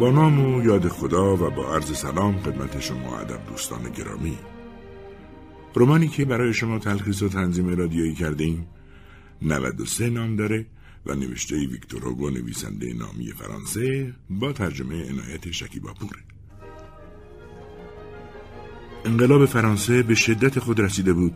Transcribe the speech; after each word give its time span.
با 0.00 0.10
نام 0.10 0.54
و 0.54 0.64
یاد 0.64 0.88
خدا 0.88 1.36
و 1.36 1.50
با 1.50 1.74
عرض 1.74 1.96
سلام 1.98 2.38
خدمت 2.38 2.80
شما 2.80 3.18
ادب 3.18 3.46
دوستان 3.48 3.90
گرامی 3.90 4.38
رومانی 5.74 6.08
که 6.08 6.24
برای 6.24 6.54
شما 6.54 6.78
تلخیص 6.78 7.22
و 7.22 7.28
تنظیم 7.28 7.68
رادیویی 7.68 8.14
کرده 8.14 8.44
ایم 8.44 8.66
93 9.42 10.10
نام 10.10 10.36
داره 10.36 10.66
و 11.06 11.14
نوشته 11.14 11.56
ویکتور 11.56 12.02
هوگو 12.02 12.30
نویسنده 12.30 12.92
نامی 12.92 13.32
فرانسه 13.32 14.14
با 14.30 14.52
ترجمه 14.52 15.08
عنایت 15.08 15.50
شکیباپوره 15.50 16.20
انقلاب 19.04 19.46
فرانسه 19.46 20.02
به 20.02 20.14
شدت 20.14 20.58
خود 20.58 20.80
رسیده 20.80 21.12
بود 21.12 21.34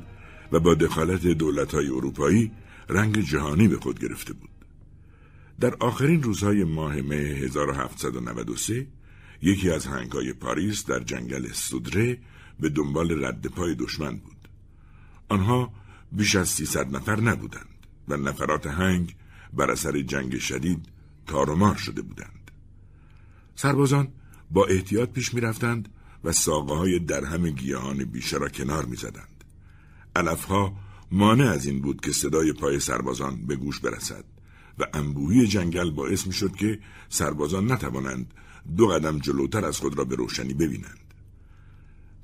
و 0.53 0.61
با 0.61 0.75
دخالت 0.75 1.27
دولت‌های 1.27 1.87
اروپایی 1.87 2.51
رنگ 2.89 3.21
جهانی 3.21 3.69
به 3.69 3.77
خود 3.77 4.01
گرفته 4.01 4.33
بود. 4.33 4.54
در 5.61 5.75
آخرین 5.75 6.23
روزهای 6.23 6.64
ماه 6.64 7.02
مه 7.02 7.16
1793 7.16 8.86
یکی 9.43 9.71
از 9.71 9.86
هنگای 9.86 10.32
پاریس 10.32 10.86
در 10.86 11.00
جنگل 11.00 11.53
سودره 11.53 12.18
به 12.61 12.68
دنبال 12.68 13.25
رد 13.25 13.46
پای 13.46 13.75
دشمن 13.75 14.17
بود. 14.17 14.49
آنها 15.29 15.72
بیش 16.13 16.36
از 16.36 16.49
300 16.49 16.96
نفر 16.96 17.21
نبودند 17.21 17.86
و 18.08 18.17
نفرات 18.17 18.67
هنگ 18.67 19.17
بر 19.53 19.71
اثر 19.71 20.00
جنگ 20.00 20.39
شدید 20.39 20.86
تارمار 21.27 21.77
شده 21.77 22.02
بودند. 22.02 22.50
سربازان 23.57 24.08
با 24.50 24.66
احتیاط 24.66 25.08
پیش 25.08 25.35
می 25.35 25.41
رفتند 25.41 25.89
و 26.25 26.32
ساقه 26.32 26.75
های 26.75 26.99
درهم 26.99 27.50
گیاهان 27.50 28.05
بیشه 28.05 28.36
را 28.36 28.49
کنار 28.49 28.85
می 28.85 28.96
زدند. 28.96 29.44
مانع 31.11 31.50
از 31.50 31.66
این 31.66 31.80
بود 31.80 32.00
که 32.00 32.12
صدای 32.12 32.52
پای 32.52 32.80
سربازان 32.80 33.47
به 33.47 33.56
گوش 33.56 33.80
برسد 33.80 34.25
و 34.78 34.84
انبوهی 34.95 35.47
جنگل 35.47 35.91
باعث 35.91 36.27
می 36.27 36.33
شد 36.33 36.56
که 36.56 36.78
سربازان 37.09 37.73
نتوانند 37.73 38.34
دو 38.77 38.87
قدم 38.87 39.19
جلوتر 39.19 39.64
از 39.64 39.78
خود 39.78 39.98
را 39.98 40.05
به 40.05 40.17
روشنی 40.17 40.55
ببینند. 40.55 41.14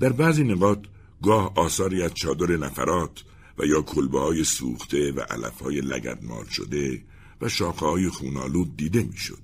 در 0.00 0.12
بعضی 0.12 0.44
نقاط 0.44 0.78
گاه 1.22 1.52
آثاری 1.56 2.02
از 2.02 2.14
چادر 2.14 2.56
نفرات 2.56 3.24
و 3.58 3.64
یا 3.64 3.82
کلبه 3.82 4.20
های 4.20 4.44
سوخته 4.44 5.12
و 5.12 5.20
علف 5.20 5.62
های 5.62 5.80
لگدمال 5.80 6.46
شده 6.46 7.02
و 7.40 7.48
شاخه 7.48 7.86
های 7.86 8.08
خونالود 8.08 8.76
دیده 8.76 9.02
می‌شد. 9.02 9.42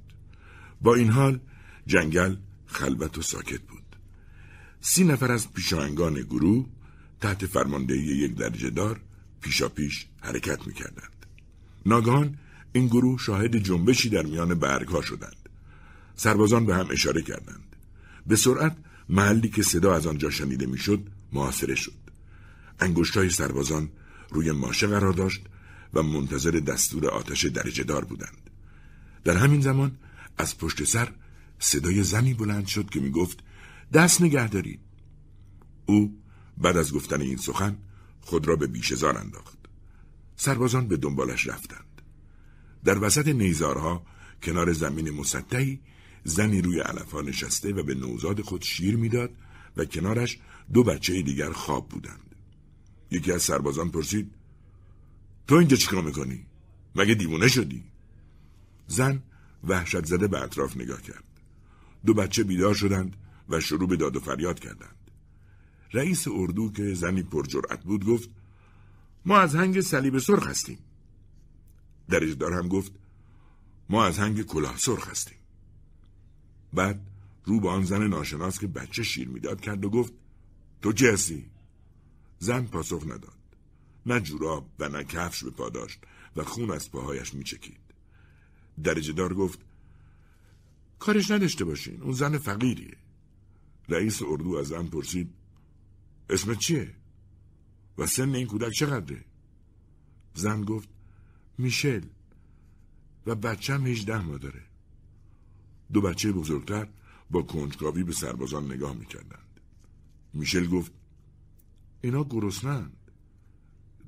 با 0.80 0.94
این 0.94 1.08
حال 1.08 1.40
جنگل 1.86 2.36
خلوت 2.66 3.18
و 3.18 3.22
ساکت 3.22 3.60
بود. 3.60 3.96
سی 4.80 5.04
نفر 5.04 5.32
از 5.32 5.52
پیشاهنگان 5.52 6.14
گروه 6.14 6.66
تحت 7.20 7.46
فرماندهی 7.46 7.98
یک 7.98 8.34
درجه 8.34 8.70
دار 8.70 9.00
پیشا 9.40 9.68
پیش 9.68 10.06
حرکت 10.20 10.66
می‌کردند. 10.66 11.26
ناگهان 11.86 12.38
این 12.72 12.86
گروه 12.86 13.18
شاهد 13.18 13.56
جنبشی 13.56 14.08
در 14.08 14.22
میان 14.22 14.54
برگ 14.54 14.88
ها 14.88 15.02
شدند. 15.02 15.48
سربازان 16.16 16.66
به 16.66 16.74
هم 16.74 16.86
اشاره 16.90 17.22
کردند. 17.22 17.76
به 18.26 18.36
سرعت 18.36 18.76
محلی 19.08 19.48
که 19.48 19.62
صدا 19.62 19.94
از 19.94 20.06
آنجا 20.06 20.30
شنیده 20.30 20.66
می‌شد 20.66 21.06
محاصره 21.32 21.74
شد. 21.74 21.92
های 23.14 23.30
سربازان 23.30 23.88
روی 24.30 24.52
ماشه 24.52 24.86
قرار 24.86 25.12
داشت 25.12 25.40
و 25.94 26.02
منتظر 26.02 26.50
دستور 26.50 27.06
آتش 27.06 27.44
درجه 27.44 27.84
دار 27.84 28.04
بودند. 28.04 28.50
در 29.24 29.36
همین 29.36 29.60
زمان 29.60 29.98
از 30.38 30.58
پشت 30.58 30.84
سر 30.84 31.12
صدای 31.58 32.02
زنی 32.02 32.34
بلند 32.34 32.66
شد 32.66 32.90
که 32.90 33.00
می 33.00 33.10
گفت 33.10 33.38
دست 33.92 34.22
نگه 34.22 34.48
دارید. 34.48 34.80
او 35.86 36.18
بعد 36.58 36.76
از 36.76 36.92
گفتن 36.92 37.20
این 37.20 37.36
سخن 37.36 37.76
خود 38.20 38.48
را 38.48 38.56
به 38.56 38.66
بیشزار 38.66 39.18
انداخت. 39.18 39.58
سربازان 40.36 40.88
به 40.88 40.96
دنبالش 40.96 41.46
رفتند. 41.46 41.85
در 42.86 42.98
وسط 42.98 43.28
نیزارها 43.28 44.02
کنار 44.42 44.72
زمین 44.72 45.10
مسطحی 45.10 45.80
زنی 46.24 46.62
روی 46.62 46.80
علفها 46.80 47.20
نشسته 47.20 47.72
و 47.72 47.82
به 47.82 47.94
نوزاد 47.94 48.40
خود 48.40 48.62
شیر 48.62 48.96
می‌داد 48.96 49.30
و 49.76 49.84
کنارش 49.84 50.38
دو 50.72 50.82
بچه 50.82 51.22
دیگر 51.22 51.52
خواب 51.52 51.88
بودند. 51.88 52.34
یکی 53.10 53.32
از 53.32 53.42
سربازان 53.42 53.90
پرسید 53.90 54.30
تو 55.46 55.54
اینجا 55.54 55.76
چیکار 55.76 56.02
می‌کنی؟ 56.02 56.46
مگه 56.96 57.14
دیوونه 57.14 57.48
شدی؟ 57.48 57.84
زن 58.86 59.22
وحشت 59.64 60.06
زده 60.06 60.28
به 60.28 60.42
اطراف 60.42 60.76
نگاه 60.76 61.02
کرد. 61.02 61.24
دو 62.06 62.14
بچه 62.14 62.44
بیدار 62.44 62.74
شدند 62.74 63.16
و 63.48 63.60
شروع 63.60 63.88
به 63.88 63.96
داد 63.96 64.16
و 64.16 64.20
فریاد 64.20 64.60
کردند. 64.60 65.10
رئیس 65.92 66.28
اردو 66.28 66.72
که 66.72 66.94
زنی 66.94 67.22
پرجرأت 67.22 67.84
بود 67.84 68.04
گفت 68.04 68.30
ما 69.24 69.38
از 69.38 69.54
هنگ 69.54 69.80
صلیب 69.80 70.18
سرخ 70.18 70.46
هستیم. 70.46 70.78
دار 72.08 72.52
هم 72.52 72.68
گفت 72.68 72.92
ما 73.88 74.04
از 74.04 74.18
هنگ 74.18 74.42
کلاه 74.42 74.76
سرخ 74.76 75.08
هستیم. 75.08 75.38
بعد 76.72 77.00
رو 77.44 77.60
به 77.60 77.68
آن 77.68 77.84
زن 77.84 78.06
ناشناس 78.06 78.58
که 78.58 78.66
بچه 78.66 79.02
شیر 79.02 79.28
می‌داد 79.28 79.60
کرد 79.60 79.84
و 79.84 79.90
گفت 79.90 80.12
تو 80.82 80.92
چه 80.92 81.12
هستی؟ 81.12 81.50
زن 82.38 82.64
پاسخ 82.64 83.02
نداد. 83.04 83.36
نه 84.06 84.20
جوراب 84.20 84.70
و 84.78 84.88
نه 84.88 85.04
کفش 85.04 85.44
به 85.44 85.50
پا 85.50 85.68
داشت 85.68 85.98
و 86.36 86.44
خون 86.44 86.70
از 86.70 86.90
پاهایش 86.90 87.34
میچکید. 87.34 87.80
درجه 88.84 89.12
دار 89.12 89.34
گفت 89.34 89.58
کارش 90.98 91.30
نداشته 91.30 91.64
باشین 91.64 92.02
اون 92.02 92.12
زن 92.12 92.38
فقیریه. 92.38 92.96
رئیس 93.88 94.22
اردو 94.22 94.56
از 94.56 94.66
زن 94.66 94.86
پرسید 94.86 95.34
اسمت 96.30 96.58
چیه؟ 96.58 96.94
و 97.98 98.06
سن 98.06 98.34
این 98.34 98.46
کودک 98.46 98.72
چقدره؟ 98.72 99.24
زن 100.34 100.64
گفت 100.64 100.88
میشل 101.58 102.02
و 103.26 103.34
بچم 103.34 103.86
هیچده 103.86 104.18
ماه 104.18 104.38
داره. 104.38 104.62
دو 105.92 106.00
بچه 106.00 106.32
بزرگتر 106.32 106.88
با 107.30 107.42
کنجکاوی 107.42 108.04
به 108.04 108.12
سربازان 108.12 108.72
نگاه 108.72 108.94
می‌کردند. 108.94 109.60
میشل 110.32 110.66
گفت 110.66 110.92
اینا 112.00 112.24
گرسنند. 112.24 112.96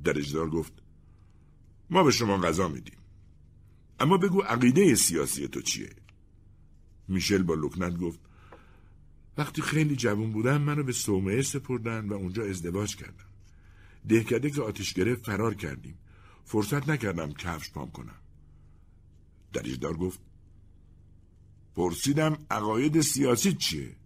درجدار 0.04 0.50
گفت 0.50 0.72
ما 1.90 2.02
به 2.02 2.10
شما 2.10 2.38
غذا 2.38 2.68
میدیم. 2.68 2.98
اما 4.00 4.18
بگو 4.18 4.40
عقیده 4.40 4.94
سیاسی 4.94 5.48
تو 5.48 5.62
چیه؟ 5.62 5.90
میشل 7.08 7.42
با 7.42 7.54
لکنت 7.54 7.98
گفت 7.98 8.20
وقتی 9.38 9.62
خیلی 9.62 9.96
جوان 9.96 10.32
بودم 10.32 10.62
منو 10.62 10.82
به 10.82 10.92
صومعه 10.92 11.42
سپردن 11.42 12.08
و 12.08 12.12
اونجا 12.12 12.44
ازدواج 12.44 12.96
کردم. 12.96 13.24
دهکده 14.08 14.50
که 14.50 14.62
آتش 14.62 14.92
گرفت 14.94 15.26
فرار 15.26 15.54
کردیم. 15.54 15.98
فرصت 16.48 16.88
نکردم 16.88 17.32
کفش 17.32 17.70
پام 17.70 17.90
کنم. 17.90 18.18
دریجدار 19.52 19.96
گفت 19.96 20.20
پرسیدم 21.74 22.38
عقاید 22.50 23.00
سیاسی 23.00 23.52
چیه؟ 23.52 23.96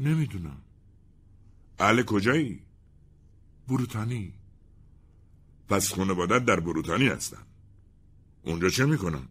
نمی‌دونم. 0.00 0.62
اهل 1.78 2.02
کجایی؟ 2.02 2.62
بروتانی. 3.68 4.34
پس 5.68 5.92
خانوادت 5.92 6.44
در 6.44 6.60
بروتانی 6.60 7.08
هستن. 7.08 7.46
اونجا 8.42 8.68
چه 8.68 8.86
می‌کنن؟ 8.86 9.28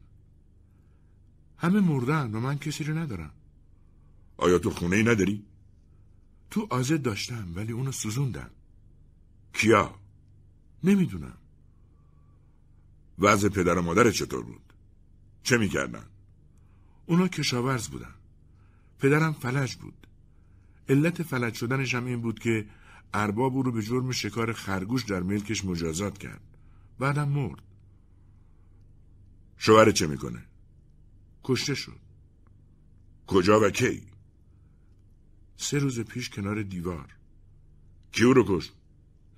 همه 1.57 1.79
مردن 1.79 2.35
و 2.35 2.39
من 2.39 2.57
کسی 2.57 2.83
رو 2.83 2.97
ندارم. 2.97 3.31
آیا 4.37 4.59
تو 4.59 4.69
خونه 4.69 4.95
ای 4.95 5.03
نداری؟ 5.03 5.45
تو 6.49 6.67
آزد 6.69 7.01
داشتم 7.01 7.47
ولی 7.55 7.71
اونو 7.71 7.91
سوزوندم 7.91 8.51
کیا؟ 9.53 9.99
نمی‌دونم 10.83 11.37
وضع 13.19 13.49
پدر 13.49 13.77
و 13.77 13.81
مادر 13.81 14.11
چطور 14.11 14.43
بود؟ 14.43 14.73
چه 15.43 15.57
می‌کردن؟ 15.57 16.05
اونا 17.05 17.27
کشاورز 17.27 17.87
بودن 17.87 18.13
پدرم 18.99 19.33
فلج 19.33 19.75
بود 19.75 20.07
علت 20.89 21.23
فلج 21.23 21.53
شدنش 21.53 21.95
هم 21.95 22.05
این 22.05 22.21
بود 22.21 22.39
که 22.39 22.65
ارباب 23.13 23.55
او 23.55 23.63
رو 23.63 23.71
به 23.71 23.81
جرم 23.81 24.11
شکار 24.11 24.53
خرگوش 24.53 25.03
در 25.03 25.23
ملکش 25.23 25.65
مجازات 25.65 26.17
کرد 26.17 26.41
بعدم 26.99 27.29
مرد 27.29 27.61
شوهر 29.57 29.91
چه 29.91 30.07
می‌کنه؟ 30.07 30.45
کشته 31.43 31.73
شد 31.73 31.99
کجا 33.28 33.59
و 33.59 33.69
کی؟ 33.69 34.01
سه 35.57 35.78
روز 35.78 35.99
پیش 35.99 36.29
کنار 36.29 36.63
دیوار 36.63 37.16
کیو 38.11 38.34
رو 38.34 38.45
کش؟ 38.47 38.72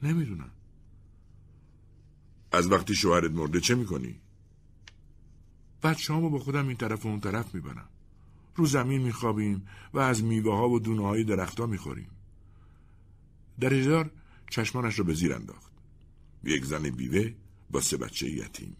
نمی‌دونم 0.03 0.51
از 2.51 2.71
وقتی 2.71 2.95
شوهرت 2.95 3.31
مرده 3.31 3.59
چه 3.59 3.75
می‌کنی؟ 3.75 4.19
بچه 5.83 6.13
همو 6.13 6.29
با 6.29 6.39
خودم 6.39 6.67
این 6.67 6.77
طرف 6.77 7.05
و 7.05 7.09
اون 7.09 7.19
طرف 7.19 7.55
می‌برم 7.55 7.89
رو 8.55 8.65
زمین 8.65 9.01
میخوابیم 9.01 9.67
و 9.93 9.99
از 9.99 10.23
میوه 10.23 10.55
ها 10.55 10.69
و 10.69 10.79
دونه 10.79 11.01
های 11.01 11.23
درخت 11.23 11.59
ها 11.59 11.65
می‌خوریم 11.65 12.09
درجدار 13.59 14.11
چشمانش 14.49 14.99
رو 14.99 15.05
به 15.05 15.13
زیر 15.13 15.33
انداخت. 15.33 15.71
یک 16.43 16.65
زن 16.65 16.89
بیوه 16.89 17.33
با 17.71 17.81
سه 17.81 17.97
بچه 17.97 18.29
یتیم. 18.29 18.75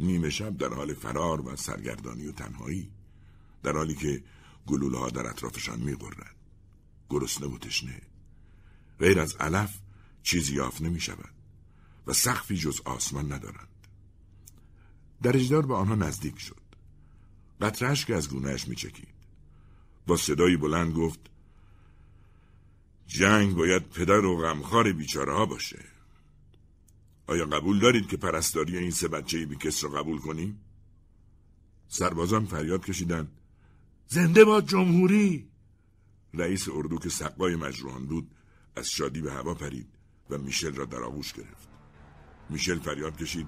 نیمه 0.00 0.30
شب 0.30 0.56
در 0.56 0.74
حال 0.74 0.94
فرار 0.94 1.48
و 1.48 1.56
سرگردانی 1.56 2.26
و 2.26 2.32
تنهایی 2.32 2.90
در 3.62 3.72
حالی 3.72 3.94
که 3.94 4.22
گلوله 4.66 4.98
ها 4.98 5.10
در 5.10 5.26
اطرافشان 5.26 5.80
میقرد 5.80 6.36
گرسنه 7.10 7.46
و 7.46 7.58
تشنه. 7.58 8.02
غیر 8.98 9.20
از 9.20 9.36
علف 9.36 9.78
چیزی 10.22 10.54
یافت 10.54 10.82
نمی 10.82 11.00
شود 11.00 11.34
و 12.06 12.12
سقفی 12.12 12.56
جز 12.56 12.80
آسمان 12.84 13.32
ندارند. 13.32 13.68
درجدار 15.22 15.66
به 15.66 15.74
آنها 15.74 15.94
نزدیک 15.94 16.38
شد. 16.38 16.62
قطرهش 17.60 18.04
که 18.04 18.14
از 18.14 18.28
گونهش 18.28 18.68
می 18.68 18.76
چکید 18.76 19.08
با 20.06 20.16
صدایی 20.16 20.56
بلند 20.56 20.94
گفت 20.94 21.20
جنگ 23.06 23.54
باید 23.54 23.88
پدر 23.88 24.24
و 24.24 24.36
غمخوار 24.36 24.92
بیچاره 24.92 25.32
ها 25.32 25.46
باشه. 25.46 25.84
آیا 27.26 27.46
قبول 27.46 27.78
دارید 27.80 28.08
که 28.08 28.16
پرستاری 28.16 28.78
این 28.78 28.90
سه 28.90 29.08
بچه 29.08 29.46
بیکس 29.46 29.84
را 29.84 29.90
قبول 29.90 30.18
کنیم؟ 30.18 30.60
سربازان 31.88 32.46
فریاد 32.46 32.84
کشیدن 32.84 33.28
زنده 34.08 34.44
باد 34.44 34.66
جمهوری! 34.66 35.48
رئیس 36.34 36.68
اردو 36.68 36.98
که 36.98 37.08
سقای 37.08 37.56
مجروحان 37.56 38.06
بود 38.06 38.30
از 38.76 38.88
شادی 38.88 39.20
به 39.20 39.32
هوا 39.32 39.54
پرید 39.54 39.88
و 40.30 40.38
میشل 40.38 40.74
را 40.74 40.84
در 40.84 41.02
آغوش 41.02 41.32
گرفت. 41.32 41.71
میشل 42.52 42.78
فریاد 42.78 43.16
کشید. 43.16 43.46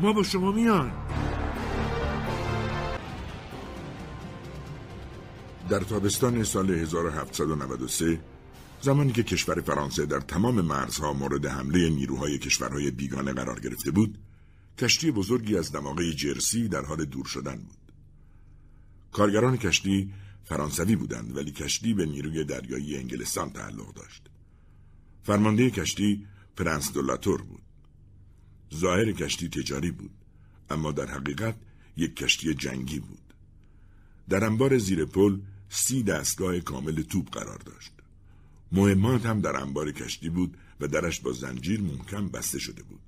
ما 0.00 0.12
با 0.12 0.22
شما 0.22 0.52
میان. 0.52 0.92
در 5.68 5.80
تابستان 5.80 6.44
سال 6.44 6.70
1793 6.70 8.20
زمانی 8.80 9.12
که 9.12 9.22
کشور 9.22 9.60
فرانسه 9.60 10.06
در 10.06 10.20
تمام 10.20 10.60
مرزها 10.60 11.12
مورد 11.12 11.46
حمله 11.46 11.90
نیروهای 11.90 12.38
کشورهای 12.38 12.90
بیگانه 12.90 13.32
قرار 13.32 13.60
گرفته 13.60 13.90
بود 13.90 14.18
کشتی 14.78 15.10
بزرگی 15.10 15.58
از 15.58 15.72
دماغه 15.72 16.12
جرسی 16.12 16.68
در 16.68 16.84
حال 16.84 17.04
دور 17.04 17.24
شدن 17.26 17.56
بود. 17.56 17.92
کارگران 19.12 19.56
کشتی 19.56 20.12
فرانسوی 20.44 20.96
بودند 20.96 21.36
ولی 21.36 21.50
کشتی 21.50 21.94
به 21.94 22.06
نیروی 22.06 22.44
دریایی 22.44 22.96
انگلستان 22.96 23.50
تعلق 23.50 23.94
داشت. 23.94 24.22
فرمانده 25.22 25.70
کشتی 25.70 26.26
پرنس 26.56 26.92
دولاتور 26.92 27.42
بود. 27.42 27.65
ظاهر 28.74 29.12
کشتی 29.12 29.48
تجاری 29.48 29.90
بود 29.90 30.10
اما 30.70 30.92
در 30.92 31.06
حقیقت 31.06 31.56
یک 31.96 32.16
کشتی 32.16 32.54
جنگی 32.54 32.98
بود. 32.98 33.34
در 34.28 34.44
انبار 34.44 34.78
زیر 34.78 35.04
پل 35.04 35.38
سی 35.68 36.02
دستگاه 36.02 36.60
کامل 36.60 37.02
توپ 37.02 37.30
قرار 37.30 37.58
داشت. 37.58 37.92
مهمات 38.72 39.26
هم 39.26 39.40
در 39.40 39.56
انبار 39.56 39.92
کشتی 39.92 40.30
بود 40.30 40.56
و 40.80 40.88
درش 40.88 41.20
با 41.20 41.32
زنجیر 41.32 41.80
محکم 41.80 42.28
بسته 42.28 42.58
شده 42.58 42.82
بود. 42.82 43.00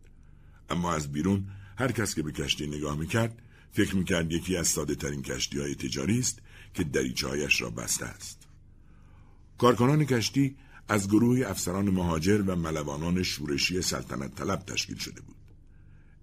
اما 0.70 0.92
از 0.92 1.12
بیرون 1.12 1.44
هر 1.78 1.92
کس 1.92 2.14
که 2.14 2.22
به 2.22 2.32
کشتی 2.32 2.66
نگاه 2.66 2.96
می‌کرد 2.96 3.42
فکر 3.72 3.96
می‌کرد 3.96 4.32
یکی 4.32 4.56
از 4.56 4.66
ساده 4.66 4.94
ترین 4.94 5.22
کشتی 5.22 5.58
های 5.58 5.74
تجاری 5.74 6.18
است 6.18 6.38
که 6.74 6.84
دریچهایش 6.84 7.60
را 7.60 7.70
بسته 7.70 8.04
است. 8.06 8.48
کارکنان 9.58 10.04
کشتی 10.04 10.56
از 10.88 11.08
گروه 11.08 11.46
افسران 11.46 11.90
مهاجر 11.90 12.42
و 12.46 12.56
ملوانان 12.56 13.22
شورشی 13.22 13.82
سلطنت 13.82 14.34
طلب 14.34 14.58
تشکیل 14.66 14.98
شده 14.98 15.20
بود. 15.20 15.37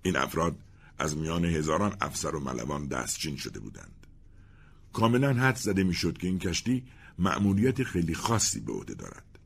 این 0.06 0.18
افراد 0.18 0.56
از 0.98 1.18
میان 1.18 1.46
هزاران 1.46 1.96
افسر 2.02 2.36
و 2.36 2.40
ملوان 2.40 2.88
دستچین 2.88 3.36
شده 3.36 3.60
بودند. 3.60 4.08
کاملا 4.94 5.34
حد 5.34 5.56
زده 5.56 5.84
می‌شد 5.84 6.18
که 6.18 6.28
این 6.28 6.40
کشتی 6.40 6.84
مأموریت 7.20 7.84
خیلی 7.84 8.16
خاصی 8.16 8.60
به 8.60 8.74
عهده 8.74 8.94
دارد. 8.94 9.40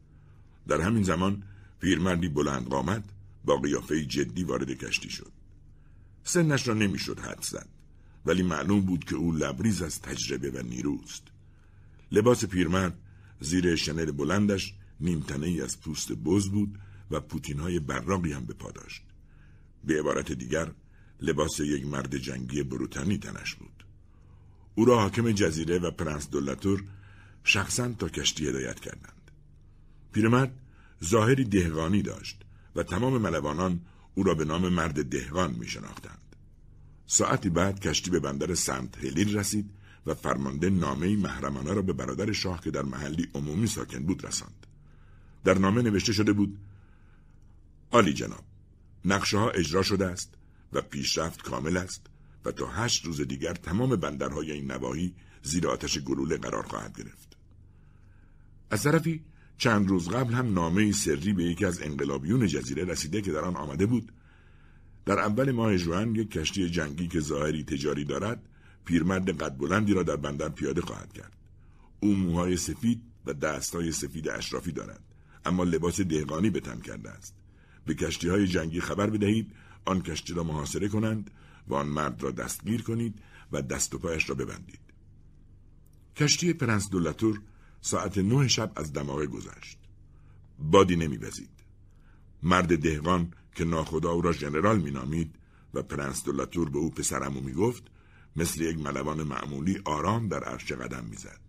در 0.67 0.81
همین 0.81 1.03
زمان 1.03 1.43
پیرمردی 1.81 2.29
بلند 2.29 2.67
قامت 2.67 3.03
با 3.45 3.57
قیافه 3.57 4.05
جدی 4.05 4.43
وارد 4.43 4.69
کشتی 4.69 5.09
شد. 5.09 5.31
سنش 6.23 6.67
را 6.67 6.73
نمی‌شد 6.73 7.19
حد 7.19 7.43
زد 7.43 7.67
ولی 8.25 8.43
معلوم 8.43 8.81
بود 8.81 9.05
که 9.05 9.15
او 9.15 9.31
لبریز 9.31 9.81
از 9.81 10.01
تجربه 10.01 10.51
و 10.51 10.63
نیروست. 10.63 11.23
لباس 12.11 12.45
پیرمرد 12.45 12.97
زیر 13.39 13.75
شنل 13.75 14.11
بلندش 14.11 14.73
نیمتنه 14.99 15.47
ای 15.47 15.61
از 15.61 15.81
پوست 15.81 16.11
بز 16.11 16.49
بود 16.49 16.79
و 17.11 17.19
پوتین 17.19 17.59
های 17.59 17.77
هم 18.33 18.45
به 18.45 18.53
پا 18.53 18.71
داشت. 18.71 19.08
به 19.83 19.99
عبارت 19.99 20.31
دیگر 20.31 20.71
لباس 21.21 21.59
یک 21.59 21.85
مرد 21.85 22.17
جنگی 22.17 22.63
بروتنی 22.63 23.17
تنش 23.17 23.55
بود 23.55 23.83
او 24.75 24.85
را 24.85 24.99
حاکم 24.99 25.31
جزیره 25.31 25.79
و 25.79 25.91
پرنس 25.91 26.29
دولتور 26.29 26.83
شخصا 27.43 27.93
تا 27.99 28.09
کشتی 28.09 28.47
هدایت 28.47 28.79
کردند 28.79 29.31
پیرمرد 30.11 30.59
ظاهری 31.03 31.43
دهقانی 31.43 32.01
داشت 32.01 32.41
و 32.75 32.83
تمام 32.83 33.17
ملوانان 33.17 33.79
او 34.15 34.23
را 34.23 34.33
به 34.33 34.45
نام 34.45 34.69
مرد 34.69 35.09
دهقان 35.09 35.55
می 35.59 35.67
شناختند. 35.67 36.35
ساعتی 37.07 37.49
بعد 37.49 37.79
کشتی 37.79 38.11
به 38.11 38.19
بندر 38.19 38.55
سنت 38.55 38.97
هلیل 38.97 39.37
رسید 39.37 39.69
و 40.05 40.13
فرمانده 40.13 40.69
نامه 40.69 41.15
محرمانه 41.15 41.73
را 41.73 41.81
به 41.81 41.93
برادر 41.93 42.31
شاه 42.31 42.61
که 42.61 42.71
در 42.71 42.81
محلی 42.81 43.29
عمومی 43.33 43.67
ساکن 43.67 43.99
بود 43.99 44.25
رساند. 44.25 44.67
در 45.43 45.57
نامه 45.57 45.81
نوشته 45.81 46.13
شده 46.13 46.33
بود 46.33 46.57
آلی 47.91 48.13
جناب 48.13 48.43
نقشه 49.05 49.37
ها 49.37 49.49
اجرا 49.49 49.83
شده 49.83 50.05
است 50.05 50.33
و 50.73 50.81
پیشرفت 50.81 51.41
کامل 51.41 51.77
است 51.77 52.05
و 52.45 52.51
تا 52.51 52.67
هشت 52.67 53.05
روز 53.05 53.21
دیگر 53.21 53.53
تمام 53.53 53.95
بندرهای 53.95 54.51
این 54.51 54.71
نواحی 54.71 55.15
زیر 55.43 55.67
آتش 55.67 55.97
گلوله 55.97 56.37
قرار 56.37 56.63
خواهد 56.63 56.97
گرفت. 56.97 57.37
از 58.71 58.83
طرفی 58.83 59.21
چند 59.57 59.87
روز 59.87 60.09
قبل 60.09 60.33
هم 60.33 60.53
نامه 60.53 60.91
سری 60.91 61.33
به 61.33 61.43
یکی 61.43 61.65
از 61.65 61.81
انقلابیون 61.81 62.47
جزیره 62.47 62.83
رسیده 62.83 63.21
که 63.21 63.31
در 63.31 63.39
آن 63.39 63.55
آمده 63.55 63.85
بود. 63.85 64.11
در 65.05 65.19
اول 65.19 65.51
ماه 65.51 65.77
ژوئن 65.77 66.15
یک 66.15 66.31
کشتی 66.31 66.69
جنگی 66.69 67.07
که 67.07 67.19
ظاهری 67.19 67.63
تجاری 67.63 68.05
دارد 68.05 68.41
پیرمرد 68.85 69.41
قد 69.41 69.57
بلندی 69.57 69.93
را 69.93 70.03
در 70.03 70.15
بندر 70.15 70.49
پیاده 70.49 70.81
خواهد 70.81 71.13
کرد. 71.13 71.33
او 71.99 72.15
موهای 72.15 72.57
سفید 72.57 73.01
و 73.25 73.33
دستهای 73.33 73.91
سفید 73.91 74.29
اشرافی 74.29 74.71
دارد 74.71 75.03
اما 75.45 75.63
لباس 75.63 76.01
دهقانی 76.01 76.49
به 76.49 76.59
تن 76.59 76.79
کرده 76.79 77.09
است. 77.09 77.38
به 77.85 77.93
کشتی 77.93 78.29
های 78.29 78.47
جنگی 78.47 78.81
خبر 78.81 79.09
بدهید 79.09 79.51
آن 79.85 80.01
کشتی 80.01 80.33
را 80.33 80.43
محاصره 80.43 80.87
کنند 80.87 81.31
و 81.67 81.73
آن 81.73 81.87
مرد 81.87 82.23
را 82.23 82.31
دستگیر 82.31 82.81
کنید 82.81 83.19
و 83.51 83.61
دست 83.61 83.95
و 83.95 83.99
پایش 83.99 84.29
را 84.29 84.35
ببندید. 84.35 84.79
کشتی 86.15 86.53
پرنس 86.53 86.89
دولتور 86.89 87.41
ساعت 87.81 88.17
نه 88.17 88.47
شب 88.47 88.71
از 88.75 88.93
دماغه 88.93 89.27
گذشت. 89.27 89.77
بادی 90.59 90.95
نمیوزید. 90.95 91.49
مرد 92.43 92.81
دهقان 92.81 93.33
که 93.55 93.65
ناخدا 93.65 94.11
او 94.11 94.21
را 94.21 94.31
ژنرال 94.31 94.81
مینامید 94.81 95.35
و 95.73 95.81
پرنس 95.81 96.23
دولتور 96.23 96.69
به 96.69 96.79
او 96.79 96.91
پسرم 96.91 97.41
می‌گفت 97.41 97.83
مثل 98.35 98.61
یک 98.61 98.77
ملوان 98.77 99.23
معمولی 99.23 99.81
آرام 99.85 100.27
در 100.27 100.43
عرشه 100.43 100.71
قدم 100.71 101.05
می‌زد. 101.05 101.39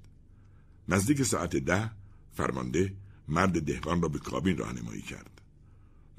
نزدیک 0.88 1.22
ساعت 1.22 1.56
ده 1.56 1.90
فرمانده 2.32 2.94
مرد 3.28 3.64
دهقان 3.64 4.02
را 4.02 4.08
به 4.08 4.18
کابین 4.18 4.58
راهنمایی 4.58 5.02
کرد. 5.02 5.39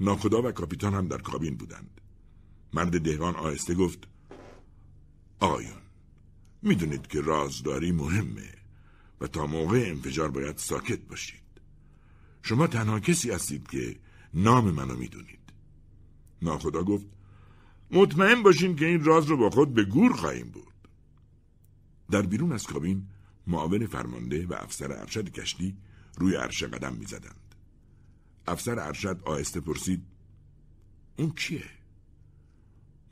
ناخدا 0.02 0.42
و 0.42 0.52
کاپیتان 0.52 0.94
هم 0.94 1.08
در 1.08 1.18
کابین 1.18 1.56
بودند. 1.56 2.00
مرد 2.72 3.00
دهقان 3.00 3.36
آهسته 3.36 3.74
گفت 3.74 4.08
آقایون 5.40 5.82
می‌دونید 6.62 7.06
که 7.06 7.20
رازداری 7.20 7.92
مهمه 7.92 8.54
و 9.20 9.26
تا 9.26 9.46
موقع 9.46 9.84
انفجار 9.86 10.30
باید 10.30 10.56
ساکت 10.56 11.00
باشید. 11.00 11.42
شما 12.42 12.66
تنها 12.66 13.00
کسی 13.00 13.30
هستید 13.30 13.68
که 13.68 13.96
نام 14.34 14.70
منو 14.70 14.96
می‌دونید. 14.96 15.52
ناخدا 16.42 16.82
گفت 16.82 17.06
مطمئن 17.90 18.42
باشین 18.42 18.76
که 18.76 18.86
این 18.86 19.04
راز 19.04 19.26
رو 19.26 19.36
با 19.36 19.50
خود 19.50 19.74
به 19.74 19.84
گور 19.84 20.12
خواهیم 20.12 20.50
برد. 20.50 20.88
در 22.10 22.22
بیرون 22.22 22.52
از 22.52 22.66
کابین 22.66 23.08
معاون 23.46 23.86
فرمانده 23.86 24.46
و 24.46 24.54
افسر 24.54 24.92
ارشد 24.92 25.28
کشتی 25.28 25.76
روی 26.18 26.36
عرشه 26.36 26.66
قدم 26.66 26.94
می‌زدند. 26.94 27.41
افسر 28.46 28.78
ارشد 28.78 29.22
آهسته 29.24 29.60
پرسید 29.60 30.02
اون 31.16 31.30
کیه؟ 31.30 31.64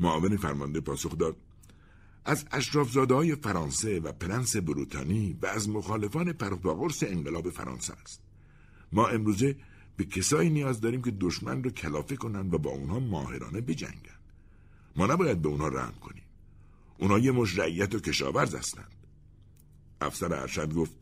معاون 0.01 0.37
فرمانده 0.37 0.81
پاسخ 0.81 1.19
داد 1.19 1.37
از 2.25 2.45
اشرافزاده 2.53 3.15
های 3.15 3.35
فرانسه 3.35 4.01
و 4.01 4.13
پرنس 4.13 4.57
بروتانی 4.57 5.39
و 5.43 5.47
از 5.47 5.69
مخالفان 5.69 6.33
پرپاقرس 6.33 7.03
انقلاب 7.03 7.51
فرانسه 7.51 7.95
است. 8.03 8.21
ما 8.93 9.09
امروزه 9.09 9.57
به 9.97 10.05
کسایی 10.05 10.51
نیاز 10.51 10.81
داریم 10.81 11.03
که 11.03 11.11
دشمن 11.11 11.63
رو 11.63 11.71
کلافه 11.71 12.17
کنند 12.17 12.55
و 12.55 12.59
با 12.59 12.71
اونها 12.71 12.99
ماهرانه 12.99 13.61
بجنگن. 13.61 14.21
ما 14.97 15.07
نباید 15.07 15.43
به 15.43 15.49
اونها 15.49 15.69
رحم 15.69 15.95
کنیم. 16.01 16.23
اونها 16.99 17.19
یه 17.19 17.33
مش 17.33 17.59
رعیت 17.59 17.95
و 17.95 17.99
کشاورز 17.99 18.55
هستند. 18.55 18.93
افسر 20.01 20.35
ارشد 20.35 20.75
گفت 20.75 20.93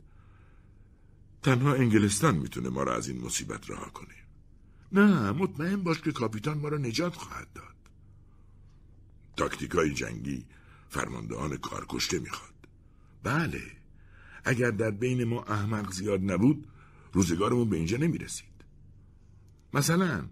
تنها 1.42 1.74
انگلستان 1.74 2.36
می‌تونه 2.36 2.68
ما 2.68 2.82
را 2.82 2.96
از 2.96 3.08
این 3.08 3.24
مصیبت 3.24 3.70
رها 3.70 3.90
کنه. 3.90 4.14
نه 4.92 5.32
مطمئن 5.32 5.82
باش 5.82 6.00
که 6.00 6.12
کاپیتان 6.12 6.58
ما 6.58 6.68
را 6.68 6.78
نجات 6.78 7.14
خواهد 7.14 7.48
داد. 7.54 7.74
تاکتیکای 9.36 9.94
جنگی 9.94 10.44
فرماندهان 10.88 11.56
کارکشته 11.56 12.18
می‌خواد. 12.18 12.54
بله 13.22 13.62
اگر 14.44 14.70
در 14.70 14.90
بین 14.90 15.24
ما 15.24 15.42
احمق 15.42 15.92
زیاد 15.92 16.20
نبود 16.30 16.68
روزگارمون 17.12 17.70
به 17.70 17.76
اینجا 17.76 17.96
نمی‌رسید. 17.96 18.48
مثلا 19.74 20.24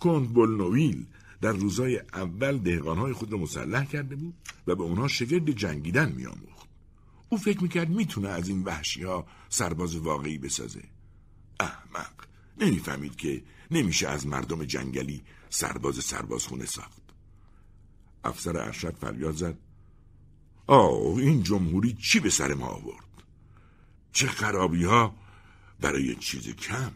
کند 0.00 0.32
بولنویل 0.32 1.06
در 1.40 1.52
روزای 1.52 1.98
اول 1.98 2.58
دهقانهای 2.58 3.12
خود 3.12 3.32
را 3.32 3.38
مسلح 3.38 3.84
کرده 3.84 4.16
بود 4.16 4.34
و 4.66 4.74
به 4.74 4.82
اونها 4.82 5.08
شگرد 5.08 5.50
جنگیدن 5.50 6.12
میآموخت 6.12 6.51
او 7.32 7.38
فکر 7.38 7.62
می‌کرد 7.62 7.88
می‌تونه 7.88 8.28
از 8.28 8.48
این 8.48 8.62
وحشی 8.62 9.02
ها 9.02 9.26
سرباز 9.48 9.96
واقعی 9.96 10.38
بسازه. 10.38 10.84
احمق 11.60 12.26
نمی‌فهمید 12.58 13.16
که 13.16 13.42
نمیشه 13.70 14.08
از 14.08 14.26
مردم 14.26 14.64
جنگلی 14.64 15.22
سرباز 15.50 16.04
سربازخونه 16.04 16.66
ساخت. 16.66 17.02
افسر 18.24 18.56
ارشد 18.56 18.96
فریاد 18.96 19.36
زد. 19.36 19.58
آه 20.66 21.16
این 21.16 21.42
جمهوری 21.42 21.92
چی 21.92 22.20
به 22.20 22.30
سر 22.30 22.54
ما 22.54 22.66
آورد؟ 22.66 23.22
چه 24.12 24.26
خرابی 24.26 24.84
ها 24.84 25.14
برای 25.80 26.14
چیز 26.14 26.48
کم؟ 26.48 26.92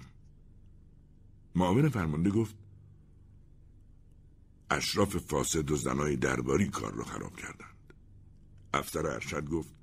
معاون 1.54 1.88
فرمانده 1.88 2.30
گفت 2.30 2.54
اشراف 4.70 5.16
فاسد 5.16 5.70
و 5.70 5.76
زنای 5.76 6.16
درباری 6.16 6.68
کار 6.68 6.92
رو 6.92 7.04
خراب 7.04 7.36
کردند. 7.36 7.92
افسر 8.74 9.06
ارشد 9.06 9.48
گفت 9.48 9.75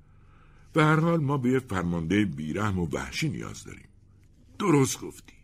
به 0.74 0.84
هر 0.84 1.00
حال 1.00 1.20
ما 1.20 1.36
به 1.36 1.50
یه 1.50 1.58
فرمانده 1.58 2.24
بیرحم 2.24 2.78
و 2.78 2.88
وحشی 2.92 3.28
نیاز 3.28 3.64
داریم. 3.64 3.88
درست 4.58 5.00
گفتی. 5.00 5.34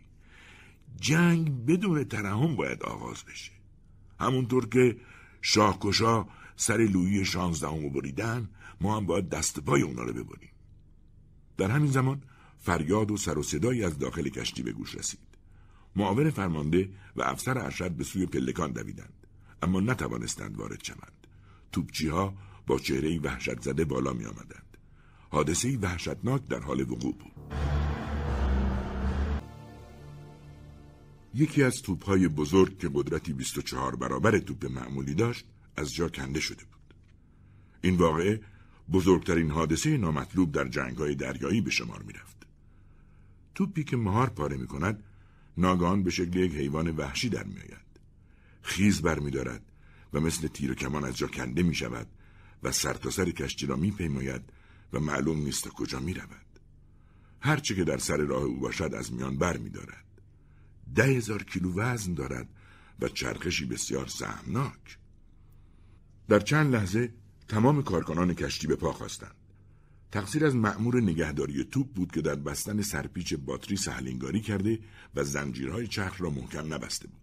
جنگ 1.00 1.66
بدون 1.66 2.04
ترحم 2.04 2.56
باید 2.56 2.82
آغاز 2.82 3.24
بشه. 3.24 3.52
همونطور 4.20 4.68
که 4.68 4.96
شاهکشا 5.40 6.26
سر 6.56 6.76
لویی 6.76 7.24
شانزدهم 7.24 7.88
بریدن 7.88 8.50
ما 8.80 8.96
هم 8.96 9.06
باید 9.06 9.28
دست 9.28 9.60
پای 9.60 9.82
اونا 9.82 10.02
رو 10.02 10.12
ببریم. 10.12 10.50
در 11.56 11.70
همین 11.70 11.90
زمان 11.90 12.22
فریاد 12.58 13.10
و 13.10 13.16
سر 13.16 13.38
و 13.38 13.42
صدایی 13.42 13.84
از 13.84 13.98
داخل 13.98 14.28
کشتی 14.28 14.62
به 14.62 14.72
گوش 14.72 14.94
رسید. 14.94 15.20
معاون 15.96 16.30
فرمانده 16.30 16.90
و 17.16 17.22
افسر 17.22 17.58
ارشد 17.58 17.90
به 17.90 18.04
سوی 18.04 18.26
پلکان 18.26 18.72
دویدند. 18.72 19.26
اما 19.62 19.80
نتوانستند 19.80 20.56
وارد 20.58 20.84
شوند. 20.84 21.26
توپچی 21.72 22.08
ها 22.08 22.34
با 22.66 22.78
چهره 22.78 23.20
وحشت 23.20 23.60
زده 23.60 23.84
بالا 23.84 24.12
می 24.12 24.24
آمدند 24.24 24.69
حادثه 25.30 25.78
وحشتناک 25.78 26.48
در 26.48 26.60
حال 26.60 26.80
وقوع 26.80 27.14
بود 27.14 27.32
یکی 31.34 31.62
از 31.62 31.82
توپهای 31.82 32.28
بزرگ 32.28 32.78
که 32.78 32.90
قدرتی 32.94 33.32
24 33.32 33.96
برابر 33.96 34.38
توپ 34.38 34.66
معمولی 34.66 35.14
داشت 35.14 35.46
از 35.76 35.94
جا 35.94 36.08
کنده 36.08 36.40
شده 36.40 36.64
بود. 36.64 36.94
این 37.82 37.96
واقعه 37.96 38.40
بزرگترین 38.92 39.50
حادثه 39.50 39.96
نامطلوب 39.96 40.52
در 40.52 40.68
جنگهای 40.68 41.14
دریایی 41.14 41.60
به 41.60 41.70
شمار 41.70 42.02
می 42.02 42.12
رفت. 42.12 42.46
توپی 43.54 43.84
که 43.84 43.96
مهار 43.96 44.30
پاره 44.30 44.56
می 44.56 44.66
کند 44.66 45.04
ناگان 45.56 46.02
به 46.02 46.10
شکل 46.10 46.36
یک 46.36 46.54
حیوان 46.54 46.96
وحشی 46.96 47.28
در 47.28 47.44
می 47.44 47.56
آید. 47.56 47.90
خیز 48.62 49.02
بر 49.02 49.18
می 49.18 49.30
دارد 49.30 49.62
و 50.12 50.20
مثل 50.20 50.48
تیر 50.48 50.72
و 50.72 50.74
کمان 50.74 51.04
از 51.04 51.16
جا 51.16 51.26
کنده 51.26 51.62
می 51.62 51.74
شود 51.74 52.06
و 52.62 52.72
سرتاسر 52.72 53.24
سر 53.24 53.30
کشتی 53.30 53.66
را 53.66 53.76
می 53.76 53.90
پیماید 53.90 54.42
و 54.92 55.00
معلوم 55.00 55.38
نیست 55.38 55.68
کجا 55.68 56.00
می 56.00 56.14
رود. 56.14 56.60
هرچه 57.40 57.74
که 57.74 57.84
در 57.84 57.98
سر 57.98 58.16
راه 58.16 58.42
او 58.42 58.60
باشد 58.60 58.94
از 58.94 59.12
میان 59.12 59.38
بر 59.38 59.56
می 59.56 59.70
دارد. 59.70 60.04
ده 60.94 61.04
هزار 61.04 61.42
کیلو 61.42 61.74
وزن 61.74 62.14
دارد 62.14 62.48
و 63.00 63.08
چرخشی 63.08 63.64
بسیار 63.64 64.06
سهمناک. 64.06 64.98
در 66.28 66.40
چند 66.40 66.74
لحظه 66.74 67.14
تمام 67.48 67.82
کارکنان 67.82 68.34
کشتی 68.34 68.66
به 68.66 68.76
پا 68.76 68.92
خواستند. 68.92 69.34
تقصیر 70.12 70.46
از 70.46 70.56
مأمور 70.56 71.00
نگهداری 71.00 71.64
توپ 71.64 71.86
بود 71.92 72.12
که 72.12 72.20
در 72.20 72.34
بستن 72.34 72.82
سرپیچ 72.82 73.34
باتری 73.34 73.76
سهلنگاری 73.76 74.40
کرده 74.40 74.78
و 75.14 75.24
زنجیرهای 75.24 75.86
چرخ 75.86 76.20
را 76.20 76.30
محکم 76.30 76.74
نبسته 76.74 77.08
بود. 77.08 77.20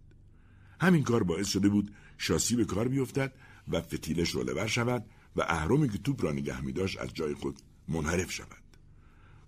همین 0.80 1.02
کار 1.02 1.22
باعث 1.22 1.48
شده 1.48 1.68
بود 1.68 1.94
شاسی 2.18 2.56
به 2.56 2.64
کار 2.64 2.88
بیفتد 2.88 3.32
و 3.68 3.80
فتیلش 3.80 4.30
رولور 4.30 4.66
شود 4.66 5.04
و 5.36 5.42
اهرمی 5.42 5.88
که 5.88 5.98
توپ 5.98 6.24
را 6.24 6.32
نگه 6.32 6.60
می 6.60 6.72
داشت 6.72 6.98
از 6.98 7.14
جای 7.14 7.34
خود 7.34 7.58
منحرف 7.88 8.32
شود. 8.32 8.68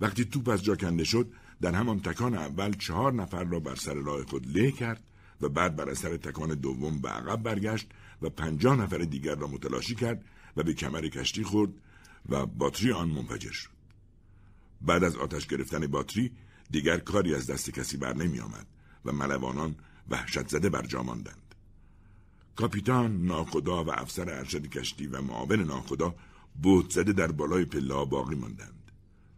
وقتی 0.00 0.24
توپ 0.24 0.48
از 0.48 0.64
جا 0.64 0.76
کنده 0.76 1.04
شد 1.04 1.32
در 1.60 1.74
همان 1.74 2.00
تکان 2.00 2.34
اول 2.34 2.72
چهار 2.72 3.12
نفر 3.12 3.44
را 3.44 3.60
بر 3.60 3.74
سر 3.74 3.94
راه 3.94 4.24
خود 4.24 4.56
له 4.56 4.70
کرد 4.70 5.02
و 5.40 5.48
بعد 5.48 5.76
بر 5.76 5.88
اثر 5.90 6.16
تکان 6.16 6.54
دوم 6.54 7.00
به 7.00 7.08
عقب 7.08 7.42
برگشت 7.42 7.88
و 8.22 8.30
پنجاه 8.30 8.76
نفر 8.76 8.98
دیگر 8.98 9.34
را 9.34 9.46
متلاشی 9.46 9.94
کرد 9.94 10.24
و 10.56 10.62
به 10.62 10.74
کمر 10.74 11.08
کشتی 11.08 11.44
خورد 11.44 11.72
و 12.28 12.46
باتری 12.46 12.92
آن 12.92 13.08
منفجر 13.08 13.50
شد. 13.50 13.70
بعد 14.80 15.04
از 15.04 15.16
آتش 15.16 15.46
گرفتن 15.46 15.86
باتری 15.86 16.32
دیگر 16.70 16.98
کاری 16.98 17.34
از 17.34 17.46
دست 17.46 17.70
کسی 17.70 17.96
بر 17.96 18.14
نمی 18.16 18.40
آمد 18.40 18.66
و 19.04 19.12
ملوانان 19.12 19.74
وحشت 20.10 20.48
زده 20.48 20.68
بر 20.68 20.82
جا 20.82 21.02
ماندند. 21.02 21.49
کاپیتان، 22.60 23.26
ناخدا 23.26 23.84
و 23.84 23.90
افسر 23.90 24.30
ارشد 24.30 24.66
کشتی 24.66 25.06
و 25.06 25.22
معاون 25.22 25.60
ناخدا 25.60 26.14
بود 26.62 26.92
زده 26.92 27.12
در 27.12 27.32
بالای 27.32 27.64
پله 27.64 28.04
باقی 28.04 28.34
ماندند. 28.34 28.92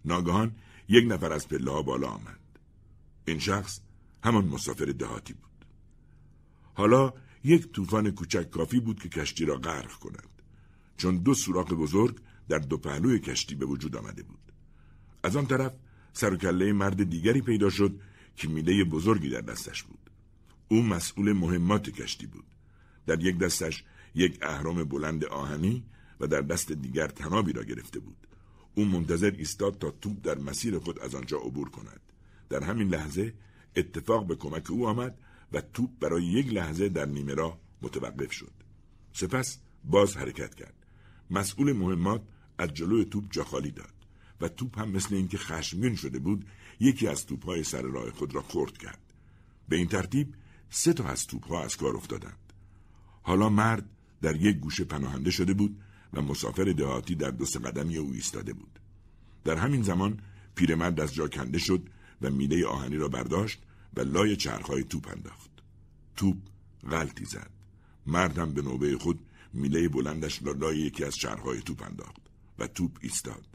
ناگهان 0.04 0.52
یک 0.88 1.04
نفر 1.08 1.32
از 1.32 1.48
پله 1.48 1.82
بالا 1.82 2.08
آمد. 2.08 2.38
این 3.24 3.38
شخص 3.38 3.80
همان 4.24 4.44
مسافر 4.44 4.84
دهاتی 4.84 5.32
بود. 5.32 5.66
حالا 6.74 7.12
یک 7.44 7.72
طوفان 7.72 8.10
کوچک 8.10 8.50
کافی 8.50 8.80
بود 8.80 9.02
که 9.02 9.08
کشتی 9.08 9.44
را 9.44 9.56
غرق 9.56 9.92
کند. 9.92 10.42
چون 10.96 11.16
دو 11.16 11.34
سوراخ 11.34 11.72
بزرگ 11.72 12.16
در 12.48 12.58
دو 12.58 12.76
پهلوی 12.76 13.18
کشتی 13.18 13.54
به 13.54 13.66
وجود 13.66 13.96
آمده 13.96 14.22
بود. 14.22 14.52
از 15.22 15.36
آن 15.36 15.46
طرف 15.46 15.72
سر 16.12 16.34
و 16.34 16.36
کله 16.36 16.72
مرد 16.72 17.10
دیگری 17.10 17.40
پیدا 17.40 17.70
شد 17.70 18.00
که 18.36 18.48
میله 18.48 18.84
بزرگی 18.84 19.28
در 19.28 19.40
دستش 19.40 19.82
بود. 19.82 20.10
او 20.68 20.82
مسئول 20.82 21.32
مهمات 21.32 21.90
کشتی 21.90 22.26
بود. 22.26 22.44
در 23.06 23.22
یک 23.22 23.38
دستش 23.38 23.84
یک 24.14 24.38
اهرام 24.42 24.84
بلند 24.84 25.24
آهنی 25.24 25.84
و 26.20 26.26
در 26.26 26.40
دست 26.40 26.72
دیگر 26.72 27.06
تنابی 27.06 27.52
را 27.52 27.64
گرفته 27.64 28.00
بود. 28.00 28.16
او 28.74 28.84
منتظر 28.84 29.30
ایستاد 29.30 29.78
تا 29.78 29.90
توپ 29.90 30.22
در 30.22 30.38
مسیر 30.38 30.78
خود 30.78 30.98
از 31.00 31.14
آنجا 31.14 31.38
عبور 31.38 31.70
کند. 31.70 32.00
در 32.48 32.62
همین 32.62 32.88
لحظه 32.88 33.34
اتفاق 33.76 34.26
به 34.26 34.36
کمک 34.36 34.70
او 34.70 34.88
آمد 34.88 35.18
و 35.52 35.60
توپ 35.60 35.90
برای 36.00 36.24
یک 36.24 36.52
لحظه 36.52 36.88
در 36.88 37.04
نیمه 37.04 37.34
راه 37.34 37.58
متوقف 37.82 38.32
شد. 38.32 38.52
سپس 39.12 39.58
باز 39.84 40.16
حرکت 40.16 40.54
کرد. 40.54 40.74
مسئول 41.30 41.72
مهمات 41.72 42.22
از 42.58 42.74
جلوی 42.74 43.04
توپ 43.04 43.24
جا 43.30 43.44
خالی 43.44 43.70
داد 43.70 43.92
و 44.40 44.48
توپ 44.48 44.78
هم 44.78 44.90
مثل 44.90 45.14
اینکه 45.14 45.38
خشمگین 45.38 45.96
شده 45.96 46.18
بود 46.18 46.46
یکی 46.80 47.08
از 47.08 47.26
توپهای 47.26 47.64
سر 47.64 47.82
راه 47.82 48.10
خود 48.10 48.34
را 48.34 48.42
خرد 48.42 48.78
کرد. 48.78 49.00
به 49.68 49.76
این 49.76 49.88
ترتیب 49.88 50.34
سه 50.70 50.92
تا 50.92 51.04
از 51.04 51.26
توپها 51.26 51.64
از 51.64 51.76
کار 51.76 51.96
افتادند. 51.96 52.51
حالا 53.22 53.48
مرد 53.48 53.90
در 54.22 54.36
یک 54.36 54.56
گوشه 54.56 54.84
پناهنده 54.84 55.30
شده 55.30 55.54
بود 55.54 55.82
و 56.12 56.22
مسافر 56.22 56.64
دهاتی 56.64 57.14
در 57.14 57.30
دو 57.30 57.44
قدمی 57.44 57.96
او 57.96 58.12
ایستاده 58.12 58.52
بود. 58.52 58.78
در 59.44 59.56
همین 59.56 59.82
زمان 59.82 60.20
پیرمرد 60.54 61.00
از 61.00 61.14
جا 61.14 61.28
کنده 61.28 61.58
شد 61.58 61.88
و 62.22 62.30
میله 62.30 62.66
آهنی 62.66 62.96
را 62.96 63.08
برداشت 63.08 63.62
و 63.96 64.00
لای 64.00 64.36
چرخهای 64.36 64.84
توپ 64.84 65.08
انداخت. 65.08 65.50
توپ 66.16 66.36
غلطی 66.90 67.24
زد. 67.24 67.50
مردم 68.06 68.54
به 68.54 68.62
نوبه 68.62 68.98
خود 68.98 69.20
میله 69.52 69.88
بلندش 69.88 70.42
را 70.42 70.52
لای 70.52 70.78
یکی 70.78 71.04
از 71.04 71.14
چرخهای 71.14 71.60
توپ 71.60 71.82
انداخت 71.82 72.22
و 72.58 72.66
توپ 72.66 72.98
ایستاد 73.00 73.46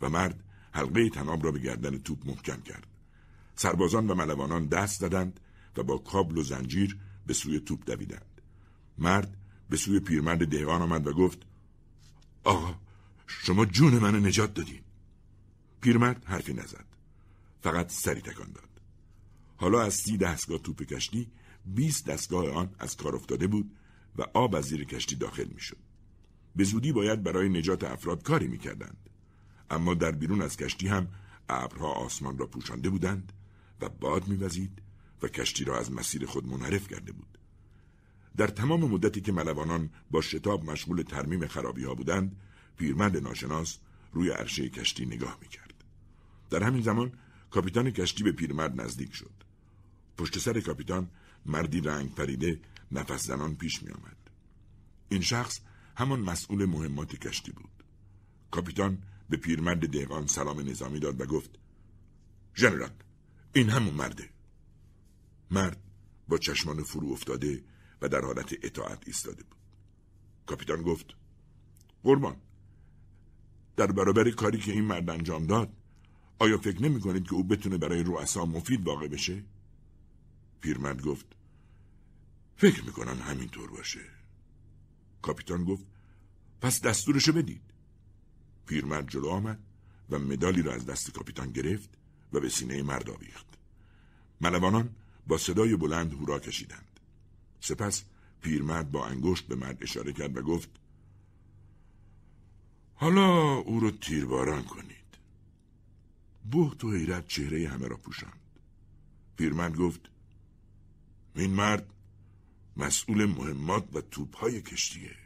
و 0.00 0.08
مرد 0.08 0.44
حلقه 0.72 1.08
تناب 1.08 1.44
را 1.44 1.52
به 1.52 1.58
گردن 1.58 1.98
توپ 1.98 2.26
محکم 2.26 2.60
کرد. 2.60 2.86
سربازان 3.56 4.06
و 4.10 4.14
ملوانان 4.14 4.66
دست 4.66 5.00
زدند 5.00 5.40
و 5.76 5.82
با 5.82 5.98
کابل 5.98 6.38
و 6.38 6.42
زنجیر 6.42 6.98
به 7.26 7.34
سوی 7.34 7.60
توپ 7.60 7.86
دویدند. 7.86 8.31
مرد 9.02 9.36
به 9.70 9.76
سوی 9.76 10.00
پیرمرد 10.00 10.48
دهقان 10.48 10.82
آمد 10.82 11.06
و 11.06 11.12
گفت 11.12 11.38
آقا 12.44 12.74
شما 13.26 13.64
جون 13.64 13.94
منو 13.94 14.20
نجات 14.20 14.54
دادین 14.54 14.80
پیرمرد 15.80 16.24
حرفی 16.24 16.54
نزد 16.54 16.84
فقط 17.60 17.90
سری 17.90 18.20
تکان 18.20 18.52
داد 18.52 18.68
حالا 19.56 19.82
از 19.82 19.94
سی 19.94 20.16
دستگاه 20.16 20.58
توپ 20.58 20.82
کشتی 20.82 21.30
20 21.66 22.06
دستگاه 22.06 22.50
آن 22.50 22.74
از 22.78 22.96
کار 22.96 23.16
افتاده 23.16 23.46
بود 23.46 23.76
و 24.16 24.22
آب 24.34 24.54
از 24.54 24.64
زیر 24.64 24.84
کشتی 24.84 25.16
داخل 25.16 25.48
می‌شد. 25.54 25.76
به 26.56 26.64
زودی 26.64 26.92
باید 26.92 27.22
برای 27.22 27.48
نجات 27.48 27.84
افراد 27.84 28.22
کاری 28.22 28.48
می‌کردند. 28.48 29.10
اما 29.70 29.94
در 29.94 30.10
بیرون 30.10 30.42
از 30.42 30.56
کشتی 30.56 30.88
هم 30.88 31.08
ابرها 31.48 31.92
آسمان 31.92 32.38
را 32.38 32.46
پوشانده 32.46 32.90
بودند 32.90 33.32
و 33.80 33.88
باد 33.88 34.28
میوزید 34.28 34.82
و 35.22 35.28
کشتی 35.28 35.64
را 35.64 35.78
از 35.78 35.92
مسیر 35.92 36.26
خود 36.26 36.46
منحرف 36.46 36.88
کرده 36.88 37.12
بود. 37.12 37.38
در 38.36 38.46
تمام 38.46 38.80
مدتی 38.80 39.20
که 39.20 39.32
ملوانان 39.32 39.90
با 40.10 40.20
شتاب 40.20 40.64
مشغول 40.64 41.02
ترمیم 41.02 41.46
خرابی 41.46 41.84
ها 41.84 41.94
بودند، 41.94 42.36
پیرمرد 42.76 43.16
ناشناس 43.16 43.78
روی 44.12 44.30
عرشه 44.30 44.68
کشتی 44.68 45.06
نگاه 45.06 45.38
می‌کرد. 45.40 45.84
در 46.50 46.62
همین 46.62 46.82
زمان 46.82 47.12
کاپیتان 47.50 47.90
کشتی 47.90 48.24
به 48.24 48.32
پیرمرد 48.32 48.80
نزدیک 48.80 49.14
شد. 49.14 49.32
پشت 50.18 50.38
سر 50.38 50.60
کاپیتان 50.60 51.10
مردی 51.46 51.80
رنگ 51.80 52.14
پریده 52.14 52.60
نفس 52.92 53.26
زنان 53.26 53.56
پیش 53.56 53.82
می 53.82 53.90
آمد. 53.90 54.16
این 55.08 55.20
شخص 55.20 55.60
همان 55.96 56.20
مسئول 56.20 56.64
مهمات 56.64 57.16
کشتی 57.16 57.52
بود. 57.52 57.84
کاپیتان 58.50 58.98
به 59.30 59.36
پیرمرد 59.36 59.90
دهقان 59.90 60.26
سلام 60.26 60.60
نظامی 60.60 61.00
داد 61.00 61.20
و 61.20 61.26
گفت 61.26 61.50
ژنرال 62.56 62.90
این 63.54 63.70
همون 63.70 63.94
مرده. 63.94 64.30
مرد 65.50 65.82
با 66.28 66.38
چشمان 66.38 66.82
فرو 66.82 67.12
افتاده 67.12 67.62
و 68.02 68.08
در 68.08 68.20
حالت 68.20 68.54
اطاعت 68.62 69.02
ایستاده 69.06 69.42
بود. 69.42 69.58
کاپیتان 70.46 70.82
گفت 70.82 71.06
قربان 72.02 72.36
در 73.76 73.92
برابر 73.92 74.30
کاری 74.30 74.58
که 74.58 74.72
این 74.72 74.84
مرد 74.84 75.10
انجام 75.10 75.46
داد 75.46 75.72
آیا 76.38 76.58
فکر 76.58 76.82
نمی 76.82 77.00
کنید 77.00 77.24
که 77.24 77.34
او 77.34 77.44
بتونه 77.44 77.78
برای 77.78 78.02
رؤسا 78.02 78.44
مفید 78.44 78.86
واقع 78.86 79.08
بشه؟ 79.08 79.44
پیرمرد 80.60 81.02
گفت 81.02 81.26
فکر 82.56 82.84
می‌کنم 82.84 83.18
همینطور 83.22 83.70
باشه 83.70 84.00
کاپیتان 85.22 85.64
گفت 85.64 85.84
پس 86.60 86.80
دستورشو 86.80 87.32
بدید 87.32 87.62
پیرمرد 88.66 89.08
جلو 89.08 89.28
آمد 89.28 89.58
و 90.10 90.18
مدالی 90.18 90.62
را 90.62 90.72
از 90.72 90.86
دست 90.86 91.10
کاپیتان 91.10 91.50
گرفت 91.50 91.90
و 92.32 92.40
به 92.40 92.48
سینه 92.48 92.82
مرد 92.82 93.10
آویخت 93.10 93.46
ملوانان 94.40 94.94
با 95.26 95.38
صدای 95.38 95.76
بلند 95.76 96.12
هورا 96.12 96.38
کشیدند 96.38 96.91
سپس 97.62 98.04
پیرمرد 98.40 98.90
با 98.90 99.06
انگشت 99.06 99.46
به 99.46 99.54
مرد 99.54 99.82
اشاره 99.82 100.12
کرد 100.12 100.36
و 100.36 100.42
گفت 100.42 100.70
حالا 102.94 103.54
او 103.54 103.80
رو 103.80 103.90
تیرباران 103.90 104.62
کنید. 104.64 104.96
بهت 106.50 106.84
و 106.84 106.92
حیرت 106.92 107.28
چهره 107.28 107.68
همه 107.68 107.88
را 107.88 107.96
پوشاند. 107.96 108.40
پیرمرد 109.36 109.76
گفت 109.76 110.00
این 111.36 111.50
مرد 111.50 111.86
مسئول 112.76 113.24
مهمات 113.26 113.96
و 113.96 114.00
توپهای 114.00 114.62
کشتیه. 114.62 115.16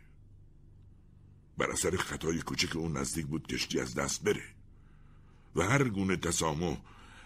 بر 1.58 1.70
اثر 1.70 1.96
خطای 1.96 2.42
کوچک 2.42 2.76
اون 2.76 2.96
نزدیک 2.96 3.26
بود 3.26 3.46
کشتی 3.46 3.80
از 3.80 3.94
دست 3.94 4.22
بره 4.22 4.44
و 5.56 5.62
هر 5.62 5.88
گونه 5.88 6.16
تسامح 6.16 6.78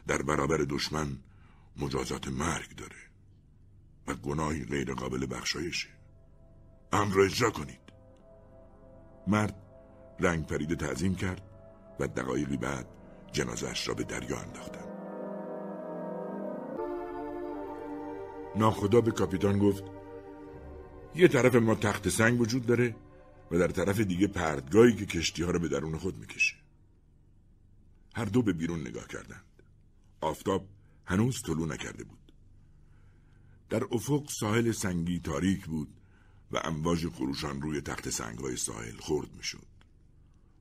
در 0.07 0.23
برابر 0.23 0.57
دشمن 0.57 1.19
مجازات 1.77 2.29
مرگ 2.29 2.77
داره. 2.77 3.10
و 4.11 4.15
گناهی 4.15 4.65
غیر 4.65 4.95
قابل 4.95 5.27
بخشایشه. 5.31 5.89
امر 6.93 7.15
را 7.15 7.25
اجرا 7.25 7.51
کنید. 7.51 7.81
مرد 9.27 9.57
رنگ 10.21 10.47
پریده 10.47 10.75
تعظیم 10.75 11.15
کرد 11.15 11.43
و 12.01 12.07
دقایقی 12.07 12.57
بعد 12.57 12.87
جنازش 13.33 13.89
را 13.89 13.95
به 13.95 14.05
دریا 14.05 14.39
انداختند. 14.39 14.89
ناخدا 18.57 19.01
به 19.01 19.11
کاپیتان 19.11 19.59
گفت 19.59 19.85
یه 21.15 21.29
طرف 21.29 21.55
ما 21.55 21.75
تخت 21.75 22.09
سنگ 22.09 22.41
وجود 22.41 22.67
داره 22.67 22.97
و 23.51 23.59
در 23.59 23.69
طرف 23.69 24.01
دیگه 24.01 24.27
پردگاهی 24.27 24.95
که 24.95 25.07
کشتی 25.07 25.43
ها 25.43 25.51
رو 25.51 25.59
به 25.59 25.69
درون 25.69 25.99
خود 25.99 26.19
می‌کشه. 26.19 26.57
هر 28.15 28.25
دو 28.25 28.43
به 28.43 28.53
بیرون 28.53 28.81
نگاه 28.81 29.07
کردند. 29.07 29.45
آفتاب 30.21 30.67
هنوز 31.07 31.43
طلوع 31.43 31.69
نکرده 31.69 32.05
بود. 32.05 32.20
در 33.71 33.85
افق 33.91 34.31
ساحل 34.31 34.73
سنگی 34.73 35.21
تاریک 35.21 35.67
بود 35.67 35.89
و 36.51 36.61
امواج 36.65 37.09
خروشان 37.09 37.63
روی 37.63 37.81
تخت 37.81 38.11
سنگهای 38.11 38.57
ساحل 38.57 38.97
خورد 38.97 39.37
می‌شد 39.37 39.67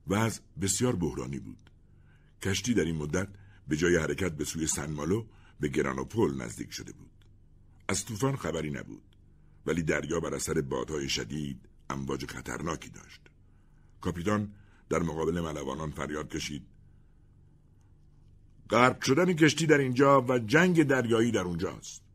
وضع 0.07 0.41
بسیار 0.61 0.95
بحرانی 0.95 1.39
بود. 1.39 1.69
کشتی 2.41 2.73
در 2.73 2.85
این 2.85 2.95
مدت 2.95 3.27
به 3.67 3.77
جای 3.77 3.97
حرکت 3.97 4.31
به 4.31 4.45
سوی 4.45 4.67
سنمالو 4.67 5.25
به 5.59 5.67
گرانوپول 5.67 6.41
نزدیک 6.41 6.71
شده 6.71 6.91
بود. 6.91 7.25
از 7.87 8.05
طوفان 8.05 8.35
خبری 8.35 8.69
نبود 8.69 9.03
ولی 9.65 9.83
دریا 9.83 10.19
بر 10.19 10.35
اثر 10.35 10.61
بادهای 10.61 11.09
شدید 11.09 11.69
امواج 11.89 12.25
خطرناکی 12.25 12.89
داشت. 12.89 13.21
کاپیتان 14.01 14.53
در 14.89 14.99
مقابل 14.99 15.41
ملوانان 15.41 15.91
فریاد 15.91 16.29
کشید. 16.29 16.65
غرق 18.69 19.01
شدن 19.01 19.33
کشتی 19.33 19.65
در 19.65 19.77
اینجا 19.77 20.21
و 20.21 20.39
جنگ 20.39 20.83
دریایی 20.83 21.31
در 21.31 21.41
اونجاست. 21.41 22.08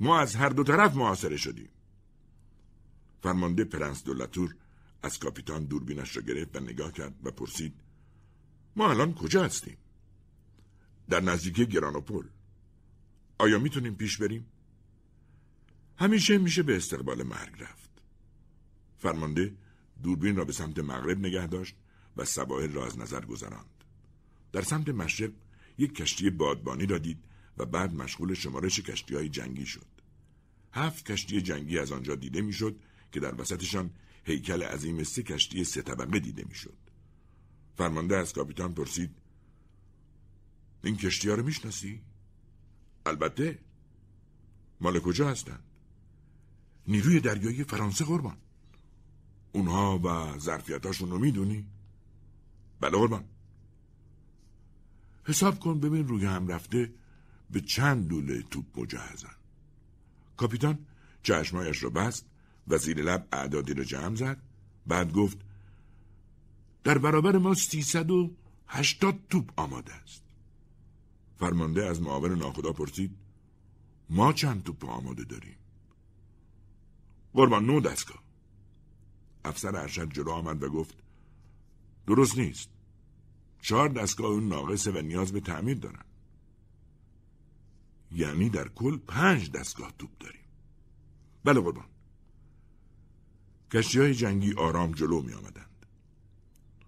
ما 0.00 0.18
از 0.18 0.36
هر 0.36 0.48
دو 0.48 0.64
طرف 0.64 0.94
محاصره 0.94 1.36
شدیم. 1.36 1.68
فرمانده 3.22 3.64
پرنس 3.64 4.04
دولتور 4.04 4.54
از 5.02 5.18
کاپیتان 5.18 5.64
دوربینش 5.64 6.16
را 6.16 6.22
گرفت 6.22 6.56
و 6.56 6.60
نگاه 6.60 6.92
کرد 6.92 7.14
و 7.24 7.30
پرسید 7.30 7.74
ما 8.76 8.90
الان 8.90 9.14
کجا 9.14 9.44
هستیم؟ 9.44 9.76
در 11.08 11.20
نزدیکی 11.20 11.66
گرانوپول. 11.66 12.26
آیا 13.38 13.58
می‌تونیم 13.58 13.94
پیش 13.94 14.18
بریم؟ 14.18 14.46
همیشه 15.96 16.38
میشه 16.38 16.62
به 16.62 16.76
استقبال 16.76 17.22
مرگ 17.22 17.62
رفت. 17.62 17.90
فرمانده 18.98 19.54
دوربین 20.02 20.36
را 20.36 20.44
به 20.44 20.52
سمت 20.52 20.78
مغرب 20.78 21.18
نگه 21.18 21.46
داشت 21.46 21.74
و 22.16 22.24
سواحل 22.24 22.72
را 22.72 22.86
از 22.86 22.98
نظر 22.98 23.24
گذراند. 23.24 23.84
در 24.52 24.62
سمت 24.62 24.88
مشرق 24.88 25.30
یک 25.78 25.94
کشتی 25.94 26.30
بادبانی 26.30 26.86
را 26.86 26.98
دید 26.98 27.18
و 27.58 27.64
بعد 27.66 27.94
مشغول 27.94 28.34
شمارش 28.34 28.80
کشتی 28.80 29.14
های 29.14 29.28
جنگی 29.28 29.66
شد. 29.66 29.86
هفت 30.72 31.10
کشتی 31.10 31.42
جنگی 31.42 31.78
از 31.78 31.92
آنجا 31.92 32.14
دیده 32.14 32.40
می‌شد 32.40 32.80
که 33.12 33.20
در 33.20 33.40
وسطشان 33.40 33.90
هیکل 34.24 34.62
عظیم 34.62 35.04
سه 35.04 35.22
کشتی 35.22 35.64
سه 35.64 35.82
طبقه 35.82 36.18
دیده 36.18 36.44
می‌شد. 36.48 36.76
فرمانده 37.76 38.16
از 38.16 38.32
کاپیتان 38.32 38.74
پرسید 38.74 39.10
این 40.84 40.96
کشتی 40.96 41.28
ها 41.28 41.34
رو 41.34 41.42
می‌شناسی؟ 41.42 42.00
البته 43.06 43.58
مال 44.80 45.00
کجا 45.00 45.28
هستند؟ 45.28 45.62
نیروی 46.86 47.20
دریایی 47.20 47.64
فرانسه 47.64 48.04
قربان 48.04 48.36
اونها 49.52 49.98
و 49.98 50.38
ظرفیتاشون 50.38 51.10
رو 51.10 51.18
می‌دونی؟ 51.18 51.66
بله 52.80 52.90
قربان 52.90 53.24
حساب 55.24 55.60
کن 55.60 55.80
ببین 55.80 56.08
روی 56.08 56.24
هم 56.24 56.48
رفته 56.48 56.92
به 57.50 57.60
چند 57.60 58.08
دوله 58.08 58.42
توپ 58.42 58.80
مجهزن 58.80 59.39
کاپیتان 60.40 60.78
چشمایش 61.22 61.82
را 61.82 61.90
بست 61.90 62.26
و 62.68 62.78
زیر 62.78 63.02
لب 63.02 63.28
اعدادی 63.32 63.74
را 63.74 63.84
جمع 63.84 64.14
زد. 64.14 64.42
بعد 64.86 65.12
گفت 65.12 65.38
در 66.84 66.98
برابر 66.98 67.38
ما 67.38 67.54
سیصد 67.54 68.10
و 68.10 68.30
هشتاد 68.66 69.18
توپ 69.30 69.60
آماده 69.60 69.94
است. 69.94 70.22
فرمانده 71.38 71.86
از 71.86 72.02
معاون 72.02 72.38
ناخدا 72.38 72.72
پرسید 72.72 73.16
ما 74.10 74.32
چند 74.32 74.62
توپ 74.62 74.84
آماده 74.84 75.24
داریم؟ 75.24 75.56
قربان 77.34 77.66
نو 77.66 77.80
دستگاه. 77.80 78.22
افسر 79.44 79.76
ارشد 79.76 80.12
جلو 80.12 80.30
آمد 80.30 80.62
و 80.62 80.68
گفت 80.68 80.94
درست 82.06 82.38
نیست. 82.38 82.68
چهار 83.62 83.88
دستگاه 83.88 84.30
اون 84.30 84.48
ناقصه 84.48 84.90
و 84.90 84.98
نیاز 84.98 85.32
به 85.32 85.40
تعمیر 85.40 85.76
دارن. 85.76 86.04
یعنی 88.12 88.48
در 88.48 88.68
کل 88.68 88.96
پنج 88.96 89.50
دستگاه 89.50 89.92
توپ 89.98 90.10
داریم 90.20 90.40
بله 91.44 91.60
قربان 91.60 91.84
کشتی 93.72 93.98
های 93.98 94.14
جنگی 94.14 94.54
آرام 94.54 94.92
جلو 94.92 95.22
می 95.22 95.32
آمدند. 95.32 95.86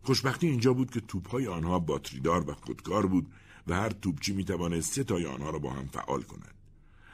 خوشبختی 0.02 0.46
اینجا 0.46 0.72
بود 0.72 0.90
که 0.90 1.00
توپ 1.00 1.28
های 1.28 1.46
آنها 1.46 1.78
باتریدار 1.78 2.50
و 2.50 2.54
خودکار 2.54 3.06
بود 3.06 3.32
و 3.66 3.74
هر 3.74 3.88
توپچی 3.88 4.32
می 4.32 4.44
توانست 4.44 4.92
سه 4.92 5.04
تای 5.04 5.26
آنها 5.26 5.50
را 5.50 5.58
با 5.58 5.72
هم 5.72 5.86
فعال 5.86 6.22
کند. 6.22 6.54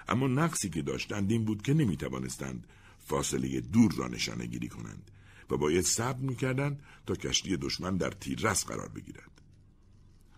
اما 0.08 0.26
نقصی 0.26 0.70
که 0.70 0.82
داشتند 0.82 1.30
این 1.30 1.44
بود 1.44 1.62
که 1.62 1.74
نمی 1.74 1.96
توانستند 1.96 2.66
فاصله 2.98 3.60
دور 3.60 3.92
را 3.92 4.08
نشانه 4.08 4.46
گیری 4.46 4.68
کنند 4.68 5.10
و 5.50 5.56
باید 5.56 5.84
صبر 5.84 6.20
می 6.20 6.36
کردند 6.36 6.82
تا 7.06 7.14
کشتی 7.14 7.56
دشمن 7.56 7.96
در 7.96 8.10
تیررس 8.10 8.64
قرار 8.64 8.88
بگیرد. 8.88 9.42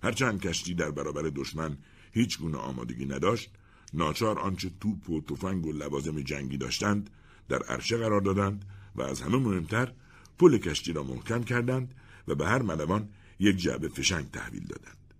هرچند 0.02 0.40
کشتی 0.40 0.74
در 0.74 0.90
برابر 0.90 1.22
دشمن 1.22 1.78
هیچ 2.12 2.38
گونه 2.38 2.58
آمادگی 2.58 3.06
نداشت 3.06 3.50
ناچار 3.92 4.38
آنچه 4.38 4.70
توپ 4.80 5.10
و 5.10 5.20
تفنگ 5.20 5.66
و 5.66 5.72
لوازم 5.72 6.20
جنگی 6.20 6.56
داشتند 6.56 7.10
در 7.48 7.62
عرشه 7.62 7.96
قرار 7.96 8.20
دادند 8.20 8.64
و 8.96 9.02
از 9.02 9.20
همه 9.20 9.36
مهمتر 9.36 9.92
پل 10.38 10.58
کشتی 10.58 10.92
را 10.92 11.02
محکم 11.02 11.42
کردند 11.42 11.94
و 12.28 12.34
به 12.34 12.46
هر 12.46 12.62
ملوان 12.62 13.08
یک 13.38 13.56
جعبه 13.56 13.88
فشنگ 13.88 14.30
تحویل 14.30 14.64
دادند. 14.66 15.14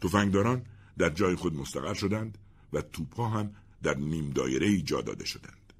تفنگداران 0.00 0.62
در 0.98 1.10
جای 1.10 1.34
خود 1.34 1.54
مستقر 1.54 1.94
شدند 1.94 2.38
و 2.72 2.82
توپها 2.82 3.28
هم 3.28 3.54
در 3.82 3.96
نیم 3.96 4.30
دایره 4.30 4.66
ای 4.66 4.82
جا 4.82 5.00
داده 5.00 5.24
شدند. 5.24 5.72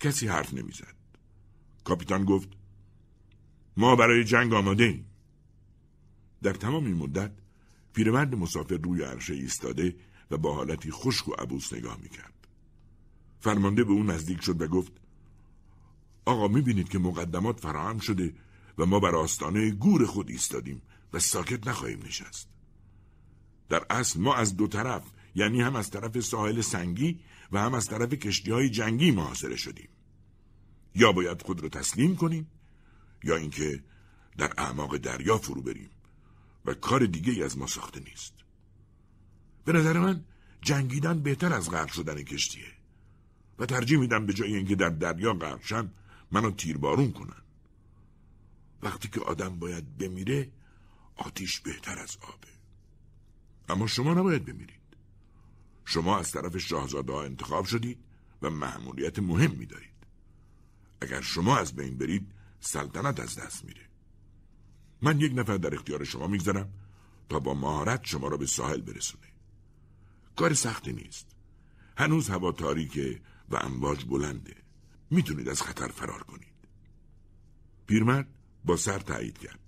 کسی 0.00 0.28
حرف 0.28 0.54
نمی‌زد. 0.54 0.94
کاپیتان 1.84 2.24
گفت 2.24 2.48
ما 3.76 3.96
برای 3.96 4.24
جنگ 4.24 4.52
آماده 4.52 4.84
ایم. 4.84 5.06
در 6.42 6.52
تمام 6.52 6.84
این 6.84 6.96
مدت 6.96 7.32
پیرمرد 7.92 8.34
مسافر 8.34 8.76
روی 8.76 9.02
عرشه 9.02 9.34
ایستاده 9.34 9.96
و 10.32 10.36
با 10.38 10.54
حالتی 10.54 10.90
خشک 10.90 11.28
و 11.28 11.32
عبوس 11.32 11.72
نگاه 11.72 11.98
می‌کرد. 12.02 12.48
فرمانده 13.40 13.84
به 13.84 13.92
او 13.92 14.02
نزدیک 14.02 14.40
شد 14.40 14.62
و 14.62 14.66
گفت 14.66 14.92
آقا 16.24 16.48
می‌بینید 16.48 16.88
که 16.88 16.98
مقدمات 16.98 17.60
فراهم 17.60 17.98
شده 17.98 18.34
و 18.78 18.86
ما 18.86 19.00
بر 19.00 19.14
آستانه 19.14 19.70
گور 19.70 20.06
خود 20.06 20.30
ایستادیم 20.30 20.82
و 21.12 21.18
ساکت 21.18 21.66
نخواهیم 21.66 22.02
نشست. 22.06 22.48
در 23.68 23.86
اصل 23.90 24.20
ما 24.20 24.34
از 24.34 24.56
دو 24.56 24.66
طرف 24.66 25.02
یعنی 25.34 25.60
هم 25.60 25.76
از 25.76 25.90
طرف 25.90 26.20
ساحل 26.20 26.60
سنگی 26.60 27.20
و 27.52 27.60
هم 27.60 27.74
از 27.74 27.86
طرف 27.86 28.12
کشتی 28.12 28.50
های 28.50 28.70
جنگی 28.70 29.10
محاصره 29.10 29.56
شدیم. 29.56 29.88
یا 30.94 31.12
باید 31.12 31.42
خود 31.42 31.62
را 31.62 31.68
تسلیم 31.68 32.16
کنیم 32.16 32.50
یا 33.24 33.36
اینکه 33.36 33.84
در 34.38 34.52
اعماق 34.58 34.96
دریا 34.96 35.38
فرو 35.38 35.62
بریم 35.62 35.90
و 36.64 36.74
کار 36.74 37.06
دیگه 37.06 37.44
از 37.44 37.58
ما 37.58 37.66
ساخته 37.66 38.00
نیست. 38.00 38.41
به 39.64 39.72
نظر 39.72 39.98
من 39.98 40.24
جنگیدن 40.62 41.22
بهتر 41.22 41.52
از 41.52 41.70
غرق 41.70 41.92
شدن 41.92 42.22
کشتیه. 42.22 42.72
و 43.58 43.66
ترجیح 43.66 43.98
میدم 43.98 44.26
به 44.26 44.32
جای 44.32 44.56
اینکه 44.56 44.74
در 44.74 44.88
دریا 44.88 45.34
غرق 45.34 45.88
منو 46.30 46.50
تیربارون 46.50 47.12
کنن. 47.12 47.42
وقتی 48.82 49.08
که 49.08 49.20
آدم 49.20 49.58
باید 49.58 49.98
بمیره 49.98 50.50
آتیش 51.16 51.60
بهتر 51.60 51.98
از 51.98 52.16
آبه. 52.20 52.48
اما 53.68 53.86
شما 53.86 54.14
نباید 54.14 54.44
بمیرید. 54.44 54.82
شما 55.84 56.18
از 56.18 56.30
طرف 56.30 56.58
شاهزاده 56.58 57.12
ها 57.12 57.24
انتخاب 57.24 57.64
شدید 57.64 57.98
و 58.42 58.50
محمولیت 58.50 59.18
مهم 59.18 59.64
دارید 59.64 59.92
اگر 61.00 61.20
شما 61.20 61.58
از 61.58 61.76
بین 61.76 61.98
برید 61.98 62.32
سلطنت 62.60 63.20
از 63.20 63.38
دست 63.38 63.64
میره. 63.64 63.88
من 65.02 65.20
یک 65.20 65.32
نفر 65.34 65.56
در 65.56 65.74
اختیار 65.74 66.04
شما 66.04 66.26
می‌گذارم 66.26 66.72
تا 67.28 67.38
با 67.38 67.54
مهارت 67.54 68.00
شما 68.04 68.28
را 68.28 68.36
به 68.36 68.46
ساحل 68.46 68.80
برسونه 68.80 69.31
کار 70.36 70.54
سختی 70.54 70.92
نیست. 70.92 71.26
هنوز 71.96 72.28
هوا 72.28 72.52
تاریکه 72.52 73.20
و 73.48 73.56
امواج 73.56 74.04
بلنده. 74.04 74.54
می‌تونید 75.10 75.48
از 75.48 75.62
خطر 75.62 75.88
فرار 75.88 76.22
کنید. 76.22 76.52
پیرمرد 77.86 78.28
با 78.64 78.76
سر 78.76 78.98
تایید 78.98 79.38
کرد. 79.38 79.58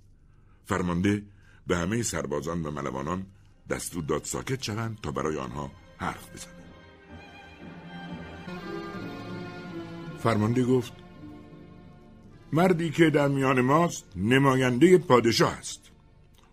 فرمانده 0.65 1.23
به 1.67 1.77
همه 1.77 2.03
سربازان 2.03 2.63
و 2.63 2.71
ملوانان 2.71 3.27
دستور 3.71 4.05
داد 4.05 4.25
ساکت 4.25 4.63
شوند 4.63 4.99
تا 5.03 5.11
برای 5.11 5.37
آنها 5.37 5.71
حرف 5.99 6.31
بزنه 6.31 6.53
فرمانده 10.19 10.65
گفت 10.65 10.93
مردی 12.53 12.91
که 12.91 13.11
در 13.11 13.29
میان 13.29 13.61
ماست 13.61 14.05
نماینده 14.17 14.99
پادشاه 14.99 15.53
است. 15.53 15.91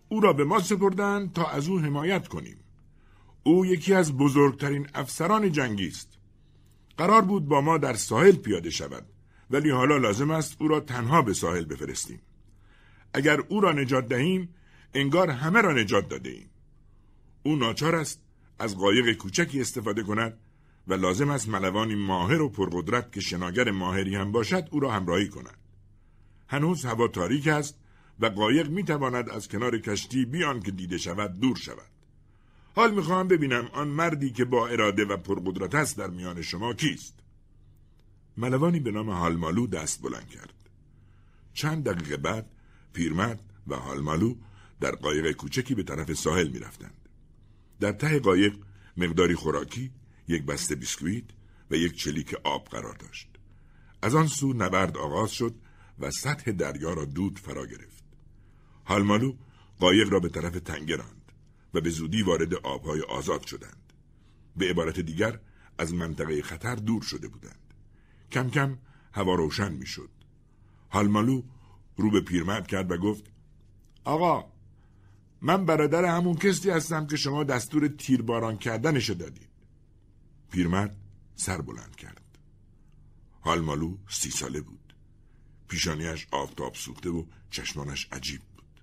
او 0.08 0.20
را 0.20 0.32
به 0.32 0.44
ما 0.44 0.60
سپردن 0.60 1.28
تا 1.28 1.46
از 1.46 1.68
او 1.68 1.78
حمایت 1.78 2.28
کنیم. 2.28 2.56
او 3.44 3.66
یکی 3.66 3.94
از 3.94 4.16
بزرگترین 4.16 4.86
افسران 4.94 5.52
جنگی 5.52 5.88
است. 5.88 6.08
قرار 6.96 7.22
بود 7.22 7.48
با 7.48 7.60
ما 7.60 7.78
در 7.78 7.94
ساحل 7.94 8.36
پیاده 8.36 8.70
شود 8.70 9.06
ولی 9.50 9.70
حالا 9.70 9.96
لازم 9.96 10.30
است 10.30 10.56
او 10.60 10.68
را 10.68 10.80
تنها 10.80 11.22
به 11.22 11.32
ساحل 11.32 11.64
بفرستیم. 11.64 12.20
اگر 13.14 13.40
او 13.40 13.60
را 13.60 13.72
نجات 13.72 14.08
دهیم 14.08 14.54
انگار 14.94 15.30
همه 15.30 15.60
را 15.60 15.72
نجات 15.72 16.08
داده 16.08 16.30
ایم. 16.30 16.50
او 17.42 17.56
ناچار 17.56 17.94
است 17.94 18.22
از 18.58 18.76
قایق 18.76 19.16
کوچکی 19.16 19.60
استفاده 19.60 20.02
کند 20.02 20.38
و 20.88 20.94
لازم 20.94 21.30
است 21.30 21.48
ملوانی 21.48 21.94
ماهر 21.94 22.42
و 22.42 22.48
پرقدرت 22.48 23.12
که 23.12 23.20
شناگر 23.20 23.70
ماهری 23.70 24.14
هم 24.14 24.32
باشد 24.32 24.68
او 24.70 24.80
را 24.80 24.90
همراهی 24.90 25.28
کند. 25.28 25.58
هنوز 26.48 26.84
هوا 26.84 27.08
تاریک 27.08 27.48
است 27.48 27.78
و 28.20 28.26
قایق 28.26 28.68
می 28.68 28.84
تواند 28.84 29.30
از 29.30 29.48
کنار 29.48 29.78
کشتی 29.78 30.24
بیان 30.24 30.60
که 30.60 30.70
دیده 30.70 30.98
شود 30.98 31.40
دور 31.40 31.56
شود. 31.56 31.91
حال 32.74 32.94
می‌خواهم 32.94 33.28
ببینم 33.28 33.68
آن 33.72 33.88
مردی 33.88 34.30
که 34.30 34.44
با 34.44 34.68
اراده 34.68 35.04
و 35.04 35.16
پرقدرت 35.16 35.74
است 35.74 35.98
در 35.98 36.10
میان 36.10 36.42
شما 36.42 36.74
کیست؟ 36.74 37.14
ملوانی 38.36 38.80
به 38.80 38.90
نام 38.90 39.10
حالمالو 39.10 39.66
دست 39.66 40.02
بلند 40.02 40.28
کرد. 40.28 40.54
چند 41.54 41.84
دقیقه 41.84 42.16
بعد 42.16 42.50
پیرمرد 42.92 43.40
و 43.66 43.76
حالمالو 43.76 44.34
در 44.80 44.94
قایق 44.94 45.32
کوچکی 45.32 45.74
به 45.74 45.82
طرف 45.82 46.12
ساحل 46.12 46.48
می‌رفتند. 46.48 47.08
در 47.80 47.92
ته 47.92 48.18
قایق 48.18 48.54
مقداری 48.96 49.34
خوراکی 49.34 49.90
یک 50.28 50.42
بسته 50.42 50.74
بیسکویت 50.74 51.24
و 51.70 51.74
یک 51.74 51.96
چلیک 51.96 52.34
آب 52.44 52.68
قرار 52.68 52.94
داشت. 52.94 53.28
از 54.02 54.14
آن 54.14 54.26
سو 54.26 54.52
نبرد 54.52 54.96
آغاز 54.96 55.32
شد 55.32 55.54
و 55.98 56.10
سطح 56.10 56.50
دریا 56.52 56.92
را 56.92 57.04
دود 57.04 57.38
فرا 57.38 57.66
گرفت. 57.66 58.04
حالمالو 58.84 59.34
قایق 59.78 60.12
را 60.12 60.20
به 60.20 60.28
طرف 60.28 60.60
تنگه 60.60 60.96
راند. 60.96 61.21
و 61.74 61.80
به 61.80 61.90
زودی 61.90 62.22
وارد 62.22 62.54
آبهای 62.54 63.00
آزاد 63.00 63.46
شدند. 63.46 63.92
به 64.56 64.70
عبارت 64.70 65.00
دیگر 65.00 65.40
از 65.78 65.94
منطقه 65.94 66.42
خطر 66.42 66.74
دور 66.74 67.02
شده 67.02 67.28
بودند. 67.28 67.74
کم 68.32 68.50
کم 68.50 68.78
هوا 69.12 69.34
روشن 69.34 69.72
می‌شد. 69.72 70.10
حالمالو 70.88 71.42
رو 71.96 72.10
به 72.10 72.20
پیرمرد 72.20 72.66
کرد 72.66 72.90
و 72.90 72.96
گفت 72.96 73.24
آقا 74.04 74.52
من 75.42 75.66
برادر 75.66 76.04
همون 76.04 76.34
کسی 76.34 76.70
هستم 76.70 77.06
که 77.06 77.16
شما 77.16 77.44
دستور 77.44 77.88
تیرباران 77.88 78.58
کردنشو 78.58 79.14
دادید. 79.14 79.48
پیرمرد 80.50 80.96
سر 81.34 81.60
بلند 81.60 81.96
کرد. 81.96 82.38
حالمالو 83.40 83.96
سی 84.08 84.30
ساله 84.30 84.60
بود. 84.60 84.94
پیشانیش 85.68 86.26
آفتاب 86.30 86.74
سوخته 86.74 87.10
و 87.10 87.24
چشمانش 87.50 88.08
عجیب 88.12 88.40
بود. 88.40 88.80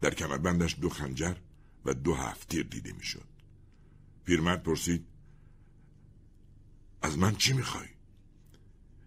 در 0.00 0.14
کمربندش 0.14 0.76
دو 0.80 0.88
خنجر 0.88 1.34
و 1.84 1.94
دو 1.94 2.14
هفت 2.14 2.48
تیر 2.48 2.66
دیده 2.66 2.92
می‌شد. 2.92 3.28
پیرمرد 4.24 4.62
پرسید 4.62 5.06
از 7.02 7.18
من 7.18 7.34
چی 7.34 7.52
می‌خوای؟ 7.52 7.88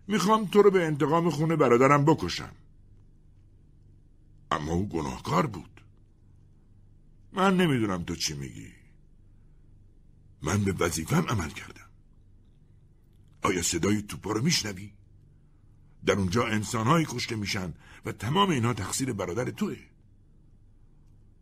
می‌خوام 0.07 0.45
تو 0.45 0.61
رو 0.61 0.71
به 0.71 0.85
انتقام 0.85 1.29
خونه 1.29 1.55
برادرم 1.55 2.05
بکشم. 2.05 2.55
اما 4.51 4.73
او 4.73 4.89
گناهکار 4.89 5.47
بود. 5.47 5.81
من 7.33 7.57
نمی‌دونم 7.57 8.03
تو 8.03 8.15
چی 8.15 8.33
میگی. 8.33 8.71
من 10.41 10.63
به 10.63 10.73
وظیفم 10.73 11.25
عمل 11.29 11.49
کردم. 11.49 11.89
آیا 13.41 13.61
صدای 13.61 14.01
توپا 14.01 14.31
رو 14.31 14.41
میشنوی؟ 14.41 14.93
در 16.05 16.13
اونجا 16.13 16.47
انسانهایی 16.47 17.05
کشته 17.09 17.35
میشن 17.35 17.73
و 18.05 18.11
تمام 18.11 18.49
اینها 18.49 18.73
تقصیر 18.73 19.13
برادر 19.13 19.51
توه. 19.51 19.77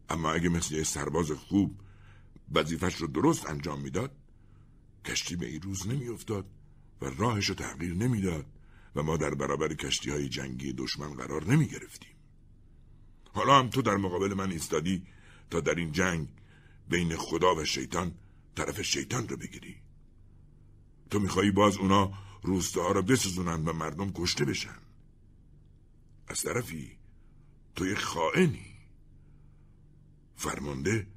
اما 0.10 0.32
اگه 0.32 0.50
مثل 0.50 0.76
یه 0.76 0.84
سرباز 0.84 1.32
خوب 1.32 1.82
وظیفش 2.52 2.96
رو 2.96 3.08
درست 3.08 3.50
انجام 3.50 3.82
می‌داد 3.82 4.12
کشتی 5.06 5.36
به 5.36 5.48
این 5.48 5.62
روز 5.62 5.88
نمیافتاد 5.88 6.46
و 7.02 7.06
راهش 7.06 7.50
رو 7.50 7.56
تغییر 7.56 7.94
نمی‌داد 7.94 8.46
و 8.96 9.04
ما 9.04 9.18
در 9.18 9.34
برابر 9.34 9.74
کشتی 9.74 10.10
های 10.10 10.30
جنگی 10.30 10.74
دشمن 10.74 11.14
قرار 11.14 11.46
نمی 11.46 11.68
گرفتیم. 11.68 12.16
حالا 13.34 13.60
هم 13.60 13.70
تو 13.70 13.82
در 13.82 13.98
مقابل 13.98 14.34
من 14.34 14.52
ایستادی 14.52 15.04
تا 15.50 15.60
در 15.60 15.76
این 15.76 15.92
جنگ 15.92 16.28
بین 16.90 17.16
خدا 17.16 17.56
و 17.56 17.66
شیطان 17.66 18.16
طرف 18.56 18.82
شیطان 18.82 19.28
رو 19.28 19.38
بگیری. 19.38 19.76
تو 21.10 21.20
میخوایی 21.20 21.52
باز 21.52 21.78
اونا 21.78 22.14
روستاها 22.44 22.92
رو 22.92 23.02
بسوزونن 23.02 23.66
و 23.66 23.74
مردم 23.74 24.12
کشته 24.12 24.46
بشن. 24.46 24.78
از 26.28 26.42
طرفی 26.42 26.98
تو 27.76 27.88
یه 27.88 27.96
خائنی. 27.96 28.75
فرمانده 30.36 31.08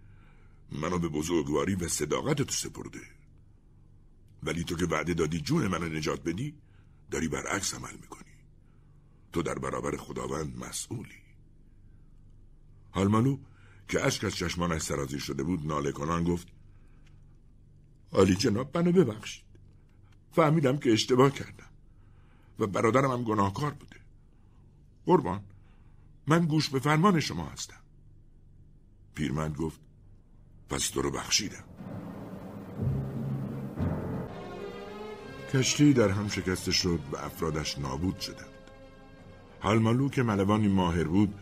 منو 0.73 0.99
به 0.99 1.09
بزرگواری 1.09 1.75
و 1.75 1.89
صداقت 1.89 2.43
تو 2.43 2.53
سپرده. 2.53 3.01
ولی 4.43 4.65
تو 4.65 4.77
که 4.77 4.87
وعده 4.87 5.15
دادی 5.15 5.41
جون 5.41 5.67
منو 5.67 5.89
نجات 5.89 6.23
بدی 6.25 6.55
داری 7.11 7.29
برعکس 7.29 7.75
عمل 7.75 7.95
می‌کنی. 8.01 8.25
تو 9.33 9.43
در 9.43 9.59
برابر 9.59 9.97
خداوند 9.97 10.59
مسئولی. 10.59 11.23
حالمانو 12.91 13.39
که 13.89 14.07
اشک 14.07 14.25
از 14.25 14.35
چشمانش 14.35 14.83
سرازی 14.83 15.21
شده 15.21 15.43
بود 15.43 15.67
ناله 15.67 15.93
کنان 15.93 16.25
گفت 16.25 16.49
عالی 18.13 18.35
جناب 18.35 18.79
منو 18.79 18.93
ببخشید 18.93 19.45
فهمیدم 20.33 20.77
که 20.77 20.93
اشتباه 20.93 21.31
کردم 21.31 21.71
و 22.59 22.67
برادرم 22.67 23.11
هم 23.11 23.25
گناهکار 23.25 23.71
بوده. 23.71 23.97
قربان 25.07 25.45
من 26.27 26.47
گوش 26.47 26.69
به 26.69 26.79
فرمان 26.81 27.21
شما 27.21 27.49
هستم. 27.49 27.81
پیرمرد 29.19 29.57
گفت 29.57 29.81
پس 30.69 30.89
تو 30.89 31.03
رو 31.03 31.11
بخشیدم 31.11 31.65
کشتی 35.53 35.93
در 35.93 36.09
هم 36.09 36.29
شکسته 36.29 36.73
شد 36.73 37.01
و 37.13 37.17
افرادش 37.17 37.79
نابود 37.79 38.19
شدند 38.19 38.71
حالمالو 39.61 40.09
که 40.09 40.23
ملوانی 40.23 40.69
ماهر 40.69 41.05
بود 41.05 41.35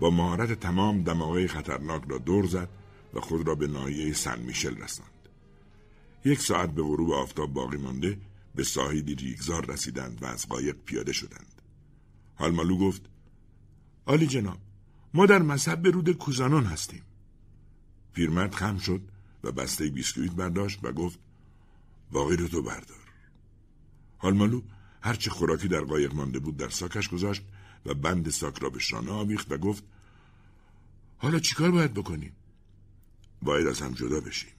با 0.00 0.10
مهارت 0.10 0.52
تمام 0.52 1.02
دماغه 1.02 1.48
خطرناک 1.48 2.02
را 2.08 2.18
دور 2.18 2.46
زد 2.46 2.68
و 3.14 3.20
خود 3.20 3.48
را 3.48 3.54
به 3.54 3.66
ناحیه 3.66 4.12
سن 4.12 4.40
میشل 4.40 4.76
رساند 4.76 5.28
یک 6.24 6.40
ساعت 6.40 6.70
به 6.70 6.82
غروب 6.82 7.12
آفتاب 7.12 7.52
باقی 7.52 7.76
مانده 7.76 8.18
به 8.54 8.64
ساحلی 8.64 9.14
ریگزار 9.14 9.72
رسیدند 9.72 10.22
و 10.22 10.26
از 10.26 10.48
قایق 10.48 10.76
پیاده 10.84 11.12
شدند. 11.12 11.62
حالمالو 12.34 12.78
گفت 12.78 13.02
آلی 14.06 14.26
جناب 14.26 14.58
ما 15.14 15.26
در 15.26 15.42
مذهب 15.42 15.86
رود 15.86 16.12
کوزانون 16.12 16.64
هستیم. 16.64 17.02
پیرمرد 18.14 18.54
خم 18.54 18.78
شد 18.78 19.00
و 19.44 19.52
بسته 19.52 19.88
بیسکویت 19.88 20.32
برداشت 20.32 20.78
و 20.82 20.92
گفت 20.92 21.18
باقی 22.12 22.36
رو 22.36 22.48
تو 22.48 22.62
بردار. 22.62 22.98
حالمالو 24.18 24.62
هرچه 25.02 25.30
خوراکی 25.30 25.68
در 25.68 25.80
قایق 25.80 26.14
مانده 26.14 26.38
بود 26.38 26.56
در 26.56 26.68
ساکش 26.68 27.08
گذاشت 27.08 27.42
و 27.86 27.94
بند 27.94 28.30
ساک 28.30 28.58
را 28.58 28.70
به 28.70 28.78
شانه 28.78 29.10
آویخت 29.10 29.52
و 29.52 29.56
گفت 29.58 29.84
حالا 31.18 31.38
چیکار 31.38 31.70
باید 31.70 31.94
بکنیم؟ 31.94 32.32
باید 33.42 33.66
از 33.66 33.80
هم 33.80 33.92
جدا 33.92 34.20
بشیم. 34.20 34.52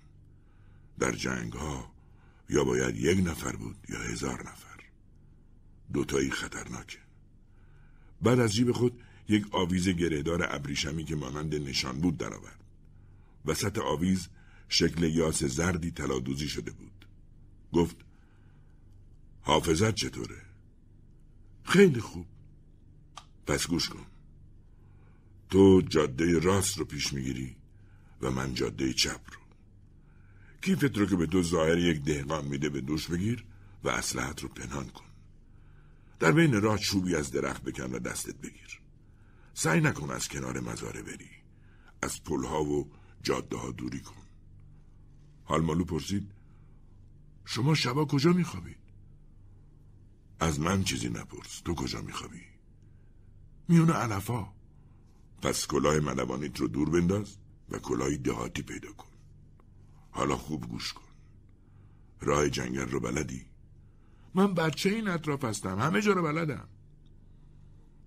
در 1.00 1.12
جنگ 1.12 1.54
ها 1.54 1.92
یا 2.50 2.64
باید 2.64 2.96
یک 2.96 3.28
نفر 3.28 3.56
بود 3.56 3.76
یا 3.90 4.00
هزار 4.00 4.42
نفر 4.42 4.80
دوتایی 5.94 6.32
خطرناکه 6.32 6.98
بعد 8.22 8.40
از 8.40 8.54
جیب 8.54 8.72
خود 8.72 9.02
یک 9.30 9.46
آویز 9.52 9.90
گرهدار 9.90 10.56
ابریشمی 10.56 11.04
که 11.04 11.16
مانند 11.16 11.56
نشان 11.56 12.02
بود 12.02 12.18
درآورد 12.18 12.65
وسط 13.46 13.78
آویز 13.78 14.28
شکل 14.70 15.04
یاس 15.04 15.44
زردی 15.44 15.92
تلادوزی 15.92 16.48
شده 16.48 16.72
بود. 16.72 17.08
گفت 17.74 17.96
حافظت 19.42 19.96
چطوره؟ 19.96 20.42
خیلی 21.64 22.00
خوب. 22.00 22.26
پس 23.48 23.68
گوش 23.68 23.90
کن. 23.90 24.06
تو 25.50 25.82
جاده 25.82 26.40
راست 26.40 26.78
رو 26.78 26.86
پیش 26.86 27.14
می‌گیری 27.14 27.56
و 28.22 28.32
من 28.32 28.54
جاده 28.54 28.94
چپ 28.94 29.22
رو. 29.34 29.40
کیفت 30.62 30.98
رو 30.98 31.06
که 31.06 31.16
به 31.16 31.26
تو 31.26 31.44
ظاهر 31.44 31.78
یک 31.78 32.04
دهقان 32.04 32.46
میده 32.46 32.70
به 32.70 32.82
دوش 32.82 33.08
بگیر 33.08 33.46
و 33.84 33.90
اسلحت 33.90 34.44
رو 34.44 34.50
پنهان 34.50 34.90
کن. 34.90 35.06
در 36.20 36.32
بین 36.32 36.62
راه 36.62 36.78
چوبی 36.78 37.16
از 37.16 37.32
درخت 37.32 37.64
بکن 37.64 37.94
و 37.94 38.00
دستت 38.00 38.36
بگیر. 38.36 38.82
سعی 39.54 39.82
نکن 39.82 40.12
از 40.12 40.28
کنار 40.28 40.60
مزاره 40.60 41.02
بری. 41.02 41.30
از 42.02 42.24
پلها 42.24 42.64
و 42.64 42.92
جاده 43.26 43.58
ها 43.58 43.72
دوری 43.72 44.00
کن 44.00 44.26
حالمالو 45.44 45.86
پرسید 45.86 46.32
شما 47.46 47.76
شبا 47.76 48.06
کجا 48.06 48.34
میخوابید؟ 48.34 48.78
از 50.40 50.60
من 50.60 50.84
چیزی 50.84 51.10
نپرس 51.10 51.62
تو 51.66 51.76
کجا 51.76 52.02
میخوابی؟ 52.02 52.42
میونه 53.68 53.94
علفا 53.94 54.48
پس 55.42 55.68
کلاه 55.68 56.00
ملوانیت 56.00 56.60
رو 56.60 56.68
دور 56.68 56.90
بنداز 56.90 57.38
و 57.70 57.80
کلاهی 57.80 58.18
دهاتی 58.18 58.62
پیدا 58.62 58.92
کن 58.92 59.08
حالا 60.12 60.36
خوب 60.36 60.70
گوش 60.70 60.94
کن 60.94 61.02
راه 62.22 62.50
جنگل 62.50 62.90
رو 62.90 63.00
بلدی؟ 63.00 63.46
من 64.36 64.54
بچه 64.54 64.90
این 64.90 65.08
اطراف 65.08 65.44
هستم 65.44 65.80
همه 65.80 66.02
جا 66.02 66.14
رو 66.14 66.24
بلدم 66.24 66.68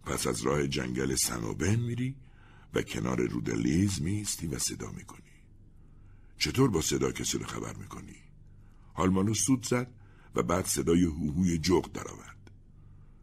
پس 0.03 0.27
از 0.27 0.43
راه 0.43 0.69
جنگل 0.69 1.15
سنوبن 1.15 1.77
میری 1.77 2.17
و 2.75 2.83
کنار 2.83 3.27
رود 3.27 3.51
لیز 3.51 4.03
میستی 4.03 4.47
و 4.47 4.59
صدا 4.59 4.91
می‌کنی 4.91 5.23
چطور 6.39 6.71
با 6.71 6.81
صدا 6.81 7.13
کسی 7.13 7.39
رو 7.39 7.47
خبر 7.47 7.77
می‌کنی؟ 7.77 8.17
هالمانو 8.95 9.35
سود 9.35 9.67
زد 9.67 9.95
و 10.35 10.43
بعد 10.43 10.67
صدای 10.67 11.05
هوهوی 11.05 11.59
جغ 11.59 11.93
درآورد. 11.93 12.51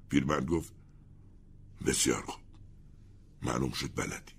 پیرمرد 0.10 0.46
گفت 0.46 0.74
بسیار 1.86 2.22
خوب. 2.26 2.44
معلوم 3.42 3.72
شد 3.72 3.96
بلدی. 3.96 4.34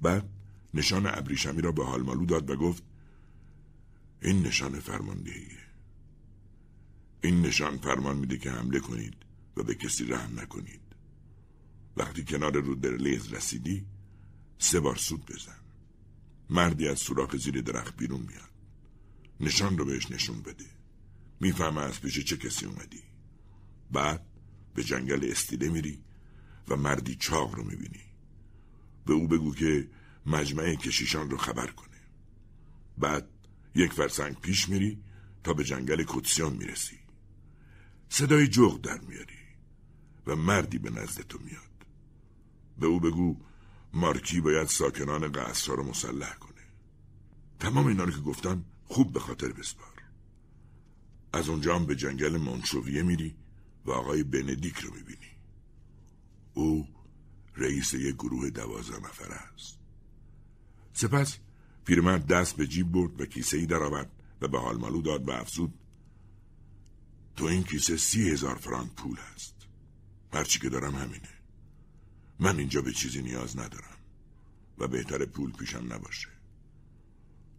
بعد 0.00 0.28
نشان 0.74 1.06
ابریشمی 1.06 1.62
را 1.62 1.72
به 1.72 1.84
هالمالو 1.84 2.26
داد 2.26 2.50
و 2.50 2.56
گفت 2.56 2.82
این 4.22 4.42
نشان 4.42 4.80
فرماندهیه. 4.80 5.58
این 7.22 7.42
نشان 7.42 7.78
فرمان 7.78 8.16
میده 8.16 8.38
که 8.38 8.50
حمله 8.50 8.80
کنید 8.80 9.16
و 9.56 9.62
به 9.62 9.74
کسی 9.74 10.04
رحم 10.04 10.40
نکنید. 10.40 10.81
وقتی 11.96 12.24
کنار 12.24 12.60
رودرلیز 12.60 13.32
رسیدی 13.32 13.86
سه 14.58 14.80
بار 14.80 14.96
سود 14.96 15.26
بزن. 15.26 15.58
مردی 16.50 16.88
از 16.88 16.98
سوراخ 16.98 17.36
زیر 17.36 17.60
درخت 17.60 17.96
بیرون 17.96 18.20
میاد. 18.20 18.50
نشان 19.40 19.78
رو 19.78 19.84
بهش 19.84 20.10
نشون 20.10 20.42
بده. 20.42 20.66
می‌فهمه 21.40 21.80
از 21.80 22.00
پیش 22.00 22.18
چه 22.18 22.36
کسی 22.36 22.66
اومدی. 22.66 23.02
بعد 23.90 24.26
به 24.74 24.84
جنگل 24.84 25.28
استیله 25.30 25.68
میری 25.68 26.02
و 26.68 26.76
مردی 26.76 27.14
چاق 27.14 27.54
رو 27.54 27.64
می‌بینی. 27.64 28.02
به 29.06 29.12
او 29.12 29.28
بگو 29.28 29.54
که 29.54 29.88
مجمع 30.26 30.74
کشیشان 30.74 31.30
رو 31.30 31.36
خبر 31.36 31.66
کنه. 31.66 32.00
بعد 32.98 33.28
یک 33.74 33.92
فرسنگ 33.92 34.40
پیش 34.40 34.68
میری 34.68 35.02
تا 35.44 35.54
به 35.54 35.64
جنگل 35.64 36.04
کتسیان 36.08 36.52
می‌رسی. 36.52 36.98
صدای 38.08 38.48
جغ 38.48 38.80
در 38.80 39.00
میاری 39.00 39.42
و 40.26 40.36
مردی 40.36 40.78
به 40.78 40.90
نزد 40.90 41.20
تو 41.20 41.38
میاد. 41.38 41.71
به 42.78 42.86
او 42.86 43.00
بگو 43.00 43.36
مارکی 43.92 44.40
باید 44.40 44.68
ساکنان 44.68 45.32
قصر 45.32 45.72
رو 45.72 45.82
مسلح 45.82 46.34
کنه. 46.34 46.62
تمام 47.60 47.86
اینا 47.86 48.04
رو 48.04 48.12
که 48.12 48.20
گفتم 48.20 48.64
خوب 48.84 49.12
به 49.12 49.20
خاطر 49.20 49.52
بسپار. 49.52 50.02
از 51.32 51.48
اونجا 51.48 51.74
هم 51.74 51.86
به 51.86 51.96
جنگل 51.96 52.36
مونشویه 52.36 53.02
میری 53.02 53.34
و 53.84 53.90
آقای 53.90 54.22
بندیک 54.22 54.76
رو 54.76 54.94
می‌بینی. 54.94 55.30
او 56.54 56.88
رئیس 57.56 57.94
یک 57.94 58.14
گروه 58.14 58.50
دوازده 58.50 58.98
نفره 58.98 59.34
است. 59.34 59.78
سپس 60.92 61.38
پیرمرد 61.84 62.26
دست 62.26 62.56
به 62.56 62.66
جیب 62.66 62.92
برد 62.92 63.20
و 63.20 63.26
کیسه 63.26 63.56
ای 63.56 63.66
درآورد 63.66 64.10
و 64.40 64.48
به 64.48 64.60
حالمالو 64.60 65.02
داد 65.02 65.28
و 65.28 65.30
افزود 65.30 65.74
تو 67.36 67.44
این 67.44 67.62
کیسه 67.62 67.96
سی 67.96 68.30
هزار 68.30 68.54
فرانک 68.54 68.92
پول 68.92 69.16
است. 69.34 69.54
هرچی 70.32 70.58
که 70.58 70.68
دارم 70.68 70.94
همینه. 70.94 71.28
من 72.40 72.58
اینجا 72.58 72.82
به 72.82 72.92
چیزی 72.92 73.22
نیاز 73.22 73.58
ندارم 73.58 73.96
و 74.78 74.88
بهتر 74.88 75.24
پول 75.24 75.52
پیشم 75.52 75.92
نباشه. 75.92 76.28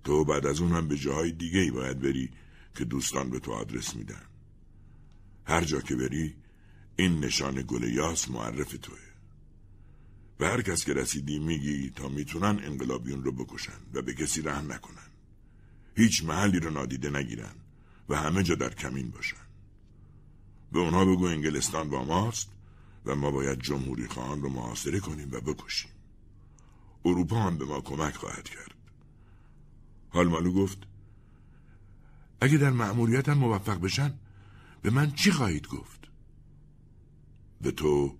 تو 0.03 0.25
بعد 0.25 0.45
از 0.45 0.61
اون 0.61 0.87
به 0.87 0.97
جاهای 0.97 1.31
دیگه 1.31 1.59
ای 1.59 1.71
باید 1.71 1.99
بری 1.99 2.29
که 2.75 2.85
دوستان 2.85 3.29
به 3.29 3.39
تو 3.39 3.51
آدرس 3.51 3.95
میدن. 3.95 4.21
هر 5.45 5.63
جا 5.63 5.81
که 5.81 5.95
بری 5.95 6.35
این 6.95 7.19
نشان 7.19 7.63
گل 7.67 7.83
یاس 7.83 8.29
معرف 8.29 8.77
توه. 8.81 8.97
به 10.37 10.47
هر 10.47 10.61
کس 10.61 10.85
که 10.85 10.93
رسیدی 10.93 11.39
میگی 11.39 11.89
تا 11.89 12.09
می‌تونن 12.09 12.59
انقلابیون 12.63 13.23
رو 13.23 13.31
بکشن 13.31 13.79
و 13.93 14.01
به 14.01 14.13
کسی 14.13 14.41
رحم 14.41 14.71
نکنن. 14.71 15.09
هیچ 15.95 16.23
محلی 16.23 16.59
رو 16.59 16.69
نادیده 16.69 17.09
نگیرن 17.09 17.55
و 18.09 18.15
همه 18.15 18.43
جا 18.43 18.55
در 18.55 18.73
کمین 18.73 19.11
باشن. 19.11 19.37
به 20.71 20.79
اونها 20.79 21.05
بگو 21.05 21.25
انگلستان 21.25 21.89
با 21.89 22.03
ماست 22.03 22.52
و 23.05 23.15
ما 23.15 23.31
باید 23.31 23.59
جمهوری 23.59 24.07
خواهان 24.07 24.41
رو 24.41 24.49
محاصره 24.49 24.99
کنیم 24.99 25.29
و 25.31 25.41
بکشیم. 25.41 25.91
اروپا 27.05 27.41
هم 27.41 27.57
به 27.57 27.65
ما 27.65 27.81
کمک 27.81 28.15
خواهد 28.15 28.49
کرد. 28.49 28.75
هالمالو 30.11 30.53
گفت 30.53 30.77
اگه 32.41 32.57
در 32.57 32.69
مأموریتم 32.69 33.33
موفق 33.33 33.79
بشن 33.79 34.19
به 34.81 34.89
من 34.89 35.11
چی 35.11 35.31
خواهید 35.31 35.67
گفت؟ 35.67 35.99
به 37.61 37.71
تو 37.71 38.17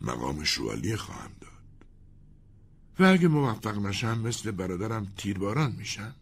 مقام 0.00 0.44
شوالیه 0.44 0.96
خواهم 0.96 1.30
داد. 1.40 1.50
و 2.98 3.04
اگه 3.04 3.28
موفق 3.28 3.78
نشم 3.78 4.18
مثل 4.18 4.50
برادرم 4.50 5.12
تیرباران 5.16 5.72
میشن؟ 5.72 6.14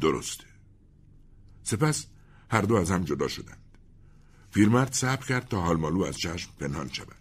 درسته. 0.00 0.44
سپس 1.62 2.06
هر 2.50 2.62
دو 2.62 2.74
از 2.74 2.90
هم 2.90 3.04
جدا 3.04 3.28
شدند 3.28 3.61
پیرمرد 4.52 4.92
صبر 4.92 5.26
کرد 5.26 5.48
تا 5.48 5.60
هالمالو 5.60 6.02
از 6.02 6.16
چشم 6.16 6.50
پنهان 6.58 6.88
شود 6.88 7.16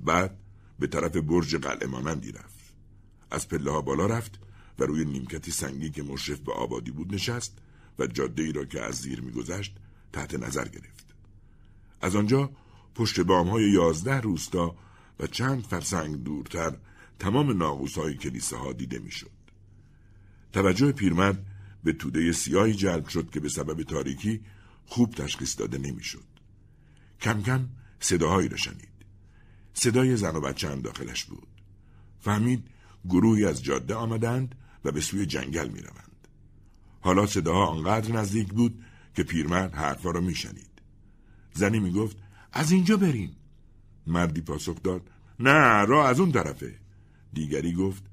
بعد 0.00 0.38
به 0.78 0.86
طرف 0.86 1.16
برج 1.16 1.56
قلعه 1.56 1.86
مانندی 1.86 2.32
رفت 2.32 2.74
از 3.30 3.48
پله 3.48 3.70
ها 3.70 3.80
بالا 3.80 4.06
رفت 4.06 4.38
و 4.78 4.84
روی 4.84 5.04
نیمکتی 5.04 5.50
سنگی 5.50 5.90
که 5.90 6.02
مشرف 6.02 6.38
به 6.40 6.52
آبادی 6.52 6.90
بود 6.90 7.14
نشست 7.14 7.58
و 7.98 8.06
جاده 8.06 8.42
ای 8.42 8.52
را 8.52 8.64
که 8.64 8.82
از 8.82 8.94
زیر 8.94 9.20
میگذشت 9.20 9.76
تحت 10.12 10.34
نظر 10.34 10.68
گرفت. 10.68 11.14
از 12.00 12.16
آنجا 12.16 12.50
پشت 12.94 13.20
بام 13.20 13.48
های 13.48 13.70
یازده 13.70 14.20
روستا 14.20 14.76
و 15.20 15.26
چند 15.26 15.62
فرسنگ 15.62 16.22
دورتر 16.22 16.76
تمام 17.18 17.56
ناغوس 17.56 17.98
های 17.98 18.14
کلیسه 18.14 18.56
ها 18.56 18.72
دیده 18.72 18.98
می‌شد. 18.98 19.30
توجه 20.52 20.92
پیرمرد 20.92 21.46
به 21.84 21.92
توده 21.92 22.32
سیاهی 22.32 22.74
جلب 22.74 23.08
شد 23.08 23.30
که 23.30 23.40
به 23.40 23.48
سبب 23.48 23.82
تاریکی 23.82 24.40
خوب 24.86 25.14
تشخیص 25.14 25.58
داده 25.58 25.78
نمی‌شد. 25.78 26.29
کم 27.20 27.42
کم 27.42 27.68
صداهایی 28.00 28.48
را 28.48 28.56
شنید. 28.56 28.88
صدای 29.74 30.16
زن 30.16 30.36
و 30.36 30.40
بچه 30.40 30.76
داخلش 30.76 31.24
بود. 31.24 31.48
فهمید 32.20 32.68
گروهی 33.08 33.44
از 33.44 33.62
جاده 33.62 33.94
آمدند 33.94 34.54
و 34.84 34.92
به 34.92 35.00
سوی 35.00 35.26
جنگل 35.26 35.68
می 35.68 35.80
روند. 35.80 36.28
حالا 37.00 37.26
صداها 37.26 37.66
آنقدر 37.66 38.12
نزدیک 38.12 38.48
بود 38.48 38.84
که 39.14 39.22
پیرمرد 39.22 39.74
حرفا 39.74 40.10
را 40.10 40.20
میشنید. 40.20 40.82
زنی 41.52 41.80
می 41.80 41.92
گفت 41.92 42.16
از 42.52 42.72
اینجا 42.72 42.96
بریم. 42.96 43.36
مردی 44.06 44.40
پاسخ 44.40 44.82
داد 44.82 45.10
نه 45.40 45.84
راه 45.84 46.06
از 46.06 46.20
اون 46.20 46.32
طرفه. 46.32 46.74
دیگری 47.32 47.72
گفت 47.72 48.04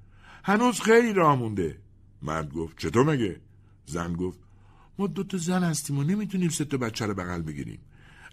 هنوز 0.44 0.82
خیلی 0.82 1.14
راه 1.14 1.36
مونده. 1.36 1.80
مرد 2.22 2.54
گفت 2.54 2.78
چطور 2.78 3.06
مگه؟ 3.06 3.42
زن 3.86 4.14
گفت 4.14 4.40
ما 5.00 5.08
دوتا 5.08 5.38
زن 5.38 5.64
هستیم 5.64 5.98
و 5.98 6.04
نمی‌تونیم 6.04 6.50
سه 6.50 6.66
تا 6.66 6.78
بچه 6.78 7.06
رو 7.06 7.14
بغل 7.14 7.42
بگیریم. 7.42 7.80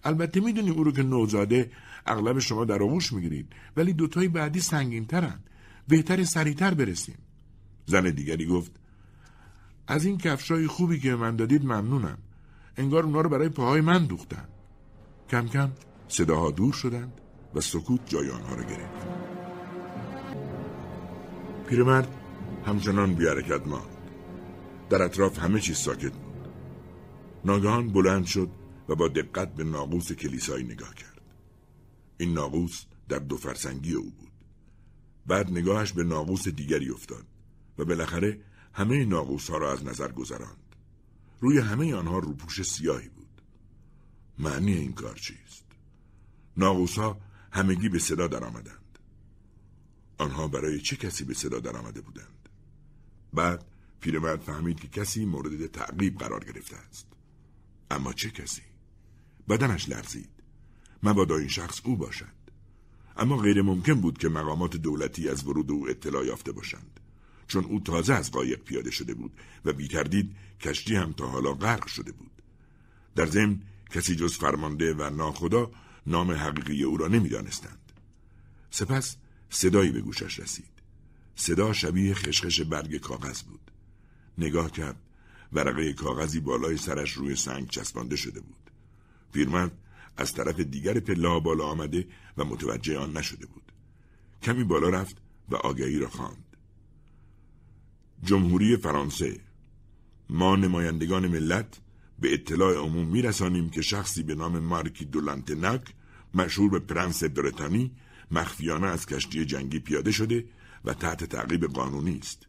البته 0.05 0.41
می‌دونیم 0.41 0.73
او 0.73 0.85
رو 0.85 0.93
که 0.93 1.03
نوزاده 1.03 1.71
اغلب 2.07 2.39
شما 2.39 2.65
در 2.65 2.83
آغوش 2.83 3.13
می‌گیرید 3.13 3.53
ولی 3.77 3.93
دوتای 3.93 4.29
بعدی 4.29 4.61
سنگین 4.61 5.07
ترن. 5.07 5.41
بهتر 5.89 6.25
سریعتر 6.25 6.75
برسیم. 6.75 7.19
زن 7.87 8.11
دیگری 8.11 8.47
گفت 8.47 8.73
از 9.87 10.05
این 10.05 10.19
کفشای 10.19 10.67
خوبی 10.67 11.01
که 11.01 11.15
من 11.15 11.37
دادید 11.37 11.65
ممنونم. 11.65 12.19
انگار 12.77 13.05
اونا 13.05 13.21
رو 13.21 13.29
برای 13.29 13.49
پاهای 13.49 13.81
من 13.81 14.05
دوختن. 14.05 14.49
کم 15.31 15.49
کم 15.49 15.71
صداها 16.09 16.51
دور 16.51 16.73
شدند 16.73 17.21
و 17.55 17.61
سکوت 17.61 18.01
جای 18.07 18.31
آنها 18.31 18.55
را 18.55 18.63
گرفت. 18.63 19.07
پیرمرد 21.69 22.09
همچنان 22.67 23.15
بی 23.15 23.27
حرکت 23.27 23.67
ماند. 23.67 23.85
در 24.91 25.03
اطراف 25.03 25.39
همه 25.39 25.61
چیز 25.61 25.77
ساکت 25.77 26.13
بود. 26.13 26.49
ناگهان 27.45 27.89
بلند 27.89 28.25
شد 28.25 28.49
و 28.89 28.95
با 28.95 29.09
دقت 29.09 29.55
به 29.55 29.65
ناقوس 29.65 30.13
کلیسایی 30.13 30.65
نگاه 30.65 30.95
کرد 30.95 31.21
این 32.19 32.35
ناقوس 32.35 32.85
در 33.09 33.19
دو 33.19 33.37
فرسنگی 33.37 33.95
او 33.95 34.11
بود 34.11 34.33
بعد 35.27 35.51
نگاهش 35.51 35.93
به 35.93 36.05
ناقوس 36.05 36.49
دیگری 36.49 36.91
افتاد 36.91 37.27
و 37.79 37.85
بالاخره 37.85 38.41
همه 38.73 39.05
ناقوس 39.05 39.51
ها 39.51 39.59
را 39.59 39.73
از 39.73 39.85
نظر 39.85 40.13
گذراند. 40.13 40.77
روی 41.41 41.59
همه 41.59 41.95
آنها 41.95 42.19
روپوش 42.19 42.63
سیاهی 42.63 43.09
بود. 43.09 43.43
معنی 44.39 44.73
این 44.73 44.93
کار 44.93 45.17
چیست؟ 45.17 45.65
ناقوس 46.57 46.99
ها 46.99 47.21
همگی 47.53 47.89
به 47.89 47.99
صدا 47.99 48.27
درآمدند. 48.27 48.99
آنها 50.19 50.49
برای 50.49 50.81
چه 50.81 50.97
کسی 50.97 51.25
به 51.25 51.35
صدا 51.35 51.61
درآمده 51.61 52.01
بودند؟ 52.01 52.49
بعد 53.33 53.65
پیرمرد 54.01 54.41
فهمید 54.41 54.81
که 54.81 54.89
کسی 54.89 55.25
مورد 55.25 55.67
تعقیب 55.67 56.19
قرار 56.19 56.45
گرفته 56.45 56.77
است. 56.77 57.07
اما 57.91 58.13
چه 58.13 58.31
کسی؟ 58.31 58.63
بدنش 59.49 59.89
لرزید. 59.89 60.29
مبادا 61.03 61.37
این 61.37 61.49
شخص 61.49 61.81
او 61.85 61.97
باشد. 61.97 62.35
اما 63.17 63.37
غیر 63.37 63.63
ممکن 63.63 63.95
بود 63.95 64.19
که 64.19 64.29
مقامات 64.29 64.77
دولتی 64.77 65.29
از 65.29 65.47
ورود 65.47 65.71
او 65.71 65.89
اطلاع 65.89 66.27
یافته 66.27 66.53
باشند. 66.53 67.01
چون 67.49 67.65
او 67.65 67.81
تازه 67.81 68.15
از 68.15 68.31
قایق 68.31 68.59
پیاده 68.59 68.91
شده 68.91 69.15
بود 69.15 69.33
و 69.65 69.73
بی 69.73 69.89
تردید 69.89 70.37
کشتی 70.61 70.97
هم 70.97 71.13
تا 71.13 71.27
حالا 71.27 71.53
غرق 71.53 71.87
شده 71.87 72.13
بود. 72.13 72.31
در 73.17 73.27
ضمن 73.27 73.61
کسی 73.91 74.17
جز 74.17 74.35
فرمانده 74.37 74.95
و 74.95 75.11
ناخدا 75.11 75.71
نام 76.07 76.31
حقیقی 76.31 76.83
او 76.83 76.97
را 76.97 77.09
نمی‌دانستند. 77.09 77.93
سپس 78.71 79.17
صدایی 79.51 79.91
به 79.91 80.01
گوشش 80.01 80.41
رسید. 80.41 80.75
صدا 81.37 81.73
شبیه 81.73 82.15
خشخش 82.15 82.61
برگ 82.61 82.97
کاغذ 82.97 83.43
بود. 83.43 83.71
نگاه 84.39 84.71
کرد. 84.71 85.01
ورقه 85.53 85.93
کاغذی 85.93 86.41
بالای 86.41 86.77
سرش 86.77 87.13
روی 87.13 87.37
سنگ 87.37 87.69
چسبانده 87.69 88.17
شده 88.17 88.41
بود. 88.41 88.64
پیرمرد 89.35 89.73
از 90.17 90.33
طرف 90.33 90.61
دیگر 90.61 91.01
پله 91.01 91.41
بالا 91.41 91.65
آمده 91.65 92.07
و 92.37 92.45
متوجه 92.45 92.99
آن 92.99 93.17
نشده 93.17 93.47
بود. 93.47 93.73
کمی 94.43 94.65
بالا 94.65 94.89
رفت 94.89 95.17
و 95.49 95.57
آگهی 95.57 95.99
را 95.99 96.09
خواند. 96.09 96.45
جمهوری 98.23 98.77
فرانسه 98.77 99.41
ما 100.31 100.57
نمایندگان 100.57 101.29
ملت 101.29 101.81
به 102.19 102.35
اطلاع 102.35 102.75
عموم 102.75 103.07
میرسانیم 103.07 103.71
که 103.71 103.83
شخصی 103.83 104.23
به 104.23 104.35
نام 104.35 104.59
مارکی 104.59 105.05
دولانتنک 105.05 105.83
مشهور 106.35 106.71
به 106.71 106.79
پرنس 106.79 107.25
برتانی 107.25 107.91
مخفیانه 108.31 108.87
از 108.87 109.07
کشتی 109.07 109.45
جنگی 109.45 109.79
پیاده 109.79 110.13
شده 110.13 110.45
و 110.85 110.95
تحت 110.95 111.25
تعقیب 111.25 111.65
قانونی 111.65 112.19
است. 112.19 112.47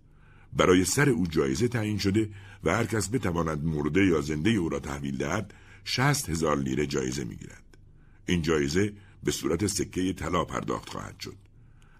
برای 0.53 0.85
سر 0.85 1.09
او 1.09 1.27
جایزه 1.27 1.67
تعیین 1.67 1.97
شده 1.97 2.29
و 2.63 2.75
هر 2.75 2.85
کس 2.85 3.09
بتواند 3.09 3.63
مرده 3.63 4.05
یا 4.05 4.21
زنده 4.21 4.49
او 4.49 4.69
را 4.69 4.79
تحویل 4.79 5.17
دهد 5.17 5.53
شست 5.85 6.29
هزار 6.29 6.57
لیره 6.57 6.87
جایزه 6.87 7.23
می‌گیرد. 7.23 7.77
این 8.25 8.41
جایزه 8.41 8.93
به 9.23 9.31
صورت 9.31 9.67
سکه 9.67 10.13
طلا 10.13 10.45
پرداخت 10.45 10.89
خواهد 10.89 11.19
شد. 11.19 11.37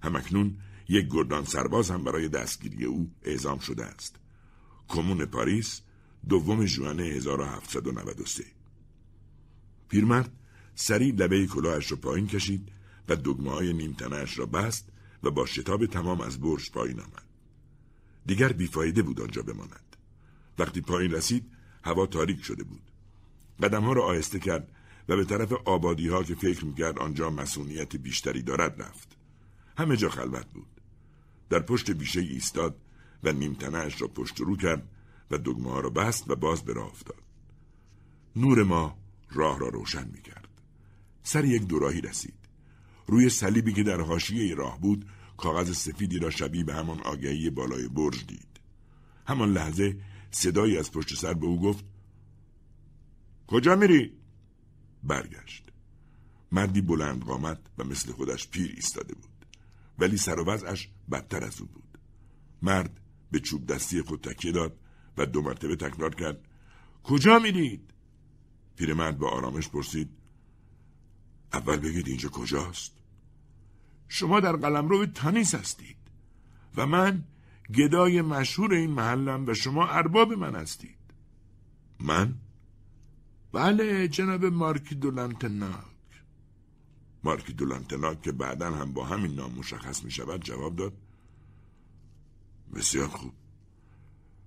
همکنون 0.04 0.58
یک 0.90 1.08
گردان 1.10 1.46
سرباز 1.46 1.92
هم 1.92 2.04
برای 2.04 2.30
دستگیری 2.30 2.86
او 2.86 3.12
اعزام 3.24 3.60
شده 3.60 3.86
است. 3.86 4.16
کمون 4.88 5.26
پاریس 5.26 5.82
دوم 6.30 6.66
ژوئن 6.66 7.00
1793 7.00 8.46
پیرمرد 9.90 10.32
سریع 10.76 11.14
لبه 11.14 11.48
کلاهش 11.48 11.92
را 11.92 11.98
پایین 11.98 12.28
کشید 12.28 12.72
و 13.10 13.16
دگمه 13.16 13.52
های 13.52 13.74
نیمتنهاش 13.74 14.40
را 14.40 14.46
بست 14.46 14.90
و 15.24 15.32
با 15.32 15.46
شتاب 15.46 15.86
تمام 15.86 16.22
از 16.22 16.40
برج 16.40 16.72
پایین 16.72 17.00
آمد. 17.00 17.26
دیگر 18.26 18.54
بیفایده 18.54 19.02
بود 19.02 19.22
آنجا 19.22 19.42
بماند. 19.42 19.96
وقتی 20.60 20.82
پایین 20.82 21.12
رسید 21.12 21.52
هوا 21.84 22.06
تاریک 22.06 22.44
شده 22.44 22.64
بود. 22.64 22.92
قدمها 23.64 23.94
را 23.94 24.04
آهسته 24.04 24.40
کرد 24.40 24.68
و 25.10 25.16
به 25.16 25.26
طرف 25.26 25.54
آبادی 25.54 26.08
ها 26.08 26.24
که 26.24 26.36
فکر 26.36 26.66
می‌کرد 26.66 27.00
آنجا 27.00 27.30
مسئولیت 27.30 27.96
بیشتری 27.96 28.42
دارد 28.42 28.82
رفت. 28.82 29.18
همه 29.78 29.98
جا 29.98 30.10
خلوت 30.10 30.46
بود. 30.46 30.82
در 31.50 31.60
پشت 31.60 31.92
بیشه 31.92 32.20
ایستاد 32.20 32.76
و 33.24 33.32
نیمتنهاش 33.32 34.02
را 34.02 34.08
پشت 34.08 34.40
رو 34.40 34.58
کرد 34.58 34.90
و 35.32 35.38
دگمه 35.38 35.70
ها 35.70 35.80
را 35.80 35.90
بست 35.90 36.30
و 36.30 36.36
باز 36.36 36.64
به 36.64 36.74
راه 36.74 36.88
افتاد. 36.88 37.22
نور 38.36 38.64
ما 38.64 38.98
راه 39.32 39.60
را 39.60 39.68
روشن 39.68 40.08
می 40.08 40.22
کرد. 40.22 40.48
سر 41.24 41.46
یک 41.46 41.68
دوراهی 41.68 42.02
رسید. 42.02 42.34
روی 43.08 43.30
صلیبی 43.30 43.74
که 43.74 43.84
در 43.84 44.02
حاشیه 44.02 44.56
راه 44.56 44.82
بود 44.82 45.06
کاغذ 45.38 45.72
سفیدی 45.72 46.20
را 46.20 46.30
شبیه 46.30 46.64
به 46.64 46.74
همان 46.74 47.02
آگهی 47.02 47.50
بالای 47.50 47.88
برج 47.88 48.26
دید. 48.26 48.60
همان 49.28 49.54
لحظه 49.54 49.98
صدایی 50.32 50.78
از 50.78 50.92
پشت 50.92 51.16
سر 51.16 51.34
به 51.34 51.46
او 51.46 51.62
گفت 51.62 51.86
کجا 53.48 53.76
میری؟ 53.76 54.14
برگشت. 55.04 55.72
مردی 56.52 56.82
بلند 56.82 57.24
قامت 57.24 57.60
و 57.78 57.84
مثل 57.84 58.12
خودش 58.12 58.48
پیر 58.48 58.72
ایستاده 58.76 59.16
بود. 59.16 59.46
ولی 60.00 60.18
سر 60.18 60.40
و 60.40 60.60
بدتر 61.12 61.44
از 61.44 61.62
او 61.62 61.68
بود. 61.68 61.98
مرد 62.62 63.00
به 63.32 63.40
چوب 63.40 63.66
دستی 63.66 64.02
خود 64.02 64.22
تکیه 64.22 64.52
داد 64.52 64.80
و 65.18 65.26
دو 65.26 65.42
مرتبه 65.42 65.76
تکرار 65.76 66.16
کرد 66.16 66.48
کجا 67.04 67.40
میرید؟ 67.40 67.94
پیرمرد 68.76 69.18
با 69.18 69.30
آرامش 69.30 69.70
پرسید 69.70 70.10
اول 71.54 71.78
بگید 71.78 72.08
اینجا 72.08 72.30
کجاست؟ 72.30 72.92
شما 74.08 74.40
در 74.40 74.56
قلمرو 74.56 75.06
تانیس 75.06 75.56
هستید 75.56 75.98
و 76.76 76.86
من 76.86 77.24
گدای 77.76 78.22
مشهور 78.22 78.74
این 78.74 78.90
محلم 78.90 79.48
و 79.48 79.54
شما 79.54 79.88
ارباب 79.88 80.34
من 80.34 80.56
هستید 80.56 80.98
من؟ 82.00 82.36
بله 83.56 84.08
جناب 84.08 84.46
مارکی 84.46 84.96
دولانتناک. 84.96 85.86
مارکی 87.24 87.54
دولانتناک 87.54 88.22
که 88.22 88.32
بعدا 88.32 88.72
هم 88.72 88.94
با 88.94 89.06
همین 89.06 89.36
نام 89.36 89.52
مشخص 89.52 90.04
می 90.04 90.12
شود 90.12 90.44
جواب 90.44 90.76
داد. 90.76 90.94
بسیار 92.74 93.08
خوب. 93.08 93.34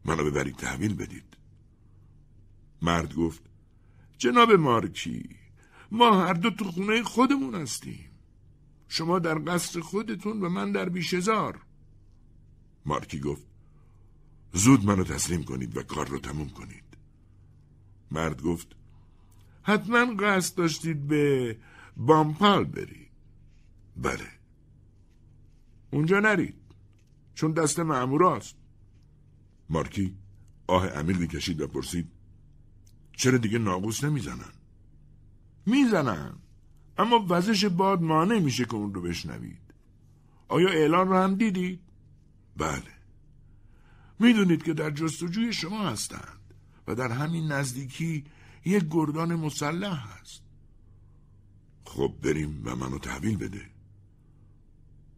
منو 0.05 0.25
ببرید 0.25 0.57
تحویل 0.57 0.95
بدید. 0.95 1.37
مرد 2.83 3.15
گفت 3.15 3.43
جناب 4.19 4.53
مارکی 4.53 5.29
ما 5.91 6.27
هر 6.27 6.33
دو 6.33 6.51
تو 6.51 6.65
خونه 6.65 7.03
خودمون 7.03 7.55
هستیم. 7.55 8.11
شما 8.89 9.19
در 9.19 9.39
قصر 9.39 9.81
خودتون 9.81 10.41
و 10.41 10.49
من 10.49 10.73
در 10.73 10.89
بیشزار. 10.89 11.63
مارکی 12.87 13.21
گفت 13.21 13.47
زود 14.53 14.85
منو 14.85 15.05
تسلیم 15.05 15.45
کنید 15.45 15.77
و 15.77 15.83
کار 15.83 16.09
رو 16.09 16.19
تموم 16.19 16.49
کنید. 16.49 16.85
مرد 18.11 18.43
گفت 18.43 18.78
حتما 19.69 20.15
قصد 20.15 20.57
داشتید 20.57 21.07
به 21.07 21.57
بامپال 21.97 22.65
برید. 22.65 23.11
بله. 23.97 24.29
اونجا 25.91 26.21
نرید. 26.21 26.55
چون 27.35 27.53
دست 27.53 27.81
معموراست 27.81 28.57
مارکی 29.71 30.17
آه 30.67 30.89
عمیقی 30.89 31.27
کشید 31.27 31.61
و 31.61 31.67
پرسید 31.67 32.09
چرا 33.13 33.39
دیگه 33.39 33.59
ناقوس 33.59 34.05
نمی‌زنن؟ 34.05 34.53
می‌زنن. 35.67 36.33
اما 36.99 37.27
وزش 37.29 37.65
باد 37.65 38.03
مانع 38.03 38.39
میشه 38.39 38.65
که 38.65 38.75
اون 38.75 38.95
رو 38.95 39.03
بشنوید. 39.03 39.75
آیا 40.49 40.69
اعلان 40.69 41.09
رو 41.09 41.17
هم 41.17 41.35
دیدید؟ 41.35 41.81
بله. 42.57 42.95
می‌دونید 44.19 44.63
که 44.63 44.75
در 44.75 44.91
جستجوی 44.91 45.53
شما 45.53 45.89
هستند 45.89 46.55
و 46.87 46.95
در 46.95 47.11
همین 47.13 47.53
نزدیکی 47.53 48.25
یک 48.69 48.85
گردان 48.91 49.35
مسلح 49.35 50.13
هست. 50.13 50.43
خب 51.85 52.15
بریم 52.23 52.63
و 52.65 52.77
منو 52.77 52.99
تحویل 52.99 53.37
بده. 53.37 53.71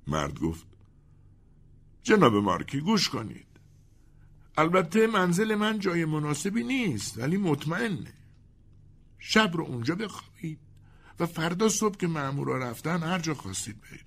مرد 0.07 0.39
گفت 0.39 0.67
جناب 2.03 2.35
مارکی 2.35 2.81
گوش 2.81 3.09
کنید. 3.09 3.47
البته 4.57 5.07
منزل 5.07 5.55
من 5.55 5.79
جای 5.79 6.05
مناسبی 6.05 6.65
نیست 6.65 7.19
ولی 7.19 7.37
مطمئنه. 7.37 8.13
شب 9.19 9.51
رو 9.55 9.65
اونجا 9.65 9.95
بخوابید 9.95 10.59
و 11.21 11.27
فردا 11.27 11.69
صبح 11.69 11.97
که 11.97 12.07
مأمورا 12.07 12.59
رفتن 12.59 13.03
هر 13.03 13.19
جا 13.19 13.35
خواستید 13.35 13.81
برید 13.81 14.05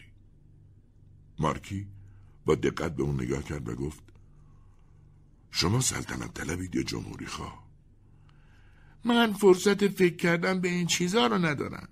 مارکی 1.40 1.88
با 2.46 2.56
دقت 2.56 2.96
به 2.96 3.04
اون 3.04 3.22
نگاه 3.22 3.44
کرد 3.44 3.70
و 3.70 3.76
گفت 3.76 4.04
شما 5.52 5.82
سلطنت 5.82 6.34
طلبید 6.34 6.76
یا 6.76 6.84
جمهوری 6.84 7.26
خواه؟ 7.26 7.63
من 9.06 9.34
فرصت 9.34 9.88
فکر 9.88 10.16
کردن 10.16 10.62
به 10.62 10.68
این 10.68 10.88
چیزها 10.88 11.28
رو 11.28 11.38
ندارم. 11.38 11.90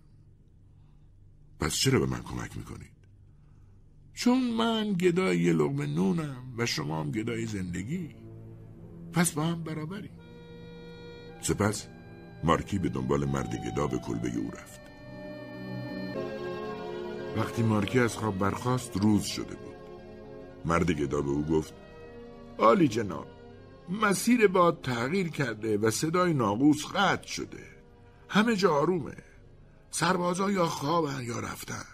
پس 1.60 1.74
چرا 1.74 2.00
به 2.00 2.06
من 2.06 2.24
کمک 2.24 2.58
می‌کنید؟ 2.58 2.92
چون 4.14 4.52
من 4.54 4.94
گدای 4.94 5.40
یه 5.40 5.54
لغم 5.54 5.82
نونم 5.82 6.54
و 6.58 6.66
شما 6.66 7.02
هم 7.02 7.12
گدای 7.12 7.46
زندگی. 7.46 8.16
پس 9.14 9.32
با 9.32 9.44
هم 9.44 9.64
برابری 9.64 10.10
سپس 11.42 11.88
مارکی 12.44 12.80
به 12.80 12.90
دنبال 12.90 13.26
مرد 13.26 13.56
گدا 13.56 13.88
به 13.88 13.98
کلبه 13.98 14.38
او 14.38 14.52
رفت. 14.52 14.82
وقتی 17.38 17.64
مارکی 17.64 18.00
از 18.00 18.16
خواب 18.16 18.38
برخاست 18.38 18.98
روز 18.98 19.24
شده 19.24 19.56
بود. 19.56 19.76
مرد 20.66 20.92
گدا 20.92 21.22
به 21.22 21.30
او 21.30 21.46
گفت 21.46 21.74
آلی 22.58 22.88
جناب 22.88 23.28
مسیر 23.92 24.48
باد 24.48 24.82
تغییر 24.82 25.30
کرده 25.30 25.78
و 25.78 25.92
صدای 25.92 26.34
ناقوس 26.34 26.86
قطع 26.86 27.28
شده. 27.28 27.68
همه 28.30 28.56
جا 28.56 28.74
آرومه. 28.74 29.18
سربازا 29.92 30.52
یا 30.52 30.66
خوابن 30.66 31.24
یا 31.24 31.40
رفتن. 31.40 31.86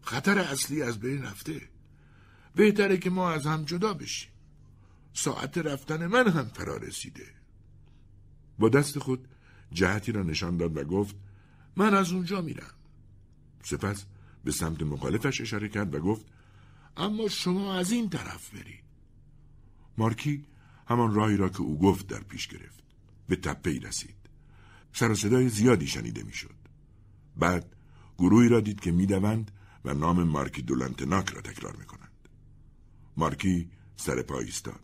خطر 0.00 0.38
اصلی 0.38 0.82
از 0.82 1.00
بین 1.00 1.22
رفته. 1.22 1.60
بهتره 2.54 2.96
که 2.96 3.10
ما 3.10 3.30
از 3.30 3.46
هم 3.46 3.64
جدا 3.64 3.94
بشیم. 3.94 4.30
ساعت 5.12 5.58
رفتن 5.58 6.06
من 6.06 6.28
هم 6.28 6.44
فرا 6.44 6.76
رسیده. 6.76 7.26
با 8.58 8.68
دست 8.68 8.98
خود 8.98 9.28
جهتی 9.72 10.12
را 10.12 10.22
نشان 10.22 10.56
داد 10.56 10.76
و 10.76 10.84
گفت 10.84 11.16
من 11.76 11.94
از 11.94 12.12
اونجا 12.12 12.40
میرم. 12.40 12.74
سپس 13.62 14.04
به 14.44 14.52
سمت 14.52 14.82
مخالفش 14.82 15.40
اشاره 15.40 15.68
کرد 15.68 15.94
و 15.94 16.00
گفت 16.00 16.26
اما 16.96 17.28
شما 17.28 17.74
از 17.74 17.90
این 17.90 18.10
طرف 18.10 18.50
برید. 18.50 18.84
مارکی 19.98 20.46
همان 20.90 21.14
راهی 21.14 21.36
را 21.36 21.48
که 21.48 21.60
او 21.60 21.78
گفت 21.78 22.06
در 22.06 22.20
پیش 22.20 22.48
گرفت. 22.48 22.84
به 23.28 23.36
تپه 23.36 23.78
رسید. 23.78 24.16
سر 24.92 25.10
و 25.10 25.14
صدای 25.14 25.48
زیادی 25.48 25.86
شنیده 25.86 26.22
می‌شد. 26.22 26.54
بعد 27.36 27.76
گروهی 28.18 28.48
را 28.48 28.60
دید 28.60 28.80
که 28.80 28.92
می‌دوند 28.92 29.50
و 29.84 29.94
نام 29.94 30.22
مارکی 30.22 30.62
دولنتناک 30.62 31.30
را 31.30 31.40
تکرار 31.40 31.76
می‌کنند. 31.76 32.28
مارکی 33.16 33.70
سر 33.96 34.22
پا 34.22 34.38
ایستاد. 34.38 34.80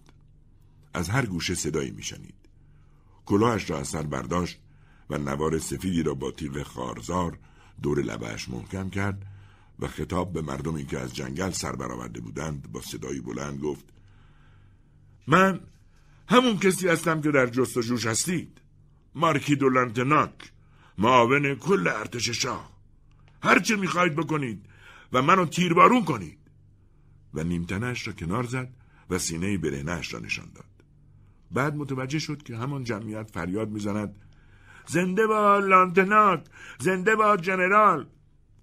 از 0.95 1.09
هر 1.09 1.27
گوشه 1.27 1.55
صدایی 1.55 1.91
میشنید. 1.91 2.35
کلاهش 3.27 3.71
را 3.71 3.79
از 3.79 3.89
سر 3.89 4.03
برداشت 4.03 4.59
و 5.11 5.19
نوار 5.19 5.59
سفیدی 5.59 6.03
را 6.03 6.15
با 6.15 6.31
تیغ 6.31 6.63
خارزار 6.63 7.39
دور 7.83 8.03
لبهش 8.03 8.49
محکم 8.49 8.91
کرد 8.91 9.27
و 9.79 9.89
خطاب 9.89 10.33
به 10.33 10.43
مردمی 10.43 10.87
که 10.87 10.99
از 10.99 11.15
جنگل 11.15 11.51
سر 11.51 11.77
برآورده 11.77 12.21
بودند 12.21 12.73
با 12.73 12.81
صدایی 12.81 13.21
بلند 13.21 13.61
گفت 13.61 13.85
من 15.27 15.61
همون 16.29 16.59
کسی 16.59 16.89
هستم 16.89 17.21
که 17.21 17.31
در 17.31 17.47
جستجوش 17.47 18.07
هستید. 18.07 18.61
مارکی 19.15 19.57
دولنتناک 19.57 20.53
معاون 20.99 21.55
کل 21.55 21.89
ارتش 21.89 22.31
شاه. 22.31 22.73
هرچه 23.43 23.77
می‌خواهید 23.77 24.17
بکنید 24.17 24.67
و 25.13 25.23
منو 25.23 25.47
تیربارون 25.47 26.05
کنید. 26.05 26.39
و 27.35 27.45
نیمتنش 27.45 28.07
را 28.07 28.13
کنار 28.13 28.45
زد 28.45 28.75
و 29.11 29.19
سینه 29.19 29.59
برهنش 29.59 30.15
را 30.15 30.21
نشان 30.21 30.49
داد. 30.55 30.65
بعد 31.51 31.77
متوجه 31.77 32.19
شد 32.19 32.43
که 32.43 32.57
همان 32.57 32.85
جمعیت 32.85 33.31
فریاد 33.31 33.71
می‌زند. 33.71 34.19
زنده 34.87 35.27
با 35.27 35.59
لانتناک 35.59 36.45
زنده 36.79 37.17
با 37.17 37.37
جنرال. 37.37 38.07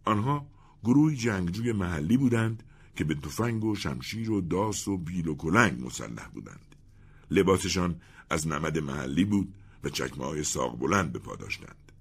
آنها 0.05 0.47
گروه 0.83 1.15
جنگجوی 1.15 1.71
محلی 1.71 2.17
بودند 2.17 2.63
که 2.95 3.03
به 3.03 3.15
تفنگ 3.15 3.63
و 3.63 3.75
شمشیر 3.75 4.31
و 4.31 4.41
داس 4.41 4.87
و 4.87 4.97
بیل 4.97 5.27
و 5.27 5.35
کلنگ 5.35 5.85
مسلح 5.85 6.27
بودند. 6.27 6.72
لباسشان 7.33 8.01
از 8.29 8.47
نمد 8.47 8.77
محلی 8.77 9.25
بود 9.25 9.53
و 9.83 9.89
چکمه 9.89 10.25
های 10.25 10.43
ساق 10.43 10.79
بلند 10.79 11.13
به 11.13 11.19
پا 11.19 11.35
داشتند. 11.35 11.91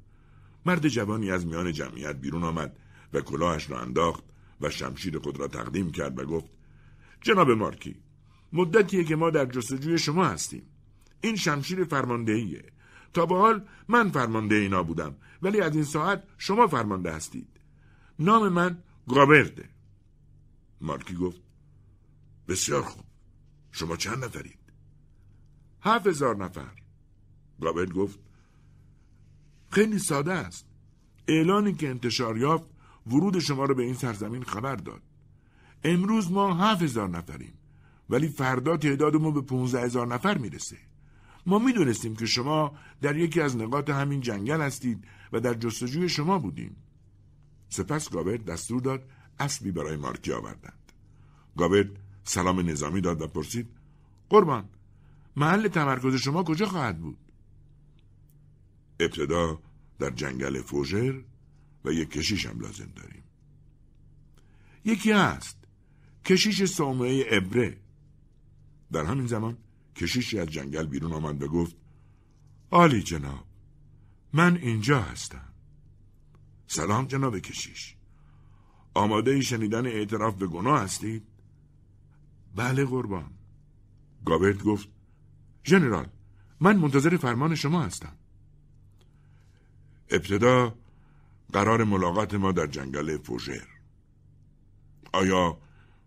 مرد 0.67 0.89
جوانی 0.89 1.31
از 1.31 1.47
میان 1.47 1.73
جمعیت 1.73 2.17
بیرون 2.17 2.45
آمد 2.45 2.77
و 3.13 3.21
کلاهش 3.21 3.71
را 3.71 3.81
انداخت 3.81 4.25
و 4.61 4.71
شمشیر 4.71 5.19
خود 5.19 5.41
را 5.41 5.49
تقدیم 5.49 5.93
کرد 5.93 6.19
و 6.19 6.25
گفت 6.25 6.51
جناب 7.21 7.51
مارکی 7.51 7.97
مدتیه 8.53 9.05
که 9.05 9.17
ما 9.17 9.31
در 9.31 9.47
جستجوی 9.47 9.99
شما 9.99 10.25
هستیم. 10.25 10.63
این 11.21 11.37
شمشیر 11.37 11.85
فرماندهیه. 11.85 12.65
تا 13.15 13.27
به 13.27 13.37
حال 13.37 13.67
من 13.89 14.11
فرمانده 14.11 14.55
اینا 14.55 14.83
بودم 14.83 15.15
ولی 15.43 15.61
از 15.61 15.75
این 15.75 15.85
ساعت 15.85 16.25
شما 16.39 16.67
فرمانده 16.67 17.13
هستید. 17.13 17.49
نام 18.19 18.49
من 18.49 18.79
گابرده. 19.09 19.69
مارکی 20.81 21.15
گفت 21.15 21.41
بسیار 22.49 22.83
خوب. 22.83 23.05
شما 23.73 23.97
چند 23.97 24.25
نفرید؟ 24.25 24.62
هفت 25.83 26.07
هزار 26.07 26.37
نفر. 26.37 26.73
گابرد 27.61 27.93
گفت 27.93 28.19
خیلی 29.71 29.99
ساده 29.99 30.33
است. 30.33 30.67
اعلانی 31.29 31.75
که 31.75 31.89
انتشار 31.89 32.39
یافت 32.39 32.65
ورود 33.07 33.39
شما 33.39 33.65
را 33.65 33.75
به 33.75 33.83
این 33.83 33.95
سرزمین 33.95 34.43
خبر 34.43 34.77
داد. 34.77 35.03
امروز 35.85 36.31
ما 36.31 36.55
هفت 36.55 36.83
هزار 36.83 37.09
نفریم 37.09 37.55
ولی 38.11 38.29
فردا 38.29 38.77
تعدادمون 38.77 39.35
به 39.35 39.41
پونزده 39.41 39.83
هزار 39.83 40.07
نفر 40.07 40.39
می‌رسه. 40.39 40.77
ما 41.47 41.59
می‌دونستیم 41.59 42.17
که 42.17 42.27
شما 42.27 42.75
در 43.01 43.17
یکی 43.17 43.41
از 43.41 43.57
نقاط 43.57 43.91
همین 43.91 44.21
جنگل 44.21 44.61
هستید 44.61 45.05
و 45.33 45.41
در 45.41 45.55
جستجوی 45.55 46.09
شما 46.09 46.39
بودیم. 46.39 46.77
سپس 47.69 48.11
گاورد 48.11 48.45
دستور 48.45 48.81
داد 48.81 49.09
اسبی 49.41 49.71
برای 49.71 49.97
مارکی 49.97 50.33
آوردند. 50.33 50.93
گاورد 51.57 51.91
سلام 52.25 52.71
نظامی 52.71 53.01
داد 53.01 53.23
و 53.23 53.27
پرسید 53.27 53.69
قربان 54.31 54.69
محل 55.37 55.69
تمرکز 55.69 56.15
شما 56.15 56.43
کجا 56.43 56.67
خواهد 56.67 57.01
بود؟ 57.01 57.19
ابتدا 59.01 59.63
در 59.99 60.11
جنگل 60.11 60.63
فوژر 60.63 61.23
و 61.85 61.93
یک 61.93 62.11
کشیش 62.11 62.47
هم 62.47 62.61
لازم 62.61 62.93
داریم. 62.97 63.23
یکی 64.85 65.13
هست 65.13 65.57
کشیش 66.25 66.65
سومه 66.65 67.25
ابره. 67.31 67.79
در 68.93 69.05
همین 69.05 69.27
زمان 69.27 69.59
کشیشی 69.97 70.39
از 70.39 70.49
جنگل 70.49 70.87
بیرون 70.87 71.13
آمد 71.13 71.43
و 71.43 71.49
گفت 71.49 71.77
عالی 72.71 73.03
جناب 73.03 73.47
من 74.33 74.57
اینجا 74.57 75.01
هستم. 75.01 75.53
سلام 76.67 77.07
جناب 77.07 77.39
کشیش 77.39 77.97
آماده 78.95 79.41
شنیدن 79.41 79.87
اعتراف 79.87 80.35
به 80.35 80.47
گناه 80.47 80.81
هستید؟ 80.81 81.23
بله 82.57 82.85
قربان. 82.85 83.31
گابرت 84.25 84.63
گفت 84.63 84.89
ژنرال 85.65 86.09
من 86.61 86.77
منتظر 86.77 87.17
فرمان 87.17 87.55
شما 87.55 87.83
هستم 87.83 88.17
ابتدا 90.11 90.75
قرار 91.53 91.85
ملاقات 91.85 92.35
ما 92.35 92.53
در 92.53 92.67
جنگل 92.67 93.19
فوژر 93.19 93.67
آیا 95.13 95.59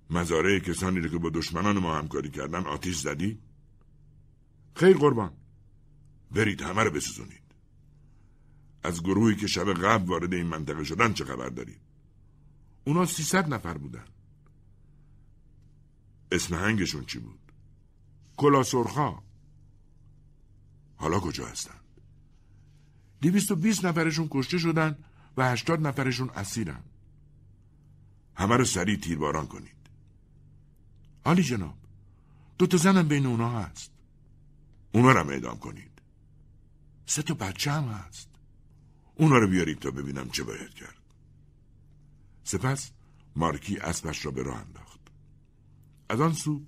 مزارع 0.10 0.60
کسانی 0.60 1.00
را 1.00 1.10
که 1.10 1.18
با 1.18 1.30
دشمنان 1.30 1.80
ما 1.80 1.98
همکاری 1.98 2.30
کردن 2.30 2.66
آتیش 2.66 2.98
زدید؟ 2.98 3.40
خیر 4.76 4.98
قربان 4.98 5.34
برید 6.32 6.62
همه 6.62 6.84
رو 6.84 6.92
بسوزونید 6.92 7.42
از 8.84 9.04
گروهی 9.04 9.36
که 9.36 9.48
شب 9.48 9.74
قبل 9.74 10.06
وارد 10.10 10.34
این 10.34 10.48
منطقه 10.48 10.84
شدن 10.84 11.14
چه 11.14 11.26
خبر 11.26 11.50
دارید؟ 11.50 11.82
اونا 12.84 13.06
سیصد 13.06 13.54
نفر 13.54 13.78
بودن 13.78 14.06
اسم 16.32 16.56
هنگشون 16.56 17.06
چی 17.06 17.20
بود؟ 17.20 17.40
کلا 18.38 18.64
سرخا 18.64 19.25
حالا 20.98 21.20
کجا 21.20 21.48
هستند؟ 21.48 21.80
دیویست 23.22 23.52
و 23.52 23.56
بیست 23.56 23.86
نفرشون 23.86 24.28
کشته 24.32 24.58
شدن 24.58 24.98
و 25.38 25.52
هشتاد 25.52 25.88
نفرشون 25.88 26.30
اسیرن. 26.30 26.84
همه 28.36 28.58
رو 28.58 28.66
سریع 28.66 28.96
تیرباران 28.98 29.48
کنید. 29.48 29.76
حالی 31.26 31.44
جناب 31.44 31.78
دو 32.58 32.68
تا 32.68 32.78
زنم 32.78 33.08
بین 33.08 33.26
اونا 33.26 33.60
هست. 33.60 33.92
اونا 34.92 35.12
رو 35.12 35.30
اعدام 35.30 35.58
کنید. 35.58 36.02
سه 37.06 37.22
تا 37.22 37.34
بچه 37.34 37.72
هم 37.72 37.84
هست. 37.84 38.30
اونا 39.16 39.38
رو 39.38 39.48
بیارید 39.48 39.80
تا 39.80 39.92
ببینم 39.92 40.30
چه 40.30 40.44
باید 40.44 40.74
کرد. 40.74 41.02
سپس 42.44 42.92
مارکی 43.36 43.78
اسبش 43.78 44.26
را 44.26 44.32
به 44.32 44.44
راه 44.44 44.58
انداخت. 44.58 45.00
از 46.10 46.22
آن 46.22 46.34
سو 46.34 46.62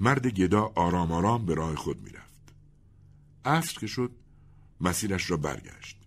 مرد 0.00 0.26
گدا 0.26 0.72
آرام 0.76 1.12
آرام 1.12 1.46
به 1.46 1.54
راه 1.54 1.74
خود 1.74 2.02
می‌رفت. 2.02 2.33
عصر 3.44 3.80
که 3.80 3.86
شد 3.86 4.12
مسیرش 4.80 5.30
را 5.30 5.36
برگشت. 5.36 5.98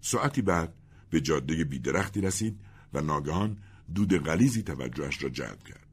ساعتی 0.00 0.42
بعد 0.42 0.74
به 1.10 1.20
جاده 1.20 1.64
بیدرختی 1.64 2.20
رسید 2.20 2.60
و 2.92 3.00
ناگهان 3.00 3.58
دود 3.94 4.18
غلیزی 4.18 4.62
توجهش 4.62 5.22
را 5.22 5.28
جلب 5.28 5.62
کرد. 5.64 5.86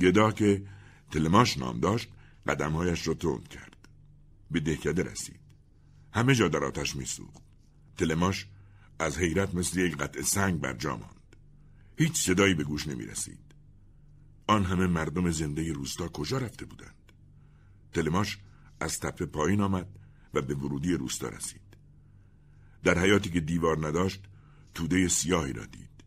گدا 0.00 0.32
که 0.32 0.66
تلماش 1.10 1.58
نام 1.58 1.80
داشت 1.80 2.08
قدمهایش 2.46 3.08
را 3.08 3.14
تند 3.14 3.48
کرد. 3.48 3.88
به 4.50 4.60
دهکده 4.60 5.02
رسید. 5.02 5.40
همه 6.12 6.34
جا 6.34 6.48
در 6.48 6.64
آتش 6.64 6.96
میسوخت. 6.96 7.42
تلماش 7.96 8.46
از 8.98 9.18
حیرت 9.18 9.54
مثل 9.54 9.80
یک 9.80 9.96
قطع 9.96 10.22
سنگ 10.22 10.60
بر 10.60 10.72
جا 10.72 10.96
ماند. 10.96 11.36
هیچ 11.96 12.26
صدایی 12.26 12.54
به 12.54 12.64
گوش 12.64 12.88
نمی 12.88 13.06
رسید 13.06 13.52
آن 14.46 14.64
همه 14.64 14.86
مردم 14.86 15.30
زنده 15.30 15.72
روستا 15.72 16.08
کجا 16.08 16.38
رفته 16.38 16.64
بودند؟ 16.64 17.12
تلماش 17.92 18.38
از 18.82 19.00
تپه 19.00 19.26
پایین 19.26 19.60
آمد 19.60 19.86
و 20.34 20.42
به 20.42 20.54
ورودی 20.54 20.94
روستا 20.94 21.28
رسید. 21.28 21.60
در 22.84 22.98
حیاتی 22.98 23.30
که 23.30 23.40
دیوار 23.40 23.86
نداشت 23.86 24.22
توده 24.74 25.08
سیاهی 25.08 25.52
را 25.52 25.64
دید. 25.64 26.04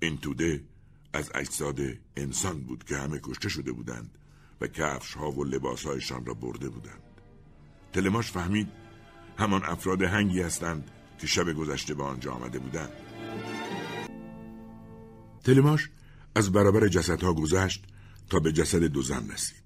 این 0.00 0.18
توده 0.18 0.64
از 1.12 1.30
اجساد 1.34 1.80
انسان 2.16 2.60
بود 2.60 2.84
که 2.84 2.96
همه 2.96 3.20
کشته 3.22 3.48
شده 3.48 3.72
بودند 3.72 4.18
و 4.60 4.66
کفش 4.66 5.14
ها 5.14 5.30
و 5.30 5.44
لباس 5.44 5.86
هایشان 5.86 6.26
را 6.26 6.34
برده 6.34 6.68
بودند. 6.68 7.02
تلماش 7.92 8.30
فهمید 8.30 8.68
همان 9.38 9.64
افراد 9.64 10.02
هنگی 10.02 10.42
هستند 10.42 10.90
که 11.18 11.26
شب 11.26 11.52
گذشته 11.52 11.94
به 11.94 12.02
آنجا 12.02 12.32
آمده 12.32 12.58
بودند. 12.58 12.92
تلماش 15.44 15.90
از 16.34 16.52
برابر 16.52 16.88
جسدها 16.88 17.34
گذشت 17.34 17.86
تا 18.30 18.40
به 18.40 18.52
جسد 18.52 18.82
دو 18.82 19.02
زن 19.02 19.30
رسید. 19.30 19.65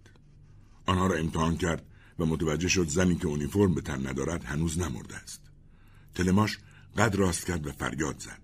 آنها 0.91 1.07
را 1.07 1.17
امتحان 1.17 1.57
کرد 1.57 1.87
و 2.19 2.27
متوجه 2.27 2.69
شد 2.69 2.89
زنی 2.89 3.17
که 3.17 3.27
اونیفرم 3.27 3.75
به 3.75 3.81
تن 3.81 4.07
ندارد 4.07 4.45
هنوز 4.45 4.79
نمرده 4.79 5.17
است. 5.17 5.41
تلماش 6.15 6.59
قد 6.99 7.15
راست 7.15 7.47
کرد 7.47 7.67
و 7.67 7.73
فریاد 7.73 8.19
زد. 8.19 8.41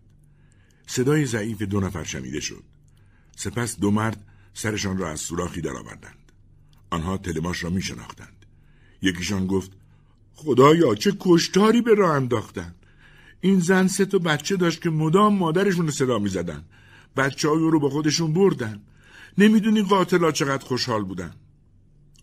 صدای 0.87 1.27
ضعیف 1.27 1.63
دو 1.63 1.81
نفر 1.81 2.05
شنیده 2.05 2.41
شد. 2.41 2.65
سپس 3.37 3.79
دو 3.79 3.91
مرد 3.91 4.27
سرشان 4.55 4.99
را 4.99 5.11
از 5.11 5.21
سوراخی 5.21 5.61
درآوردند. 5.61 6.33
آنها 6.91 7.17
تلماش 7.17 7.65
را 7.65 7.71
می 7.71 7.83
شناختند 7.83 8.47
یکیشان 9.03 9.47
گفت 9.47 9.71
خدایا 10.35 10.95
چه 10.95 11.17
کشتاری 11.21 11.81
به 11.83 11.95
راه 11.95 12.17
انداختن 12.17 12.75
این 13.41 13.61
زن 13.61 13.87
سه 13.87 14.05
تا 14.05 14.19
بچه 14.19 14.57
داشت 14.57 14.83
که 14.83 14.91
مدام 14.91 15.35
مادرشون 15.35 15.87
رو 15.87 15.93
صدا 15.93 16.19
می 16.19 16.29
زدن 16.29 16.65
بچه 17.17 17.49
رو 17.49 17.81
با 17.81 17.91
خودشون 17.91 18.33
بردن. 18.33 18.83
نمی‌دونی 19.39 19.83
قاتلا 19.83 20.33
چقدر 20.33 20.65
خوشحال 20.65 21.05
بودن. 21.05 21.35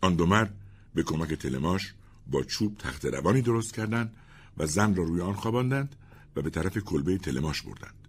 آن 0.04 0.16
دو 0.16 0.26
مرد 0.26 0.54
به 0.96 1.04
کمک 1.04 1.34
تلماش 1.34 1.94
با 2.28 2.44
چوب 2.44 2.78
تخت 2.78 3.06
روانی 3.06 3.42
درست 3.42 3.74
کردند 3.74 4.16
و 4.58 4.66
زن 4.66 4.96
را 4.96 5.04
روی 5.04 5.22
آن 5.22 5.34
خواباندند 5.34 5.96
و 6.36 6.42
به 6.42 6.50
طرف 6.50 6.78
کلبه 6.78 7.18
تلماش 7.18 7.62
بردند. 7.62 8.08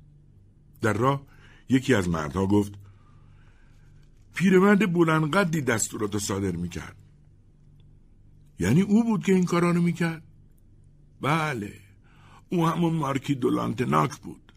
در 0.80 0.92
راه 0.92 1.22
یکی 1.68 1.94
از 1.94 2.08
مردها 2.08 2.46
گفت 2.46 2.72
پیرمرد 4.34 4.92
بلندقدی 4.92 5.60
دستورات 5.60 6.18
صادر 6.18 6.50
می‌کرد. 6.50 6.96
یعنی 8.58 8.82
او 8.82 9.04
بود 9.04 9.24
که 9.24 9.34
این 9.34 9.44
کارانو 9.44 9.82
می‌کرد؟ 9.82 10.22
بله 11.20 11.72
او 12.48 12.66
همون 12.66 12.94
مارکی 12.94 13.34
دولانتناک 13.34 14.16
بود. 14.16 14.52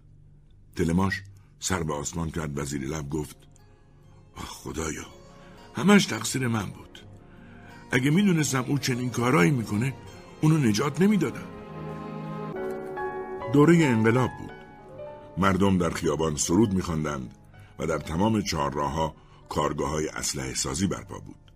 تلماش 0.75 1.21
سر 1.59 1.83
به 1.83 1.93
آسمان 1.93 2.31
کرد 2.31 2.57
و 2.57 2.65
زیر 2.65 2.81
لب 2.81 3.09
گفت 3.09 3.37
خدایا 4.35 5.05
همش 5.75 6.05
تقصیر 6.05 6.47
من 6.47 6.65
بود. 6.65 6.86
اگه 7.91 8.11
می‌دونستم 8.11 8.65
او 8.67 8.77
چنین 8.77 9.09
کارایی 9.09 9.51
می‌کنه 9.51 9.93
اونو 10.41 10.57
نجات 10.57 11.01
نمی‌دادم 11.01 11.47
دوره 13.53 13.85
انقلاب 13.85 14.29
بود. 14.39 14.51
مردم 15.37 15.77
در 15.77 15.89
خیابان 15.89 16.35
سرود 16.35 16.73
میخواندند 16.73 17.35
و 17.79 17.87
در 17.87 17.97
تمام 17.97 18.41
چهارراهها 18.41 19.15
کارگاه 19.49 19.89
های 19.89 20.07
اسلحه 20.07 20.53
سازی 20.53 20.87
برپا 20.87 21.19
بود. 21.19 21.51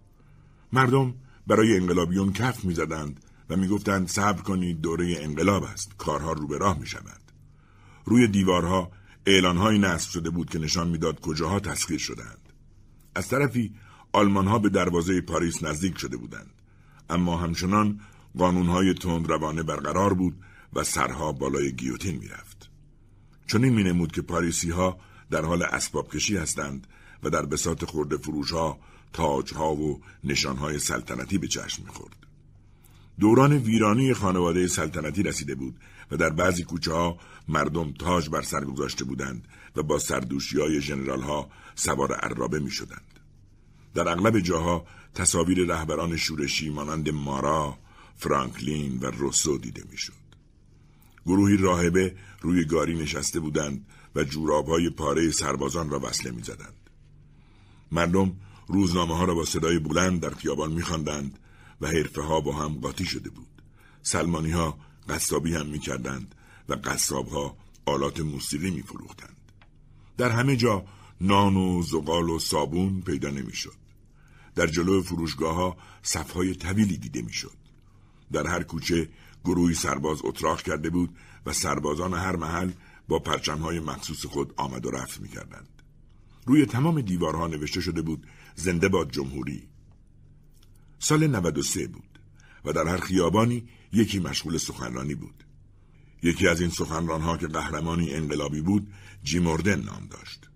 مردم 0.73 1.13
برای 1.47 1.77
انقلابیون 1.77 2.33
کف 2.33 2.65
می‌زدند 2.65 3.25
و 3.49 3.55
می‌گفتند 3.55 4.07
صبر 4.07 4.41
کنید 4.41 4.81
دوره 4.81 5.15
انقلاب 5.19 5.63
است. 5.63 5.97
کارها 5.97 6.33
رو 6.33 6.47
به 6.47 6.57
راه 6.57 6.79
می 6.79 6.87
شود. 6.87 7.21
روی 8.05 8.27
دیوارها 8.27 8.91
اعلانهایی 9.25 9.79
نصب 9.79 10.09
شده 10.09 10.29
بود 10.29 10.49
که 10.49 10.59
نشان 10.59 10.87
می‌داد 10.87 11.19
کجاها 11.19 11.59
تسخیر 11.59 11.99
شدند 11.99 12.53
از 13.15 13.27
طرفی 13.27 13.75
آلمانها 14.13 14.59
به 14.59 14.69
دروازه 14.69 15.21
پاریس 15.21 15.63
نزدیک 15.63 15.97
شده 15.97 16.17
بودند 16.17 16.49
اما 17.09 17.37
همچنان 17.37 17.99
قانونهای 18.37 18.93
تند 18.93 19.29
روانه 19.29 19.63
برقرار 19.63 20.13
بود 20.13 20.35
و 20.73 20.83
سرها 20.83 21.31
بالای 21.31 21.71
گیوتین 21.71 22.17
می‌رفت 22.17 22.69
چنین 23.47 23.73
مینمود 23.73 24.11
که 24.11 24.21
پاریسی 24.21 24.69
ها 24.69 24.99
در 25.31 25.45
حال 25.45 25.63
اسباب 25.63 26.13
کشی 26.13 26.37
هستند 26.37 26.87
و 27.23 27.29
در 27.29 27.45
بسات 27.45 27.85
خورده 27.85 28.17
فروش 28.17 28.51
ها 28.51 28.79
تاج 29.13 29.53
ها 29.53 29.75
و 29.75 30.01
نشان 30.23 30.57
های 30.57 30.79
سلطنتی 30.79 31.37
به 31.37 31.47
چشم 31.47 31.83
می‌خورد. 31.83 32.15
دوران 33.19 33.53
ویرانی 33.53 34.13
خانواده 34.13 34.67
سلطنتی 34.67 35.23
رسیده 35.23 35.55
بود 35.55 35.75
و 36.11 36.17
در 36.17 36.29
بعضی 36.29 36.63
کوچه 36.63 36.93
ها 36.93 37.17
مردم 37.47 37.91
تاج 37.91 38.29
بر 38.29 38.41
سر 38.41 38.65
گذاشته 38.65 39.05
بودند 39.05 39.47
و 39.75 39.83
با 39.83 39.99
سردوشی 39.99 40.59
های 40.59 40.81
جنرال 40.81 41.21
ها 41.21 41.49
سوار 41.75 42.13
عرابه 42.13 42.59
می 42.59 42.71
شدند. 42.71 43.10
در 43.93 44.09
اغلب 44.09 44.39
جاها 44.39 44.85
تصاویر 45.13 45.65
رهبران 45.65 46.17
شورشی 46.17 46.69
مانند 46.69 47.09
مارا، 47.09 47.77
فرانکلین 48.15 48.99
و 48.99 49.05
روسو 49.05 49.57
دیده 49.57 49.83
می‌شد. 49.91 50.13
گروهی 51.25 51.57
راهبه 51.57 52.15
روی 52.41 52.65
گاری 52.65 52.95
نشسته 52.95 53.39
بودند 53.39 53.85
و 54.15 54.25
های 54.67 54.89
پاره 54.89 55.31
سربازان 55.31 55.89
را 55.89 55.99
وصله 55.99 56.31
می‌زدند. 56.31 56.89
مردم 57.91 58.33
روزنامه 58.67 59.17
ها 59.17 59.25
را 59.25 59.35
با 59.35 59.45
صدای 59.45 59.79
بلند 59.79 60.19
در 60.19 60.29
خیابان 60.29 60.71
میخواندند 60.71 61.39
و 61.81 61.87
حرفه 61.87 62.21
ها 62.21 62.41
با 62.41 62.55
هم 62.55 62.73
قاطی 62.73 63.05
شده 63.05 63.29
بود. 63.29 63.47
سلمانی 64.03 64.51
ها 64.51 64.77
قصابی 65.09 65.55
هم 65.55 65.67
می‌کردند 65.67 66.35
و 66.69 66.73
قصاب 66.73 67.27
ها 67.27 67.57
آلات 67.85 68.19
موسیقی 68.19 68.71
میفروختند. 68.71 69.37
در 70.17 70.29
همه 70.29 70.55
جا 70.55 70.85
نان 71.21 71.55
و 71.55 71.81
زغال 71.81 72.29
و 72.29 72.39
صابون 72.39 73.01
پیدا 73.01 73.29
نمی‌شد. 73.29 73.75
در 74.55 74.67
جلو 74.67 75.01
فروشگاه 75.01 75.55
ها 75.55 75.77
صفهای 76.03 76.55
طویلی 76.55 76.97
دیده 76.97 77.21
می‌شد. 77.21 77.57
در 78.31 78.47
هر 78.47 78.63
کوچه 78.63 79.09
گروهی 79.45 79.75
سرباز 79.75 80.19
اتراق 80.23 80.61
کرده 80.61 80.89
بود 80.89 81.15
و 81.45 81.53
سربازان 81.53 82.13
هر 82.13 82.35
محل 82.35 82.71
با 83.07 83.19
پرچمهای 83.19 83.79
مخصوص 83.79 84.25
خود 84.25 84.53
آمد 84.57 84.85
و 84.85 84.91
رفت 84.91 85.21
می‌کردند. 85.21 85.81
روی 86.45 86.65
تمام 86.65 87.01
دیوارها 87.01 87.47
نوشته 87.47 87.81
شده 87.81 88.01
بود 88.01 88.27
زنده 88.55 88.89
باد 88.89 89.11
جمهوری. 89.11 89.67
سال 90.99 91.27
93 91.27 91.87
بود 91.87 92.19
و 92.65 92.73
در 92.73 92.87
هر 92.87 92.97
خیابانی 92.97 93.67
یکی 93.93 94.19
مشغول 94.19 94.57
سخنرانی 94.57 95.15
بود. 95.15 95.43
یکی 96.23 96.47
از 96.47 96.61
این 96.61 96.69
سخنرانها 96.69 97.37
که 97.37 97.47
قهرمانی 97.47 98.13
انقلابی 98.13 98.61
بود 98.61 98.93
جیموردن 99.23 99.81
نام 99.81 100.07
داشت. 100.09 100.50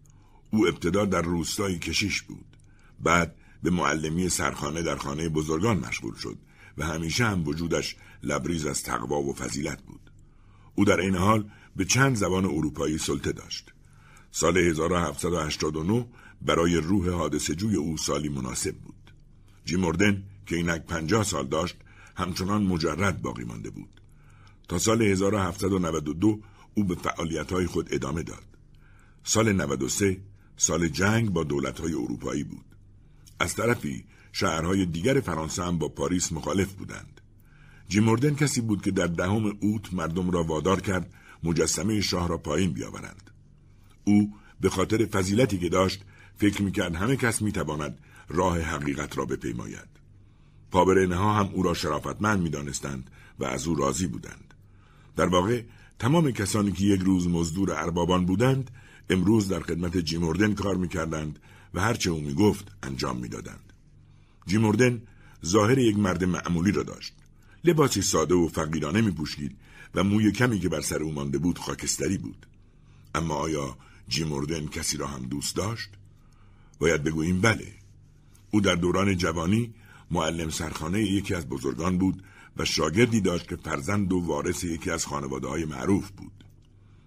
او 0.55 0.67
ابتدا 0.67 1.05
در 1.05 1.21
روستایی 1.21 1.79
کشیش 1.79 2.21
بود. 2.21 2.45
بعد 2.99 3.35
به 3.63 3.69
معلمی 3.69 4.29
سرخانه 4.29 4.81
در 4.81 4.95
خانه 4.95 5.29
بزرگان 5.29 5.77
مشغول 5.79 6.15
شد 6.15 6.37
و 6.77 6.85
همیشه 6.85 7.25
هم 7.25 7.47
وجودش 7.47 7.95
لبریز 8.23 8.65
از 8.65 8.83
تقوا 8.83 9.21
و 9.21 9.33
فضیلت 9.33 9.81
بود. 9.81 10.11
او 10.75 10.85
در 10.85 10.99
این 10.99 11.15
حال 11.15 11.49
به 11.75 11.85
چند 11.85 12.15
زبان 12.15 12.45
اروپایی 12.45 12.97
سلطه 12.97 13.31
داشت. 13.31 13.73
سال 14.31 14.57
1789 14.57 16.07
برای 16.41 16.77
روح 16.77 17.09
حادثه 17.09 17.55
جوی 17.55 17.75
او 17.75 17.97
سالی 17.97 18.29
مناسب 18.29 18.75
بود. 18.75 19.11
جیموردن 19.65 20.23
که 20.45 20.55
اینک 20.55 20.85
پنجاه 20.85 21.23
سال 21.23 21.47
داشت 21.47 21.75
همچنان 22.15 22.63
مجرد 22.63 23.21
باقی 23.21 23.43
مانده 23.43 23.69
بود. 23.69 24.01
تا 24.67 24.77
سال 24.77 25.01
1792 25.01 26.39
او 26.73 26.83
به 26.83 26.95
فعالیتهای 26.95 27.65
خود 27.65 27.87
ادامه 27.91 28.23
داد. 28.23 28.43
سال 29.23 29.51
93 29.51 30.17
سال 30.57 30.87
جنگ 30.87 31.29
با 31.29 31.43
دولتهای 31.43 31.93
اروپایی 31.93 32.43
بود. 32.43 32.65
از 33.39 33.55
طرفی 33.55 34.05
شهرهای 34.31 34.85
دیگر 34.85 35.19
فرانسه 35.19 35.63
هم 35.63 35.77
با 35.77 35.87
پاریس 35.87 36.31
مخالف 36.31 36.73
بودند. 36.73 37.21
جیموردن 37.89 38.35
کسی 38.35 38.61
بود 38.61 38.81
که 38.81 38.91
در 38.91 39.07
دهم 39.07 39.57
اوت 39.59 39.93
مردم 39.93 40.31
را 40.31 40.43
وادار 40.43 40.81
کرد 40.81 41.13
مجسمه 41.43 42.01
شاه 42.01 42.27
را 42.27 42.37
پایین 42.37 42.71
بیاورند. 42.71 43.31
او 44.03 44.33
به 44.61 44.69
خاطر 44.69 45.05
فضیلتی 45.05 45.57
که 45.57 45.69
داشت 45.69 46.01
فکر 46.37 46.61
می‌کرد 46.61 46.95
همه 46.95 47.15
کس 47.15 47.41
می‌تواند 47.41 47.97
راه 48.29 48.59
حقیقت 48.59 49.17
را 49.17 49.25
بپیماید. 49.25 49.89
پابرنه 50.71 51.15
ها 51.15 51.33
هم 51.33 51.49
او 51.53 51.63
را 51.63 51.73
شرافتمند 51.73 52.41
می‌دانستند 52.41 53.09
و 53.39 53.45
از 53.45 53.67
او 53.67 53.75
راضی 53.75 54.07
بودند. 54.07 54.53
در 55.15 55.25
واقع 55.25 55.63
تمام 55.99 56.31
کسانی 56.31 56.71
که 56.71 56.83
یک 56.83 57.01
روز 57.01 57.27
مزدور 57.27 57.71
اربابان 57.71 58.25
بودند 58.25 58.71
امروز 59.09 59.47
در 59.47 59.59
خدمت 59.59 59.97
جیموردن 59.97 60.53
کار 60.53 60.75
می‌کردند 60.75 61.39
و 61.73 61.81
هرچه 61.81 62.09
او 62.09 62.19
می‌گفت 62.19 62.71
انجام 62.83 63.17
می‌دادند. 63.17 63.73
جیموردن 64.47 65.01
ظاهر 65.45 65.77
یک 65.77 65.97
مرد 65.97 66.23
معمولی 66.23 66.71
را 66.71 66.83
داشت. 66.83 67.13
لباسی 67.63 68.01
ساده 68.01 68.35
و 68.35 68.47
فقیرانه 68.47 69.01
می 69.01 69.11
پوشید 69.11 69.57
و 69.95 70.03
موی 70.03 70.31
کمی 70.31 70.59
که 70.59 70.69
بر 70.69 70.81
سر 70.81 71.03
او 71.03 71.11
مانده 71.11 71.37
بود 71.37 71.59
خاکستری 71.59 72.17
بود. 72.17 72.47
اما 73.15 73.35
آیا 73.35 73.77
جیموردن 74.07 74.67
کسی 74.67 74.97
را 74.97 75.07
هم 75.07 75.23
دوست 75.23 75.55
داشت؟ 75.55 75.89
باید 76.79 77.03
بگوییم 77.03 77.41
بله. 77.41 77.73
او 78.51 78.61
در 78.61 78.75
دوران 78.75 79.17
جوانی 79.17 79.73
معلم 80.11 80.49
سرخانه 80.49 81.01
یکی 81.01 81.35
از 81.35 81.49
بزرگان 81.49 81.97
بود 81.97 82.23
و 82.57 82.65
شاگردی 82.65 83.21
داشت 83.21 83.47
که 83.47 83.55
فرزند 83.55 84.13
و 84.13 84.19
وارث 84.19 84.63
یکی 84.63 84.91
از 84.91 85.05
خانواده 85.05 85.47
های 85.47 85.65
معروف 85.65 86.09
بود. 86.11 86.43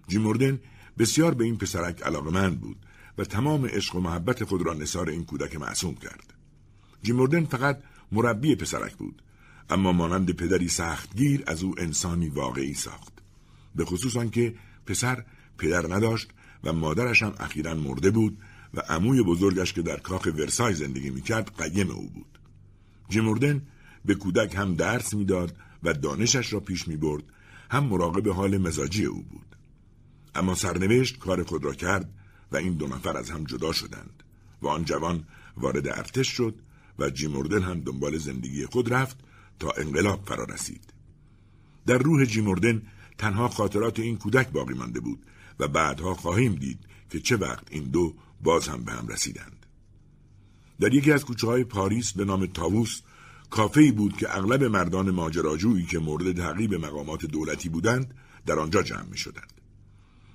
جیموردن 0.07 0.59
بسیار 0.99 1.33
به 1.33 1.43
این 1.43 1.57
پسرک 1.57 2.01
علاقمند 2.01 2.61
بود 2.61 2.77
و 3.17 3.23
تمام 3.23 3.65
عشق 3.65 3.95
و 3.95 3.99
محبت 3.99 4.43
خود 4.43 4.61
را 4.61 4.73
نثار 4.73 5.09
این 5.09 5.25
کودک 5.25 5.55
معصوم 5.55 5.95
کرد. 5.95 6.33
جیموردن 7.03 7.45
فقط 7.45 7.79
مربی 8.11 8.55
پسرک 8.55 8.95
بود 8.95 9.21
اما 9.69 9.91
مانند 9.91 10.31
پدری 10.31 10.67
سختگیر 10.67 11.43
از 11.47 11.63
او 11.63 11.75
انسانی 11.77 12.29
واقعی 12.29 12.73
ساخت. 12.73 13.13
به 13.75 13.85
خصوص 13.85 14.15
آنکه 14.15 14.55
پسر 14.85 15.25
پدر 15.57 15.95
نداشت 15.95 16.29
و 16.63 16.73
مادرش 16.73 17.23
هم 17.23 17.33
اخیرا 17.39 17.75
مرده 17.75 18.11
بود 18.11 18.37
و 18.73 18.79
عموی 18.79 19.23
بزرگش 19.23 19.73
که 19.73 19.81
در 19.81 19.97
کاخ 19.97 20.25
ورسای 20.25 20.73
زندگی 20.73 21.09
می‌کرد 21.09 21.55
قیم 21.57 21.91
او 21.91 22.09
بود. 22.09 22.39
جیموردن 23.09 23.61
به 24.05 24.15
کودک 24.15 24.55
هم 24.55 24.75
درس 24.75 25.13
می‌داد 25.13 25.55
و 25.83 25.93
دانشش 25.93 26.53
را 26.53 26.59
پیش 26.59 26.87
می 26.87 26.97
برد 26.97 27.23
هم 27.71 27.83
مراقب 27.83 28.29
حال 28.29 28.57
مزاجی 28.57 29.05
او 29.05 29.23
بود. 29.23 29.55
اما 30.35 30.55
سرنوشت 30.55 31.19
کار 31.19 31.43
خود 31.43 31.63
را 31.63 31.73
کرد 31.73 32.13
و 32.51 32.57
این 32.57 32.73
دو 32.73 32.87
نفر 32.87 33.17
از 33.17 33.29
هم 33.29 33.43
جدا 33.43 33.71
شدند 33.71 34.23
و 34.61 34.67
آن 34.67 34.85
جوان 34.85 35.23
وارد 35.57 35.87
ارتش 35.87 36.27
شد 36.27 36.55
و 36.99 37.09
جیموردن 37.09 37.63
هم 37.63 37.79
دنبال 37.79 38.17
زندگی 38.17 38.65
خود 38.65 38.93
رفت 38.93 39.17
تا 39.59 39.71
انقلاب 39.77 40.23
فرا 40.25 40.43
رسید. 40.43 40.93
در 41.85 41.97
روح 41.97 42.25
جیموردن 42.25 42.81
تنها 43.17 43.47
خاطرات 43.47 43.99
این 43.99 44.17
کودک 44.17 44.49
باقی 44.49 44.73
مانده 44.73 44.99
بود 44.99 45.25
و 45.59 45.67
بعدها 45.67 46.13
خواهیم 46.13 46.55
دید 46.55 46.79
که 47.09 47.19
چه 47.19 47.37
وقت 47.37 47.67
این 47.71 47.83
دو 47.83 48.13
باز 48.41 48.67
هم 48.67 48.83
به 48.83 48.91
هم 48.91 49.07
رسیدند. 49.07 49.65
در 50.79 50.93
یکی 50.93 51.11
از 51.11 51.25
کوچه 51.25 51.47
های 51.47 51.63
پاریس 51.63 52.13
به 52.13 52.25
نام 52.25 52.45
تاووس 52.45 53.01
کافه 53.49 53.91
بود 53.91 54.17
که 54.17 54.37
اغلب 54.37 54.63
مردان 54.63 55.11
ماجراجویی 55.11 55.85
که 55.85 55.99
مورد 55.99 56.37
تعقیب 56.37 56.73
مقامات 56.75 57.25
دولتی 57.25 57.69
بودند 57.69 58.13
در 58.45 58.59
آنجا 58.59 58.83
جمع 58.83 59.05
می 59.11 59.17
شدند. 59.17 59.58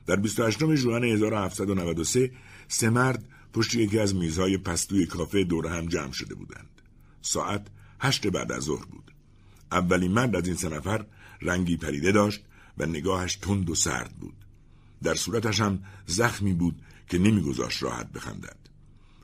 در 0.07 0.17
28 0.17 0.75
ژوئن 0.75 1.05
1793 1.05 2.31
سه 2.69 2.91
مرد 2.91 3.25
پشت 3.53 3.75
یکی 3.75 3.99
از 3.99 4.15
میزهای 4.15 4.59
پستوی 4.59 5.07
کافه 5.07 5.45
دور 5.45 5.67
هم 5.67 5.87
جمع 5.87 6.13
شده 6.13 6.35
بودند. 6.35 6.83
ساعت 7.23 7.67
هشت 8.01 8.27
بعد 8.27 8.53
از 8.53 8.63
ظهر 8.63 8.85
بود. 8.85 9.11
اولین 9.73 10.13
مرد 10.13 10.37
از 10.37 10.47
این 10.47 10.57
سه 10.57 10.69
نفر 10.69 11.07
رنگی 11.43 11.77
پریده 11.77 12.13
داشت 12.13 12.45
و 12.79 12.87
نگاهش 12.87 13.37
تند 13.37 13.71
و 13.71 13.75
سرد 13.75 14.13
بود. 14.21 14.35
در 15.03 15.15
صورتش 15.15 15.61
هم 15.61 15.83
زخمی 16.07 16.53
بود 16.53 16.83
که 17.09 17.19
نمیگذاشت 17.19 17.83
راحت 17.83 18.13
بخندد. 18.13 18.57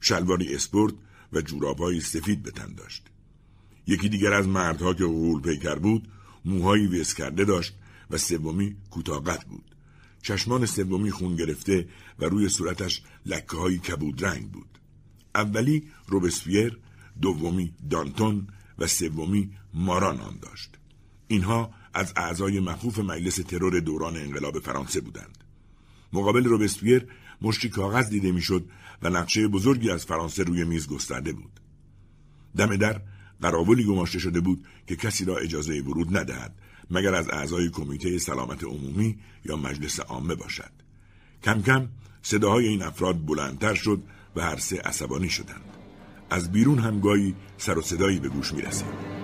شلواری 0.01 0.55
اسپورت 0.55 0.95
و 1.33 1.41
جورابهای 1.41 2.01
سفید 2.01 2.43
به 2.43 2.51
تن 2.51 2.75
داشت. 2.75 3.07
یکی 3.87 4.09
دیگر 4.09 4.33
از 4.33 4.49
مردها 4.49 4.95
که 4.95 5.05
غول 5.05 5.43
پیکر 5.43 5.75
بود 5.75 6.09
موهایی 6.45 6.87
ویس 6.87 7.15
کرده 7.15 7.45
داشت 7.45 7.75
و 8.11 8.19
سومی 8.19 8.77
کوتاقت 8.91 9.45
بود. 9.45 9.70
چشمان 10.23 10.67
سومی 10.67 11.11
خون 11.11 11.37
گرفته 11.37 11.89
و 12.19 12.25
روی 12.25 12.49
صورتش 12.49 13.03
لکه 13.27 13.57
های 13.57 13.79
کبود 13.79 14.25
رنگ 14.25 14.51
بود. 14.51 14.79
اولی 15.35 15.83
روبسپیر، 16.07 16.79
دومی 17.23 17.75
دانتون 17.91 18.47
و 18.79 18.87
سومی 18.87 19.51
مارا 19.75 20.13
نام 20.13 20.39
داشت. 20.43 20.79
اینها 21.29 21.71
از 21.95 22.13
اعضای 22.17 22.61
مخوف 22.61 22.99
مجلس 22.99 23.37
ترور 23.37 23.81
دوران 23.81 24.17
انقلاب 24.17 24.59
فرانسه 24.59 25.01
بودند. 25.01 25.45
مقابل 26.13 26.45
روبسپیر 26.45 27.07
مشتی 27.43 27.69
کاغذ 27.69 28.09
دیده 28.09 28.33
می‌شد 28.33 28.65
و 29.03 29.11
نقشه 29.11 29.49
بزرگی 29.49 29.91
از 29.91 30.05
فرانسه 30.05 30.43
روی 30.43 30.65
میز 30.65 30.87
گسترده 30.87 31.33
بود. 31.33 31.61
دم 32.57 32.77
در 32.77 33.01
قراولی 33.41 33.85
گماشته 33.85 34.19
شده 34.19 34.41
بود 34.41 34.67
که 34.87 34.97
کسی 34.97 35.25
را 35.25 35.37
اجازه 35.37 35.81
ورود 35.81 36.17
ندهد 36.17 36.55
مگر 36.91 37.15
از 37.15 37.31
اعضای 37.31 37.71
کمیته 37.71 38.19
سلامت 38.19 38.65
عمومی 38.65 39.19
یا 39.45 39.57
مجلس 39.57 40.01
عامه 40.01 40.35
باشد. 40.35 40.71
کم 41.45 41.63
کم 41.63 41.89
صداهای 42.23 42.67
این 42.67 42.83
افراد 42.83 43.27
بلندتر 43.27 43.75
شد 43.75 44.03
و 44.37 44.41
هر 44.41 44.57
سه 44.57 44.81
عصبانی 44.81 45.29
شدند. 45.29 45.65
از 46.31 46.53
بیرون 46.53 46.79
هم 46.79 47.01
گاهی 47.01 47.35
سر 47.59 47.79
و 47.79 47.83
صدایی 47.83 48.19
به 48.19 48.29
گوش 48.29 48.53
می 48.53 48.63
رسید. 48.63 49.21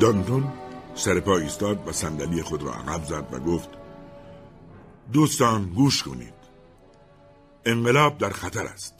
دانتون 0.00 0.52
سر 0.94 1.20
پا 1.20 1.38
ایستاد 1.38 1.88
و 1.88 1.92
صندلی 1.92 2.42
خود 2.42 2.62
را 2.62 2.74
عقب 2.74 3.04
زد 3.04 3.28
و 3.32 3.38
گفت 3.38 3.68
دوستان 5.12 5.64
گوش 5.64 6.02
کنید 6.02 6.34
انقلاب 7.64 8.18
در 8.18 8.30
خطر 8.30 8.66
است 8.66 8.94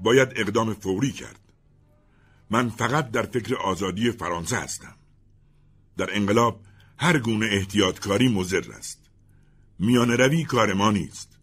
باید 0.00 0.28
اقدام 0.36 0.74
فوری 0.74 1.12
کرد 1.12 1.45
من 2.50 2.68
فقط 2.68 3.10
در 3.10 3.22
فکر 3.22 3.54
آزادی 3.54 4.10
فرانسه 4.10 4.56
هستم. 4.56 4.94
در 5.96 6.16
انقلاب 6.16 6.60
هر 6.98 7.18
گونه 7.18 7.46
احتیاطکاری 7.46 8.28
مضر 8.28 8.72
است. 8.72 9.00
میان 9.78 10.10
روی 10.10 10.44
کار 10.44 10.72
ما 10.72 10.90
نیست. 10.90 11.38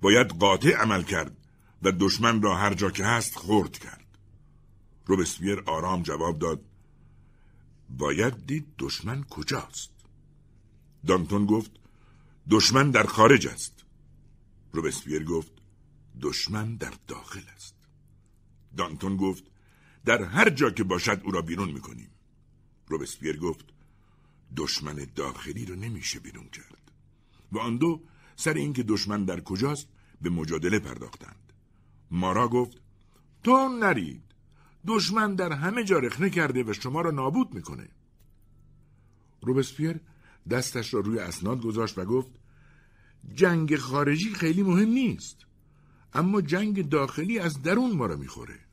باید 0.00 0.28
قاطع 0.28 0.76
عمل 0.76 1.02
کرد 1.02 1.36
و 1.82 1.92
دشمن 1.92 2.42
را 2.42 2.56
هر 2.56 2.74
جا 2.74 2.90
که 2.90 3.04
هست 3.04 3.34
خورد 3.34 3.78
کرد. 3.78 4.04
روبسپیر 5.06 5.62
آرام 5.66 6.02
جواب 6.02 6.38
داد 6.38 6.64
باید 7.90 8.46
دید 8.46 8.66
دشمن 8.78 9.24
کجاست؟ 9.24 9.90
دانتون 11.06 11.46
گفت 11.46 11.70
دشمن 12.50 12.90
در 12.90 13.06
خارج 13.06 13.46
است. 13.46 13.84
روبسپیر 14.72 15.24
گفت 15.24 15.52
دشمن 16.20 16.76
در 16.76 16.92
داخل 17.06 17.42
است. 17.56 17.74
دانتون 18.76 19.16
گفت 19.16 19.44
در 20.08 20.22
هر 20.22 20.50
جا 20.50 20.70
که 20.70 20.84
باشد 20.84 21.20
او 21.24 21.30
را 21.30 21.42
بیرون 21.42 21.70
می‌کنیم. 21.70 22.10
روبسپیر 22.86 23.38
گفت 23.38 23.64
دشمن 24.56 25.06
داخلی 25.14 25.66
رو 25.66 25.76
نمیشه 25.76 26.20
بیرون 26.20 26.48
کرد. 26.48 26.92
و 27.52 27.58
آن 27.58 27.76
دو 27.76 28.02
سر 28.36 28.54
اینکه 28.54 28.82
دشمن 28.82 29.24
در 29.24 29.40
کجاست 29.40 29.88
به 30.20 30.30
مجادله 30.30 30.78
پرداختند. 30.78 31.52
مارا 32.10 32.48
گفت 32.48 32.80
تو 33.44 33.68
نرید. 33.68 34.22
دشمن 34.86 35.34
در 35.34 35.52
همه 35.52 35.84
جا 35.84 35.98
رخنه 35.98 36.30
کرده 36.30 36.64
و 36.64 36.72
شما 36.72 37.00
را 37.00 37.10
نابود 37.10 37.54
می‌کنه. 37.54 37.88
روبسپیر 39.42 40.00
دستش 40.50 40.94
را 40.94 41.00
روی 41.00 41.18
اسناد 41.18 41.60
گذاشت 41.60 41.98
و 41.98 42.04
گفت 42.04 42.30
جنگ 43.34 43.76
خارجی 43.76 44.34
خیلی 44.34 44.62
مهم 44.62 44.88
نیست 44.88 45.46
اما 46.12 46.40
جنگ 46.40 46.88
داخلی 46.88 47.38
از 47.38 47.62
درون 47.62 47.96
ما 47.96 48.06
را 48.06 48.16
می‌خوره. 48.16 48.67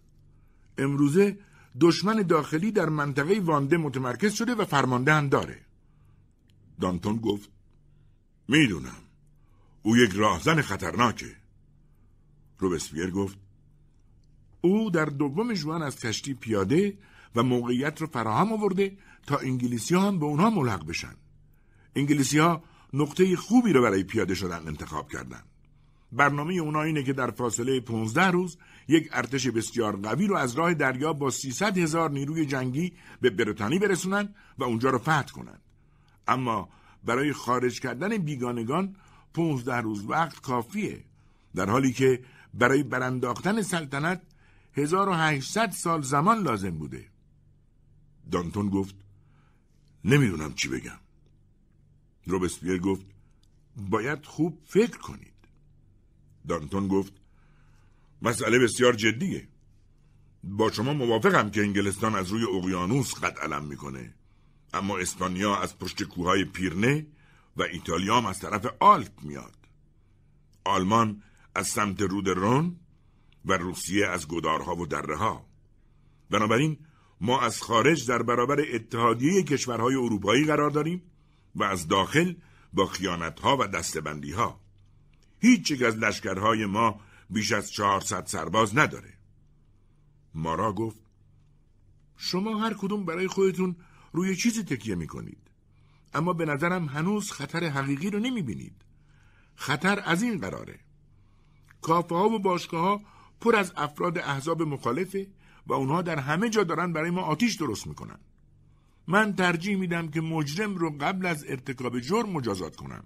امروزه 0.78 1.38
دشمن 1.82 2.22
داخلی 2.22 2.72
در 2.72 2.90
منطقه 2.90 3.40
وانده 3.40 3.78
متمرکز 3.78 4.34
شده 4.34 4.56
و 4.56 4.66
فرمانده 4.66 5.14
هم 5.14 5.30
داره. 5.30 5.62
دانتون 6.82 7.18
گفت 7.18 7.50
می‌دونم. 8.48 9.02
او 9.84 9.98
یک 9.98 10.12
راهزن 10.12 10.62
خطرناکه. 10.62 11.36
روبسپیر 12.60 13.12
گفت 13.12 13.38
او 14.62 14.90
در 14.90 15.06
دوم 15.06 15.54
جوان 15.54 15.82
از 15.82 16.00
کشتی 16.00 16.34
پیاده 16.34 16.98
و 17.36 17.44
موقعیت 17.44 18.02
رو 18.02 18.08
فراهم 18.08 18.54
آورده 18.54 18.98
تا 19.28 19.38
انگلیسی 19.38 19.96
ها 19.96 20.08
هم 20.08 20.20
به 20.20 20.26
اونها 20.26 20.50
ملحق 20.50 20.88
بشن. 20.88 21.16
انگلیسی 21.96 22.40
ها 22.40 22.64
نقطه 22.94 23.36
خوبی 23.36 23.74
رو 23.74 23.82
برای 23.82 24.04
پیاده 24.04 24.36
شدن 24.36 24.68
انتخاب 24.68 25.12
کردن. 25.12 25.44
برنامه 26.12 26.54
اونا 26.54 26.82
اینه 26.82 27.04
که 27.04 27.14
در 27.14 27.32
فاصله 27.32 27.80
15 27.80 28.26
روز 28.26 28.58
یک 28.88 29.10
ارتش 29.12 29.48
بسیار 29.48 29.96
قوی 29.96 30.28
رو 30.28 30.36
از 30.36 30.54
راه 30.54 30.74
دریا 30.74 31.14
با 31.14 31.30
300 31.30 31.78
هزار 31.78 32.12
نیروی 32.12 32.46
جنگی 32.46 32.94
به 33.22 33.30
بریتانی 33.30 33.80
برسونن 33.80 34.36
و 34.58 34.64
اونجا 34.64 34.90
رو 34.90 34.98
فتح 34.98 35.32
کنن. 35.32 35.60
اما 36.28 36.70
برای 37.06 37.34
خارج 37.34 37.80
کردن 37.80 38.18
بیگانگان 38.18 38.96
15 39.34 39.76
روز 39.76 40.06
وقت 40.06 40.42
کافیه 40.42 41.04
در 41.56 41.70
حالی 41.70 41.94
که 41.94 42.24
برای 42.54 42.84
برانداختن 42.84 43.62
سلطنت 43.62 44.22
1800 44.74 45.72
سال 45.72 46.02
زمان 46.02 46.44
لازم 46.44 46.78
بوده. 46.78 47.06
دانتون 48.32 48.70
گفت 48.70 48.96
نمی‌دونم 50.06 50.54
چی 50.54 50.68
بگم. 50.70 51.00
روبسپیر 52.26 52.80
گفت 52.80 53.06
باید 53.78 54.26
خوب 54.26 54.62
فکر 54.66 54.98
کنید. 54.98 55.35
دانتون 56.48 56.88
گفت 56.88 57.14
مسئله 58.22 58.60
بسیار 58.60 58.94
جدیه. 58.94 59.48
با 60.44 60.72
شما 60.72 60.94
موافقم 60.94 61.50
که 61.50 61.62
انگلستان 61.62 62.16
از 62.16 62.30
روی 62.30 62.44
اقیانوس 62.44 63.14
قد 63.14 63.38
علم 63.38 63.66
می‌کنه. 63.66 64.14
اما 64.74 64.98
اسپانیا 64.98 65.56
از 65.56 65.78
پشت 65.78 66.04
کوههای 66.04 66.46
پیرنه 66.46 67.08
و 67.58 67.64
ایتالیا 67.64 68.18
هم 68.18 68.26
از 68.26 68.40
طرف 68.40 68.66
آلپ 68.80 69.24
میاد. 69.24 69.56
آلمان 70.66 71.24
از 71.56 71.68
سمت 71.68 72.02
رود 72.02 72.30
رون 72.30 72.76
و 73.46 73.54
روسیه 73.54 74.08
از 74.08 74.28
گدارها 74.28 74.76
و 74.76 74.86
دره 74.88 75.18
ها 75.18 75.46
بنابراین 76.30 76.78
ما 77.22 77.42
از 77.42 77.62
خارج 77.62 78.08
در 78.08 78.24
برابر 78.24 78.66
اتحادیه 78.74 79.44
کشورهای 79.44 79.96
اروپایی 79.96 80.46
قرار 80.46 80.70
داریم 80.70 81.02
و 81.56 81.64
از 81.64 81.88
داخل 81.88 82.34
با 82.74 82.86
خیانتها 82.86 83.58
و 83.58 83.68
دستبندی 83.68 84.32
ها 84.32 84.60
هیچ 85.40 85.72
یک 85.72 85.82
از 85.82 85.98
لشکرهای 85.98 86.66
ما 86.66 87.00
بیش 87.30 87.52
از 87.52 87.72
چهارصد 87.72 88.26
سرباز 88.26 88.78
نداره. 88.78 89.14
مارا 90.34 90.74
گفت 90.74 91.00
شما 92.18 92.60
هر 92.60 92.74
کدوم 92.74 93.06
برای 93.06 93.28
خودتون 93.28 93.76
روی 94.12 94.36
چیزی 94.36 94.64
تکیه 94.64 94.96
می‌کنید. 94.96 95.38
اما 96.14 96.34
به 96.34 96.46
نظرم 96.46 96.86
هنوز 96.86 97.32
خطر 97.32 97.64
حقیقی 97.64 98.10
رو 98.10 98.20
نمی‌بینید. 98.20 98.76
خطر 99.56 100.02
از 100.06 100.24
این 100.24 100.40
قراره. 100.40 100.80
کافه 101.82 102.16
ها 102.16 102.30
و 102.30 102.40
باشگاه 102.40 102.82
ها 102.82 103.02
پر 103.42 103.56
از 103.56 103.74
افراد 103.76 104.18
احزاب 104.18 104.62
مخالفه 104.62 105.28
و 105.68 105.74
اونها 105.74 106.02
در 106.02 106.20
همه 106.20 106.50
جا 106.50 106.64
دارن 106.64 106.94
برای 106.94 107.10
ما 107.10 107.22
آتیش 107.22 107.56
درست 107.56 107.88
می‌کنن. 107.88 108.20
من 109.08 109.36
ترجیح 109.36 109.78
میدم 109.78 110.08
که 110.08 110.22
مجرم 110.22 110.76
رو 110.76 110.98
قبل 110.98 111.26
از 111.26 111.46
ارتکاب 111.48 112.00
جرم 112.00 112.30
مجازات 112.30 112.76
کنم. 112.76 113.04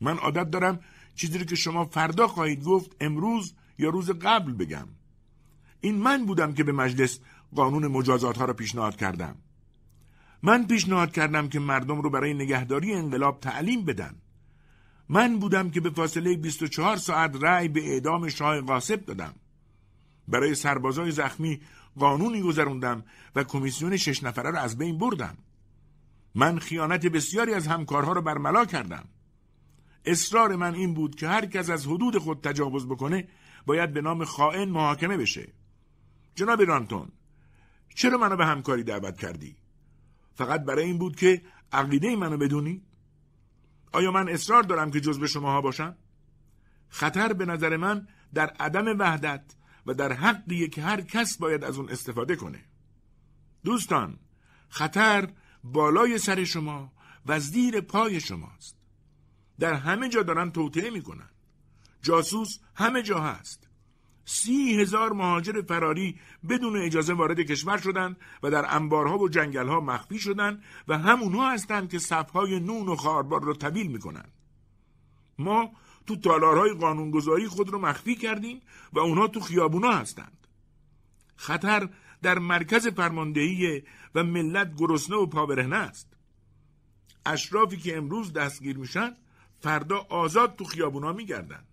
من 0.00 0.18
عادت 0.18 0.50
دارم 0.50 0.80
چیزی 1.14 1.38
رو 1.38 1.44
که 1.44 1.56
شما 1.56 1.84
فردا 1.84 2.28
خواهید 2.28 2.64
گفت 2.64 2.96
امروز 3.00 3.54
یا 3.78 3.90
روز 3.90 4.10
قبل 4.10 4.52
بگم. 4.52 4.88
این 5.80 5.96
من 5.96 6.26
بودم 6.26 6.52
که 6.52 6.64
به 6.64 6.72
مجلس 6.72 7.18
قانون 7.54 7.86
مجازات 7.86 8.38
ها 8.38 8.44
را 8.44 8.54
پیشنهاد 8.54 8.96
کردم. 8.96 9.36
من 10.42 10.66
پیشنهاد 10.66 11.12
کردم 11.12 11.48
که 11.48 11.60
مردم 11.60 12.00
رو 12.00 12.10
برای 12.10 12.34
نگهداری 12.34 12.92
انقلاب 12.92 13.40
تعلیم 13.40 13.84
بدن. 13.84 14.14
من 15.08 15.38
بودم 15.38 15.70
که 15.70 15.80
به 15.80 15.90
فاصله 15.90 16.36
24 16.36 16.96
ساعت 16.96 17.36
رأی 17.40 17.68
به 17.68 17.92
اعدام 17.92 18.28
شاه 18.28 18.60
قاسب 18.60 19.04
دادم. 19.04 19.34
برای 20.28 20.54
سربازای 20.54 21.10
زخمی 21.10 21.60
قانونی 21.98 22.42
گذروندم 22.42 23.04
و 23.36 23.44
کمیسیون 23.44 23.96
شش 23.96 24.22
نفره 24.22 24.50
را 24.50 24.60
از 24.60 24.78
بین 24.78 24.98
بردم. 24.98 25.36
من 26.34 26.58
خیانت 26.58 27.06
بسیاری 27.06 27.54
از 27.54 27.66
همکارها 27.66 28.12
را 28.12 28.20
برملا 28.20 28.64
کردم. 28.64 29.04
اصرار 30.04 30.56
من 30.56 30.74
این 30.74 30.94
بود 30.94 31.14
که 31.14 31.28
هر 31.28 31.46
کس 31.46 31.70
از 31.70 31.86
حدود 31.86 32.18
خود 32.18 32.40
تجاوز 32.40 32.86
بکنه 32.86 33.28
باید 33.66 33.92
به 33.92 34.00
نام 34.00 34.24
خائن 34.24 34.68
محاکمه 34.68 35.16
بشه. 35.16 35.52
جناب 36.34 36.62
رانتون 36.62 37.08
چرا 37.94 38.18
منو 38.18 38.36
به 38.36 38.46
همکاری 38.46 38.82
دعوت 38.82 39.18
کردی؟ 39.18 39.56
فقط 40.34 40.64
برای 40.64 40.84
این 40.84 40.98
بود 40.98 41.16
که 41.16 41.42
عقیده 41.72 42.16
منو 42.16 42.36
بدونی؟ 42.36 42.82
آیا 43.92 44.10
من 44.10 44.28
اصرار 44.28 44.62
دارم 44.62 44.90
که 44.90 45.00
جزو 45.00 45.26
شماها 45.26 45.60
باشم؟ 45.60 45.96
خطر 46.88 47.32
به 47.32 47.44
نظر 47.44 47.76
من 47.76 48.08
در 48.34 48.46
عدم 48.46 48.98
وحدت 48.98 49.54
و 49.86 49.94
در 49.94 50.12
حقیه 50.12 50.68
که 50.68 50.82
هر 50.82 51.00
کس 51.00 51.38
باید 51.38 51.64
از 51.64 51.78
اون 51.78 51.90
استفاده 51.90 52.36
کنه. 52.36 52.64
دوستان 53.64 54.18
خطر 54.68 55.28
بالای 55.64 56.18
سر 56.18 56.44
شما 56.44 56.92
و 57.26 57.40
زیر 57.40 57.80
پای 57.80 58.20
شماست. 58.20 58.81
در 59.58 59.74
همه 59.74 60.08
جا 60.08 60.22
دارن 60.22 60.50
توطعه 60.50 60.90
می‌کنن. 60.90 61.28
جاسوس 62.02 62.58
همه 62.74 63.02
جا 63.02 63.20
هست. 63.20 63.68
سی 64.24 64.80
هزار 64.80 65.12
مهاجر 65.12 65.62
فراری 65.62 66.20
بدون 66.48 66.76
اجازه 66.76 67.12
وارد 67.12 67.40
کشور 67.40 67.78
شدند 67.78 68.16
و 68.42 68.50
در 68.50 68.74
انبارها 68.76 69.18
و 69.18 69.28
جنگلها 69.28 69.80
مخفی 69.80 70.18
شدند 70.18 70.62
و 70.88 70.98
همونها 70.98 71.50
هستند 71.50 71.90
که 71.90 71.98
صفهای 71.98 72.60
نون 72.60 72.88
و 72.88 72.96
خاربار 72.96 73.42
رو 73.42 73.54
طویل 73.54 73.86
می‌کنند 73.86 74.32
ما 75.38 75.70
تو 76.06 76.16
تالارهای 76.16 76.72
قانونگذاری 76.72 77.46
خود 77.46 77.68
رو 77.68 77.78
مخفی 77.78 78.14
کردیم 78.14 78.60
و 78.92 78.98
اونها 78.98 79.28
تو 79.28 79.40
خیابونا 79.40 79.92
هستند. 79.92 80.46
خطر 81.36 81.88
در 82.22 82.38
مرکز 82.38 82.88
فرماندهی 82.88 83.82
و 84.14 84.24
ملت 84.24 84.74
گرسنه 84.76 85.16
و 85.16 85.26
پابرهنه 85.26 85.76
است. 85.76 86.08
اشرافی 87.26 87.76
که 87.76 87.96
امروز 87.96 88.32
دستگیر 88.32 88.78
میشن 88.78 89.16
فردا 89.62 90.06
آزاد 90.08 90.56
تو 90.56 90.64
خیابونا 90.64 91.12
میگردن. 91.12 91.64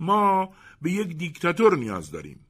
ما 0.00 0.52
به 0.82 0.92
یک 0.92 1.16
دیکتاتور 1.16 1.76
نیاز 1.76 2.10
داریم. 2.10 2.46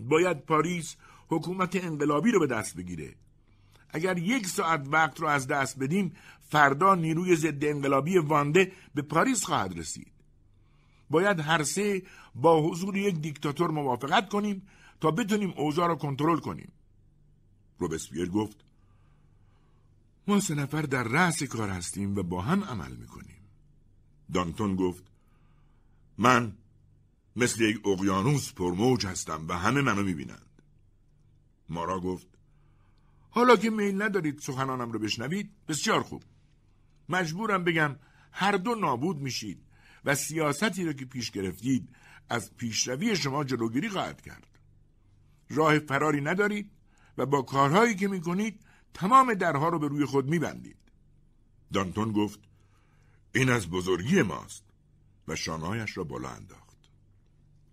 باید 0.00 0.44
پاریس 0.44 0.96
حکومت 1.28 1.84
انقلابی 1.84 2.30
رو 2.30 2.40
به 2.40 2.46
دست 2.46 2.76
بگیره. 2.76 3.14
اگر 3.90 4.18
یک 4.18 4.46
ساعت 4.46 4.88
وقت 4.90 5.20
رو 5.20 5.26
از 5.26 5.46
دست 5.46 5.78
بدیم 5.78 6.12
فردا 6.48 6.94
نیروی 6.94 7.36
ضد 7.36 7.64
انقلابی 7.64 8.18
وانده 8.18 8.72
به 8.94 9.02
پاریس 9.02 9.44
خواهد 9.44 9.78
رسید. 9.78 10.12
باید 11.10 11.40
هر 11.40 11.62
سه 11.62 12.02
با 12.34 12.62
حضور 12.62 12.96
یک 12.96 13.20
دیکتاتور 13.20 13.70
موافقت 13.70 14.28
کنیم 14.28 14.68
تا 15.00 15.10
بتونیم 15.10 15.54
اوضاع 15.56 15.88
را 15.88 15.94
کنترل 15.94 16.38
کنیم. 16.38 16.72
روبسپیر 17.78 18.28
گفت 18.28 18.67
ما 20.28 20.40
سه 20.40 20.54
نفر 20.54 20.82
در 20.82 21.02
رأس 21.02 21.42
کار 21.42 21.70
هستیم 21.70 22.16
و 22.16 22.22
با 22.22 22.42
هم 22.42 22.64
عمل 22.64 22.92
می‌کنیم. 22.92 23.36
دانتون 24.32 24.76
گفت 24.76 25.04
من 26.18 26.52
مثل 27.36 27.62
یک 27.62 27.86
اقیانوس 27.86 28.52
پرموج 28.52 29.06
هستم 29.06 29.48
و 29.48 29.58
همه 29.58 29.80
منو 29.80 30.02
می‌بینند. 30.02 30.62
مارا 31.68 32.00
گفت 32.00 32.26
حالا 33.30 33.56
که 33.56 33.70
میل 33.70 34.02
ندارید 34.02 34.38
سخنانم 34.38 34.92
رو 34.92 34.98
بشنوید 34.98 35.50
بسیار 35.68 36.02
خوب. 36.02 36.22
مجبورم 37.08 37.64
بگم 37.64 37.96
هر 38.32 38.52
دو 38.52 38.74
نابود 38.74 39.16
میشید 39.16 39.62
و 40.04 40.14
سیاستی 40.14 40.84
رو 40.84 40.92
که 40.92 41.04
پیش 41.04 41.30
گرفتید 41.30 41.88
از 42.28 42.56
پیشروی 42.56 43.16
شما 43.16 43.44
جلوگیری 43.44 43.88
خواهد 43.88 44.20
کرد. 44.20 44.58
راه 45.50 45.78
فراری 45.78 46.20
ندارید 46.20 46.70
و 47.18 47.26
با 47.26 47.42
کارهایی 47.42 47.94
که 47.94 48.08
می‌کنید 48.08 48.60
تمام 48.94 49.34
درها 49.34 49.68
رو 49.68 49.78
به 49.78 49.88
روی 49.88 50.04
خود 50.04 50.28
میبندید. 50.28 50.78
دانتون 51.72 52.12
گفت 52.12 52.40
این 53.34 53.50
از 53.50 53.70
بزرگی 53.70 54.22
ماست. 54.22 54.64
و 55.28 55.36
شانهایش 55.36 55.96
را 55.96 56.04
بالا 56.04 56.28
انداخت. 56.28 56.76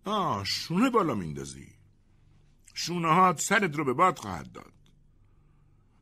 آه 0.06 0.44
شونه 0.44 0.90
بالا 0.90 1.16
میندازی 1.16 1.68
شونه 2.74 3.08
هات 3.08 3.42
سرت 3.42 3.76
رو 3.76 3.86
به 3.86 3.94
باد 3.94 4.18
خواهد 4.18 4.52
داد. 4.52 4.74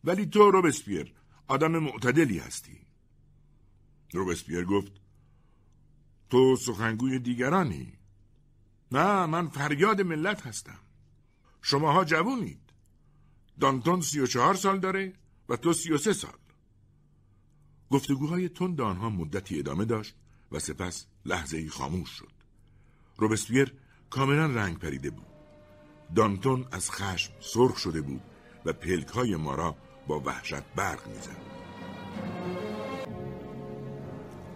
ولی 0.04 0.26
تو 0.26 0.52
روبسپیر 0.52 1.14
آدم 1.48 1.78
معتدلی 1.78 2.40
هستی. 2.40 2.82
روبسپیر 4.14 4.66
گفت 4.66 4.92
تو 6.30 6.56
سخنگوی 6.56 7.20
دیگرانی. 7.20 7.94
نه 8.92 9.26
من 9.26 9.48
فریاد 9.48 10.02
ملت 10.02 10.48
هستم. 10.48 10.80
شماها 11.62 12.06
جوونید. 12.06 12.63
دانتون 13.60 14.02
سی 14.02 14.20
و 14.20 14.26
چهار 14.26 14.56
سال 14.56 14.80
داره 14.80 15.14
و 15.50 15.56
تو 15.56 15.74
سی 15.74 15.92
و 15.92 15.98
سه 15.98 16.14
سال. 16.14 16.38
گفتگوهای 17.92 18.50
تند 18.50 18.82
آنها 18.82 19.10
مدتی 19.10 19.60
ادامه 19.60 19.86
داشت 19.86 20.16
و 20.52 20.60
سپس 20.60 21.06
لحظه 21.26 21.58
ای 21.58 21.70
خاموش 21.70 22.10
شد. 22.10 22.32
روبسپیر 23.18 23.74
کاملا 24.10 24.46
رنگ 24.46 24.80
پریده 24.80 25.10
بود. 25.10 25.26
دانتون 26.16 26.66
از 26.72 26.92
خشم 26.92 27.34
سرخ 27.40 27.78
شده 27.78 28.02
بود 28.02 28.22
و 28.66 28.74
پلک 28.74 29.08
های 29.08 29.36
مارا 29.36 29.76
با 30.08 30.20
وحشت 30.20 30.64
برق 30.76 31.08
می‌زد. 31.08 31.42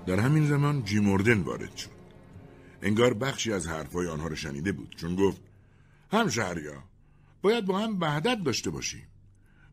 در 0.07 0.19
همین 0.19 0.47
زمان 0.47 0.83
جیموردن 0.83 1.41
وارد 1.41 1.75
شد. 1.75 1.97
انگار 2.81 3.13
بخشی 3.13 3.53
از 3.53 3.67
حرفهای 3.67 4.07
آنها 4.07 4.27
را 4.27 4.35
شنیده 4.35 4.71
بود. 4.71 4.95
چون 4.95 5.15
گفت 5.15 5.41
هم 6.11 6.29
شهریا 6.29 6.83
باید 7.41 7.65
با 7.65 7.79
هم 7.79 7.99
وحدت 7.99 8.43
داشته 8.43 8.69
باشیم. 8.69 9.07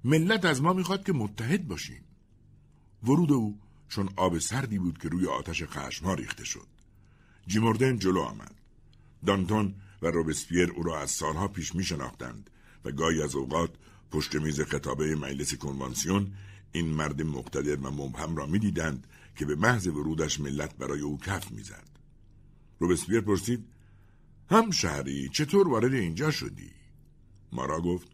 ملت 0.05 0.45
از 0.45 0.63
ما 0.63 0.73
می‌خواد 0.73 1.07
که 1.07 1.13
متحد 1.13 1.69
باشیم. 1.69 2.05
ورود 3.03 3.33
او 3.33 3.61
چون 3.89 4.09
آب 4.17 4.39
سردی 4.39 4.79
بود 4.79 4.99
که 4.99 5.09
روی 5.09 5.27
آتش 5.27 5.63
خشمها 5.65 6.15
ریخته 6.15 6.45
شد. 6.45 6.67
جیموردن 7.47 7.99
جلو 7.99 8.21
آمد. 8.21 8.55
دانتون 9.27 9.75
و 10.03 10.07
روبسپیر 10.07 10.71
او 10.71 10.83
را 10.83 11.01
از 11.01 11.11
سالها 11.11 11.49
پیش 11.49 11.75
می 11.75 11.85
شناختند 11.85 12.51
و 12.85 12.93
گاهی 12.93 13.23
از 13.23 13.35
اوقات 13.35 13.71
پشت 14.11 14.35
میز 14.35 14.61
خطابه 14.61 15.15
مجلس 15.15 15.55
کنوانسیون 15.55 16.33
این 16.73 16.87
مرد 16.87 17.23
مقتدر 17.23 17.77
و 17.77 17.91
مبهم 17.91 18.37
را 18.37 18.47
می‌دیدند 18.47 19.07
که 19.37 19.45
به 19.45 19.55
محض 19.55 19.87
ورودش 19.87 20.41
ملت 20.41 20.77
برای 20.77 21.01
او 21.01 21.19
کف 21.19 21.53
می‌زد. 21.53 21.89
روبسپیر 22.79 23.21
پرسید 23.21 23.65
هم 24.51 24.71
شهری 24.71 25.29
چطور 25.29 25.69
وارد 25.69 25.95
اینجا 25.95 26.31
شدی؟ 26.31 26.71
مارا 27.55 27.81
گفت 27.81 28.09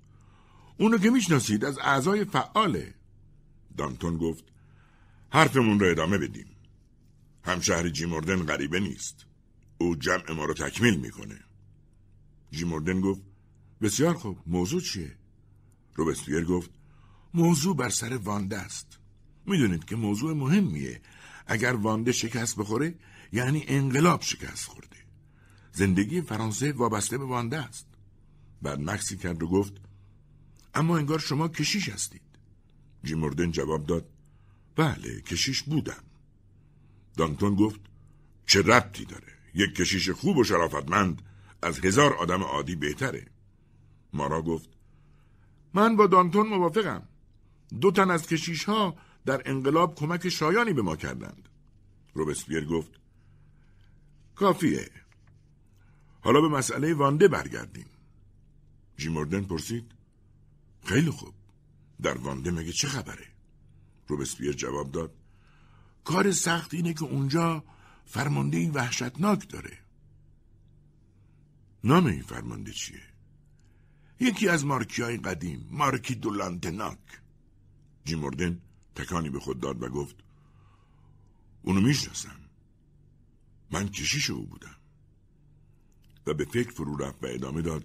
اونو 0.79 0.99
که 0.99 1.11
می‌شناسید 1.11 1.65
از 1.65 1.79
اعضای 1.79 2.25
فعاله. 2.25 2.95
دانتون 3.77 4.19
گفت 4.19 4.45
حرفمون 5.31 5.81
رو 5.81 5.91
ادامه 5.91 6.19
بدیم. 6.19 6.47
همشهر 7.45 7.89
جیموردن 7.89 8.43
غریبه 8.43 8.81
نیست. 8.81 9.27
او 9.79 9.97
جمع 9.97 10.33
ما 10.33 10.45
رو 10.45 10.55
تکمیل 10.55 10.97
می‌کنه. 10.97 11.41
جیموردن 12.51 13.01
گفت 13.01 13.23
بسیار 13.81 14.15
خوب 14.15 14.39
موضوع 14.47 14.81
چیه؟ 14.81 15.17
روبسپیر 15.95 16.45
گفت 16.45 16.71
موضوع 17.35 17.77
بر 17.77 17.89
سر 17.89 18.17
وانده 18.17 18.59
است. 18.59 18.99
می‌دونید 19.47 19.85
که 19.85 19.97
موضوع 19.97 20.33
مهمیه. 20.33 21.01
اگر 21.47 21.73
وانده 21.73 22.13
شکست 22.13 22.57
بخوره 22.57 22.95
یعنی 23.33 23.65
انقلاب 23.69 24.23
شکست 24.23 24.69
خورده. 24.69 24.97
زندگی 25.73 26.21
فرانسه 26.21 26.73
وابسته 26.73 27.19
به 27.19 27.25
وانده 27.25 27.59
است. 27.59 27.87
بعد 28.63 28.81
مکسی 28.81 29.17
کرد 29.17 29.43
و 29.43 29.47
گفت 29.47 29.73
اما 30.75 30.97
انگار 30.99 31.19
شما 31.19 31.49
کشیش 31.49 31.89
هستید. 31.89 32.23
جیموردن 33.05 33.51
جواب 33.51 33.87
داد 33.87 34.09
بله 34.77 35.21
کشیش 35.21 35.63
بودم. 35.63 36.05
دانتون 37.17 37.55
گفت 37.55 37.81
چه 38.47 38.63
ربطی 38.63 39.05
داره؟ 39.05 39.33
یک 39.55 39.75
کشیش 39.75 40.11
خوب 40.11 40.37
و 40.37 40.45
شرافتمند 40.45 41.23
از 41.63 41.79
هزار 41.79 42.15
آدم 42.15 42.43
عادی 42.43 42.77
بهتره. 42.77 43.27
مارا 44.13 44.43
گفت 44.43 44.69
من 45.75 45.97
با 45.97 46.07
دانتون 46.07 46.49
موافقم. 46.49 47.03
دو 47.81 47.91
تن 47.91 48.11
از 48.11 48.27
کشیش 48.27 48.65
ها 48.65 48.97
در 49.27 49.43
انقلاب 49.45 49.95
کمک 49.95 50.29
شایانی 50.29 50.73
به 50.73 50.83
ما 50.83 50.97
کردند. 50.97 51.49
روبسپیر 52.15 52.65
گفت 52.65 52.91
کافیه. 54.35 54.91
حالا 56.21 56.41
به 56.41 56.49
مسئله 56.49 56.95
وانده 56.95 57.29
برگردیم. 57.29 57.87
جیموردن 59.01 59.45
پرسید 59.45 59.93
خیلی 60.85 61.11
خوب 61.11 61.35
در 62.03 62.19
وانده 62.19 62.51
مگه 62.51 62.73
چه 62.73 62.89
خبره؟ 62.89 63.27
روبسپیر 64.09 64.53
جواب 64.53 64.93
داد 64.93 65.15
کار 66.05 66.33
سخت 66.33 66.75
اینه 66.75 66.95
که 66.95 67.05
اونجا 67.05 67.65
فرمانده 68.07 68.59
این 68.59 68.71
وحشتناک 68.71 69.49
داره. 69.49 69.79
نام 71.85 72.07
این 72.07 72.23
فرمانده 72.23 72.73
چیه؟ 72.73 73.03
یکی 74.21 74.49
از 74.49 74.65
مارکی 74.65 75.03
های 75.03 75.17
قدیم 75.17 75.69
مارکی 75.71 76.15
دولانتناک. 76.15 76.99
جیموردن 78.05 78.61
تکانی 78.95 79.31
به 79.31 79.41
خود 79.41 79.61
داد 79.61 79.83
و 79.83 79.89
گفت 79.89 80.17
اونو 81.63 81.81
می‌شناسم. 81.81 82.41
من 83.71 83.89
کشیش 83.89 84.31
او 84.31 84.47
بودم. 84.47 84.77
و 86.27 86.35
به 86.35 86.45
فکر 86.45 86.71
فرو 86.71 86.97
رفت 86.97 87.25
و 87.25 87.27
ادامه 87.27 87.63
داد 87.63 87.85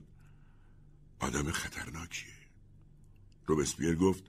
آدم 1.26 1.52
خطرناکیه. 1.52 2.34
روبسپیر 3.46 3.96
گفت 3.96 4.24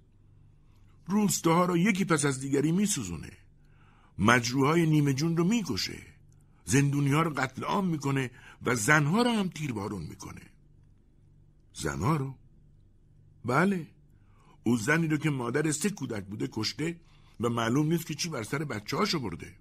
روستاها 1.07 1.65
را 1.65 1.77
یکی 1.77 2.05
پس 2.05 2.25
از 2.25 2.41
دیگری 2.41 2.73
میسوزونه. 2.73 3.33
مجروهای 4.19 4.87
نیمه 4.87 5.13
جون 5.13 5.37
رو 5.37 5.45
می‌کشه. 5.45 6.03
زندونی 6.65 7.13
ها 7.13 7.23
رو 7.23 7.35
قتل 7.35 7.65
عام 7.65 7.87
می‌کنه 7.87 8.31
و 8.63 8.75
زنها 8.75 9.23
رو 9.23 9.31
هم 9.31 9.49
تیربارون 9.49 10.03
می‌کنه. 10.03 10.43
زنها 11.75 12.17
رو؟ 12.17 12.35
بله. 13.45 13.87
او 14.65 14.77
زنی 14.77 15.09
رو 15.09 15.17
که 15.17 15.31
مادر 15.31 15.73
سه 15.73 15.91
کودک 15.91 16.25
بوده 16.25 16.49
کشته 16.53 17.01
و 17.41 17.49
معلوم 17.49 17.87
نیست 17.87 18.07
که 18.07 18.15
چی 18.15 18.29
بر 18.29 18.43
سر 18.43 18.65
بچه 18.65 18.97
هاشو 18.97 19.21
برده 19.21 19.57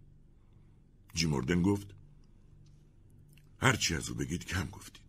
جیموردن 1.13 1.61
گفت 1.61 1.87
هرچی 3.59 3.95
از 3.95 4.09
او 4.09 4.15
بگید 4.15 4.45
کم 4.45 4.69
گفتید. 4.69 5.01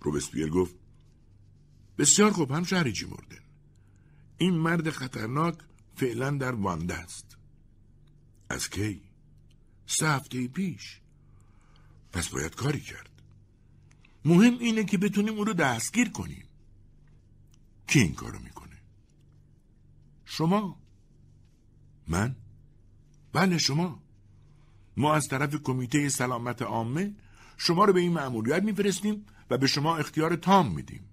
روبسپیر 0.00 0.50
گفت 0.50 0.74
بسیار 2.00 2.32
خوب 2.32 2.50
هم 2.50 2.64
شهری 2.64 2.92
جیموردن. 2.92 3.38
این 4.38 4.54
مرد 4.54 4.90
خطرناک 4.90 5.54
فعلا 5.96 6.30
در 6.30 6.54
وانده 6.54 6.94
است. 6.94 7.36
از 8.48 8.70
کی؟ 8.70 9.02
سه 9.86 10.08
هفته 10.08 10.48
پیش. 10.48 11.00
پس 12.12 12.28
باید 12.28 12.54
کاری 12.54 12.80
کرد. 12.80 13.10
مهم 14.24 14.58
اینه 14.58 14.84
که 14.84 14.98
بتونیم 14.98 15.34
او 15.34 15.44
رو 15.44 15.52
دستگیر 15.52 16.08
کنیم. 16.08 16.44
کی 17.86 18.00
این 18.00 18.14
کارو 18.14 18.38
می‌کنه؟ 18.38 18.78
شما؟ 20.24 20.80
من؟ 22.08 22.36
بله 23.32 23.58
شما. 23.58 24.02
ما 24.96 25.14
از 25.14 25.28
طرف 25.28 25.54
کمیته 25.54 26.08
سلامت 26.08 26.62
عامه 26.62 27.14
شما 27.56 27.84
رو 27.84 27.92
به 27.92 28.00
این 28.00 28.12
مأموریت 28.12 28.62
میفرستیم 28.62 29.26
و 29.50 29.58
به 29.58 29.66
شما 29.66 29.96
اختیار 29.96 30.36
تام 30.36 30.74
میدیم. 30.74 31.09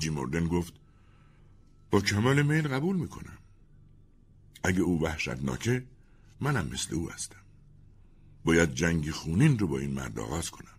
جیموردن 0.00 0.48
گفت 0.48 0.74
با 1.90 2.00
کمال 2.00 2.42
میل 2.42 2.68
قبول 2.68 2.96
می‌کنم. 2.96 3.38
اگه 4.62 4.80
او 4.80 5.02
وحشتناکه 5.02 5.84
منم 6.40 6.68
مثل 6.72 6.94
او 6.94 7.10
هستم. 7.10 7.40
باید 8.44 8.74
جنگ 8.74 9.10
خونین 9.10 9.58
رو 9.58 9.66
با 9.66 9.78
این 9.78 9.90
مرد 9.90 10.18
آغاز 10.18 10.50
کنم. 10.50 10.76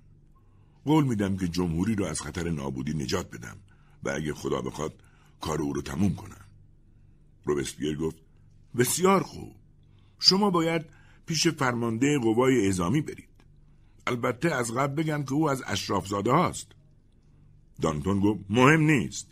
قول 0.86 1.04
میدم 1.04 1.38
که 1.38 1.48
جمهوری 1.48 1.96
رو 1.96 2.06
از 2.06 2.22
خطر 2.22 2.50
نابودی 2.50 2.94
نجات 2.94 3.32
بدم 3.32 3.58
و 4.04 4.10
اگه 4.10 4.34
خدا 4.34 4.62
بخواد 4.62 4.94
کار 5.42 5.62
او 5.62 5.74
رو 5.74 5.82
تموم 5.82 6.16
کنم. 6.16 6.46
روبسپیر 7.46 7.98
گفت 7.98 8.18
بسیار 8.78 9.24
خوب. 9.24 9.56
شما 10.20 10.50
باید 10.50 10.86
پیش 11.26 11.48
فرمانده 11.48 12.20
قوای 12.20 12.66
اعزامی 12.66 13.02
برید. 13.02 13.30
البته 14.08 14.56
از 14.56 14.72
قبل 14.72 15.04
بگم 15.04 15.24
که 15.24 15.34
او 15.34 15.50
از 15.50 15.64
اشرافزاده 15.66 16.32
هاست. 16.32 16.68
دانتون 17.82 18.20
گفت 18.20 18.40
مهم 18.50 18.82
نیست. 18.82 19.28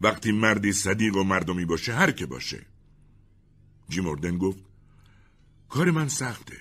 وقتی 0.00 0.32
مردی 0.32 0.72
صدیق 0.72 1.16
و 1.16 1.22
مردمی 1.22 1.64
باشه 1.64 1.94
هر 1.94 2.10
که 2.10 2.26
باشه. 2.26 2.66
جیموردن 3.88 4.38
گفت 4.38 4.64
کار 5.68 5.90
من 5.90 6.08
سخته. 6.08 6.56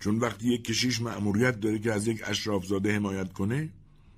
چون 0.00 0.18
وقتی 0.18 0.48
یک 0.48 0.64
کشیش 0.64 1.00
مأموریت 1.00 1.60
داره 1.60 1.78
که 1.78 1.92
از 1.92 2.06
یک 2.06 2.22
اشرافزاده 2.24 2.96
حمایت 2.96 3.32
کنه 3.32 3.72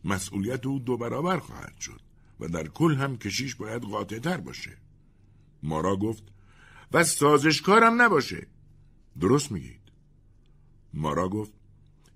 مسئولیت 0.05 0.67
او 0.67 0.79
دو 0.79 0.97
برابر 0.97 1.39
خواهد 1.39 1.81
شد 1.81 2.01
و 2.41 2.49
در 2.49 2.69
کل 2.69 2.95
هم 2.95 3.17
کشیش 3.17 3.55
باید 3.55 3.83
قاطع 3.83 4.19
تر 4.19 4.37
باشه. 4.37 4.77
مارا 5.63 5.97
گفت 5.97 6.23
و 6.93 7.05
سازشکارم 7.05 8.03
نباشه. 8.03 8.47
درست 9.21 9.53
میگید. 9.53 9.81
مارا 10.95 11.29
گفت 11.29 11.53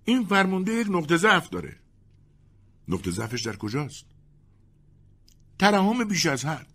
این 0.04 0.24
فرمونده 0.24 0.72
یک 0.72 0.86
نقطه 0.90 1.16
ضعف 1.16 1.48
داره. 1.50 1.81
نقطه 2.92 3.10
ضعفش 3.10 3.42
در 3.42 3.56
کجاست؟ 3.56 4.04
ترحم 5.58 6.04
بیش 6.04 6.26
از 6.26 6.44
حد. 6.44 6.66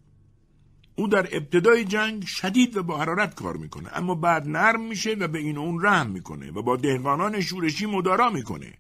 او 0.96 1.08
در 1.08 1.28
ابتدای 1.32 1.86
جنگ 1.86 2.26
شدید 2.26 2.78
و 2.78 2.84
با 2.84 2.98
حرارت 2.98 3.36
کار 3.36 3.58
می‌کنه 3.58 3.90
اما 3.94 4.16
بعد 4.16 4.48
نرم 4.48 4.88
میشه 4.88 5.14
و 5.14 5.28
به 5.28 5.40
این 5.40 5.58
اون 5.58 5.86
رحم 5.86 6.10
می‌کنه 6.10 6.52
و 6.52 6.62
با 6.62 6.76
دهقانان 6.76 7.42
شورشی 7.42 7.86
مدارا 7.86 8.30
می‌کنه. 8.30 8.74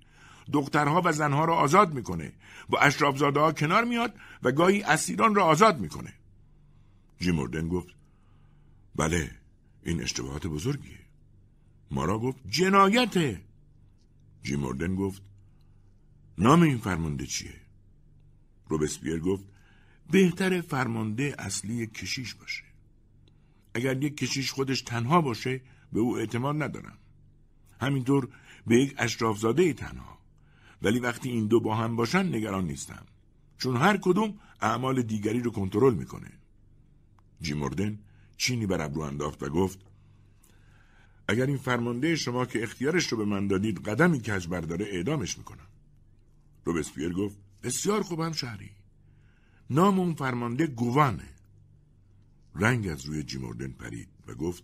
دخترها 0.54 1.02
و 1.06 1.12
زنها 1.12 1.46
را 1.46 1.56
آزاد 1.56 1.94
می‌کنه. 1.94 2.34
با 2.70 2.80
اشرافزاده 2.80 3.40
ها 3.40 3.52
کنار 3.52 3.84
میاد 3.84 4.14
و 4.44 4.52
گاهی 4.52 4.84
اسیران 4.84 5.36
را 5.36 5.44
آزاد 5.46 5.80
می‌کنه. 5.80 6.14
جیموردن 7.20 7.68
گفت 7.68 7.88
بله 8.96 9.32
این 9.84 10.02
اشتباهات 10.02 10.48
بزرگیه. 10.48 11.00
مارا 11.92 12.20
گفت 12.20 12.38
جنایته. 12.50 13.42
جیموردن 14.44 14.96
گفت 14.96 15.22
نام 16.38 16.62
این 16.62 16.78
فرمانده 16.78 17.26
چیه؟ 17.26 17.54
روبسپیر 18.68 19.20
گفت 19.20 19.46
بهتر 20.12 20.62
فرمانده 20.62 21.36
اصلی 21.40 21.88
کشیش 21.88 22.34
باشه. 22.34 22.64
اگر 23.74 24.04
یک 24.04 24.18
کشیش 24.18 24.52
خودش 24.52 24.82
تنها 24.82 25.22
باشه 25.22 25.62
به 25.94 26.00
او 26.00 26.18
اعتماد 26.18 26.64
ندارم. 26.64 26.98
همینطور 27.82 28.30
به 28.68 28.76
یک 28.76 28.96
اشرافزاده 28.98 29.74
تنها. 29.74 30.18
ولی 30.82 31.00
وقتی 31.00 31.30
این 31.30 31.48
دو 31.48 31.60
با 31.60 31.76
هم 31.76 31.96
باشن 31.96 32.36
نگران 32.36 32.66
نیستم. 32.66 33.06
چون 33.58 33.78
هر 33.78 33.98
کدوم 33.98 34.40
اعمال 34.62 35.02
دیگری 35.02 35.40
رو 35.40 35.52
کنترل 35.52 35.94
می‌کنه. 35.94 36.32
جیموردن 37.42 38.00
چینی 38.38 38.66
بر 38.66 38.82
ابرو 38.82 39.02
انداخت 39.02 39.44
و 39.44 39.50
گفت 39.50 39.80
اگر 41.28 41.46
این 41.46 41.58
فرمانده 41.58 42.16
شما 42.16 42.46
که 42.46 42.64
اختیارش 42.64 43.08
رو 43.08 43.18
به 43.18 43.26
من 43.26 43.48
دادید 43.48 43.90
قدمی 43.90 44.20
کج 44.20 44.48
برداره 44.48 44.86
اعدامش 44.86 45.38
می‌کنم. 45.38 45.68
روبسپیر 46.68 47.14
گفت 47.14 47.38
بسیار 47.64 48.04
خوبم 48.04 48.32
شهری 48.32 48.72
نام 49.70 50.00
اون 50.00 50.14
فرمانده 50.14 50.68
گوانه. 50.68 51.30
رنگ 52.56 52.88
از 52.88 53.06
روی 53.06 53.24
جیموردن 53.24 53.68
پرید 53.68 54.10
و 54.28 54.34
گفت 54.34 54.64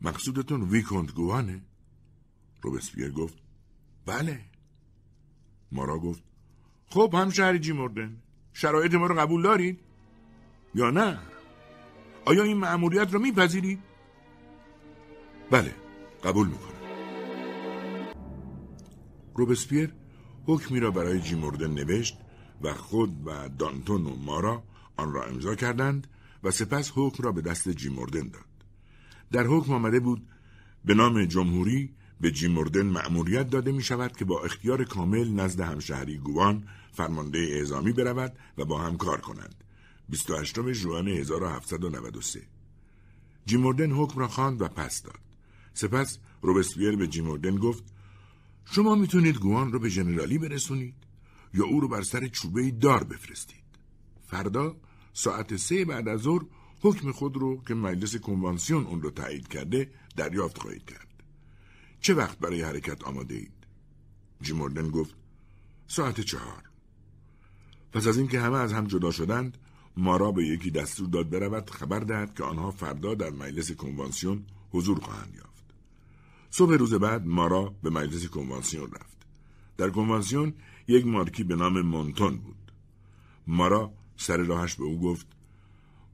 مقصودتون 0.00 0.62
ویکونت 0.62 1.12
گوانه؟ 1.12 1.62
روبسپیر 2.62 3.10
گفت 3.10 3.38
بله. 4.06 4.40
مارا 5.72 5.98
گفت 5.98 6.22
خب 6.86 7.14
هم 7.14 7.30
شهری 7.30 7.58
جیموردن 7.58 8.22
شرایط 8.52 8.94
ما 8.94 9.06
رو 9.06 9.14
قبول 9.14 9.42
دارید؟ 9.42 9.80
یا 10.74 10.90
نه؟ 10.90 11.18
آیا 12.24 12.42
این 12.42 12.56
مأموریت 12.56 13.12
رو 13.12 13.20
میپذیرید؟ 13.20 13.78
بله 15.50 15.74
قبول 16.24 16.48
می‌کنم. 16.48 16.80
روبسپیر 19.34 19.99
حکمی 20.46 20.80
را 20.80 20.90
برای 20.90 21.20
جیموردن 21.20 21.70
نوشت 21.70 22.18
و 22.62 22.74
خود 22.74 23.26
و 23.26 23.48
دانتون 23.48 24.06
و 24.06 24.16
مارا 24.16 24.62
آن 24.96 25.12
را 25.12 25.24
امضا 25.24 25.54
کردند 25.54 26.06
و 26.42 26.50
سپس 26.50 26.92
حکم 26.94 27.22
را 27.22 27.32
به 27.32 27.40
دست 27.40 27.68
جیموردن 27.68 28.28
داد. 28.28 28.44
در 29.32 29.46
حکم 29.46 29.72
آمده 29.72 30.00
بود 30.00 30.28
به 30.84 30.94
نام 30.94 31.24
جمهوری 31.24 31.94
به 32.20 32.30
جیموردن 32.30 32.86
مأموریت 32.86 33.50
داده 33.50 33.72
می 33.72 33.82
شود 33.82 34.16
که 34.16 34.24
با 34.24 34.40
اختیار 34.40 34.84
کامل 34.84 35.28
نزد 35.28 35.60
همشهری 35.60 36.18
گوان 36.18 36.68
فرمانده 36.92 37.38
اعزامی 37.38 37.92
برود 37.92 38.32
و 38.58 38.64
با 38.64 38.78
هم 38.78 38.96
کار 38.96 39.20
کنند. 39.20 39.54
28 40.08 40.72
ژوئن 40.72 41.08
1793 41.08 42.42
جیموردن 43.46 43.90
حکم 43.90 44.20
را 44.20 44.28
خواند 44.28 44.62
و 44.62 44.68
پس 44.68 45.02
داد. 45.02 45.18
سپس 45.74 46.18
روبسپیر 46.42 46.96
به 46.96 47.06
جیموردن 47.06 47.56
گفت 47.56 47.84
شما 48.72 48.94
می‌تونید 48.94 49.36
گوان 49.36 49.72
رو 49.72 49.78
به 49.78 49.90
جنرالی 49.90 50.38
برسونید 50.38 50.94
یا 51.54 51.64
او 51.64 51.80
رو 51.80 51.88
بر 51.88 52.02
سر 52.02 52.28
چوبه 52.28 52.70
دار 52.70 53.04
بفرستید. 53.04 53.64
فردا 54.26 54.76
ساعت 55.12 55.56
سه 55.56 55.84
بعد 55.84 56.08
از 56.08 56.20
ظهر 56.20 56.42
حکم 56.80 57.12
خود 57.12 57.36
رو 57.36 57.62
که 57.68 57.74
مجلس 57.74 58.16
کنوانسیون 58.16 58.86
اون 58.86 59.02
رو 59.02 59.10
تایید 59.10 59.48
کرده 59.48 59.90
دریافت 60.16 60.58
خواهید 60.58 60.84
کرد. 60.84 61.08
چه 62.00 62.14
وقت 62.14 62.38
برای 62.38 62.62
حرکت 62.62 63.04
آماده 63.04 63.34
اید؟ 63.34 63.52
جیموردن 64.42 64.90
گفت 64.90 65.14
ساعت 65.86 66.20
چهار. 66.20 66.62
پس 67.92 68.06
از 68.06 68.18
اینکه 68.18 68.40
همه 68.40 68.58
از 68.58 68.72
هم 68.72 68.86
جدا 68.86 69.10
شدند 69.10 69.58
مارا 69.96 70.32
به 70.32 70.44
یکی 70.44 70.70
دستور 70.70 71.08
داد 71.08 71.30
برود 71.30 71.70
خبر 71.70 72.00
دهد 72.00 72.34
که 72.34 72.44
آنها 72.44 72.70
فردا 72.70 73.14
در 73.14 73.30
مجلس 73.30 73.72
کنوانسیون 73.72 74.44
حضور 74.70 75.00
خواهند 75.00 75.34
یافت. 75.34 75.49
صبح 76.50 76.74
روز 76.74 76.94
بعد 76.94 77.26
مارا 77.26 77.74
به 77.82 77.90
مجلس 77.90 78.26
کنوانسیون 78.26 78.90
رفت. 78.90 79.26
در 79.76 79.90
کنوانسیون 79.90 80.54
یک 80.88 81.06
مارکی 81.06 81.44
به 81.44 81.56
نام 81.56 81.80
مونتون 81.80 82.36
بود. 82.36 82.72
مارا 83.46 83.92
سر 84.16 84.36
راهش 84.36 84.74
به 84.74 84.84
او 84.84 85.00
گفت 85.00 85.26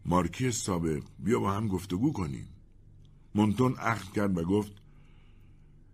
مارکی 0.05 0.51
سابق 0.51 1.03
بیا 1.19 1.41
با 1.41 1.53
هم 1.53 1.69
گفتگو 1.69 2.13
کنیم. 2.13 2.49
مونتون 3.35 3.77
اخت 3.79 4.13
کرد 4.13 4.39
و 4.39 4.45
گفت 4.45 4.73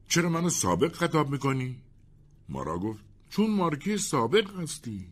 چرا 0.09 0.29
منو 0.29 0.51
سابق 0.51 0.93
خطاب 0.93 1.31
می‌کنی؟ 1.31 1.83
مارا 2.49 2.79
گفت 2.79 3.05
چون 3.31 3.51
مارکی 3.51 3.99
سابق 3.99 4.61
هستی. 4.61 5.07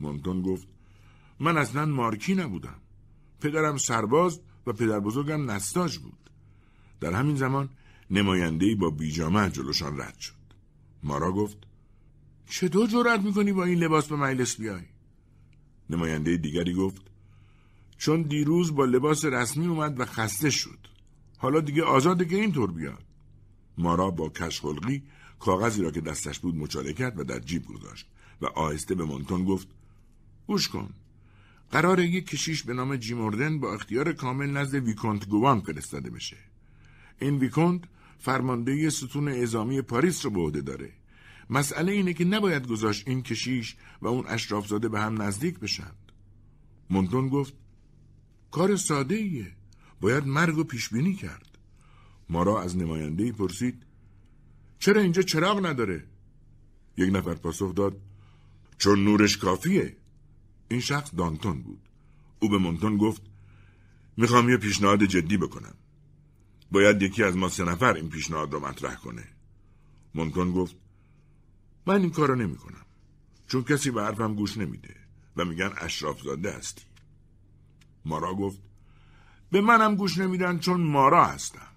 مونتون 0.00 0.42
گفت 0.42 0.68
من 1.40 1.56
اصلا 1.56 1.86
مارکی 1.86 2.34
نبودم. 2.34 2.80
پدرم 3.40 3.76
سرباز 3.76 4.40
و 4.66 4.72
پدر 4.72 5.00
بزرگم 5.00 5.50
نستاج 5.50 5.98
بود. 5.98 6.30
در 7.00 7.12
همین 7.12 7.36
زمان 7.36 7.68
نمایندهی 8.14 8.74
با 8.74 8.90
بیجامه 8.90 9.50
جلوشان 9.50 10.00
رد 10.00 10.18
شد. 10.18 10.44
مارا 11.02 11.32
گفت 11.32 11.56
چطور 12.50 12.88
جرأت 12.88 13.20
می‌کنی 13.20 13.52
با 13.52 13.64
این 13.64 13.78
لباس 13.78 14.06
به 14.06 14.16
مجلس 14.16 14.56
بیای؟ 14.56 14.82
نماینده 15.90 16.36
دیگری 16.36 16.74
گفت 16.74 17.02
چون 17.98 18.22
دیروز 18.22 18.74
با 18.74 18.84
لباس 18.84 19.24
رسمی 19.24 19.66
اومد 19.66 20.00
و 20.00 20.04
خسته 20.04 20.50
شد. 20.50 20.78
حالا 21.38 21.60
دیگه 21.60 21.82
آزاده 21.82 22.24
که 22.24 22.36
اینطور 22.36 22.72
بیاد. 22.72 23.04
مارا 23.78 24.10
با 24.10 24.28
کشخلقی 24.28 25.02
کاغذی 25.38 25.82
را 25.82 25.90
که 25.90 26.00
دستش 26.00 26.38
بود 26.38 26.56
مچاله 26.56 26.92
کرد 26.92 27.20
و 27.20 27.24
در 27.24 27.38
جیب 27.38 27.64
گذاشت 27.66 28.06
و 28.40 28.46
آهسته 28.46 28.94
به 28.94 29.04
مونتون 29.04 29.44
گفت 29.44 29.68
گوش 30.46 30.68
کن 30.68 30.90
قرار 31.70 32.00
یک 32.00 32.26
کشیش 32.26 32.62
به 32.62 32.74
نام 32.74 32.96
جیموردن 32.96 33.60
با 33.60 33.74
اختیار 33.74 34.12
کامل 34.12 34.50
نزد 34.50 34.74
ویکونت 34.74 35.28
گوان 35.28 35.60
فرستاده 35.60 36.10
بشه 36.10 36.36
این 37.20 37.38
ویکونت 37.38 37.80
فرمانده 38.24 38.90
ستون 38.90 39.28
اعزامی 39.28 39.82
پاریس 39.82 40.24
رو 40.24 40.30
به 40.30 40.40
عهده 40.40 40.60
داره. 40.60 40.92
مسئله 41.50 41.92
اینه 41.92 42.12
که 42.12 42.24
نباید 42.24 42.66
گذاشت 42.66 43.08
این 43.08 43.22
کشیش 43.22 43.76
و 44.02 44.06
اون 44.06 44.24
اشرافزاده 44.28 44.88
به 44.88 45.00
هم 45.00 45.22
نزدیک 45.22 45.58
بشند. 45.58 46.12
مونتون 46.90 47.28
گفت 47.28 47.54
کار 48.50 48.76
ساده 48.76 49.14
ایه. 49.14 49.52
باید 50.00 50.26
مرگ 50.26 50.58
و 50.58 50.64
پیش 50.64 50.88
بینی 50.88 51.14
کرد. 51.14 51.58
مارا 52.30 52.62
از 52.62 52.76
نماینده 52.76 53.32
پرسید 53.32 53.82
چرا 54.78 55.00
اینجا 55.00 55.22
چراغ 55.22 55.66
نداره؟ 55.66 56.04
یک 56.96 57.10
نفر 57.12 57.34
پاسخ 57.34 57.74
داد 57.74 58.00
چون 58.78 59.04
نورش 59.04 59.36
کافیه. 59.36 59.96
این 60.68 60.80
شخص 60.80 61.10
دانتون 61.16 61.62
بود. 61.62 61.80
او 62.40 62.48
به 62.48 62.58
مونتون 62.58 62.96
گفت 62.96 63.22
می‌خوام 64.16 64.48
یه 64.48 64.56
پیشنهاد 64.56 65.04
جدی 65.04 65.36
بکنم. 65.36 65.74
باید 66.70 67.02
یکی 67.02 67.22
از 67.22 67.36
ما 67.36 67.48
سه 67.48 67.64
نفر 67.64 67.94
این 67.94 68.10
پیشنهاد 68.10 68.52
رو 68.52 68.60
مطرح 68.60 68.94
کنه. 68.94 69.24
مونتون 70.14 70.52
گفت 70.52 70.76
من 71.86 72.00
این 72.00 72.10
کارو 72.10 72.34
نمی 72.34 72.56
کنم 72.56 72.84
چون 73.48 73.62
کسی 73.62 73.90
به 73.90 74.02
حرفم 74.02 74.34
گوش 74.34 74.56
نمیده 74.56 74.96
و 75.36 75.44
میگن 75.44 75.72
اشراف 75.76 76.22
زاده 76.22 76.52
هستی. 76.52 76.82
مارا 78.04 78.34
گفت 78.34 78.58
به 79.50 79.60
منم 79.60 79.96
گوش 79.96 80.18
نمیدن 80.18 80.58
چون 80.58 80.80
مارا 80.80 81.24
هستم. 81.24 81.68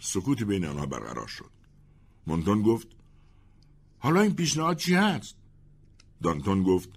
سکوتی 0.00 0.44
بین 0.44 0.64
آنها 0.64 0.86
برقرار 0.86 1.26
شد. 1.26 1.50
مونتون 2.26 2.62
گفت 2.62 2.88
حالا 3.98 4.20
این 4.20 4.34
پیشنهاد 4.34 4.76
چی 4.76 4.94
هست؟ 4.94 5.36
دانتون 6.22 6.62
گفت 6.62 6.88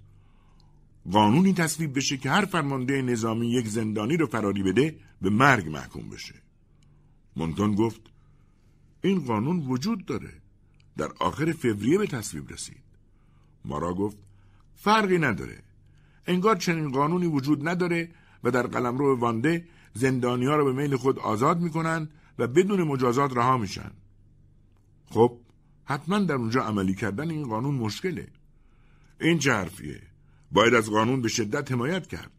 قانونی 1.12 1.54
تصویب 1.54 1.98
بشه 1.98 2.18
که 2.18 2.30
هر 2.30 2.46
فرمانده 2.46 3.02
نظامی 3.02 3.52
یک 3.52 3.68
زندانی 3.68 4.18
رو 4.18 4.28
فراری 4.28 4.64
بده 4.64 5.00
به 5.22 5.30
مرگ 5.30 5.70
محکوم 5.70 6.10
بشه. 6.10 6.43
مونتون 7.36 7.76
گفت 7.76 8.02
این 9.02 9.26
قانون 9.26 9.60
وجود 9.60 10.06
داره. 10.06 10.34
در 10.98 11.12
آخر 11.20 11.52
فوریه 11.52 11.98
به 11.98 12.08
تصویب 12.08 12.52
رسید. 12.52 12.84
مارا 13.66 13.94
گفت 13.94 14.18
فرقی 14.76 15.18
نداره. 15.18 15.64
انگار 16.28 16.56
چنین 16.56 16.92
قانونی 16.92 17.26
وجود 17.26 17.68
نداره 17.68 18.10
و 18.44 18.52
در 18.52 18.68
قلمرو 18.68 19.20
وانده 19.20 19.66
زندانی 19.94 20.46
ها 20.46 20.56
رو 20.56 20.66
به 20.66 20.82
میل 20.82 20.96
خود 20.96 21.20
آزاد 21.20 21.60
می‌کنن 21.60 22.10
و 22.40 22.48
بدون 22.48 22.84
مجازات 22.84 23.38
رها 23.38 23.58
میشن. 23.58 23.92
خب 25.10 25.40
حتما 25.86 26.20
در 26.20 26.36
اونجا 26.36 26.64
عملی 26.64 26.96
کردن 26.96 27.30
این 27.30 27.48
قانون 27.48 27.76
مشکله. 27.76 28.28
این 29.22 29.40
چه 29.40 29.54
حرفیه؟ 29.54 30.02
باید 30.52 30.74
از 30.74 30.90
قانون 30.90 31.22
به 31.22 31.28
شدت 31.28 31.72
حمایت 31.72 32.08
کرد. 32.08 32.32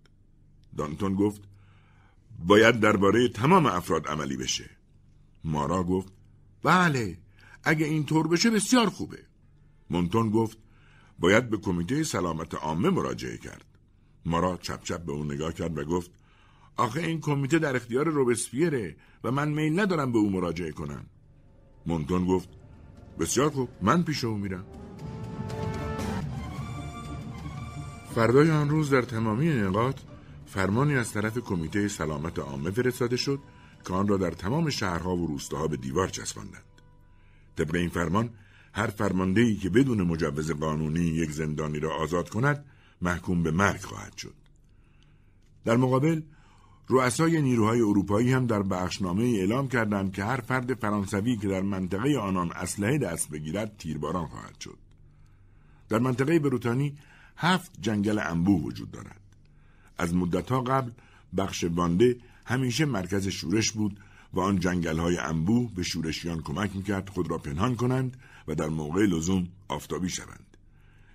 دانتون 0.77 1.15
گفت 1.15 1.41
باید 2.47 2.81
درباره 2.81 3.29
تمام 3.29 3.67
افراد 3.67 4.09
عملی 4.09 4.37
بشه. 4.37 4.71
مارا 5.45 5.85
گفت 5.85 6.13
بله 6.63 7.19
اگه 7.65 7.87
این 7.87 8.05
طور 8.05 8.29
بشه 8.29 8.51
بسیار 8.51 8.91
خوبه. 8.91 9.19
مونتون 9.91 10.31
گفت 10.31 10.59
باید 11.19 11.51
به 11.51 11.57
کمیته 11.57 12.03
سلامت 12.03 12.55
عامه 12.55 12.91
مراجعه 12.91 13.39
کرد. 13.39 13.65
مارا 14.27 14.57
چپ 14.57 14.83
چپ 14.83 15.01
به 15.01 15.13
اون 15.13 15.33
نگاه 15.33 15.53
کرد 15.53 15.79
و 15.79 15.85
گفت 15.85 16.11
آخه 16.77 17.01
این 17.01 17.21
کمیته 17.21 17.59
در 17.59 17.77
اختیار 17.77 18.09
روبسپیره 18.09 18.97
و 19.25 19.31
من 19.31 19.49
میل 19.49 19.81
ندارم 19.81 20.13
به 20.13 20.19
او 20.19 20.31
مراجعه 20.31 20.73
کنم. 20.73 21.07
مونتون 21.87 22.27
گفت 22.27 22.49
بسیار 23.19 23.51
خوب 23.51 23.69
من 23.83 24.03
پیش 24.03 24.25
او 24.25 24.37
میرم. 24.37 24.65
فردای 28.15 28.51
آن 28.51 28.69
روز 28.69 28.91
در 28.91 29.03
تمامی 29.03 29.49
نقاط 29.49 29.97
فرمانی 30.47 30.97
از 30.97 31.13
طرف 31.13 31.39
کمیته 31.39 31.89
سلامت 31.89 32.39
عامه 32.39 32.71
فرستاده 32.71 33.17
شد 33.17 33.39
که 33.85 33.93
آن 33.93 34.09
را 34.09 34.17
در 34.17 34.31
تمام 34.31 34.71
شهرها 34.71 35.17
و 35.17 35.27
روستاها 35.27 35.69
به 35.69 35.77
دیوار 35.77 36.09
چسباندند. 36.09 36.65
طبق 37.57 37.75
این 37.75 37.89
فرمان 37.89 38.31
هر 38.73 38.87
فرماندهی 38.87 39.57
که 39.57 39.69
بدون 39.71 40.03
مجوز 40.03 40.51
قانونی 40.51 41.01
یک 41.01 41.31
زندانی 41.31 41.81
را 41.81 41.95
آزاد 41.97 42.29
کند 42.29 42.65
محکوم 43.03 43.43
به 43.43 43.51
مرگ 43.51 43.81
خواهد 43.81 44.17
شد. 44.17 44.35
در 45.65 45.77
مقابل 45.77 46.23
رؤسای 46.89 47.43
نیروهای 47.43 47.81
اروپایی 47.81 48.33
هم 48.33 48.47
در 48.47 48.63
بخشنامه 48.63 49.25
اعلام 49.25 49.69
کردند 49.69 50.13
که 50.13 50.25
هر 50.25 50.37
فرد 50.41 50.75
فرانسوی 50.75 51.37
که 51.37 51.49
در 51.49 51.61
منطقه 51.61 52.19
آنان 52.19 52.53
اسلحه 52.53 52.99
دست 52.99 53.31
بگیرد 53.31 53.77
تیرباران 53.79 54.27
خواهد 54.27 54.61
شد. 54.61 54.79
در 55.89 55.99
منطقه 55.99 56.39
بروتانی 56.39 56.99
هفت 57.37 57.73
جنگل 57.81 58.19
انبوه 58.19 58.63
وجود 58.63 58.91
دارد. 58.91 59.21
از 59.99 60.15
مدتها 60.15 60.61
قبل 60.61 60.91
بخش 61.37 61.65
وانده 61.65 62.17
همیشه 62.45 62.85
مرکز 62.85 63.29
شورش 63.29 63.73
بود 63.73 64.01
و 64.33 64.41
آن 64.41 64.59
جنگل 64.59 64.99
های 64.99 65.19
انبوه 65.19 65.75
به 65.75 65.83
شورشیان 65.83 66.43
کمک 66.43 66.77
می‌کرد 66.77 67.09
خود 67.09 67.31
را 67.31 67.39
پنهان 67.39 67.77
کنند 67.77 68.17
و 68.49 68.55
در 68.55 68.69
موقع 68.69 69.07
لزوم 69.07 69.49
آفتابی 69.69 70.09
شوند 70.09 70.57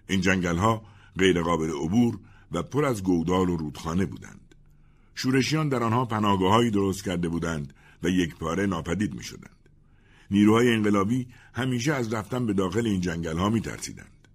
این 0.07 0.21
جنگل 0.21 0.57
ها 0.57 0.81
غیر 1.17 1.41
قابل 1.41 1.69
عبور 1.69 2.19
و 2.51 2.63
پر 2.63 2.85
از 2.85 3.03
گودال 3.03 3.49
و 3.49 3.57
رودخانه 3.57 4.05
بودند 4.05 4.55
شورشیان 5.15 5.69
در 5.69 5.83
آنها 5.83 6.05
پناهگاههایی 6.05 6.71
درست 6.71 7.03
کرده 7.03 7.29
بودند 7.29 7.73
و 8.03 8.09
یک 8.09 8.35
پاره 8.35 8.65
ناپدید 8.65 9.13
می 9.13 9.23
شدند. 9.23 9.69
نیروهای 10.31 10.73
انقلابی 10.73 11.27
همیشه 11.53 11.93
از 11.93 12.13
رفتن 12.13 12.45
به 12.45 12.53
داخل 12.53 12.85
این 12.85 13.01
جنگل 13.01 13.37
ها 13.37 13.49
می 13.49 13.61
ترسیدند. 13.61 14.27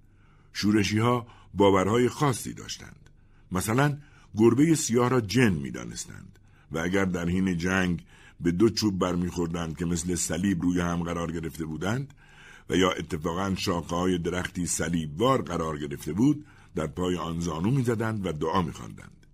شورشی 0.53 0.99
ها 0.99 1.26
باورهای 1.55 2.09
خاصی 2.09 2.53
داشتند. 2.53 3.11
مثلا 3.53 3.99
گربه 4.36 4.74
سیاه 4.74 5.09
را 5.11 5.20
جن 5.20 5.53
می 5.53 5.70
دانستند 5.70 6.38
و 6.73 6.79
اگر 6.79 7.05
در 7.05 7.29
حین 7.29 7.57
جنگ 7.57 8.05
به 8.41 8.53
دو 8.53 8.71
چوب 8.71 8.99
برمیخوردند 8.99 9.77
که 9.77 9.85
مثل 9.85 10.15
صلیب 10.15 10.62
روی 10.62 10.81
هم 10.81 11.03
قرار 11.03 11.33
گرفته 11.33 11.65
بودند 11.65 12.15
و 12.71 12.77
یا 12.77 12.91
اتفاقا 12.91 13.55
شاقه 13.55 13.97
های 13.97 14.19
درختی 14.19 14.67
صلیبوار 14.67 15.43
قرار 15.43 15.79
گرفته 15.79 16.12
بود 16.12 16.47
در 16.75 16.87
پای 16.87 17.17
آن 17.17 17.41
زانو 17.41 17.71
می‌زدند 17.71 18.27
و 18.27 18.33
دعا 18.33 18.62
میخواندند. 18.62 19.27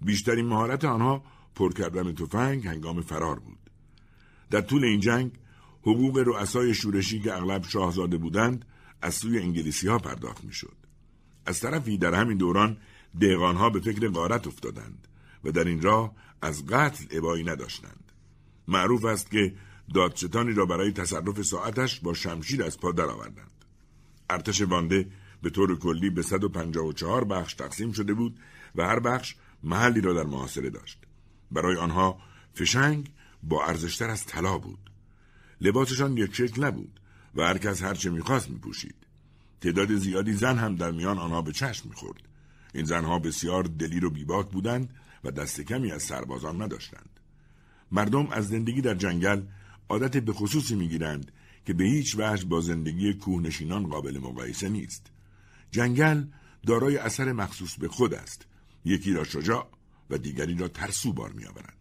بیشترین 0.00 0.46
مهارت 0.46 0.84
آنها 0.84 1.24
پر 1.54 1.72
کردن 1.72 2.14
تفنگ 2.14 2.66
هنگام 2.66 3.00
فرار 3.00 3.38
بود. 3.38 3.58
در 4.50 4.60
طول 4.60 4.84
این 4.84 5.00
جنگ 5.00 5.30
حقوق 5.82 6.18
رؤسای 6.18 6.74
شورشی 6.74 7.20
که 7.20 7.34
اغلب 7.34 7.64
شاهزاده 7.64 8.16
بودند 8.16 8.64
از 9.02 9.14
سوی 9.14 9.38
انگلیسی 9.38 9.88
ها 9.88 9.98
پرداخت 9.98 10.44
می‌شد. 10.44 10.76
از 11.46 11.60
طرفی 11.60 11.98
در 11.98 12.14
همین 12.14 12.38
دوران 12.38 12.76
ها 13.40 13.70
به 13.70 13.80
فکر 13.80 14.08
غارت 14.08 14.46
افتادند 14.46 15.08
و 15.44 15.50
در 15.50 15.64
این 15.64 15.82
راه 15.82 16.14
از 16.42 16.66
قتل 16.66 17.04
ابایی 17.10 17.44
نداشتند. 17.44 18.12
معروف 18.68 19.04
است 19.04 19.30
که 19.30 19.54
دادستانی 19.94 20.52
را 20.52 20.66
برای 20.66 20.92
تصرف 20.92 21.42
ساعتش 21.42 22.00
با 22.00 22.14
شمشیر 22.14 22.62
از 22.64 22.80
پا 22.80 22.92
درآوردند. 22.92 23.64
ارتش 24.30 24.60
وانده 24.60 25.10
به 25.42 25.50
طور 25.50 25.78
کلی 25.78 26.10
به 26.10 26.22
154 26.22 27.24
بخش 27.24 27.54
تقسیم 27.54 27.92
شده 27.92 28.14
بود 28.14 28.38
و 28.74 28.82
هر 28.82 29.00
بخش 29.00 29.34
محلی 29.62 30.00
را 30.00 30.12
در 30.12 30.24
محاصره 30.24 30.70
داشت. 30.70 30.98
برای 31.50 31.76
آنها 31.76 32.18
فشنگ 32.54 33.10
با 33.42 33.64
ارزشتر 33.64 34.10
از 34.10 34.26
طلا 34.26 34.58
بود. 34.58 34.90
لباسشان 35.60 36.16
یک 36.16 36.34
شکل 36.34 36.64
نبود 36.64 37.00
و 37.34 37.42
هر 37.42 37.58
کس 37.58 37.82
هرچه 37.82 38.10
می‌خواست 38.10 38.50
میپوشید. 38.50 38.94
تعداد 39.60 39.94
زیادی 39.94 40.32
زن 40.32 40.58
هم 40.58 40.76
در 40.76 40.90
میان 40.90 41.18
آنها 41.18 41.42
به 41.42 41.52
چشم 41.52 41.88
می‌خورد. 41.88 42.22
این 42.74 42.84
زنها 42.84 43.18
بسیار 43.18 43.62
دلیر 43.62 44.04
و 44.04 44.10
بیباک 44.10 44.50
بودند 44.50 44.94
و 45.24 45.30
دست 45.30 45.60
کمی 45.60 45.92
از 45.92 46.02
سربازان 46.02 46.62
نداشتند. 46.62 47.20
مردم 47.92 48.28
از 48.30 48.48
زندگی 48.48 48.80
در 48.80 48.94
جنگل 48.94 49.42
عادت 49.88 50.16
به 50.16 50.32
خصوصی 50.32 50.74
می‌گیرند 50.74 51.32
که 51.66 51.72
به 51.72 51.84
هیچ 51.84 52.16
وجه 52.18 52.44
با 52.44 52.60
زندگی 52.60 53.14
کوهنشینان 53.14 53.86
قابل 53.86 54.18
مقایسه 54.18 54.68
نیست. 54.68 55.06
جنگل 55.70 56.24
دارای 56.66 56.96
اثر 56.96 57.32
مخصوص 57.32 57.76
به 57.76 57.88
خود 57.88 58.14
است. 58.14 58.46
یکی 58.84 59.12
را 59.12 59.24
شجاع 59.24 59.68
و 60.10 60.18
دیگری 60.18 60.54
را 60.54 60.68
ترسو 60.68 61.12
بار 61.12 61.32
میآورد 61.32 61.76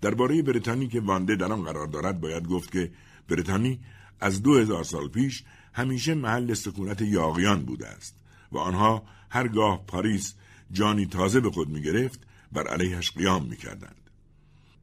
درباره 0.00 0.42
بریتانی 0.42 0.88
که 0.88 1.00
وانده 1.00 1.36
در 1.36 1.52
آن 1.52 1.62
قرار 1.62 1.86
دارد 1.86 2.20
باید 2.20 2.48
گفت 2.48 2.72
که 2.72 2.90
بریتانی 3.28 3.80
از 4.20 4.42
دو 4.42 4.58
هزار 4.58 4.84
سال 4.84 5.08
پیش 5.08 5.44
همیشه 5.72 6.14
محل 6.14 6.54
سکونت 6.54 7.02
یاغیان 7.02 7.62
بوده 7.62 7.88
است 7.88 8.16
و 8.52 8.58
آنها 8.58 9.02
هرگاه 9.30 9.86
پاریس 9.86 10.34
جانی 10.72 11.06
تازه 11.06 11.40
به 11.40 11.50
خود 11.50 11.68
می 11.68 11.82
گرفت 11.82 12.26
بر 12.52 12.66
علیهش 12.66 13.10
قیام 13.10 13.46
می 13.46 13.56
کردند. 13.56 14.10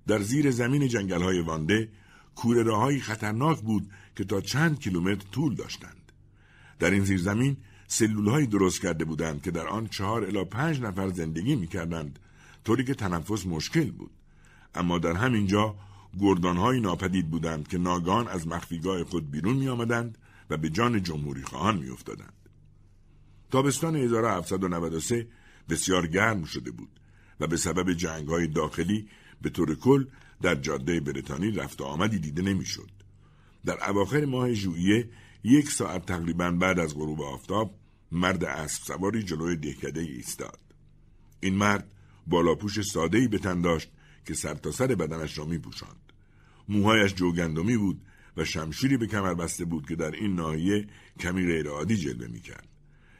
در 0.07 0.21
زیر 0.21 0.51
زمین 0.51 0.87
جنگل 0.87 1.21
های 1.21 1.41
وانده 1.41 1.89
کوره 2.35 2.99
خطرناک 2.99 3.61
بود 3.61 3.89
که 4.15 4.23
تا 4.23 4.41
چند 4.41 4.79
کیلومتر 4.79 5.25
طول 5.31 5.55
داشتند. 5.55 6.11
در 6.79 6.91
این 6.91 7.03
زیر 7.03 7.17
زمین 7.17 7.57
سلول 7.87 8.45
درست 8.45 8.81
کرده 8.81 9.05
بودند 9.05 9.41
که 9.41 9.51
در 9.51 9.67
آن 9.67 9.87
چهار 9.87 10.25
الا 10.25 10.43
پنج 10.43 10.81
نفر 10.81 11.09
زندگی 11.09 11.55
می 11.55 11.67
کردند 11.67 12.19
طوری 12.63 12.83
که 12.83 12.93
تنفس 12.93 13.45
مشکل 13.45 13.91
بود. 13.91 14.11
اما 14.75 14.99
در 14.99 15.13
همین 15.13 15.47
جا 15.47 15.75
گردانهایی 16.19 16.81
ناپدید 16.81 17.29
بودند 17.29 17.67
که 17.67 17.77
ناگان 17.77 18.27
از 18.27 18.47
مخفیگاه 18.47 19.03
خود 19.03 19.31
بیرون 19.31 19.55
می 19.55 19.67
آمدند 19.67 20.17
و 20.49 20.57
به 20.57 20.69
جان 20.69 21.03
جمهوری 21.03 21.43
خواهان 21.43 21.77
می 21.77 21.89
افتادند. 21.89 22.33
تابستان 23.51 23.95
1793 23.95 25.27
بسیار 25.69 26.07
گرم 26.07 26.43
شده 26.43 26.71
بود 26.71 26.94
و 27.39 27.47
به 27.47 27.57
سبب 27.57 27.93
جنگ 27.93 28.27
های 28.27 28.47
داخلی 28.47 29.07
به 29.41 29.49
طور 29.49 29.75
کل 29.75 30.05
در 30.41 30.55
جاده 30.55 30.99
بریتانی 30.99 31.51
رفت 31.51 31.81
آمدی 31.81 32.19
دیده 32.19 32.41
نمی‌شد. 32.41 32.89
در 33.65 33.89
اواخر 33.89 34.25
ماه 34.25 34.53
ژوئیه 34.53 35.09
یک 35.43 35.69
ساعت 35.69 36.05
تقریبا 36.05 36.51
بعد 36.51 36.79
از 36.79 36.95
غروب 36.95 37.21
آفتاب 37.21 37.75
مرد 38.11 38.43
اسب 38.43 38.83
سواری 38.83 39.23
جلوی 39.23 39.55
دهکده 39.55 40.01
ایستاد. 40.01 40.59
این 41.39 41.55
مرد 41.55 41.91
بالاپوش 42.27 42.81
ساده‌ای 42.81 43.27
به 43.27 43.37
تن 43.37 43.61
داشت 43.61 43.91
که 44.25 44.33
سرتاسر 44.33 44.87
سر 44.87 44.95
بدنش 44.95 45.37
را 45.37 45.45
می 45.45 45.57
پوشند. 45.57 46.13
موهایش 46.69 47.13
جوگندمی 47.13 47.77
بود 47.77 48.01
و 48.37 48.45
شمشیری 48.45 48.97
به 48.97 49.07
کمر 49.07 49.33
بسته 49.33 49.65
بود 49.65 49.87
که 49.87 49.95
در 49.95 50.11
این 50.11 50.35
ناحیه 50.35 50.87
کمی 51.19 51.45
غیرعادی 51.45 51.97
جلوه 51.97 52.27
می‌کرد 52.27 52.67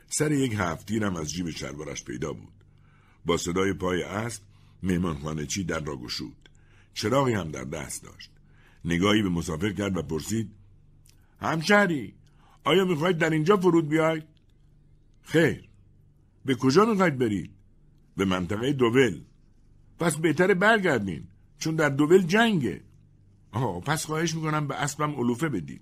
سر 0.07 0.32
یک 0.32 0.53
هفتیر 0.57 1.03
هم 1.03 1.16
از 1.16 1.32
جیب 1.32 1.49
شلوارش 1.49 2.03
پیدا 2.03 2.34
بود 2.34 2.55
با 3.26 3.38
صدای 3.38 3.73
پای 3.73 4.03
اسب 4.03 4.43
مهمانخانه 4.84 5.45
چی 5.45 5.63
در 5.63 5.80
را 5.80 5.97
گشود. 5.97 6.49
چراغی 6.93 7.34
هم 7.34 7.51
در 7.51 7.63
دست 7.63 8.03
داشت. 8.03 8.32
نگاهی 8.86 9.21
به 9.21 9.30
مسافر 9.30 9.69
کرد 9.69 9.97
و 9.97 10.01
پرسید 10.01 10.51
همشهری؟ 11.41 12.13
آیا 12.63 12.86
می‌خواهید 12.86 13.17
در 13.17 13.30
اینجا 13.30 13.57
فرود 13.57 13.89
بیاید؟ 13.89 14.23
خیر. 15.23 15.69
به 16.45 16.55
کجا 16.55 16.86
می‌خواید 16.86 17.17
برید? 17.17 17.51
به 18.17 18.26
منطقه 18.26 18.73
دوول. 18.73 19.21
پس 19.99 20.15
بهتر 20.15 20.53
برگردین 20.53 21.28
چون 21.59 21.76
در 21.76 21.89
دوول 21.89 22.21
جنگه. 22.21 22.82
آه 23.51 23.82
پس 23.82 24.05
خواهش 24.05 24.36
می‌کنم 24.36 24.67
به 24.67 24.76
اسبم 24.76 25.15
علوفه 25.15 25.49
بدید. 25.49 25.82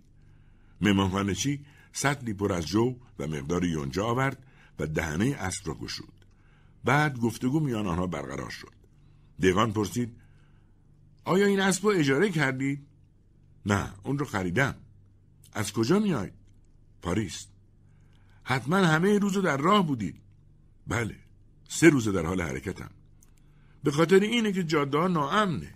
مهمانخانه 0.82 1.36
چی 1.36 1.66
سطلی 1.92 2.34
پر 2.34 2.54
از 2.54 2.68
جو 2.68 2.96
و 3.20 3.28
مقدار 3.28 3.66
یونجا 3.66 4.06
آورد 4.06 4.46
و 4.80 4.88
دهنه 4.88 5.36
اسب 5.40 5.68
را 5.68 5.74
گشود. 5.74 6.23
بعد 6.84 7.20
گفتگو 7.20 7.60
میان 7.60 7.88
آنها 7.88 8.08
برقرار 8.08 8.50
شد. 8.50 8.74
دیوان 9.40 9.74
پرسید 9.74 10.16
آیا 11.26 11.46
این 11.46 11.60
اسب 11.60 11.86
را 11.86 11.92
اجاره 11.92 12.30
کردید؟ 12.30 12.88
نه 13.66 13.94
اون 14.04 14.20
رو 14.20 14.26
خریدم. 14.26 14.76
از 15.54 15.74
کجا 15.74 16.00
میاید 16.00 16.34
پاریس. 17.02 17.48
حتما 18.44 18.78
همه 18.78 19.20
روزو 19.20 19.42
در 19.42 19.58
راه 19.58 19.88
بودید. 19.88 20.22
بله 20.88 21.16
سه 21.70 21.90
روزه 21.90 22.12
در 22.12 22.26
حال 22.26 22.42
حرکتم. 22.42 22.92
به 23.84 23.92
خاطر 23.92 24.20
اینه 24.20 24.52
که 24.52 24.64
جاده 24.64 24.98
ها 24.98 25.08
ناامنه. 25.08 25.74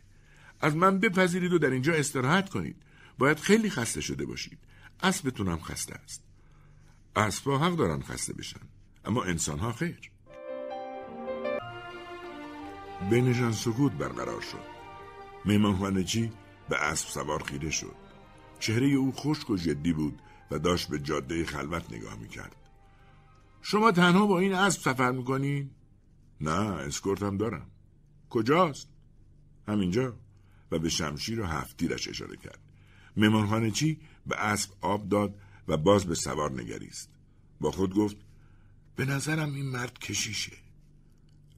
از 0.61 0.75
من 0.75 0.99
بپذیرید 0.99 1.53
و 1.53 1.59
در 1.59 1.69
اینجا 1.69 1.93
استراحت 1.93 2.49
کنید. 2.49 2.75
باید 3.17 3.39
خیلی 3.39 3.69
خسته 3.69 4.01
شده 4.01 4.25
باشید. 4.25 4.59
اسبتون 5.03 5.47
هم 5.47 5.59
خسته 5.59 5.95
است. 5.95 6.23
اسبها 7.15 7.57
حق 7.57 7.75
دارن 7.75 8.01
خسته 8.01 8.33
بشن 8.33 8.59
اما 9.05 9.23
انسان 9.23 9.59
ها 9.59 9.71
خیر. 9.71 10.11
بینشان 13.09 13.51
سکوت 13.51 13.91
برقرار 13.91 14.41
شد. 14.41 14.77
میمانخانهچی 15.45 16.31
به 16.69 16.83
اسب 16.83 17.07
سوار 17.07 17.43
خیره 17.43 17.69
شد. 17.69 17.95
چهره 18.59 18.87
او 18.87 19.11
خشک 19.11 19.49
و 19.49 19.57
جدی 19.57 19.93
بود 19.93 20.21
و 20.51 20.59
داشت 20.59 20.87
به 20.89 20.99
جاده 20.99 21.45
خلوت 21.45 21.93
نگاه 21.93 22.15
می‌کرد. 22.15 22.55
شما 23.61 23.91
تنها 23.91 24.25
با 24.25 24.39
این 24.39 24.53
اسب 24.53 24.81
سفر 24.81 25.11
می‌کنین؟ 25.11 25.69
نه 26.41 26.51
اسکورت 26.51 27.23
هم 27.23 27.37
دارم. 27.37 27.67
کجاست؟ 28.29 28.87
همینجا. 29.67 30.15
و 30.71 30.79
به 30.79 30.89
شمشیر 30.89 31.41
و 31.41 31.45
هفتیرش 31.45 32.07
اشاره 32.07 32.37
کرد. 32.37 32.59
مهمانخانه 33.17 33.71
چی 33.71 33.99
به 34.25 34.35
اسب 34.35 34.71
آب 34.81 35.09
داد 35.09 35.39
و 35.67 35.77
باز 35.77 36.05
به 36.05 36.15
سوار 36.15 36.51
نگریست. 36.51 37.09
با 37.61 37.71
خود 37.71 37.95
گفت 37.95 38.17
به 38.95 39.05
نظرم 39.05 39.53
این 39.53 39.65
مرد 39.65 39.99
کشیشه. 39.99 40.57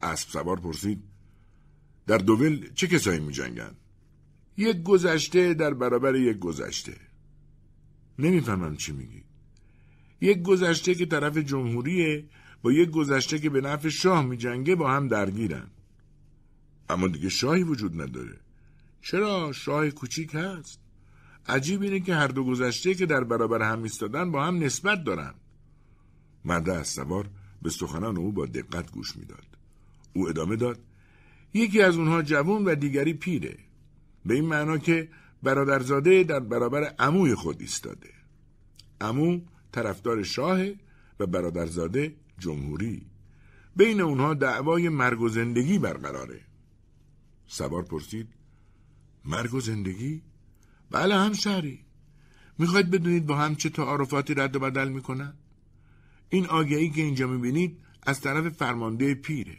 اسب 0.02 0.30
سوار 0.30 0.60
پرسید 0.60 1.04
در 2.10 2.18
دوول 2.18 2.70
چه 2.76 2.88
کسایی 2.88 3.20
می 3.20 3.34
جنگن؟ 3.34 3.72
یک 4.57 4.84
گذشته 4.84 5.53
در 5.53 5.74
برابر 5.74 6.16
یک 6.16 6.39
گذشته. 6.39 6.97
نمی‌فهمم 8.20 8.76
چی 8.76 8.91
میگی. 8.91 9.24
یک 10.22 10.41
گذشته 10.41 10.95
که 10.95 11.05
طرف 11.05 11.38
جمهوریه 11.38 12.26
با 12.62 12.72
یک 12.72 12.89
گذشته 12.89 13.39
که 13.39 13.49
به 13.49 13.62
نفع 13.62 13.89
شاه 13.89 14.26
می 14.26 14.38
جنگه 14.38 14.76
با 14.76 14.91
هم 14.91 15.07
درگیرن. 15.07 15.68
اما 16.89 17.07
دیگه 17.07 17.30
شاهی 17.30 17.64
وجود 17.64 18.01
نداره. 18.01 18.39
چرا 19.01 19.51
شاه 19.51 19.89
کوچیک 19.89 20.36
هست؟ 20.36 20.80
عجیب 21.47 21.82
اینه 21.82 21.99
که 21.99 22.16
هر 22.16 22.28
دو 22.28 22.43
گذشته 22.43 22.95
که 22.95 23.05
در 23.05 23.24
برابر 23.24 23.62
هم 23.62 23.84
ایستادن 23.84 24.32
با 24.32 24.45
هم 24.45 24.64
نسبت 24.64 25.03
دارن. 25.03 25.34
مرد 26.45 26.70
از 26.70 26.88
سوار 26.88 27.30
به 27.62 27.70
سخنان 27.70 28.18
او 28.18 28.32
با 28.32 28.45
دقت 28.45 28.91
گوش 28.91 29.16
می‌داد. 29.16 29.45
او 30.14 30.30
ادامه 30.30 30.55
داد. 30.55 30.80
یکی 31.54 31.82
از 31.82 31.97
اونها 31.97 32.22
جوان 32.22 32.66
و 32.66 32.76
دیگری 32.76 33.14
پیره. 33.14 33.58
به 34.26 34.34
این 34.34 34.45
معنا 34.45 34.78
که 34.78 35.10
برادرزاده 35.43 36.24
در 36.24 36.39
برابر 36.39 36.84
عموی 36.84 37.36
خود 37.36 37.62
ایستاده. 37.62 38.10
عمو 39.02 39.39
طرفدار 39.72 40.24
شاه 40.24 40.60
و 41.20 41.26
برادرزاده 41.28 42.16
جمهوری. 42.39 43.06
بین 43.76 44.02
اونها 44.02 44.34
دعوای 44.34 44.89
مرگ 44.89 45.22
و 45.22 45.30
زندگی 45.30 45.80
برقراره. 45.80 46.41
سوار 47.47 47.84
پرسید 47.84 48.28
مرگ 49.26 49.54
و 49.54 49.60
زندگی؟ 49.60 50.22
بله 50.91 51.16
هم 51.16 51.34
شهری. 51.34 51.86
می‌خواید 52.58 52.91
بدونید 52.91 53.26
با 53.26 53.36
هم 53.36 53.56
چه 53.56 53.70
تعارفاتی 53.70 54.34
رد 54.34 54.56
و 54.56 54.60
بدل 54.60 54.89
می‌کنن؟ 54.89 55.34
این 56.30 56.45
آگهی 56.45 56.89
که 56.89 57.02
اینجا 57.02 57.28
می‌بینید 57.28 57.80
از 58.04 58.22
طرف 58.22 58.50
فرمانده 58.50 59.14
پیره. 59.14 59.58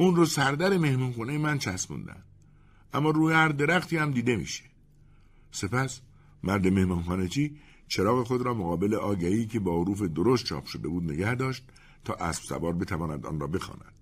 اون 0.00 0.16
رو 0.16 0.26
سردر 0.26 0.78
مهمونخونه 0.78 1.38
من 1.38 1.58
چسبوندن. 1.58 2.22
اما 2.94 3.10
روی 3.10 3.34
هر 3.34 3.48
درختی 3.48 3.96
هم 3.96 4.10
دیده 4.10 4.36
میشه. 4.36 4.64
سپس 5.50 6.00
مرد 6.42 6.66
مهمانخانه 6.66 7.28
چی 7.28 7.56
چراغ 7.88 8.26
خود 8.26 8.42
را 8.42 8.54
مقابل 8.54 8.94
آگهی 8.94 9.46
که 9.46 9.60
با 9.60 9.82
حروف 9.82 10.02
درشت 10.02 10.46
چاپ 10.46 10.66
شده 10.66 10.88
بود 10.88 11.12
نگه 11.12 11.34
داشت 11.34 11.64
تا 12.04 12.14
اسب 12.14 12.42
سوار 12.42 12.72
بتواند 12.72 13.26
آن 13.26 13.40
را 13.40 13.46
بخواند. 13.46 13.92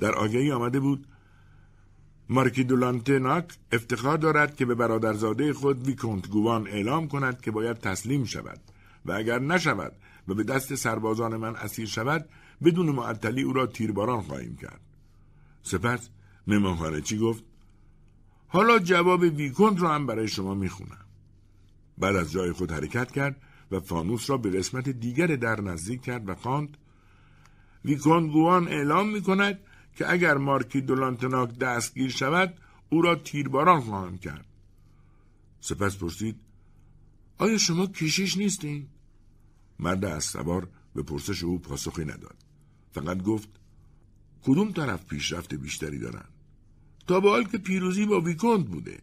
در 0.00 0.14
آگهی 0.14 0.52
آمده 0.52 0.80
بود 0.80 1.06
مارکی 2.28 2.64
دولانتناک 2.64 3.44
افتخار 3.72 4.18
دارد 4.18 4.56
که 4.56 4.64
به 4.64 4.74
برادرزاده 4.74 5.52
خود 5.52 5.86
ویکونت 5.86 6.28
گوان 6.28 6.68
اعلام 6.68 7.08
کند 7.08 7.40
که 7.40 7.50
باید 7.50 7.76
تسلیم 7.76 8.24
شود 8.24 8.60
و 9.06 9.12
اگر 9.12 9.38
نشود 9.38 9.92
و 10.28 10.34
به 10.34 10.44
دست 10.44 10.74
سربازان 10.74 11.36
من 11.36 11.56
اسیر 11.56 11.86
شود 11.86 12.28
بدون 12.64 12.90
معطلی 12.90 13.42
او 13.42 13.52
را 13.52 13.66
تیرباران 13.66 14.20
خواهیم 14.20 14.56
کرد. 14.56 14.85
سپس 15.66 16.08
مهمانخانه 16.46 17.00
چی 17.00 17.18
گفت؟ 17.18 17.44
حالا 18.48 18.78
جواب 18.78 19.20
ویکونت 19.20 19.82
را 19.82 19.94
هم 19.94 20.06
برای 20.06 20.28
شما 20.28 20.54
می‌خونم. 20.54 21.06
بعد 21.98 22.16
از 22.16 22.32
جای 22.32 22.52
خود 22.52 22.72
حرکت 22.72 23.10
کرد 23.10 23.42
و 23.70 23.80
فانوس 23.80 24.30
را 24.30 24.36
به 24.36 24.50
قسمت 24.50 24.88
دیگر 24.88 25.26
در 25.26 25.60
نزدیک 25.60 26.02
کرد 26.02 26.28
و 26.28 26.34
خواند 26.34 26.76
ویکونت 27.84 28.32
گوان 28.32 28.68
اعلام 28.68 29.08
می 29.08 29.22
کند 29.22 29.58
که 29.96 30.12
اگر 30.12 30.36
مارکی 30.36 30.80
دولانتناک 30.80 31.58
دستگیر 31.58 32.10
شود 32.10 32.54
او 32.90 33.02
را 33.02 33.14
تیرباران 33.14 33.80
خواهم 33.80 34.18
کرد. 34.18 34.46
سپس 35.60 35.96
پرسید 35.96 36.36
آیا 37.38 37.58
شما 37.58 37.86
کشیش 37.86 38.36
نیستین؟ 38.36 38.86
مرد 39.78 40.04
از 40.04 40.36
به 40.94 41.02
پرسش 41.02 41.44
او 41.44 41.58
پاسخی 41.58 42.04
نداد. 42.04 42.36
فقط 42.92 43.22
گفت 43.22 43.48
کدوم 44.46 44.72
طرف 44.72 45.06
پیشرفت 45.06 45.54
بیشتری 45.54 45.98
دارن؟ 45.98 46.24
تا 47.06 47.20
به 47.20 47.30
حال 47.30 47.44
که 47.44 47.58
پیروزی 47.58 48.06
با 48.06 48.20
ویکوند 48.20 48.66
بوده 48.66 48.98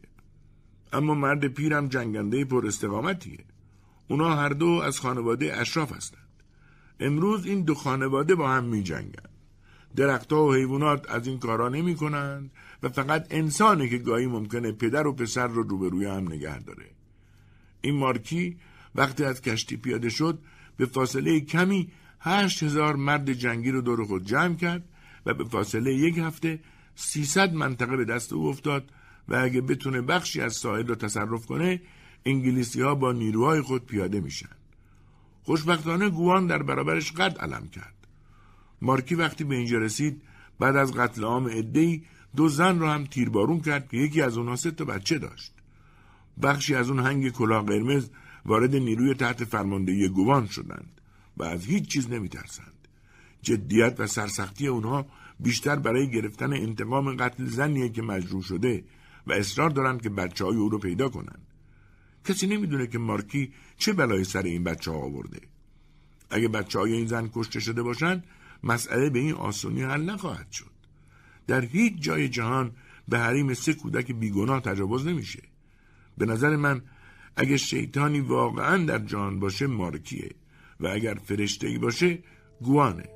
اما 0.93 1.13
مرد 1.13 1.47
پیرم 1.47 1.87
جنگنده 1.87 2.45
پر 2.45 2.67
استقامتیه 2.67 3.45
اونا 4.07 4.35
هر 4.35 4.49
دو 4.49 4.67
از 4.67 4.99
خانواده 4.99 5.59
اشراف 5.59 5.91
هستند 5.91 6.23
امروز 6.99 7.45
این 7.45 7.61
دو 7.61 7.75
خانواده 7.75 8.35
با 8.35 8.49
هم 8.49 8.63
می 8.63 8.83
جنگن. 8.83 9.29
درختها 9.95 10.45
و 10.45 10.53
حیوانات 10.53 11.09
از 11.09 11.27
این 11.27 11.39
کارا 11.39 11.69
نمی 11.69 11.95
کنند 11.95 12.51
و 12.83 12.89
فقط 12.89 13.27
انسانه 13.31 13.89
که 13.89 13.97
گاهی 13.97 14.27
ممکنه 14.27 14.71
پدر 14.71 15.07
و 15.07 15.13
پسر 15.13 15.47
رو 15.47 15.63
روبروی 15.63 16.05
هم 16.05 16.27
نگه 16.27 16.59
داره. 16.59 16.85
این 17.81 17.95
مارکی 17.95 18.57
وقتی 18.95 19.23
از 19.25 19.41
کشتی 19.41 19.77
پیاده 19.77 20.09
شد 20.09 20.39
به 20.77 20.85
فاصله 20.85 21.39
کمی 21.39 21.91
هشت 22.19 22.63
هزار 22.63 22.95
مرد 22.95 23.33
جنگی 23.33 23.71
رو 23.71 23.81
دور 23.81 24.05
خود 24.05 24.25
جمع 24.25 24.55
کرد 24.55 24.89
و 25.25 25.33
به 25.33 25.43
فاصله 25.43 25.93
یک 25.93 26.17
هفته 26.17 26.59
سیصد 26.95 27.53
منطقه 27.53 27.97
به 27.97 28.05
دست 28.05 28.33
او 28.33 28.47
افتاد 28.47 28.91
و 29.27 29.35
اگه 29.35 29.61
بتونه 29.61 30.01
بخشی 30.01 30.41
از 30.41 30.53
ساحل 30.53 30.87
رو 30.87 30.95
تصرف 30.95 31.45
کنه 31.45 31.81
انگلیسی 32.25 32.81
ها 32.81 32.95
با 32.95 33.11
نیروهای 33.11 33.61
خود 33.61 33.85
پیاده 33.85 34.19
میشن. 34.19 34.55
خوشبختانه 35.43 36.09
گوان 36.09 36.47
در 36.47 36.63
برابرش 36.63 37.11
قد 37.11 37.37
علم 37.37 37.67
کرد. 37.67 37.93
مارکی 38.81 39.15
وقتی 39.15 39.43
به 39.43 39.55
اینجا 39.55 39.77
رسید 39.77 40.21
بعد 40.59 40.75
از 40.75 40.93
قتل 40.93 41.23
عام 41.23 41.49
ادهی 41.51 42.03
دو 42.35 42.49
زن 42.49 42.79
را 42.79 42.93
هم 42.93 43.05
تیربارون 43.05 43.61
کرد 43.61 43.89
که 43.89 43.97
یکی 43.97 44.21
از 44.21 44.37
اونها 44.37 44.55
سه 44.55 44.71
تا 44.71 44.85
بچه 44.85 45.17
داشت. 45.17 45.53
بخشی 46.41 46.75
از 46.75 46.89
اون 46.89 46.99
هنگ 46.99 47.29
کلاه 47.29 47.65
قرمز 47.65 48.09
وارد 48.45 48.75
نیروی 48.75 49.13
تحت 49.13 49.43
فرماندهی 49.43 50.09
گوان 50.09 50.47
شدند 50.47 51.01
و 51.37 51.43
از 51.43 51.65
هیچ 51.65 51.87
چیز 51.87 52.09
نمیترسند. 52.09 52.72
جدیت 53.43 53.95
و 53.99 54.07
سرسختی 54.07 54.67
اونها 54.67 55.05
بیشتر 55.39 55.75
برای 55.75 56.11
گرفتن 56.11 56.53
انتقام 56.53 57.15
قتل 57.15 57.45
زنیه 57.45 57.89
که 57.89 58.01
مجروح 58.01 58.43
شده 58.43 58.83
و 59.27 59.33
اصرار 59.33 59.69
دارند 59.69 60.01
که 60.01 60.09
بچه 60.09 60.45
های 60.45 60.55
او 60.55 60.69
رو 60.69 60.77
پیدا 60.77 61.09
کنند. 61.09 61.47
کسی 62.25 62.47
نمی‌دونه 62.47 62.87
که 62.87 62.97
مارکی 62.97 63.53
چه 63.77 63.93
بلایی 63.93 64.23
سر 64.23 64.43
این 64.43 64.63
بچه 64.63 64.91
ها 64.91 64.97
آورده. 64.97 65.39
اگه 66.29 66.47
بچه 66.47 66.79
های 66.79 66.93
این 66.93 67.07
زن 67.07 67.29
کشته 67.33 67.59
شده 67.59 67.83
باشند 67.83 68.23
مسئله 68.63 69.09
به 69.09 69.19
این 69.19 69.33
آسونی 69.33 69.81
حل 69.81 70.01
نخواهد 70.01 70.51
شد. 70.51 70.71
در 71.47 71.61
هیچ 71.65 71.93
جای 71.99 72.29
جهان 72.29 72.71
به 73.07 73.19
حریم 73.19 73.53
سه 73.53 73.73
کودک 73.73 74.11
بیگناه 74.11 74.59
تجاوز 74.59 75.07
نمیشه. 75.07 75.41
به 76.17 76.25
نظر 76.25 76.55
من 76.55 76.81
اگه 77.35 77.57
شیطانی 77.57 78.19
واقعا 78.19 78.85
در 78.85 78.99
جان 78.99 79.39
باشه 79.39 79.67
مارکیه 79.67 80.31
و 80.79 80.87
اگر 80.87 81.13
فرشته 81.13 81.79
باشه 81.79 82.19
گوانه 82.61 83.09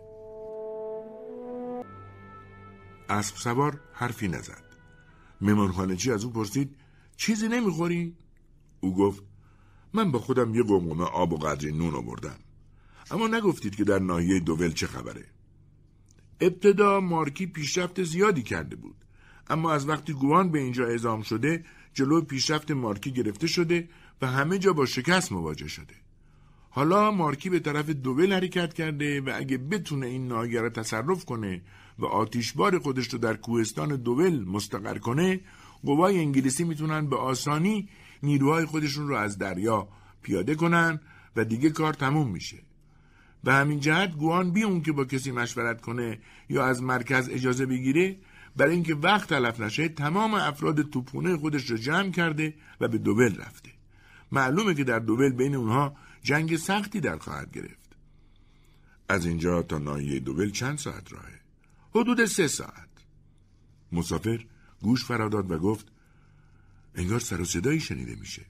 اسب 3.09 3.35
سوار 3.35 3.79
حرفی 3.93 4.27
نزد. 4.27 4.63
مهمانخانهچی 5.41 6.11
از 6.11 6.23
او 6.23 6.31
پرسید 6.31 6.75
چیزی 7.17 7.47
نمی‌خوری؟ 7.47 8.15
او 8.79 8.95
گفت 8.95 9.23
من 9.93 10.11
با 10.11 10.19
خودم 10.19 10.55
یه 10.55 10.63
قمقمه 10.63 11.03
آب 11.03 11.33
و 11.33 11.37
قدری 11.37 11.71
نون 11.71 11.95
آوردم. 11.95 12.39
اما 13.11 13.27
نگفتید 13.27 13.75
که 13.75 13.83
در 13.83 13.99
ناحیه 13.99 14.39
دوول 14.39 14.71
چه 14.71 14.87
خبره؟ 14.87 15.25
ابتدا 16.41 16.99
مارکی 16.99 17.45
پیشرفت 17.45 18.03
زیادی 18.03 18.43
کرده 18.43 18.75
بود. 18.75 18.95
اما 19.49 19.71
از 19.71 19.89
وقتی 19.89 20.13
گوان 20.13 20.51
به 20.51 20.59
اینجا 20.59 20.85
اعزام 20.85 21.21
شده 21.21 21.65
جلو 21.93 22.21
پیشرفت 22.21 22.71
مارکی 22.71 23.11
گرفته 23.11 23.47
شده 23.47 23.89
و 24.21 24.27
همه 24.27 24.59
جا 24.59 24.73
با 24.73 24.85
شکست 24.85 25.31
مواجه 25.31 25.67
شده. 25.67 25.93
حالا 26.69 27.11
مارکی 27.11 27.49
به 27.49 27.59
طرف 27.59 27.89
دوول 27.89 28.33
حرکت 28.33 28.73
کرده 28.73 29.21
و 29.21 29.31
اگه 29.35 29.57
بتونه 29.57 30.07
این 30.07 30.27
ناحیه 30.27 30.61
را 30.61 30.69
تصرف 30.69 31.25
کنه 31.25 31.61
و 31.99 32.05
آتیشبار 32.05 32.79
خودش 32.79 33.07
رو 33.07 33.19
در 33.19 33.33
کوهستان 33.33 33.95
دوول 33.95 34.43
مستقر 34.45 34.97
کنه 34.97 35.39
قوای 35.85 36.19
انگلیسی 36.19 36.63
می‌تونن 36.63 37.09
به 37.09 37.15
آسانی 37.15 37.89
نیروهای 38.23 38.65
خودشون 38.65 39.07
رو 39.07 39.15
از 39.15 39.37
دریا 39.37 39.87
پیاده 40.21 40.55
کنن 40.55 40.99
و 41.35 41.45
دیگه 41.45 41.69
کار 41.69 41.93
تموم 41.93 42.31
میشه. 42.31 42.57
به 43.43 43.53
همین 43.53 43.79
جهت 43.79 44.11
گوان 44.11 44.51
بی 44.51 44.63
اون 44.63 44.81
که 44.81 44.91
با 44.91 45.05
کسی 45.05 45.31
مشورت 45.31 45.81
کنه 45.81 46.19
یا 46.49 46.65
از 46.65 46.83
مرکز 46.83 47.29
اجازه 47.29 47.65
بگیره 47.65 48.17
برای 48.57 48.73
اینکه 48.73 48.95
وقت 48.95 49.29
تلف 49.29 49.59
نشه 49.59 49.89
تمام 49.89 50.33
افراد 50.33 50.81
توپونه 50.81 51.37
خودش 51.37 51.71
رو 51.71 51.77
جمع 51.77 52.11
کرده 52.11 52.53
و 52.81 52.87
به 52.87 52.97
دوبل 52.97 53.35
رفته. 53.35 53.69
معلومه 54.31 54.73
که 54.73 54.83
در 54.83 54.99
دوبل 54.99 55.29
بین 55.29 55.55
اونها 55.55 55.95
جنگ 56.23 56.55
سختی 56.55 56.99
در 56.99 57.17
خواهد 57.17 57.51
گرفت. 57.51 57.95
از 59.09 59.25
اینجا 59.25 59.61
تا 59.61 59.77
ناحیه 59.77 60.19
دوبل 60.19 60.49
چند 60.49 60.77
ساعت 60.77 61.13
راهه؟ 61.13 61.36
حدود 61.95 62.25
سه 62.25 62.47
ساعت. 62.47 62.89
مسافر 63.91 64.45
گوش 64.81 65.05
فراداد 65.05 65.51
و 65.51 65.57
گفت 65.57 65.87
انگار 66.95 67.19
سر 67.19 67.41
و 67.41 67.45
صدایی 67.45 67.79
شنیده 67.79 68.15
میشه. 68.15 68.45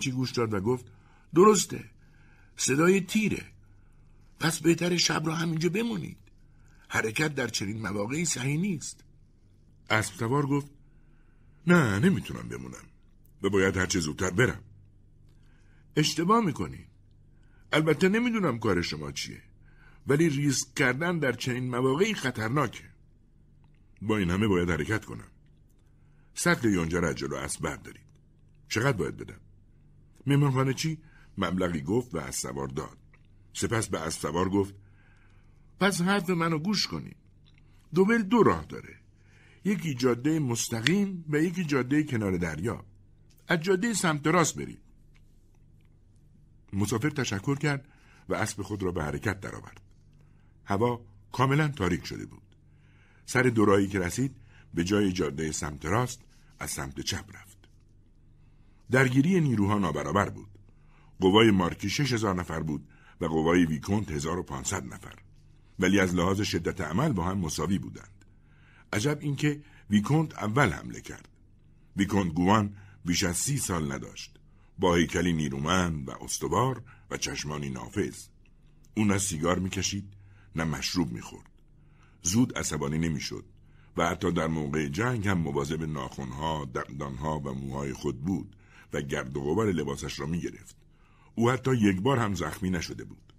چی 0.00 0.10
گوش 0.10 0.30
داد 0.32 0.54
و 0.54 0.60
گفت 0.60 0.84
درسته 1.34 1.84
صدای 2.56 3.00
تیره. 3.00 3.46
پس 4.40 4.60
بهتر 4.60 4.96
شب 4.96 5.22
را 5.26 5.34
همینجا 5.34 5.68
بمونید. 5.68 6.16
حرکت 6.88 7.34
در 7.34 7.48
چنین 7.48 7.82
مواقعی 7.82 8.24
صحیح 8.24 8.60
نیست. 8.60 9.04
اسب 9.90 10.14
سوار 10.14 10.46
گفت 10.46 10.70
نه 11.66 11.98
نمی‌تونم 11.98 12.48
بمونم. 12.48 12.84
و 13.42 13.50
باید 13.50 13.76
هرچه 13.76 14.00
زودتر 14.00 14.30
برم. 14.30 14.62
اشتباه 15.96 16.44
می‌کنی. 16.44 16.86
البته 17.72 18.08
نمی‌دونم 18.08 18.58
کار 18.58 18.82
شما 18.82 19.12
چیه. 19.12 19.42
ولی 20.06 20.28
ریسک 20.28 20.74
کردن 20.74 21.18
در 21.18 21.32
چنین 21.32 21.70
مواقعی 21.70 22.14
خطرناکه. 22.14 22.84
با 24.02 24.16
این 24.16 24.30
همه 24.30 24.48
باید 24.48 24.70
حرکت 24.70 25.04
کنم. 25.04 25.28
سطل 26.34 26.68
یونجا 26.68 26.98
را 26.98 27.12
جلو 27.12 27.36
اسب 27.36 27.62
بردارید. 27.62 28.04
چقدر 28.68 28.96
باید 28.96 29.16
بدم؟ 29.16 29.40
مهمانخانه 30.26 30.74
چی؟ 30.74 30.98
مبلغی 31.38 31.80
گفت 31.80 32.14
و 32.14 32.18
از 32.18 32.34
سوار 32.34 32.68
داد. 32.68 32.98
سپس 33.52 33.88
به 33.88 34.00
از 34.00 34.14
سوار 34.14 34.48
گفت 34.48 34.74
پس 35.80 36.00
حرف 36.00 36.30
منو 36.30 36.58
گوش 36.58 36.86
کنید. 36.86 37.16
دوبل 37.94 38.22
دو 38.22 38.42
راه 38.42 38.64
داره. 38.64 38.96
یکی 39.64 39.94
جاده 39.94 40.38
مستقیم 40.38 41.24
و 41.28 41.36
یکی 41.36 41.64
جاده 41.64 42.02
کنار 42.02 42.36
دریا. 42.36 42.84
از 43.48 43.60
جاده 43.60 43.94
سمت 43.94 44.26
راست 44.26 44.56
برید. 44.56 44.80
مسافر 46.72 47.10
تشکر 47.10 47.58
کرد 47.58 47.88
و 48.28 48.34
اسب 48.34 48.62
خود 48.62 48.82
را 48.82 48.92
به 48.92 49.02
حرکت 49.02 49.40
درآورد. 49.40 49.83
هوا 50.64 51.00
کاملا 51.32 51.68
تاریک 51.68 52.06
شده 52.06 52.26
بود. 52.26 52.42
سر 53.26 53.42
دورایی 53.42 53.88
که 53.88 53.98
رسید 53.98 54.36
به 54.74 54.84
جای 54.84 55.12
جاده 55.12 55.52
سمت 55.52 55.86
راست 55.86 56.20
از 56.58 56.70
سمت 56.70 57.00
چپ 57.00 57.36
رفت. 57.36 57.58
درگیری 58.90 59.40
نیروها 59.40 59.78
نابرابر 59.78 60.30
بود. 60.30 60.48
قوای 61.20 61.50
مارکی 61.50 61.90
شش 61.90 62.12
هزار 62.12 62.34
نفر 62.34 62.60
بود 62.60 62.88
و 63.20 63.26
قوای 63.26 63.64
ویکونت 63.64 64.10
1500 64.10 64.84
نفر. 64.84 65.18
ولی 65.78 66.00
از 66.00 66.14
لحاظ 66.14 66.40
شدت 66.40 66.80
عمل 66.80 67.12
با 67.12 67.24
هم 67.24 67.38
مساوی 67.38 67.78
بودند. 67.78 68.24
عجب 68.92 69.18
اینکه 69.20 69.62
ویکونت 69.90 70.34
اول 70.34 70.72
حمله 70.72 71.00
کرد. 71.00 71.28
ویکونت 71.96 72.32
گوان 72.32 72.76
بیش 73.04 73.24
از 73.24 73.36
سی 73.36 73.58
سال 73.58 73.92
نداشت. 73.92 74.38
با 74.78 74.94
هیکلی 74.94 75.32
نیرومند 75.32 76.08
و 76.08 76.12
استوار 76.24 76.82
و 77.10 77.16
چشمانی 77.16 77.68
نافذ. 77.68 78.26
او 78.96 79.04
نه 79.04 79.18
سیگار 79.18 79.58
می‌کشید 79.58 80.13
نه 80.56 80.64
مشروب 80.64 81.12
می‌خورد 81.12 81.50
زود 82.22 82.58
عصبانی 82.58 82.98
نمی‌شد 82.98 83.44
و 83.96 84.06
حتی 84.06 84.32
در 84.32 84.46
موقع 84.46 84.88
جنگ 84.88 85.28
هم 85.28 85.38
مواظب 85.38 85.82
ناخونها، 85.82 86.64
دندانها 86.74 87.38
و 87.38 87.52
موهای 87.52 87.92
خود 87.92 88.20
بود 88.20 88.56
و 88.92 89.00
گرد 89.02 89.36
و 89.36 89.40
غبار 89.40 89.72
لباسش 89.72 90.20
را 90.20 90.26
می‌گرفت. 90.26 90.76
او 91.34 91.50
حتی 91.50 91.76
یک 91.76 92.00
بار 92.00 92.18
هم 92.18 92.34
زخمی 92.34 92.70
نشده 92.70 93.04
بود. 93.04 93.32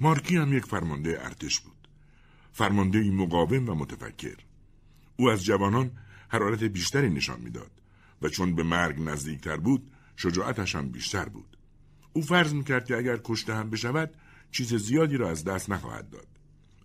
مارکی 0.00 0.36
هم 0.36 0.52
یک 0.52 0.66
فرمانده 0.66 1.18
ارتش 1.20 1.60
بود. 1.60 1.88
فرمانده 2.52 3.10
مقاوم 3.10 3.68
و 3.68 3.74
متفکر. 3.74 4.36
او 5.16 5.30
از 5.30 5.44
جوانان 5.44 5.90
حرارت 6.28 6.64
بیشتری 6.64 7.10
نشان 7.10 7.40
می‌داد 7.40 7.70
و 8.22 8.28
چون 8.28 8.54
به 8.54 8.62
مرگ 8.62 9.00
نزدیکتر 9.00 9.56
بود 9.56 9.90
شجاعتش 10.16 10.74
هم 10.74 10.88
بیشتر 10.88 11.28
بود. 11.28 11.56
او 12.12 12.22
فرض 12.22 12.54
می‌کرد 12.54 12.86
که 12.86 12.96
اگر 12.96 13.20
کشته 13.24 13.54
هم 13.54 13.70
بشود 13.70 14.14
چیز 14.54 14.74
زیادی 14.74 15.16
را 15.16 15.30
از 15.30 15.44
دست 15.44 15.70
نخواهد 15.70 16.10
داد. 16.10 16.26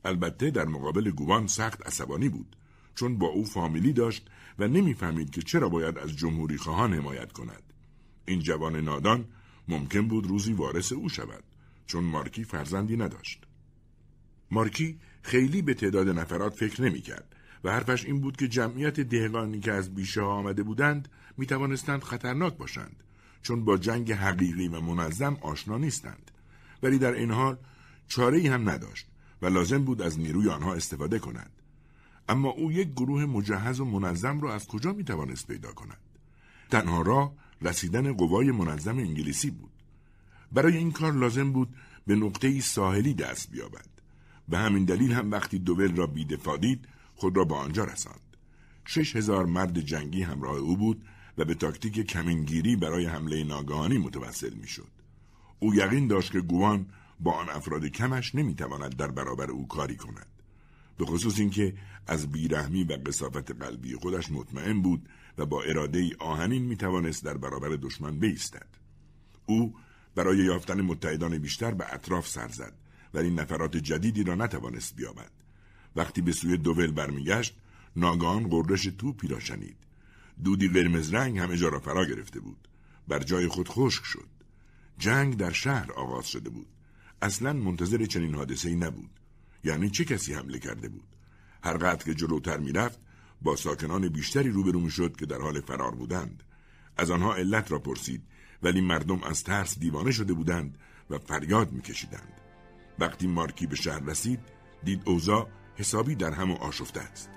البته 0.06 0.50
در 0.50 0.66
مقابل 0.66 1.12
گوان 1.12 1.48
سخت 1.48 1.88
عصبانی 1.88 2.30
بود 2.30 2.56
چون 2.96 3.18
با 3.18 3.28
او 3.28 3.46
فامیلی 3.46 3.94
داشت 3.94 4.30
و 4.60 4.68
نمی‌فهمید 4.68 5.30
که 5.30 5.42
چرا 5.42 5.70
باید 5.70 5.98
از 5.98 6.18
جمهوری 6.18 6.58
خواهان 6.58 6.94
حمایت 6.94 7.32
کند. 7.32 7.64
این 8.26 8.40
جوان 8.40 8.76
نادان 8.76 9.26
ممکن 9.68 10.08
بود 10.08 10.28
روزی 10.28 10.54
وارث 10.54 10.92
او 10.92 11.10
شود 11.10 11.44
چون 11.88 12.04
مارکی 12.04 12.44
فرزندی 12.44 12.98
نداشت. 12.98 13.44
مارکی 14.52 15.00
خیلی 15.22 15.62
به 15.62 15.74
تعداد 15.74 16.10
نفرات 16.10 16.56
فکر 16.56 16.82
نمی 16.82 17.02
کرد 17.02 17.36
و 17.64 17.72
حرفش 17.72 18.06
این 18.06 18.22
بود 18.22 18.38
که 18.38 18.48
جمعیت 18.48 19.00
دهقانی 19.00 19.60
که 19.60 19.72
از 19.72 19.96
بیشه 19.96 20.22
آمده 20.22 20.64
بودند 20.64 21.10
می 21.38 21.46
توانستند 21.46 22.04
خطرناک 22.04 22.58
باشند 22.58 23.04
چون 23.42 23.66
با 23.66 23.78
جنگ 23.78 24.12
حقیقی 24.12 24.68
و 24.68 24.82
منظم 24.82 25.38
آشنا 25.42 25.78
نیستند 25.78 26.32
ولی 26.84 26.98
در 26.98 27.14
این 27.14 27.32
حال 27.32 27.58
چاره 28.08 28.52
هم 28.52 28.70
نداشت 28.70 29.08
و 29.42 29.48
لازم 29.48 29.84
بود 29.84 30.02
از 30.02 30.20
نیروی 30.20 30.50
آنها 30.50 30.74
استفاده 30.74 31.20
کند 31.20 31.52
اما 32.30 32.50
او 32.50 32.72
یک 32.72 32.92
گروه 32.92 33.26
مجهز 33.26 33.80
و 33.80 33.86
منظم 33.86 34.42
را 34.42 34.54
از 34.56 34.68
کجا 34.68 34.94
می 34.94 35.04
توانست 35.04 35.48
پیدا 35.48 35.72
کند؟ 35.72 35.98
تنها 36.70 37.02
راه 37.02 37.34
رسیدن 37.62 38.14
قوای 38.14 38.52
منظم 38.52 38.98
انگلیسی 38.98 39.50
بود. 39.50 39.72
برای 40.52 40.78
این 40.78 40.92
کار 40.92 41.14
لازم 41.14 41.52
بود 41.52 41.76
به 42.08 42.16
نقطه 42.16 42.62
ساحلی 42.62 43.14
دست 43.14 43.52
بیابد. 43.52 43.86
به 44.50 44.58
همین 44.58 44.86
دلیل 44.86 45.12
هم 45.12 45.32
وقتی 45.32 45.60
دوول 45.60 45.96
را 45.96 46.08
بیدفاع 46.08 46.58
دید 46.58 46.88
خود 47.16 47.38
را 47.38 47.44
به 47.44 47.56
آنجا 47.56 47.84
رساند. 47.84 48.38
شش 48.86 49.16
هزار 49.16 49.46
مرد 49.46 49.80
جنگی 49.80 50.22
همراه 50.22 50.58
او 50.58 50.78
بود 50.78 51.06
و 51.38 51.46
به 51.46 51.54
تاکتیک 51.54 52.08
کمینگیری 52.08 52.76
برای 52.76 53.06
حمله 53.06 53.44
ناگهانی 53.44 53.98
متوسل 53.98 54.54
می‌شد. 54.54 54.99
او 55.60 55.76
یقین 55.76 56.08
داشت 56.08 56.32
که 56.32 56.42
گوان 56.42 56.86
با 57.20 57.32
آن 57.32 57.50
افراد 57.50 57.86
کمش 57.86 58.36
نمی‌تواند 58.36 58.96
در 58.96 59.12
برابر 59.12 59.52
او 59.52 59.68
کاری 59.68 59.96
کند. 59.96 60.28
به 60.98 61.06
خصوص 61.06 61.40
اینکه 61.40 61.74
از 62.08 62.32
بیرحمی 62.32 62.84
و 62.84 62.98
قصافت 63.06 63.52
قلبی 63.52 63.96
خودش 63.96 64.32
مطمئن 64.32 64.82
بود 64.82 65.10
و 65.38 65.46
با 65.46 65.62
اراده 65.62 66.00
ای 66.00 66.14
آهنین 66.20 66.64
می‌توانست 66.64 67.26
در 67.26 67.38
برابر 67.38 67.70
دشمن 67.70 68.20
بیستد. 68.20 68.68
او 69.46 69.76
برای 70.16 70.38
یافتن 70.38 70.82
متحدان 70.82 71.38
بیشتر 71.38 71.72
به 71.72 71.94
اطراف 71.94 72.28
سر 72.28 72.48
زد 72.48 72.74
ولی 73.14 73.30
نفرات 73.30 73.78
جدیدی 73.78 74.24
را 74.24 74.36
نتوانست 74.36 74.96
بیابد. 74.96 75.32
وقتی 75.96 76.22
به 76.22 76.32
سوی 76.32 76.58
دوول 76.58 76.92
برمیگشت 76.92 77.56
ناگان 77.96 78.48
قررش 78.48 78.84
توپی 78.84 79.28
را 79.28 79.40
شنید. 79.40 79.78
دودی 80.44 80.68
قرمز 80.68 81.14
رنگ 81.14 81.38
همه 81.38 81.58
جا 81.58 81.70
را 81.70 81.80
فرا 81.80 82.06
گرفته 82.06 82.40
بود. 82.40 82.68
بر 83.08 83.20
جای 83.20 83.48
خود 83.48 83.70
خشک 83.70 84.04
شد. 84.04 84.28
جنگ 85.00 85.38
در 85.38 85.52
شهر 85.52 85.92
آغاز 85.92 86.28
شده 86.28 86.50
بود. 86.50 86.68
اصلا 87.22 87.54
منتظر 87.54 88.06
چنین 88.06 88.36
حادثه 88.36 88.70
ای 88.70 88.76
نبود. 88.76 89.10
یعنی 89.64 89.90
چه 89.90 90.06
کسی 90.06 90.34
حمله 90.34 90.60
کرده 90.60 90.90
بود؟ 90.90 91.08
هر 91.64 91.78
قطع 91.78 92.06
که 92.06 92.14
جلوتر 92.14 92.58
می‌رفت 92.58 93.00
با 93.42 93.56
ساکنان 93.56 94.10
بیشتری 94.10 94.50
روبرو 94.50 94.90
شد 94.90 95.16
که 95.16 95.26
در 95.26 95.42
حال 95.42 95.62
فرار 95.62 95.96
بودند. 95.96 96.44
از 96.98 97.12
آنها 97.12 97.36
علت 97.36 97.72
را 97.72 97.80
پرسید 97.80 98.24
ولی 98.64 98.82
مردم 98.82 99.24
از 99.24 99.44
ترس 99.44 99.80
دیوانه 99.80 100.12
شده 100.12 100.34
بودند 100.34 100.78
و 101.10 101.18
فریاد 101.18 101.72
میکشیدند. 101.72 102.42
وقتی 103.00 103.28
مارکی 103.28 103.68
به 103.68 103.76
شهر 103.76 104.00
رسید 104.00 104.40
دید 104.84 105.02
اوزا 105.06 105.48
حسابی 105.76 106.16
در 106.16 106.32
هم 106.32 106.52
آشفته 106.52 107.00
است. 107.00 107.30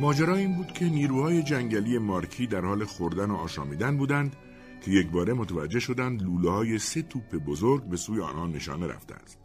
ماجرا 0.00 0.36
این 0.36 0.56
بود 0.56 0.72
که 0.72 0.84
نیروهای 0.84 1.42
جنگلی 1.42 1.98
مارکی 1.98 2.46
در 2.46 2.64
حال 2.64 2.84
خوردن 2.84 3.30
و 3.30 3.34
آشامیدن 3.34 3.96
بودند 3.96 4.36
که 4.84 4.90
یک 4.90 5.10
باره 5.10 5.32
متوجه 5.32 5.80
شدند 5.80 6.22
لوله 6.22 6.50
های 6.50 6.78
سه 6.78 7.02
توپ 7.02 7.34
بزرگ 7.36 7.84
به 7.84 7.96
سوی 7.96 8.20
آنها 8.20 8.46
نشانه 8.46 8.86
رفته 8.86 9.14
است. 9.14 9.38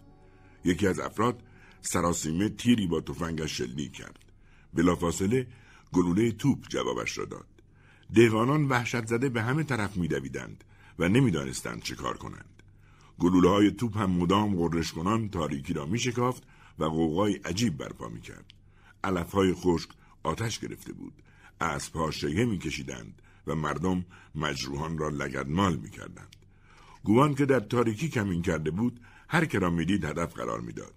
یکی 0.64 0.88
از 0.88 1.00
افراد 1.00 1.44
سراسیمه 1.82 2.50
تیری 2.50 2.88
با 2.88 3.02
تفنگش 3.02 3.58
شلیک 3.58 3.92
کرد. 3.92 4.20
بلافاصله 4.74 5.48
گلوله 5.94 6.32
توپ 6.32 6.68
جوابش 6.68 7.18
را 7.18 7.26
داد. 7.26 7.48
دهقانان 8.14 8.66
وحشت 8.66 9.06
زده 9.08 9.30
به 9.30 9.42
همه 9.42 9.64
طرف 9.64 9.98
میدویدند 9.98 10.64
و 11.00 11.10
نمی‌دانستند 11.10 11.82
چه 11.82 11.96
کار 11.96 12.18
کنند. 12.18 12.64
گلوله 13.20 13.50
های 13.50 13.72
توپ 13.72 13.98
هم 13.98 14.12
مدام 14.12 14.56
غرش 14.56 14.92
کنان 14.92 15.30
تاریکی 15.30 15.74
را 15.74 15.86
می 15.86 16.00
شکافت 16.00 16.44
و 16.80 16.84
قوقای 16.84 17.34
عجیب 17.34 17.78
برپا 17.78 18.08
می 18.10 18.22
کرد. 18.22 18.54
علف 19.04 19.32
های 19.32 19.54
خشک 19.54 19.90
آتش 20.26 20.60
گرفته 20.60 20.94
بود. 20.94 21.14
اسبها 21.62 22.12
شیه 22.12 22.46
می 22.46 22.58
کشیدند 22.58 23.22
و 23.48 23.56
مردم 23.56 24.06
مجروحان 24.36 24.98
را 24.98 25.10
لگدمال 25.10 25.76
می 25.76 25.90
کردند. 25.90 26.36
گوان 27.04 27.36
که 27.36 27.46
در 27.46 27.60
تاریکی 27.60 28.10
کمین 28.10 28.42
کرده 28.42 28.72
بود 28.72 29.00
هر 29.30 29.46
که 29.46 29.60
را 29.60 29.70
می‌دید 29.70 30.06
هدف 30.06 30.34
قرار 30.34 30.62
می‌داد. 30.62 30.94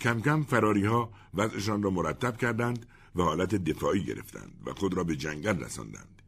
کم 0.00 0.20
کم 0.20 0.42
فراری 0.42 0.84
ها 0.84 1.12
وضعشان 1.34 1.82
را 1.82 1.90
مرتب 1.90 2.36
کردند 2.36 2.86
و 3.16 3.22
حالت 3.22 3.54
دفاعی 3.54 4.04
گرفتند 4.04 4.52
و 4.66 4.72
خود 4.72 4.94
را 4.94 5.04
به 5.04 5.16
جنگل 5.16 5.60
رساندند. 5.60 6.22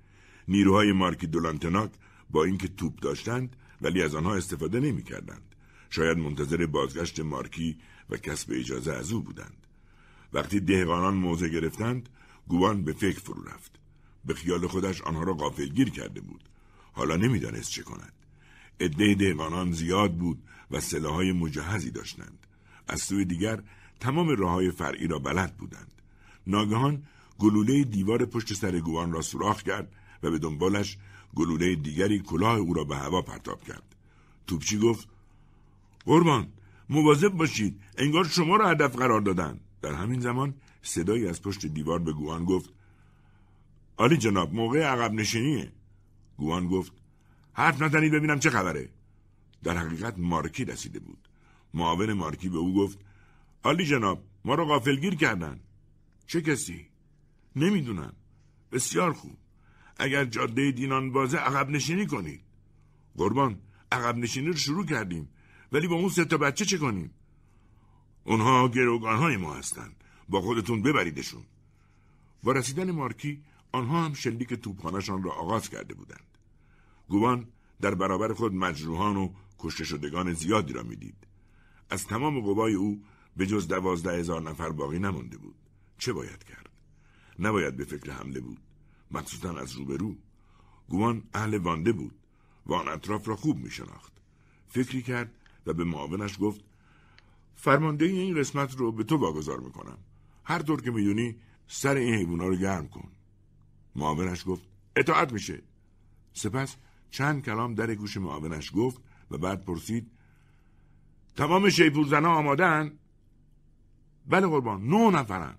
نیروهای 0.48 0.92
مارکی 0.92 1.26
دولانتناک 1.26 1.90
با 2.30 2.44
اینکه 2.44 2.68
توپ 2.68 2.98
داشتند 2.98 3.56
ولی 3.82 4.02
از 4.02 4.14
آنها 4.14 4.34
استفاده 4.34 4.80
نمی 4.80 5.02
کردند. 5.02 5.54
شاید 5.90 6.18
منتظر 6.18 6.66
بازگشت 6.66 7.20
مارکی 7.20 7.78
و 8.10 8.16
کسب 8.16 8.52
اجازه 8.52 8.92
از 8.92 9.12
او 9.12 9.22
بودند. 9.22 9.66
وقتی 10.32 10.60
دهقانان 10.60 11.14
موضع 11.14 11.48
گرفتند 11.48 12.08
گوان 12.50 12.84
به 12.84 12.92
فکر 12.92 13.20
فرو 13.20 13.42
رفت. 13.42 13.72
به 14.24 14.34
خیال 14.34 14.66
خودش 14.66 15.02
آنها 15.02 15.22
را 15.22 15.34
غافلگیر 15.34 15.90
کرده 15.90 16.20
بود. 16.20 16.48
حالا 16.92 17.16
نمی‌دانست 17.16 17.70
چه 17.70 17.82
کند. 17.82 18.12
عده 18.80 19.14
دهقانان 19.14 19.72
زیاد 19.72 20.14
بود 20.14 20.42
و 20.70 20.80
سلاحهای 20.80 21.32
مجهزی 21.32 21.90
داشتند. 21.90 22.46
از 22.88 23.00
سوی 23.02 23.24
دیگر 23.24 23.62
تمام 24.00 24.28
راه 24.28 24.70
فرعی 24.70 25.06
را 25.06 25.18
بلد 25.18 25.56
بودند. 25.56 25.92
ناگهان 26.46 27.02
گلوله 27.38 27.84
دیوار 27.84 28.24
پشت 28.24 28.54
سر 28.54 28.80
گوان 28.80 29.12
را 29.12 29.22
سوراخ 29.22 29.62
کرد 29.62 29.92
و 30.22 30.30
به 30.30 30.38
دنبالش 30.38 30.98
گلوله 31.34 31.74
دیگری 31.74 32.18
کلاه 32.18 32.56
او 32.56 32.74
را 32.74 32.84
به 32.84 32.96
هوا 32.96 33.22
پرتاب 33.22 33.62
کرد. 33.62 33.96
توپچی 34.46 34.78
گفت 34.78 35.08
قربان 36.04 36.46
مواظب 36.88 37.28
باشید 37.28 37.80
انگار 37.98 38.24
شما 38.24 38.56
را 38.56 38.68
هدف 38.68 38.96
قرار 38.96 39.20
دادن 39.20 39.60
در 39.82 39.94
همین 39.94 40.20
زمان 40.20 40.54
صدایی 40.82 41.28
از 41.28 41.42
پشت 41.42 41.66
دیوار 41.66 41.98
به 41.98 42.12
گوان 42.12 42.44
گفت 42.44 42.70
آلی 43.96 44.16
جناب 44.16 44.54
موقع 44.54 44.82
عقب 44.82 45.12
نشینیه. 45.12 45.72
گوان 46.36 46.68
گفت 46.68 46.92
حرف 47.52 47.82
نزنید 47.82 48.12
ببینم 48.12 48.38
چه 48.38 48.50
خبره. 48.50 48.88
در 49.62 49.76
حقیقت 49.76 50.18
مارکی 50.18 50.64
رسیده 50.64 50.98
بود. 50.98 51.28
معاون 51.74 52.12
مارکی 52.12 52.48
به 52.48 52.58
او 52.58 52.74
گفت 52.74 52.98
آلی 53.62 53.86
جناب 53.86 54.24
ما 54.44 54.54
را 54.54 54.64
غافلگیر 54.64 55.14
کردن. 55.14 55.60
چه 56.26 56.40
کسی؟ 56.42 56.86
نمی‌دونم. 57.56 58.12
بسیار 58.72 59.12
خوب. 59.12 59.36
اگر 59.98 60.24
جاده 60.24 60.70
دینان 60.70 61.12
بازه 61.12 61.38
عقب 61.38 61.70
نشینی 61.70 62.06
کنید. 62.06 62.40
قربان 63.16 63.58
عقب 63.92 64.16
نشینی 64.16 64.46
رو 64.46 64.56
شروع 64.56 64.86
کردیم. 64.86 65.28
ولی 65.72 65.88
با 65.88 65.94
اون 65.94 66.08
سه 66.08 66.24
تا 66.24 66.36
بچه 66.36 66.64
چه 66.64 66.78
کنیم؟ 66.78 67.10
اونها 68.24 68.68
گروگان 68.68 69.16
های 69.16 69.36
ما 69.36 69.54
هستند 69.54 69.99
با 70.30 70.40
خودتون 70.40 70.82
ببریدشون. 70.82 71.42
با 72.42 72.52
رسیدن 72.52 72.90
مارکی 72.90 73.42
آنها 73.72 74.04
هم 74.04 74.14
شلیک 74.14 74.54
توپخانهشان 74.54 75.22
را 75.22 75.32
آغاز 75.32 75.70
کرده 75.70 75.94
بودند. 75.94 76.38
گوان 77.08 77.48
در 77.80 77.94
برابر 77.94 78.32
خود 78.32 78.54
مجروحان 78.54 79.16
و 79.16 79.30
کشته 79.58 79.84
شدگان 79.84 80.32
زیادی 80.32 80.72
را 80.72 80.82
می‌دید. 80.82 81.26
از 81.90 82.06
تمام 82.06 82.40
قوای 82.40 82.74
او 82.74 83.02
به 83.36 83.46
جز 83.46 83.68
دوازده 83.68 84.18
هزار 84.18 84.42
نفر 84.42 84.70
باقی 84.70 84.98
نمانده 84.98 85.38
بود. 85.38 85.54
چه 85.98 86.12
باید 86.12 86.44
کرد؟ 86.44 86.70
نباید 87.38 87.76
به 87.76 87.84
فکر 87.84 88.10
حمله 88.10 88.40
بود. 88.40 88.58
مخصوصا 89.10 89.58
از 89.58 89.72
روبرو. 89.72 90.16
گوان 90.88 91.22
اهل 91.34 91.58
وانده 91.58 91.92
بود 91.92 92.14
و 92.66 92.74
آن 92.74 92.88
اطراف 92.88 93.28
را 93.28 93.36
خوب 93.36 93.58
می 93.58 93.70
شناخت. 93.70 94.12
فکری 94.68 95.02
کرد 95.02 95.32
و 95.66 95.72
به 95.72 95.84
معاونش 95.84 96.36
گفت 96.40 96.60
فرمانده 97.56 98.04
این 98.04 98.38
قسمت 98.38 98.76
رو 98.76 98.92
به 98.92 99.04
تو 99.04 99.16
واگذار 99.16 99.60
می‌کنم. 99.60 99.98
هر 100.50 100.62
طور 100.62 100.82
که 100.82 100.90
می‌دونی 100.90 101.36
سر 101.68 101.94
این 101.94 102.14
حیوونا 102.14 102.46
رو 102.46 102.56
گرم 102.56 102.88
کن. 102.88 103.08
معاونش 103.96 104.44
گفت 104.46 104.62
اطاعت 104.96 105.32
میشه. 105.32 105.62
سپس 106.32 106.76
چند 107.10 107.44
کلام 107.44 107.74
در 107.74 107.94
گوش 107.94 108.16
معاونش 108.16 108.72
گفت 108.74 109.00
و 109.30 109.38
بعد 109.38 109.64
پرسید 109.64 110.10
تمام 111.36 111.70
شیپورزنا 111.70 112.34
آمادن 112.34 112.92
بله 114.26 114.46
قربان 114.46 114.86
نه 114.86 115.10
نفرن. 115.10 115.54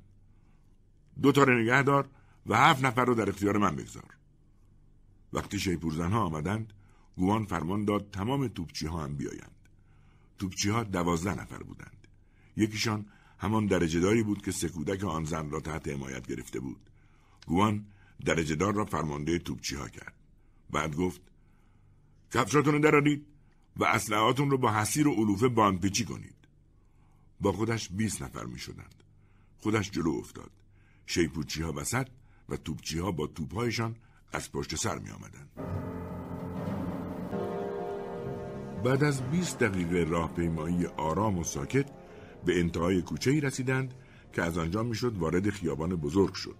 دو 1.21 1.31
تا 1.31 1.43
رو 1.43 1.59
نگه 1.59 1.81
دار 1.83 2.09
و 2.45 2.57
هفت 2.57 2.83
نفر 2.83 3.05
رو 3.05 3.15
در 3.15 3.29
اختیار 3.29 3.57
من 3.57 3.75
بگذار. 3.75 4.17
وقتی 5.33 5.59
شیپورزنها 5.59 6.21
آمدند 6.21 6.73
گوان 7.15 7.45
فرمان 7.45 7.85
داد 7.85 8.11
تمام 8.11 8.47
توپچی 8.47 8.87
ها 8.87 9.03
هم 9.03 9.15
بیایند. 9.15 9.69
توپچی 10.39 10.69
ها 10.69 10.83
دوازده 10.83 11.41
نفر 11.41 11.63
بودند. 11.63 12.07
یکیشان 12.57 13.05
همان 13.41 13.65
درجه 13.65 13.99
داری 13.99 14.23
بود 14.23 14.41
که 14.41 14.51
سکودک 14.51 15.03
آن 15.03 15.23
زن 15.25 15.49
را 15.49 15.59
تحت 15.59 15.87
حمایت 15.87 16.27
گرفته 16.27 16.59
بود 16.59 16.89
گوان 17.47 17.85
درجه 18.25 18.55
دار 18.55 18.73
را 18.73 18.85
فرمانده 18.85 19.39
توپچی 19.39 19.75
ها 19.75 19.89
کرد 19.89 20.13
بعد 20.69 20.95
گفت 20.95 21.21
کفشاتون 22.33 22.83
رو 22.83 23.17
و 23.75 23.83
اسلحاتون 23.83 24.51
رو 24.51 24.57
با 24.57 24.73
حسیر 24.73 25.07
و 25.07 25.13
علوفه 25.13 25.47
باندپیچی 25.47 26.05
کنید 26.05 26.35
با 27.41 27.51
خودش 27.51 27.89
20 27.89 28.21
نفر 28.21 28.43
می 28.43 28.59
شدند. 28.59 29.03
خودش 29.57 29.91
جلو 29.91 30.11
افتاد 30.11 30.51
شیپوچی 31.05 31.61
ها 31.61 31.73
وسط 31.73 32.07
و 32.49 32.57
توپچی 32.57 32.99
ها 32.99 33.11
با 33.11 33.27
توپهایشان 33.27 33.95
از 34.33 34.51
پشت 34.51 34.75
سر 34.75 34.99
می 34.99 35.09
آمدن. 35.09 35.47
بعد 38.83 39.03
از 39.03 39.21
20 39.21 39.59
دقیقه 39.59 40.03
راهپیمایی 40.03 40.85
آرام 40.85 41.37
و 41.37 41.43
ساکت 41.43 42.00
به 42.45 42.59
انتهای 42.59 43.01
کوچه 43.01 43.31
ای 43.31 43.41
رسیدند 43.41 43.93
که 44.33 44.41
از 44.41 44.57
آنجا 44.57 44.83
می‌شد 44.83 45.17
وارد 45.17 45.49
خیابان 45.49 45.95
بزرگ 45.95 46.33
شد. 46.33 46.55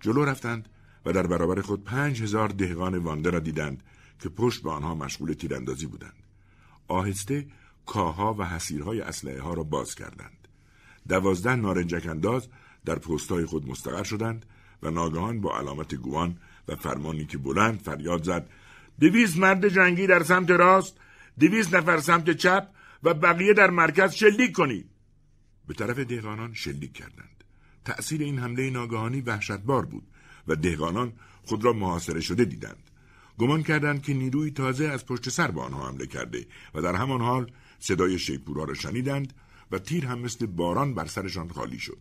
جلو 0.00 0.24
رفتند 0.24 0.68
و 1.06 1.12
در 1.12 1.26
برابر 1.26 1.60
خود 1.60 1.84
پنج 1.84 2.22
هزار 2.22 2.48
دهقان 2.48 2.98
وانده 2.98 3.30
را 3.30 3.38
دیدند 3.38 3.82
که 4.18 4.28
پشت 4.28 4.62
به 4.62 4.70
آنها 4.70 4.94
مشغول 4.94 5.32
تیراندازی 5.32 5.86
بودند. 5.86 6.22
آهسته 6.88 7.46
کاها 7.86 8.34
و 8.34 8.44
حسیرهای 8.44 9.00
اسلحه 9.00 9.40
ها 9.40 9.54
را 9.54 9.62
باز 9.62 9.94
کردند. 9.94 10.48
دوازده 11.08 11.54
نارنجک 11.54 12.06
انداز 12.06 12.48
در 12.84 12.98
پستهای 12.98 13.46
خود 13.46 13.68
مستقر 13.68 14.02
شدند 14.02 14.46
و 14.82 14.90
ناگهان 14.90 15.40
با 15.40 15.58
علامت 15.58 15.94
گوان 15.94 16.36
و 16.68 16.76
فرمانی 16.76 17.24
که 17.24 17.38
بلند 17.38 17.80
فریاد 17.80 18.22
زد 18.22 18.50
دویست 19.00 19.38
مرد 19.38 19.68
جنگی 19.68 20.06
در 20.06 20.22
سمت 20.22 20.50
راست 20.50 20.96
دویست 21.40 21.74
نفر 21.74 21.98
سمت 21.98 22.30
چپ 22.30 22.68
و 23.02 23.14
بقیه 23.14 23.54
در 23.54 23.70
مرکز 23.70 24.12
شلیک 24.12 24.52
کنید 24.52 24.90
به 25.70 25.74
طرف 25.74 25.98
دهقانان 25.98 26.54
شلیک 26.54 26.92
کردند. 26.92 27.44
تأثیر 27.84 28.22
این 28.22 28.38
حمله 28.38 28.70
ناگهانی 28.70 29.20
وحشتبار 29.20 29.86
بود 29.86 30.02
و 30.48 30.56
دهقانان 30.56 31.12
خود 31.44 31.64
را 31.64 31.72
محاصره 31.72 32.20
شده 32.20 32.44
دیدند. 32.44 32.90
گمان 33.38 33.62
کردند 33.62 34.02
که 34.02 34.14
نیروی 34.14 34.50
تازه 34.50 34.84
از 34.84 35.06
پشت 35.06 35.28
سر 35.28 35.50
به 35.50 35.60
آنها 35.60 35.88
حمله 35.88 36.06
کرده 36.06 36.46
و 36.74 36.82
در 36.82 36.94
همان 36.94 37.20
حال 37.20 37.52
صدای 37.78 38.18
شیپورها 38.18 38.64
را 38.64 38.74
شنیدند 38.74 39.32
و 39.70 39.78
تیر 39.78 40.06
هم 40.06 40.18
مثل 40.18 40.46
باران 40.46 40.94
بر 40.94 41.06
سرشان 41.06 41.48
خالی 41.48 41.78
شد. 41.78 41.98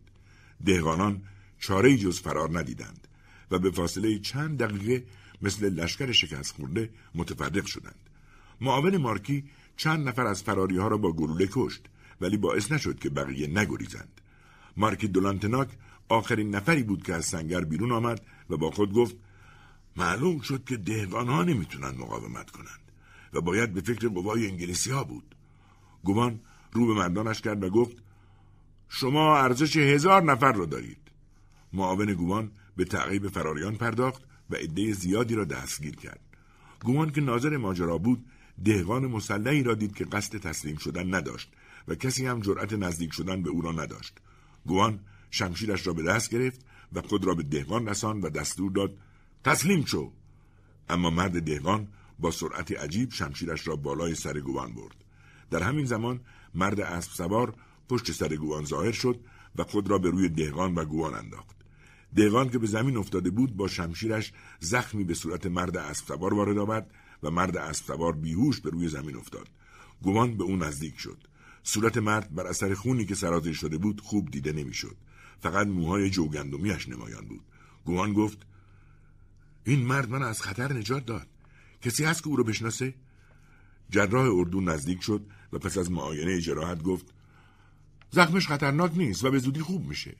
دهقانان 0.66 1.22
چاره 1.60 1.98
جز 1.98 2.22
فرار 2.22 2.60
ندیدند 2.60 3.08
و 3.52 3.60
به 3.60 3.72
فاصله 3.72 4.20
چند 4.20 4.58
دقیقه 4.64 5.06
مثل 5.42 5.70
لشکر 5.74 6.12
شکست 6.12 6.56
خورده 6.56 6.90
متفرق 7.16 7.66
شدند. 7.66 8.10
معاون 8.62 8.98
مارکی 8.98 9.44
چند 9.78 10.08
نفر 10.08 10.28
از 10.28 10.44
فراری 10.44 10.78
ها 10.78 10.88
را 10.88 10.98
با 10.98 11.12
گلوله 11.12 11.50
کشت 11.52 11.82
ولی 12.22 12.38
باعث 12.38 12.72
نشد 12.72 13.00
که 13.00 13.10
بقیه 13.10 13.48
نگریزند. 13.48 14.22
مارکی 14.78 15.08
دولانتناک 15.08 15.70
آخرین 16.10 16.56
نفری 16.56 16.84
بود 16.84 17.04
که 17.04 17.14
از 17.14 17.26
سنگر 17.26 17.62
بیرون 17.62 17.92
آمد 17.92 18.22
و 18.50 18.58
با 18.58 18.72
خود 18.72 18.94
گفت 18.94 19.16
معلوم 19.96 20.40
شد 20.40 20.64
که 20.64 20.78
دهقان 20.78 21.28
ها 21.28 21.44
نمی‌تونن 21.44 21.98
مقاومت 21.98 22.52
کنند 22.52 22.92
و 23.34 23.42
باید 23.42 23.74
به 23.74 23.82
فکر 23.82 24.08
قوای 24.08 24.48
انگلیسی 24.48 24.92
ها 24.92 25.04
بود. 25.04 25.36
گمان 26.06 26.40
رو 26.72 26.88
به 26.88 26.94
مردانش 26.94 27.42
کرد 27.42 27.64
و 27.64 27.70
گفت 27.70 27.98
شما 28.90 29.38
ارزش 29.38 29.78
هزار 29.78 30.24
نفر 30.24 30.52
را 30.52 30.66
دارید. 30.66 30.98
معاون 31.74 32.14
گوان 32.14 32.52
به 32.78 32.86
تعقیب 32.86 33.28
فراریان 33.28 33.76
پرداخت 33.76 34.24
و 34.50 34.56
عده 34.56 34.94
زیادی 34.94 35.36
را 35.36 35.46
دستگیر 35.46 35.96
کرد. 35.96 36.20
گوان 36.84 37.12
که 37.12 37.22
ناظر 37.22 37.58
ماجرا 37.58 37.98
بود 37.98 38.26
دهقان 38.66 39.06
مسلحی 39.06 39.64
را 39.64 39.74
دید 39.76 39.96
که 39.96 40.06
قصد 40.06 40.38
تسلیم 40.38 40.78
شدن 40.78 41.16
نداشت 41.16 41.52
و 41.88 41.96
کسی 41.96 42.26
هم 42.26 42.40
جرأت 42.40 42.74
نزدیک 42.74 43.14
شدن 43.14 43.44
به 43.44 43.50
او 43.50 43.62
را 43.62 43.72
نداشت. 43.72 44.14
گوان 44.66 45.00
شمشیرش 45.32 45.88
را 45.88 45.94
به 45.94 46.04
دست 46.04 46.30
گرفت 46.30 46.66
و 46.94 47.02
خود 47.02 47.26
را 47.26 47.34
به 47.34 47.44
دهقان 47.44 47.88
رساند 47.88 48.26
و 48.26 48.30
دستور 48.30 48.72
داد 48.72 48.98
تسلیم 49.44 49.86
شو. 49.86 50.12
اما 50.90 51.10
مرد 51.10 51.44
دهقان 51.44 51.88
با 52.20 52.32
سرعت 52.32 52.72
عجیب 52.72 53.12
شمشیرش 53.12 53.68
را 53.68 53.76
بالای 53.76 54.16
سر 54.16 54.40
گوان 54.40 54.74
برد. 54.74 54.96
در 55.52 55.64
همین 55.64 55.86
زمان 55.86 56.20
مرد 56.56 56.80
اسب 56.80 57.12
سوار 57.12 57.54
پشت 57.90 58.12
سر 58.12 58.36
گوان 58.36 58.66
ظاهر 58.66 58.92
شد 58.92 59.20
و 59.56 59.64
خود 59.64 59.90
را 59.90 59.98
به 59.98 60.10
روی 60.10 60.30
دهقان 60.30 60.76
و 60.76 60.86
گوان 60.86 61.14
انداخت. 61.14 61.56
دهقان 62.16 62.50
که 62.50 62.60
به 62.60 62.68
زمین 62.68 62.98
افتاده 62.98 63.30
بود 63.30 63.56
با 63.56 63.68
شمشیرش 63.68 64.34
زخمی 64.60 65.04
به 65.04 65.14
صورت 65.14 65.46
مرد 65.46 65.78
اسب 65.78 66.06
سوار 66.06 66.34
وارد 66.34 66.58
آورد 66.58 66.92
و 67.24 67.32
مرد 67.32 67.58
اسب 67.58 67.86
سوار 67.86 68.14
بیهوش 68.14 68.62
به 68.62 68.70
روی 68.70 68.88
زمین 68.88 69.16
افتاد. 69.16 69.48
گوان 70.02 70.38
به 70.38 70.44
او 70.44 70.56
نزدیک 70.56 71.00
شد. 71.00 71.18
صورت 71.64 71.98
مرد 71.98 72.36
بر 72.36 72.48
اثر 72.48 72.74
خونی 72.74 73.06
که 73.06 73.16
سرازیر 73.16 73.54
شده 73.54 73.78
بود 73.78 74.02
خوب 74.02 74.32
دیده 74.32 74.52
نمی‌شد. 74.52 74.96
فقط 75.40 75.68
موهای 75.68 76.10
جوگندمیش 76.10 76.90
نمایان 76.90 77.26
بود. 77.26 77.42
گوان 77.86 78.14
گفت 78.14 78.38
این 79.64 79.86
مرد 79.86 80.10
من 80.10 80.24
از 80.24 80.42
خطر 80.42 80.74
نجات 80.74 81.06
داد. 81.06 81.28
کسی 81.82 82.04
هست 82.04 82.24
که 82.24 82.28
او 82.28 82.36
رو 82.36 82.44
بشناسه؟ 82.44 82.94
جراح 83.90 84.28
اردو 84.34 84.62
نزدیک 84.62 85.02
شد 85.02 85.26
و 85.54 85.60
پس 85.60 85.78
از 85.78 85.92
معاینه 85.92 86.42
جراحت 86.42 86.84
گفت 86.84 87.14
زخمش 88.12 88.48
خطرناک 88.48 88.98
نیست 88.98 89.24
و 89.24 89.32
به 89.32 89.40
زودی 89.40 89.60
خوب 89.60 89.88
میشه. 89.88 90.16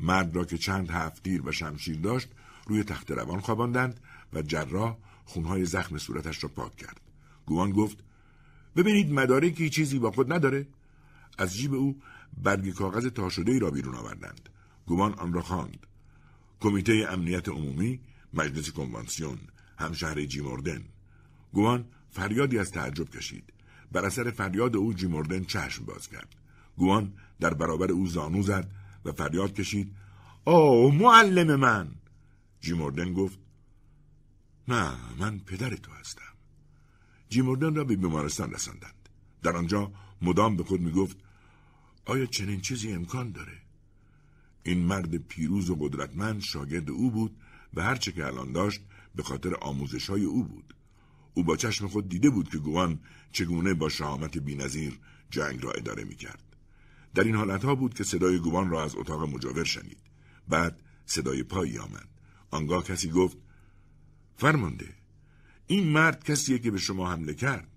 مرد 0.00 0.36
را 0.36 0.44
که 0.44 0.58
چند 0.58 0.90
هفت 0.90 1.22
تیر 1.22 1.42
و 1.48 1.52
شمشیر 1.52 1.96
داشت 1.96 2.28
روی 2.66 2.84
تخت 2.84 3.10
روان 3.10 3.40
خواباندند 3.40 4.00
و 4.32 4.42
جراح 4.42 4.96
خونهای 5.24 5.64
زخم 5.64 5.98
صورتش 5.98 6.42
را 6.42 6.48
پاک 6.48 6.76
کرد. 6.76 7.00
گوان 7.46 7.70
گفت 7.70 7.98
ببینید 8.76 9.12
مدارکی 9.12 9.70
چیزی 9.70 9.98
با 9.98 10.10
خود 10.10 10.32
نداره. 10.32 10.66
از 11.38 11.54
جیب 11.54 11.74
او 11.74 12.00
برگ 12.42 12.74
کاغذ 12.74 13.06
تا 13.06 13.28
شده 13.28 13.52
ای 13.52 13.58
را 13.58 13.70
بیرون 13.70 13.94
آوردند. 13.94 14.48
گوان 14.86 15.12
آن 15.14 15.32
را 15.32 15.42
خواند. 15.42 15.86
کمیته 16.60 17.06
امنیت 17.10 17.48
عمومی 17.48 18.00
مجلس 18.34 18.70
کنوانسیون 18.70 19.38
همشهر 19.78 20.24
جیموردن 20.24 20.84
گوان 21.52 21.84
فریادی 22.10 22.58
از 22.58 22.70
تعجب 22.70 23.10
کشید. 23.10 23.52
بر 23.92 24.04
اثر 24.04 24.30
فریاد 24.30 24.76
او 24.76 24.92
جیموردن 24.92 25.44
چشم 25.44 25.84
باز 25.84 26.08
کرد. 26.08 26.34
گوان 26.76 27.12
در 27.40 27.54
برابر 27.54 27.92
او 27.92 28.06
زانو 28.06 28.42
زد 28.42 28.70
و 29.04 29.12
فریاد 29.12 29.54
کشید. 29.54 29.92
او 30.44 30.92
معلم 30.92 31.56
من! 31.56 31.88
جیموردن 32.60 33.12
گفت 33.12 33.38
نه 34.68 34.92
من 35.18 35.38
پدر 35.38 35.76
تو 35.76 35.92
هستم. 35.92 36.35
جیموردن 37.28 37.74
را 37.74 37.84
به 37.84 37.96
بیمارستان 37.96 38.52
رساندند 38.52 39.08
در 39.42 39.56
آنجا 39.56 39.92
مدام 40.22 40.56
به 40.56 40.64
خود 40.64 40.80
می‌گفت 40.80 41.16
آیا 42.04 42.26
چنین 42.26 42.60
چیزی 42.60 42.92
امکان 42.92 43.32
داره 43.32 43.58
این 44.62 44.78
مرد 44.78 45.16
پیروز 45.16 45.70
و 45.70 45.76
قدرتمند 45.76 46.40
شاگرد 46.40 46.90
او 46.90 47.10
بود 47.10 47.36
و 47.74 47.82
هرچه 47.82 48.12
که 48.12 48.26
الان 48.26 48.52
داشت 48.52 48.80
به 49.14 49.22
خاطر 49.22 49.54
آموزش 49.54 50.10
های 50.10 50.24
او 50.24 50.44
بود 50.44 50.74
او 51.34 51.44
با 51.44 51.56
چشم 51.56 51.88
خود 51.88 52.08
دیده 52.08 52.30
بود 52.30 52.48
که 52.48 52.58
گوان 52.58 52.98
چگونه 53.32 53.74
با 53.74 53.88
شهامت 53.88 54.38
بینظیر 54.38 54.98
جنگ 55.30 55.64
را 55.64 55.72
اداره 55.72 56.04
می 56.04 56.16
کرد. 56.16 56.42
در 57.14 57.24
این 57.24 57.34
حالتها 57.34 57.74
بود 57.74 57.94
که 57.94 58.04
صدای 58.04 58.38
گوان 58.38 58.70
را 58.70 58.84
از 58.84 58.96
اتاق 58.96 59.22
مجاور 59.34 59.64
شنید. 59.64 59.98
بعد 60.48 60.82
صدای 61.06 61.42
پایی 61.42 61.78
آمد. 61.78 62.08
آنگاه 62.50 62.84
کسی 62.84 63.10
گفت 63.10 63.36
فرمانده 64.36 64.94
این 65.66 65.88
مرد 65.88 66.24
کسیه 66.24 66.58
که 66.58 66.70
به 66.70 66.78
شما 66.78 67.10
حمله 67.10 67.34
کرد. 67.34 67.68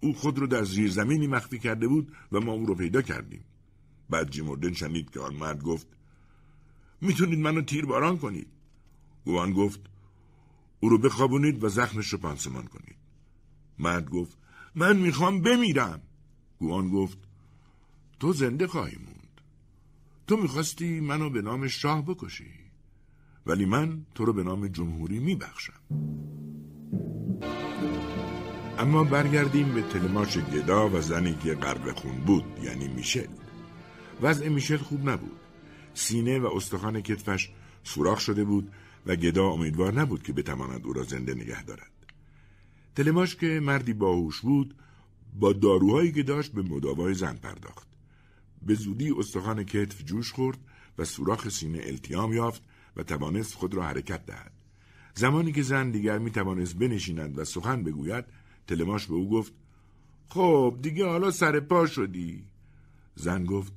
او 0.00 0.14
خود 0.14 0.38
رو 0.38 0.46
در 0.46 0.64
زیر 0.64 0.90
زمینی 0.90 1.26
مخفی 1.26 1.58
کرده 1.58 1.88
بود 1.88 2.12
و 2.32 2.40
ما 2.40 2.52
او 2.52 2.66
رو 2.66 2.74
پیدا 2.74 3.02
کردیم. 3.02 3.44
بعد 4.10 4.30
جیموردن 4.30 4.72
شنید 4.72 5.10
که 5.10 5.20
آن 5.20 5.34
مرد 5.34 5.62
گفت 5.62 5.86
می‌تونید 7.00 7.38
منو 7.38 7.62
تیر 7.62 7.86
باران 7.86 8.18
کنید. 8.18 8.46
گوان 9.24 9.52
گفت 9.52 9.80
او 10.80 10.88
رو 10.88 10.98
بخوابونید 10.98 11.64
و 11.64 11.68
زخمش 11.68 12.08
رو 12.08 12.18
پانسمان 12.18 12.66
کنید. 12.66 12.96
مرد 13.78 14.10
گفت 14.10 14.38
من 14.74 14.96
می‌خوام 14.96 15.40
بمیرم. 15.40 16.00
گوان 16.58 16.88
گفت 16.88 17.18
تو 18.20 18.32
زنده 18.32 18.66
خواهی 18.66 18.96
موند. 18.96 19.40
تو 20.26 20.36
می‌خواستی 20.36 21.00
منو 21.00 21.30
به 21.30 21.42
نام 21.42 21.68
شاه 21.68 22.04
بکشی. 22.06 22.50
ولی 23.46 23.64
من 23.64 24.06
تو 24.14 24.24
رو 24.24 24.32
به 24.32 24.42
نام 24.42 24.68
جمهوری 24.68 25.18
میبخشم. 25.18 25.80
اما 28.78 29.04
برگردیم 29.04 29.74
به 29.74 29.82
تلماش 29.82 30.38
گدا 30.38 30.88
و 30.88 31.00
زنی 31.00 31.34
که 31.34 31.54
غرق 31.54 31.98
خون 31.98 32.16
بود 32.16 32.44
یعنی 32.62 32.88
میشل. 32.88 33.28
وضع 34.22 34.48
میشل 34.48 34.76
خوب 34.76 35.08
نبود. 35.08 35.40
سینه 35.94 36.38
و 36.38 36.46
استخوان 36.46 37.00
کتفش 37.00 37.50
سوراخ 37.82 38.20
شده 38.20 38.44
بود 38.44 38.72
و 39.06 39.16
گدا 39.16 39.48
امیدوار 39.48 39.92
نبود 39.92 40.22
که 40.22 40.32
بتواند 40.32 40.86
او 40.86 40.92
را 40.92 41.02
زنده 41.02 41.34
نگه 41.34 41.64
دارد. 41.64 41.90
تلماش 42.96 43.36
که 43.36 43.46
مردی 43.46 43.92
باهوش 43.92 44.40
بود 44.40 44.74
با 45.34 45.52
داروهایی 45.52 46.12
که 46.12 46.22
داشت 46.22 46.52
به 46.52 46.62
مداوای 46.62 47.14
زن 47.14 47.36
پرداخت. 47.36 47.88
به 48.62 48.74
زودی 48.74 49.10
استخوان 49.18 49.64
کتف 49.64 50.04
جوش 50.04 50.32
خورد 50.32 50.58
و 50.98 51.04
سوراخ 51.04 51.48
سینه 51.48 51.80
التیام 51.84 52.32
یافت 52.32 52.62
و 52.96 53.02
توانست 53.02 53.54
خود 53.54 53.74
را 53.74 53.82
حرکت 53.82 54.26
دهد. 54.26 54.53
زمانی 55.14 55.52
که 55.52 55.62
زن 55.62 55.90
دیگر 55.90 56.18
می 56.18 56.30
توانست 56.30 56.76
بنشیند 56.76 57.38
و 57.38 57.44
سخن 57.44 57.82
بگوید 57.82 58.24
تلماش 58.66 59.06
به 59.06 59.14
او 59.14 59.30
گفت 59.30 59.52
خب 60.28 60.78
دیگه 60.82 61.06
حالا 61.06 61.30
سر 61.30 61.60
پا 61.60 61.86
شدی. 61.86 62.44
زن 63.14 63.44
گفت 63.44 63.72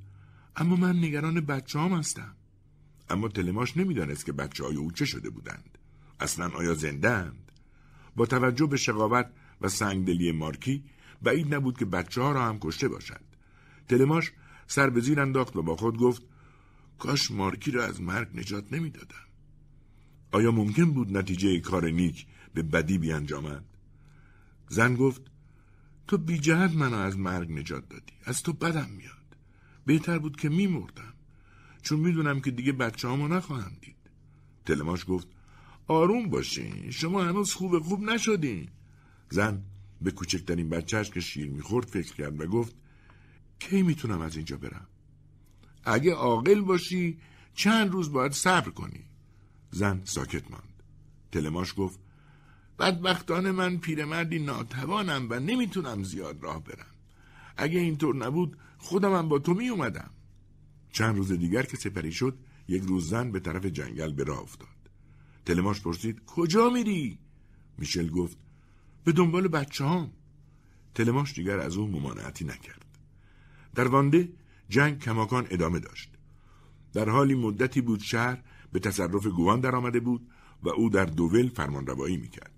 اما 0.55 0.75
من 0.75 0.95
نگران 0.97 1.41
بچه 1.41 1.79
هم 1.79 1.93
هستم. 1.93 2.35
اما 3.09 3.27
تلماش 3.27 3.77
نمی‌دانست 3.77 4.25
که 4.25 4.31
بچه 4.31 4.63
های 4.63 4.75
او 4.75 4.91
چه 4.91 5.05
شده 5.05 5.29
بودند. 5.29 5.77
اصلا 6.19 6.49
آیا 6.49 6.73
زنده 6.73 7.31
با 8.15 8.25
توجه 8.25 8.65
به 8.65 8.77
شقاوت 8.77 9.29
و 9.61 9.69
سنگدلی 9.69 10.31
مارکی 10.31 10.83
بعید 11.21 11.55
نبود 11.55 11.77
که 11.77 11.85
بچه 11.85 12.21
ها 12.21 12.31
را 12.31 12.45
هم 12.45 12.59
کشته 12.59 12.87
باشد. 12.87 13.21
تلماش 13.89 14.31
سر 14.67 14.89
به 14.89 15.01
زیر 15.01 15.19
انداخت 15.21 15.55
و 15.55 15.61
با 15.61 15.75
خود 15.75 15.97
گفت 15.97 16.21
کاش 16.99 17.31
مارکی 17.31 17.71
را 17.71 17.85
از 17.85 18.01
مرگ 18.01 18.27
نجات 18.33 18.73
نمی‌دادم. 18.73 19.26
آیا 20.37 20.51
ممکن 20.51 20.93
بود 20.93 21.17
نتیجه 21.17 21.59
کار 21.59 21.89
نیک 21.89 22.25
به 22.53 22.61
بدی 22.63 22.97
بیانجامد؟ 22.97 23.63
زن 24.69 24.95
گفت 24.95 25.21
تو 26.07 26.17
بی 26.17 26.37
جهت 26.37 26.71
منو 26.71 26.97
از 26.97 27.17
مرگ 27.17 27.51
نجات 27.51 27.89
دادی 27.89 28.13
از 28.25 28.43
تو 28.43 28.53
بدم 28.53 28.89
میاد. 28.97 29.27
بهتر 29.85 30.19
بود 30.19 30.35
که 30.35 30.49
میمردم 30.49 31.13
چون 31.81 31.99
می‌دونم 31.99 32.41
که 32.41 32.51
دیگه 32.51 32.71
بچه 32.71 33.09
همو 33.09 33.27
نخواهم 33.27 33.71
دید. 33.81 33.95
تلماش 34.65 35.05
گفت 35.07 35.27
آروم 35.87 36.29
باشین 36.29 36.91
شما 36.91 37.23
هنوز 37.23 37.53
خوب 37.53 37.79
خوب 37.79 38.01
نشدین. 38.01 38.69
زن 39.29 39.63
به 40.01 40.11
کوچکترین 40.11 40.69
بچهش 40.69 41.09
که 41.09 41.19
شیر 41.19 41.49
می‌خورد 41.49 41.87
فکر 41.87 42.13
کرد 42.13 42.41
و 42.41 42.47
گفت 42.47 42.75
کی 43.59 43.81
می‌تونم 43.81 44.21
از 44.21 44.35
اینجا 44.35 44.57
برم؟ 44.57 44.87
اگه 45.83 46.13
عاقل 46.13 46.61
باشی 46.61 47.17
چند 47.53 47.91
روز 47.91 48.11
باید 48.11 48.31
صبر 48.31 48.69
کنی. 48.69 49.06
زن 49.71 50.01
ساکت 50.03 50.51
ماند. 50.51 50.83
تلماش 51.31 51.73
گفت 51.77 51.99
بدبختان 52.79 53.51
من 53.51 53.77
پیرمردی 53.77 54.39
ناتوانم 54.39 55.27
و 55.29 55.39
نمی‌تونم 55.39 56.03
زیاد 56.03 56.43
راه 56.43 56.63
برم. 56.63 56.95
اگه 57.57 57.79
اینطور 57.79 58.15
نبود 58.15 58.57
خودمم 58.77 59.29
با 59.29 59.39
تو 59.39 59.53
می 59.53 59.69
اومدم 59.69 60.09
چند 60.91 61.17
روز 61.17 61.31
دیگر 61.31 61.63
که 61.63 61.77
سپری 61.77 62.11
شد 62.11 62.37
یک 62.67 62.83
روز 62.83 63.09
زن 63.09 63.31
به 63.31 63.39
طرف 63.39 63.65
جنگل 63.65 64.13
به 64.13 64.23
راه 64.23 64.39
افتاد. 64.39 64.67
تلماش 65.45 65.81
پرسید 65.81 66.25
کجا 66.25 66.69
میری؟ 66.69 67.19
میشل 67.77 68.09
گفت 68.09 68.37
به 69.03 69.11
دنبال 69.11 69.47
بچه 69.47 69.85
هم. 69.85 70.11
تلماش 70.95 71.33
دیگر 71.33 71.59
از 71.59 71.77
او 71.77 71.87
ممانعتی 71.87 72.45
نکرد. 72.45 72.85
در 73.75 73.87
وانده 73.87 74.29
جنگ 74.69 74.99
کماکان 74.99 75.47
ادامه 75.49 75.79
داشت. 75.79 76.11
در 76.93 77.09
حالی 77.09 77.35
مدتی 77.35 77.81
بود 77.81 77.99
شهر 77.99 78.43
به 78.71 78.79
تصرف 78.79 79.27
گوان 79.27 79.59
در 79.59 79.75
آمده 79.75 79.99
بود 79.99 80.27
و 80.63 80.69
او 80.69 80.89
در 80.89 81.05
دوول 81.05 81.49
فرمانروایی 81.49 82.17
می‌کرد. 82.17 82.51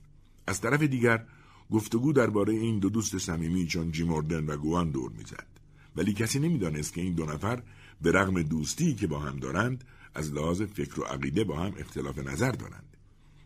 از 0.47 0.61
طرف 0.61 0.81
دیگر 0.81 1.25
گفتگو 1.71 2.13
درباره 2.13 2.53
این 2.53 2.79
دو 2.79 2.89
دوست 2.89 3.17
صمیمی 3.17 3.67
چون 3.67 3.91
جیموردن 3.91 4.45
و 4.45 4.57
گوان 4.57 4.91
دور 4.91 5.11
می‌زد. 5.11 5.47
ولی 5.95 6.13
کسی 6.13 6.39
نمی‌دانست 6.39 6.93
که 6.93 7.01
این 7.01 7.13
دو 7.13 7.25
نفر 7.25 7.63
به 8.01 8.11
رغم 8.11 8.41
دوستی 8.41 8.95
که 8.95 9.07
با 9.07 9.19
هم 9.19 9.39
دارند 9.39 9.83
از 10.15 10.33
لحاظ 10.33 10.61
فکر 10.61 10.99
و 10.99 11.03
عقیده 11.03 11.43
با 11.43 11.59
هم 11.59 11.73
اختلاف 11.77 12.19
نظر 12.19 12.51
دارند. 12.51 12.97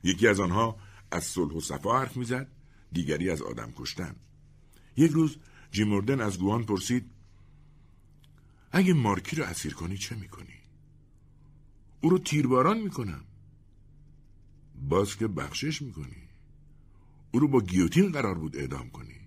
یکی 0.04 0.28
از 0.28 0.40
آنها 0.40 0.78
از 1.12 1.24
صلح 1.24 1.54
و 1.54 1.62
صفا 1.62 2.00
حرف 2.00 2.18
می‌زد 2.18 2.48
دیگری 2.92 3.30
از 3.30 3.42
آدم 3.42 3.74
کشتن. 3.76 4.16
یک 4.98 5.12
روز 5.12 5.38
جیموردن 5.72 6.22
از 6.22 6.40
گوان 6.40 6.64
پرسید 6.64 7.12
اگه 8.72 8.94
مارکی 8.94 9.36
رو 9.36 9.44
اسیر 9.44 9.74
کنی 9.74 9.98
چه 9.98 10.16
می‌کنی؟ 10.16 10.63
او 12.04 12.10
رو 12.10 12.18
تیرباران 12.18 12.78
می‌کنم. 12.82 13.24
باز 14.90 15.16
که 15.16 15.28
بخشش 15.28 15.82
می‌کنی. 15.82 16.28
او 17.32 17.40
رو 17.40 17.48
با 17.48 17.62
گیوتین 17.62 18.12
قرار 18.12 18.36
بود 18.36 18.58
اعدام 18.58 18.90
کنی. 18.90 19.20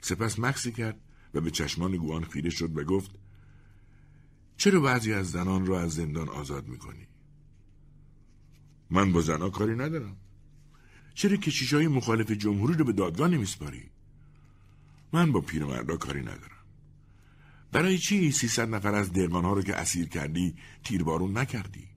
سپس 0.00 0.38
مکسی 0.38 0.72
کرد 0.72 1.00
و 1.34 1.40
به 1.40 1.50
چشمان 1.50 1.96
گوان 1.96 2.24
خیره 2.24 2.50
شد 2.50 2.78
و 2.78 2.84
گفت 2.84 3.10
چرا 4.56 4.80
بعضی 4.80 5.12
از 5.12 5.30
زنان 5.30 5.66
را 5.66 5.80
از 5.80 5.94
زندان 5.94 6.28
آزاد 6.28 6.68
می‌کنی؟ 6.68 7.06
من 8.90 9.12
با 9.12 9.20
زنا 9.20 9.50
کاری 9.50 9.76
ندارم. 9.76 10.16
چرا 11.14 11.36
کشیش 11.36 11.74
های 11.74 11.88
مخالف 11.88 12.30
جمهوری 12.30 12.74
رو 12.74 12.84
به 12.84 12.92
دادگاه 12.92 13.28
نمیسپاری؟ 13.28 13.90
من 15.12 15.32
با 15.32 15.40
پیرمردا 15.40 15.96
کاری 15.96 16.20
ندارم. 16.20 16.53
برای 17.74 17.98
چی 17.98 18.32
سیصد 18.32 18.74
نفر 18.74 18.94
از 18.94 19.10
ها 19.18 19.52
رو 19.52 19.62
که 19.62 19.76
اسیر 19.76 20.08
کردی 20.08 20.54
تیربارون 20.84 21.38
نکردی؟ 21.38 21.88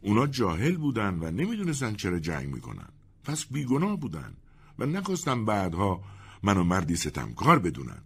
اونا 0.00 0.26
جاهل 0.26 0.76
بودن 0.76 1.14
و 1.14 1.30
نمی‌دونستن 1.30 1.94
چرا 1.94 2.18
جنگ 2.18 2.54
می‌کنن. 2.54 2.88
پس 3.24 3.46
بیگناه 3.46 3.96
بودن 3.96 4.36
و 4.78 4.86
نخواستم 4.86 5.44
بعدها 5.44 6.04
منو 6.42 6.64
مردی 6.64 6.96
ستمکار 6.96 7.58
بدونن. 7.58 8.02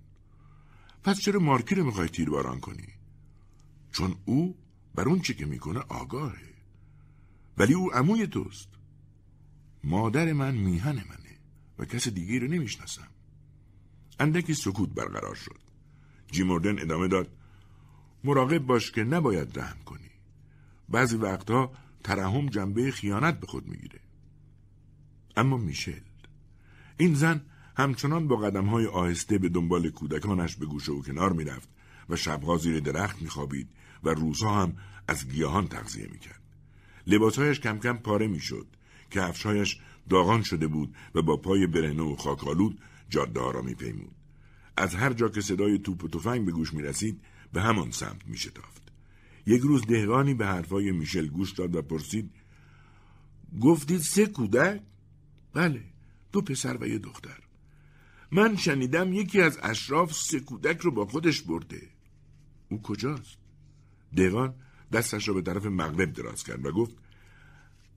پس 1.05 1.21
چرا 1.21 1.41
مارکی 1.41 1.75
رو 1.75 1.85
می‌خوای 1.85 2.09
تیرباران 2.09 2.61
کنی؟ 2.61 2.89
چون 3.93 4.15
او 4.25 4.57
بر 4.95 5.09
اون 5.09 5.21
چی 5.21 5.35
که 5.35 5.47
می‌کنه 5.47 5.81
آگاهه. 5.81 6.55
ولی 7.59 7.75
او 7.75 7.93
عموی 7.95 8.27
توست. 8.27 8.69
مادر 9.85 10.33
من 10.33 10.55
میهن 10.55 10.95
منه 10.95 11.39
و 11.79 11.85
کس 11.85 12.09
دیگه 12.09 12.39
رو 12.39 12.49
نمی‌شناسم. 12.49 13.09
اندکی 14.21 14.55
سکوت 14.55 14.89
برقرار 14.89 15.35
شد. 15.35 15.62
جیموردن 16.33 16.79
ادامه 16.79 17.09
داد. 17.09 17.29
مراقب 18.25 18.59
باش 18.59 18.91
که 18.91 19.05
نباید 19.05 19.59
رحم 19.59 19.77
کنی. 19.85 20.11
بعضی 20.89 21.17
وقتها 21.17 21.73
ترحم 22.05 22.47
جنبه 22.47 22.91
خیانت 22.91 23.41
به 23.41 23.47
خود 23.47 23.69
می‌گیره. 23.69 24.01
اما 25.37 25.57
میشل 25.57 26.01
این 26.97 27.15
زن 27.15 27.41
همچنان 27.77 28.29
با 28.29 28.37
قدم 28.37 28.67
های 28.67 28.87
آهسته 28.87 29.39
به 29.39 29.49
دنبال 29.49 29.91
کودکانش 29.91 30.57
به 30.57 30.67
گوشه 30.67 30.93
و 30.93 31.03
کنار 31.03 31.33
می‌رفت 31.33 31.69
و 32.09 32.17
شبها 32.17 32.57
زیر 32.57 32.81
درخت 32.81 33.23
میخوابید 33.23 33.69
و 34.05 34.09
روزها 34.09 34.63
هم 34.63 34.77
از 35.09 35.29
گیاهان 35.29 35.69
تغذیه 35.69 36.09
می‌کرد. 36.13 36.43
لباسهایش 37.07 37.61
کم 37.61 37.79
کم 37.79 37.97
پاره 37.97 38.27
می‌شد. 38.27 38.67
که 39.11 39.23
افشایش 39.23 39.79
داغان 40.11 40.43
شده 40.43 40.67
بود 40.67 40.95
و 41.15 41.23
با 41.23 41.37
پای 41.37 41.67
برهنه 41.67 42.03
و 42.03 42.17
خاکالود 42.17 42.81
جاده 43.09 43.41
ها 43.41 43.51
را 43.51 43.63
میپیمود. 43.63 44.15
از 44.77 44.95
هر 44.95 45.13
جا 45.13 45.29
که 45.29 45.41
صدای 45.41 45.79
توپ 45.79 46.05
و 46.05 46.09
تفنگ 46.09 46.45
به 46.47 46.53
گوش 46.53 46.75
می 46.75 46.83
رسید 46.83 47.21
به 47.53 47.63
همان 47.63 47.91
سمت 47.91 48.27
می 48.27 48.37
شتافت. 48.37 48.83
یک 49.47 49.63
روز 49.63 49.87
دهقانی 49.87 50.35
به 50.35 50.47
حرفای 50.47 50.93
میشل 50.93 51.29
گوش 51.29 51.53
داد 51.53 51.77
و 51.77 51.83
پرسید 51.83 52.31
گفتید 53.61 54.01
سه 54.01 54.27
کودک؟ 54.27 54.81
بله 55.53 55.85
دو 56.33 56.43
پسر 56.43 56.77
و 56.81 56.87
یه 56.87 56.99
دختر 56.99 57.39
من 58.31 58.57
شنیدم 58.57 59.13
یکی 59.13 59.41
از 59.41 59.59
اشراف 59.63 60.13
سه 60.13 60.41
کودک 60.41 60.81
رو 60.81 60.91
با 60.91 61.07
خودش 61.07 61.43
برده 61.43 61.83
او 62.69 62.83
کجاست؟ 62.83 63.37
دهقان 64.17 64.55
دستش 64.93 65.29
را 65.29 65.35
به 65.35 65.43
طرف 65.43 65.67
مغرب 65.67 66.13
دراز 66.13 66.45
کرد 66.45 66.67
و 66.67 66.73
گفت 66.73 66.97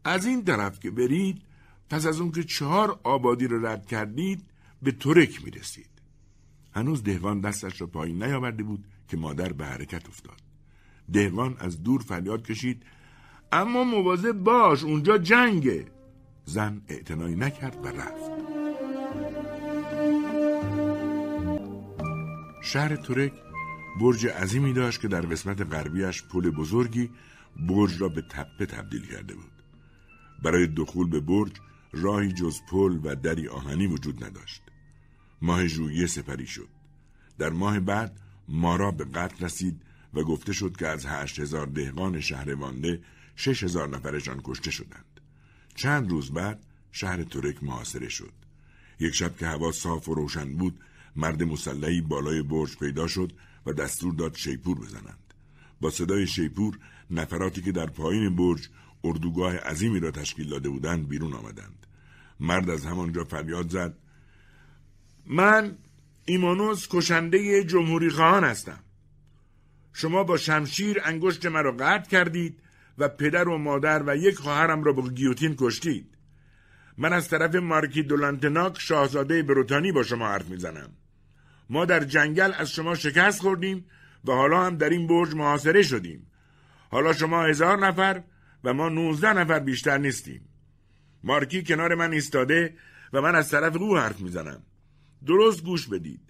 از 0.04 0.26
این 0.26 0.44
طرف 0.44 0.80
که 0.80 0.92
برید 0.92 1.42
پس 1.90 2.06
از 2.06 2.20
اون 2.20 2.32
که 2.32 2.44
چهار 2.44 3.00
آبادی 3.04 3.48
رو 3.48 3.66
رد 3.66 3.86
کردید 3.86 4.44
به 4.82 4.92
ترک 4.92 5.44
می 5.44 5.52
رسید. 5.52 5.95
هنوز 6.76 7.04
دهقان 7.04 7.42
دستش 7.42 7.82
را 7.82 7.88
پایین 7.88 8.24
نیاورده 8.24 8.64
بود 8.64 8.86
که 9.08 9.18
مادر 9.18 9.54
به 9.54 9.66
حرکت 9.66 10.08
افتاد. 10.08 10.42
دهقان 11.14 11.56
از 11.60 11.84
دور 11.84 12.02
فریاد 12.02 12.46
کشید 12.46 12.84
اما 13.52 13.84
مواظب 13.84 14.32
باش 14.32 14.84
اونجا 14.84 15.18
جنگه. 15.18 15.86
زن 16.46 16.82
اعتنایی 16.88 17.36
نکرد 17.36 17.86
و 17.86 17.88
رفت. 17.88 18.32
شهر 22.64 22.96
ترک 22.96 23.34
برج 24.02 24.28
عظیمی 24.28 24.74
داشت 24.74 25.02
که 25.02 25.08
در 25.08 25.22
قسمت 25.22 25.62
غربیش 25.62 26.24
پل 26.24 26.50
بزرگی 26.50 27.10
برج 27.70 28.02
را 28.02 28.10
به 28.10 28.22
تپه 28.22 28.66
تبدیل 28.66 29.06
کرده 29.06 29.36
بود. 29.36 29.52
برای 30.44 30.68
دخول 30.68 31.10
به 31.10 31.20
برج 31.20 31.52
راهی 31.94 32.34
جز 32.34 32.60
پل 32.70 33.00
و 33.04 33.16
دری 33.16 33.48
آهنی 33.48 33.88
وجود 33.88 34.24
نداشت. 34.24 34.62
ماه 35.42 35.68
ژوئیه 35.68 36.08
سپری 36.08 36.48
شد. 36.48 36.70
در 37.38 37.50
ماه 37.50 37.80
بعد 37.80 38.20
مارا 38.48 38.92
به 38.92 39.06
قتل 39.06 39.46
رسید 39.46 39.82
و 40.14 40.24
گفته 40.24 40.54
شد 40.54 40.78
که 40.78 40.88
از 40.88 41.06
هشت 41.06 41.40
هزار 41.40 41.68
دهقان 41.68 42.22
شهر 42.22 42.56
وانده 42.56 43.02
شش 43.36 43.64
هزار 43.64 43.90
نفرشان 43.90 44.42
کشته 44.44 44.72
شدند. 44.72 45.22
چند 45.76 46.10
روز 46.10 46.32
بعد 46.32 46.66
شهر 46.92 47.24
ترک 47.24 47.64
محاصره 47.64 48.10
شد. 48.10 48.34
یک 49.00 49.14
شب 49.16 49.38
که 49.38 49.48
هوا 49.48 49.72
صاف 49.72 50.10
و 50.10 50.14
روشن 50.14 50.54
بود 50.54 50.80
مرد 51.16 51.44
مسلحی 51.44 52.02
بالای 52.02 52.42
برج 52.42 52.78
پیدا 52.78 53.08
شد 53.08 53.34
و 53.66 53.74
دستور 53.74 54.14
داد 54.14 54.36
شیپور 54.36 54.80
بزنند. 54.80 55.34
با 55.82 55.90
صدای 55.90 56.28
شیپور 56.28 56.80
نفراتی 57.12 57.62
که 57.62 57.72
در 57.72 57.86
پایین 57.86 58.36
برج 58.36 58.70
اردوگاه 59.04 59.58
عظیمی 59.58 60.00
را 60.00 60.12
تشکیل 60.12 60.50
داده 60.50 60.70
بودند 60.70 61.08
بیرون 61.08 61.34
آمدند. 61.34 61.88
مرد 62.40 62.70
از 62.70 62.86
همانجا 62.86 63.24
فریاد 63.24 63.70
زد 63.70 63.98
من 65.26 65.78
ایمانوس 66.26 66.88
کشنده 66.90 67.64
جمهوری 67.64 68.10
خواهان 68.10 68.44
هستم. 68.44 68.80
شما 69.94 70.24
با 70.24 70.38
شمشیر 70.38 71.02
انگشت 71.04 71.46
مرا 71.46 71.72
قطع 71.72 72.10
کردید 72.10 72.60
و 72.98 73.08
پدر 73.10 73.50
و 73.50 73.58
مادر 73.58 74.04
و 74.08 74.16
یک 74.16 74.36
خواهرم 74.36 74.84
را 74.84 74.94
با 74.94 75.10
گیوتین 75.10 75.56
کشتید. 75.60 76.18
من 76.98 77.14
از 77.14 77.30
طرف 77.30 77.56
مارکی 77.56 78.04
دولانتناک 78.04 78.80
شاهزاده 78.80 79.44
بروتانی 79.44 79.92
با 79.92 80.04
شما 80.04 80.28
حرف 80.28 80.46
می‌زنم. 80.46 80.90
ما 81.70 81.86
در 81.86 82.04
جنگل 82.04 82.52
از 82.58 82.72
شما 82.72 82.96
شکست 82.96 83.42
خوردیم 83.42 83.86
و 84.26 84.32
حالا 84.32 84.66
هم 84.66 84.78
در 84.78 84.90
این 84.90 85.08
برج 85.08 85.36
محاصره 85.36 85.82
شدیم. 85.82 86.28
حالا 86.92 87.14
شما 87.14 87.44
هزار 87.44 87.88
نفر 87.88 88.24
و 88.64 88.74
ما 88.74 88.90
نوزده 88.90 89.34
نفر 89.34 89.60
بیشتر 89.60 89.98
نیستیم. 89.98 90.50
مارکی 91.24 91.64
کنار 91.64 91.96
من 91.96 92.14
ایستاده 92.14 92.78
و 93.14 93.22
من 93.22 93.36
از 93.36 93.50
طرف 93.50 93.76
او 93.76 93.98
حرف 93.98 94.20
می‌زنم. 94.20 94.64
درست 95.26 95.64
گوش 95.64 95.88
بدید. 95.88 96.22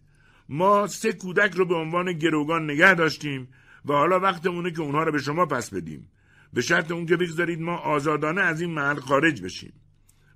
ما 0.50 0.88
سه 0.88 1.14
کودک 1.14 1.54
رو 1.54 1.66
به 1.66 1.76
عنوان 1.76 2.14
گروگان 2.14 2.72
نگه 2.72 2.94
داشتیم 2.94 3.48
و 3.86 3.94
حالا 3.94 4.20
وقتمونه 4.20 4.72
که 4.72 4.82
اونها 4.82 5.04
رو 5.04 5.12
به 5.12 5.20
شما 5.20 5.46
پس 5.46 5.74
بدیم. 5.74 6.08
به 6.54 6.62
شرط 6.62 6.92
اون 6.92 7.06
که 7.06 7.16
بگذارید 7.16 7.62
ما 7.62 7.78
آزادانه 7.78 8.42
از 8.42 8.62
این 8.62 8.72
محل 8.72 9.00
خارج 9.00 9.42
بشیم. 9.42 9.74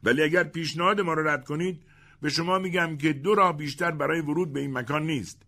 ولی 0.03 0.23
اگر 0.23 0.43
پیشنهاد 0.43 1.01
ما 1.01 1.13
رو 1.13 1.27
رد 1.27 1.45
کنید 1.45 1.81
به 2.21 2.29
شما 2.29 2.59
میگم 2.59 2.97
که 2.97 3.13
دو 3.13 3.35
راه 3.35 3.57
بیشتر 3.57 3.91
برای 3.91 4.21
ورود 4.21 4.53
به 4.53 4.59
این 4.59 4.77
مکان 4.77 5.05
نیست. 5.05 5.41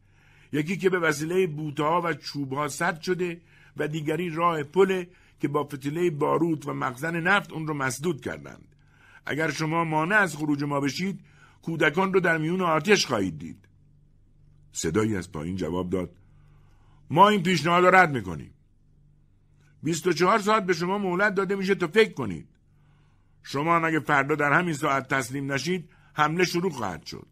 یکی 0.54 0.78
که 0.78 0.90
به 0.90 1.00
وسیله 1.00 1.48
بوتها 1.48 2.02
و 2.02 2.14
چوبها 2.14 2.68
سد 2.68 3.02
شده 3.02 3.42
و 3.78 3.88
دیگری 3.88 4.30
راه 4.30 4.64
پل 4.64 5.04
که 5.40 5.48
با 5.48 5.64
فتیله 5.64 6.10
باروت 6.10 6.68
و 6.68 6.74
مخزن 6.74 7.20
نفت 7.20 7.52
اون 7.52 7.68
رو 7.68 7.74
مسدود 7.74 8.22
کردند. 8.22 8.76
اگر 9.26 9.52
شما 9.52 9.84
مانع 9.84 10.16
از 10.16 10.36
خروج 10.36 10.64
ما 10.64 10.80
بشید 10.80 11.20
کودکان 11.62 12.14
رو 12.14 12.20
در 12.20 12.38
میون 12.38 12.62
آتش 12.62 13.06
خواهید 13.06 13.38
دید. 13.38 13.68
صدایی 14.72 15.16
از 15.16 15.32
پایین 15.32 15.56
جواب 15.56 15.90
داد 15.90 16.16
ما 17.10 17.30
این 17.30 17.44
پیشنهاد 17.44 17.84
را 17.84 17.90
رد 17.90 18.12
می‌کنیم. 18.12 18.54
24 19.84 20.40
ساعت 20.40 20.66
به 20.66 20.74
شما 20.74 20.98
مهلت 20.98 21.36
داده 21.36 21.56
میشه 21.56 21.76
تا 21.76 21.88
فکر 21.88 22.14
کنید. 22.14 22.48
شما 23.44 23.78
اگه 23.78 24.00
فردا 24.00 24.36
در 24.36 24.54
همین 24.54 24.74
ساعت 24.74 25.08
تسلیم 25.08 25.52
نشید 25.52 25.90
حمله 26.14 26.46
شروع 26.46 26.72
خواهد 26.72 27.06
شد. 27.06 27.28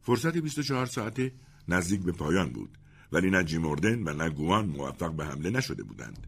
فرصت 0.00 0.36
24 0.36 0.86
ساعته 0.86 1.32
نزدیک 1.68 2.02
به 2.02 2.12
پایان 2.12 2.50
بود 2.50 2.78
ولی 3.12 3.30
نه 3.30 3.44
جیموردن 3.44 4.08
و 4.08 4.14
نه 4.14 4.30
گوان 4.30 4.66
موفق 4.66 5.12
به 5.12 5.24
حمله 5.24 5.50
نشده 5.50 5.82
بودند. 5.82 6.26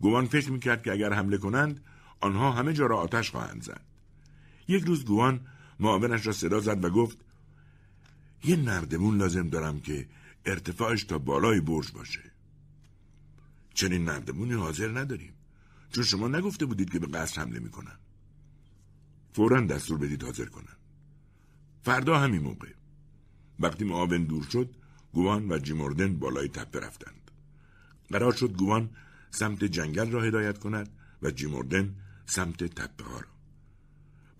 گوان 0.00 0.26
فکر 0.26 0.50
می‌کرد 0.50 0.82
که 0.82 0.92
اگر 0.92 1.12
حمله 1.12 1.38
کنند 1.38 1.80
آنها 2.20 2.52
همه 2.52 2.72
جا 2.72 2.86
را 2.86 2.98
آتش 2.98 3.30
خواهند 3.30 3.62
زد. 3.62 3.84
یک 4.68 4.84
روز 4.84 5.04
گوان 5.04 5.40
معاونش 5.80 6.26
را 6.26 6.32
صدا 6.32 6.60
زد 6.60 6.84
و 6.84 6.90
گفت 6.90 7.18
یه 8.44 8.56
نردمون 8.56 9.18
لازم 9.18 9.48
دارم 9.48 9.80
که 9.80 10.08
ارتفاعش 10.46 11.04
تا 11.04 11.18
بالای 11.18 11.60
برج 11.60 11.92
باشه. 11.92 12.30
چنین 13.74 14.04
نردمونی 14.04 14.52
حاضر 14.52 14.98
نداریم. 14.98 15.32
چون 15.92 16.04
شما 16.04 16.28
نگفته 16.28 16.66
بودید 16.66 16.90
که 16.90 16.98
به 16.98 17.06
قصر 17.06 17.40
حمله 17.40 17.58
می‌کنن. 17.58 17.98
فورا 19.32 19.60
دستور 19.60 19.98
بدید 19.98 20.22
حاضر 20.22 20.44
کنن. 20.44 20.76
فردا 21.82 22.18
همین 22.18 22.42
موقع. 22.42 22.68
وقتی 23.60 23.84
معاون 23.84 24.24
دور 24.24 24.42
شد 24.42 24.74
گوان 25.12 25.52
و 25.52 25.58
جیموردن 25.58 26.18
بالای 26.18 26.48
تپه 26.48 26.80
رفتند. 26.80 27.30
قرار 28.10 28.32
شد 28.32 28.52
گوان 28.52 28.90
سمت 29.30 29.64
جنگل 29.64 30.10
را 30.10 30.22
هدایت 30.22 30.58
کند 30.58 30.88
و 31.22 31.30
جیموردن 31.30 31.94
سمت 32.26 32.64
تپه 32.64 33.04
ها 33.04 33.20
را. 33.20 33.39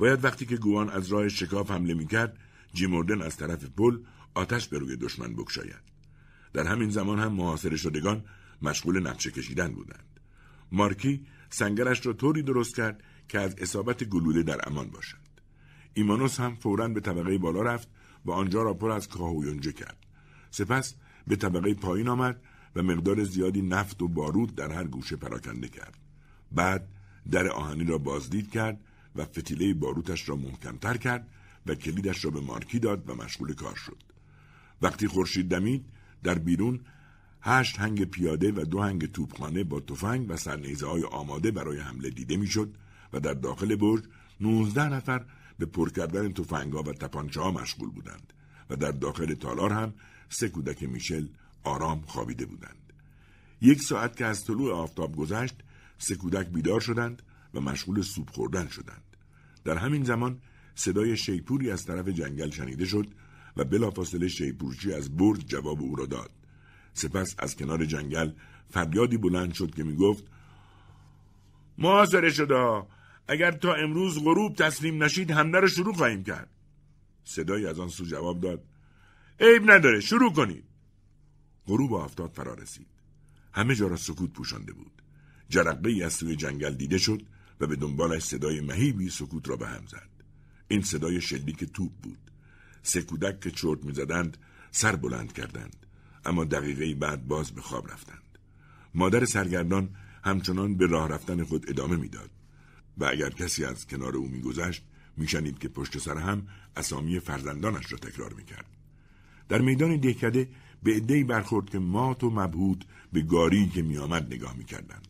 باید 0.00 0.24
وقتی 0.24 0.46
که 0.46 0.56
گوان 0.56 0.90
از 0.90 1.08
راه 1.08 1.28
شکاف 1.28 1.70
حمله 1.70 1.94
می‌کرد 1.94 2.38
جیموردن 2.72 3.22
از 3.22 3.36
طرف 3.36 3.64
پل 3.64 3.98
آتش 4.34 4.68
به 4.68 4.78
روی 4.78 4.96
دشمن 4.96 5.32
بکشاید. 5.34 5.82
در 6.52 6.66
همین 6.66 6.90
زمان 6.90 7.18
هم 7.18 7.32
محاصره 7.32 7.76
شدگان 7.76 8.24
مشغول 8.62 9.08
نقشه 9.08 9.30
کشیدن 9.30 9.72
بودند. 9.72 10.20
مارکی 10.72 11.26
سنگرش 11.50 12.06
را 12.06 12.12
طوری 12.12 12.42
درست 12.42 12.76
کرد 12.76 13.02
که 13.28 13.38
از 13.38 13.54
اصابت 13.58 14.04
گلوله 14.04 14.42
در 14.42 14.68
امان 14.68 14.90
باشد. 14.90 15.30
ایمانوس 15.94 16.40
هم 16.40 16.56
فورا 16.56 16.88
به 16.88 17.00
طبقه 17.00 17.38
بالا 17.38 17.62
رفت 17.62 17.88
و 18.24 18.30
آنجا 18.30 18.62
را 18.62 18.74
پر 18.74 18.90
از 18.90 19.08
کاه 19.08 19.36
و 19.36 19.44
یونجه 19.44 19.72
کرد. 19.72 20.06
سپس 20.50 20.94
به 21.26 21.36
طبقه 21.36 21.74
پایین 21.74 22.08
آمد 22.08 22.42
و 22.76 22.82
مقدار 22.82 23.24
زیادی 23.24 23.62
نفت 23.62 24.02
و 24.02 24.08
بارود 24.08 24.54
در 24.54 24.72
هر 24.72 24.84
گوشه 24.84 25.16
پراکنده 25.16 25.68
کرد. 25.68 25.98
بعد 26.52 26.88
در 27.30 27.48
آهنی 27.48 27.84
را 27.84 27.98
بازدید 27.98 28.50
کرد 28.50 28.80
و 29.16 29.24
فتیله 29.24 29.74
باروتش 29.74 30.28
را 30.28 30.36
محکمتر 30.36 30.96
کرد 30.96 31.28
و 31.66 31.74
کلیدش 31.74 32.24
را 32.24 32.30
به 32.30 32.40
مارکی 32.40 32.78
داد 32.78 33.10
و 33.10 33.14
مشغول 33.14 33.54
کار 33.54 33.74
شد. 33.74 33.96
وقتی 34.82 35.08
خورشید 35.08 35.48
دمید 35.48 35.84
در 36.22 36.38
بیرون 36.38 36.80
هشت 37.42 37.78
هنگ 37.78 38.04
پیاده 38.04 38.52
و 38.52 38.64
دو 38.64 38.80
هنگ 38.80 39.12
توپخانه 39.12 39.64
با 39.64 39.80
تفنگ 39.80 40.30
و 40.30 40.36
سرنیزه 40.36 40.86
های 40.86 41.04
آماده 41.04 41.50
برای 41.50 41.78
حمله 41.78 42.10
دیده 42.10 42.36
می‌شد 42.36 42.74
و 43.12 43.20
در 43.20 43.34
داخل 43.34 43.76
برج 43.76 44.02
نوزده 44.40 44.88
نفر 44.88 45.24
به 45.58 45.66
پر 45.66 45.90
کردن 45.90 46.32
تفنگها 46.32 46.82
و 46.82 46.92
تپانچه 46.92 47.40
ها 47.40 47.50
مشغول 47.50 47.90
بودند 47.90 48.32
و 48.70 48.76
در 48.76 48.90
داخل 48.90 49.34
تالار 49.34 49.72
هم 49.72 49.94
سه 50.28 50.48
کودک 50.48 50.82
میشل 50.82 51.26
آرام 51.64 52.00
خوابیده 52.06 52.46
بودند. 52.46 52.92
یک 53.60 53.82
ساعت 53.82 54.16
که 54.16 54.24
از 54.26 54.44
طلوع 54.44 54.72
آفتاب 54.72 55.16
گذشت 55.16 55.54
سه 55.98 56.14
کودک 56.14 56.48
بیدار 56.48 56.80
شدند 56.80 57.22
و 57.54 57.60
مشغول 57.60 58.02
سوپ 58.02 58.30
خوردن 58.30 58.68
شدند. 58.68 59.16
در 59.64 59.76
همین 59.76 60.04
زمان 60.04 60.40
صدای 60.74 61.16
شیپوری 61.16 61.70
از 61.70 61.84
طرف 61.84 62.08
جنگل 62.08 62.50
شنیده 62.50 62.84
شد 62.84 63.06
و 63.56 63.64
بلافاصله 63.64 64.28
شیپورچی 64.28 64.92
از 64.92 65.16
برج 65.16 65.40
جواب 65.46 65.80
او 65.80 65.96
را 65.96 66.06
داد. 66.06 66.30
سپس 66.92 67.34
از 67.38 67.56
کنار 67.56 67.84
جنگل 67.84 68.30
فریادی 68.70 69.16
بلند 69.16 69.52
شد 69.52 69.74
که 69.74 69.84
می‌گفت 69.84 70.24
محاصره 71.78 72.30
شده. 72.30 72.82
اگر 73.28 73.52
تا 73.52 73.74
امروز 73.74 74.24
غروب 74.24 74.56
تسلیم 74.56 75.02
نشید 75.02 75.30
حمله 75.30 75.60
را 75.60 75.68
شروع 75.68 75.94
خواهیم 75.94 76.24
کرد. 76.24 76.50
صدایی 77.24 77.66
از 77.66 77.80
آن 77.80 77.88
سو 77.88 78.04
جواب 78.04 78.40
داد 78.40 78.64
عیب 79.40 79.70
نداره 79.70 80.00
شروع 80.00 80.32
کنید. 80.32 80.64
غروب 81.66 81.94
آفتاب 81.94 82.32
فرا 82.32 82.54
رسید. 82.54 82.86
همه 83.52 83.74
جا 83.74 83.86
را 83.86 83.96
سکوت 83.96 84.32
پوشانده 84.32 84.72
بود. 84.72 85.02
جرقه 85.48 85.88
ای 85.88 86.02
از 86.02 86.12
سوی 86.12 86.36
جنگل 86.36 86.74
دیده 86.74 86.98
شد 86.98 87.22
و 87.60 87.66
به 87.66 87.76
دنبالش 87.76 88.22
صدای 88.22 88.60
مهیبی 88.60 89.10
سکوت 89.10 89.48
را 89.48 89.56
به 89.56 89.66
هم 89.66 89.86
زد. 89.86 90.10
این 90.68 90.82
صدای 90.82 91.20
شلیک 91.20 91.64
توپ 91.64 91.92
بود. 92.02 92.18
سه 92.82 93.02
کودک 93.02 93.40
که 93.40 93.50
چرت 93.50 93.84
می‌زدند 93.84 94.36
سر 94.70 94.96
بلند 94.96 95.32
کردند 95.32 95.76
اما 96.24 96.44
دقیقه 96.44 96.94
بعد 96.94 97.28
باز 97.28 97.50
به 97.50 97.60
خواب 97.60 97.92
رفتند. 97.92 98.38
مادر 98.94 99.24
سرگردان 99.24 99.88
همچنان 100.24 100.76
به 100.76 100.86
راه 100.86 101.08
رفتن 101.08 101.44
خود 101.44 101.70
ادامه 101.70 101.96
می‌داد 101.96 102.30
و 102.98 103.04
اگر 103.04 103.30
کسی 103.30 103.64
از 103.64 103.86
کنار 103.86 104.16
او 104.16 104.28
میگذشت 104.28 104.82
میشنید 105.16 105.58
که 105.58 105.68
پشت 105.68 105.98
سر 105.98 106.18
هم 106.18 106.46
اسامی 106.76 107.20
فرزندانش 107.20 107.92
را 107.92 107.98
تکرار 107.98 108.32
می‌کرد. 108.32 108.66
در 109.48 109.60
میدان 109.60 109.96
دهکده 109.96 110.48
به 110.82 110.94
عدهای 110.94 111.24
برخورد 111.24 111.70
که 111.70 111.78
مات 111.78 112.24
و 112.24 112.30
مبهود 112.30 112.84
به 113.12 113.20
گاری 113.20 113.68
که 113.68 113.82
میآمد 113.82 114.34
نگاه 114.34 114.56
می‌کردند. 114.56 115.08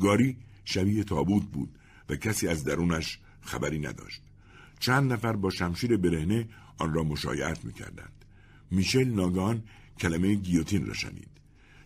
گاری 0.00 0.36
شبیه 0.64 1.04
تابوت 1.04 1.44
بود 1.44 1.78
و 2.08 2.16
کسی 2.16 2.48
از 2.48 2.64
درونش 2.64 3.18
خبری 3.40 3.78
نداشت. 3.78 4.22
چند 4.80 5.12
نفر 5.12 5.32
با 5.32 5.50
شمشیر 5.50 5.96
برهنه 5.96 6.48
آن 6.78 6.94
را 6.94 7.02
مشایعت 7.02 7.64
می‌کردند. 7.64 8.24
میشل 8.70 9.04
ناگان 9.04 9.62
کلمه 10.00 10.34
گیوتین 10.34 10.86
را 10.86 10.94
شنید. 10.94 11.28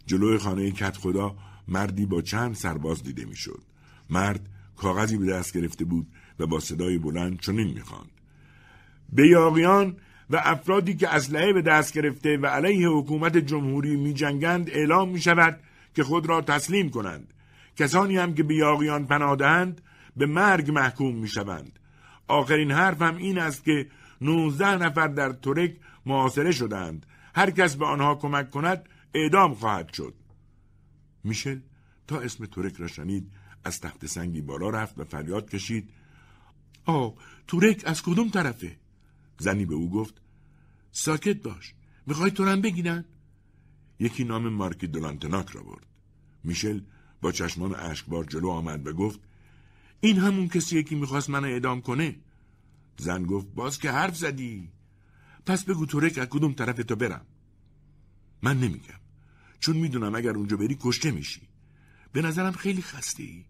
جلوی 0.07 0.39
خانه 0.39 0.71
کت 0.71 0.97
خدا 0.97 1.37
مردی 1.69 2.07
با 2.07 2.23
چند 2.23 2.55
سرباز 2.55 3.03
دیده 3.03 3.25
می‌شد. 3.25 3.63
مرد 4.11 4.49
کاغذی 4.77 5.17
به 5.17 5.27
دست 5.27 5.59
گرفته 5.59 5.85
بود 5.85 6.07
و 6.39 6.47
با 6.47 6.61
صدای 6.61 6.99
بلند 6.99 7.41
چنین 7.41 7.75
می‌خواند. 7.75 8.11
به 9.13 9.29
یاقیان 9.29 9.97
و 10.31 10.41
افرادی 10.45 10.95
که 10.95 11.15
اسلحه 11.15 11.53
به 11.53 11.63
دست 11.63 11.95
گرفته 11.95 12.37
و 12.37 12.47
علیه 12.47 12.89
حکومت 12.89 13.37
جمهوری 13.37 13.97
می 13.97 14.15
جنگند 14.15 14.71
اعلام 14.71 15.09
می 15.09 15.21
شود 15.21 15.61
که 15.95 16.05
خود 16.05 16.27
را 16.27 16.41
تسلیم 16.41 16.91
کنند. 16.91 17.35
کسانی 17.77 18.17
هم 18.17 18.35
که 18.35 18.43
به 18.43 18.55
یاقیان 18.55 19.07
پناهدهند 19.07 19.81
به 20.19 20.27
مرگ 20.27 20.71
محکوم 20.71 21.15
می 21.17 21.29
شوند. 21.29 21.79
آخرین 22.29 22.71
حرف 22.71 23.03
هم 23.03 23.17
این 23.17 23.39
است 23.39 23.65
که 23.65 23.91
19 24.21 24.77
نفر 24.77 25.09
در 25.09 25.33
ترک 25.33 25.77
محاصره 26.07 26.53
شدند. 26.53 27.07
هر 27.35 27.51
کس 27.51 27.77
به 27.77 27.87
آنها 27.87 28.15
کمک 28.15 28.51
کند 28.51 28.89
اعدام 29.15 29.55
خواهد 29.55 29.93
شد. 29.93 30.15
میشل 31.25 31.61
تا 32.07 32.21
اسم 32.21 32.47
ترک 32.47 32.77
را 32.77 32.87
شنید 32.87 33.33
از 33.65 33.81
تخت 33.81 34.07
سنگی 34.07 34.41
بالا 34.41 34.71
رفت 34.71 34.99
و 34.99 35.05
فریاد 35.05 35.51
کشید 35.51 35.91
آه 36.85 37.15
تورک 37.47 37.83
از 37.87 38.03
کدوم 38.03 38.29
طرفه؟ 38.29 38.77
زنی 39.39 39.67
به 39.67 39.75
او 39.75 39.91
گفت 39.91 40.15
ساکت 40.93 41.43
باش 41.43 41.75
می‌خوای 42.07 42.31
تو 42.31 42.45
هم 42.45 42.61
بگیرن؟ 42.61 43.05
یکی 43.99 44.25
نام 44.25 44.49
مارکی 44.49 44.87
دولانتناک 44.87 45.51
را 45.51 45.63
برد 45.63 45.87
میشل 46.45 46.81
با 47.21 47.33
چشمان 47.33 47.75
اشکبار 47.75 48.25
جلو 48.25 48.49
آمد 48.49 48.87
و 48.87 48.93
گفت 48.93 49.21
این 50.01 50.19
همون 50.19 50.49
کسیه 50.49 50.83
که 50.83 50.97
می‌خواست 50.97 51.31
منو 51.31 51.47
اعدام 51.47 51.81
کنه. 51.81 52.17
زن 52.99 53.23
گفت 53.23 53.47
باز 53.55 53.79
که 53.79 53.91
حرف 53.91 54.17
زدی. 54.17 54.69
پس 55.47 55.65
بگو 55.65 55.87
تورک 55.87 56.19
از 56.19 56.27
کدوم 56.27 56.53
طرف 56.53 56.77
تو 56.77 56.97
برم. 56.97 57.27
من 58.43 58.61
نمیگم. 58.61 59.01
چون 59.61 59.77
می‌دونم 59.77 60.15
اگر 60.15 60.31
اونجا 60.31 60.57
بری 60.57 60.77
کشته 60.81 61.11
میشی. 61.11 61.49
به 62.13 62.23
نظرم 62.23 62.53
خیلی 62.53 62.83
خسته 62.83 63.23
ای. 63.23 63.45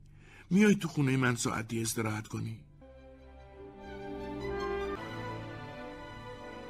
میای 0.50 0.74
تو 0.74 0.88
خونه 0.88 1.16
من 1.16 1.36
ساعتی 1.36 1.82
استراحت 1.82 2.28
کنی. 2.28 2.58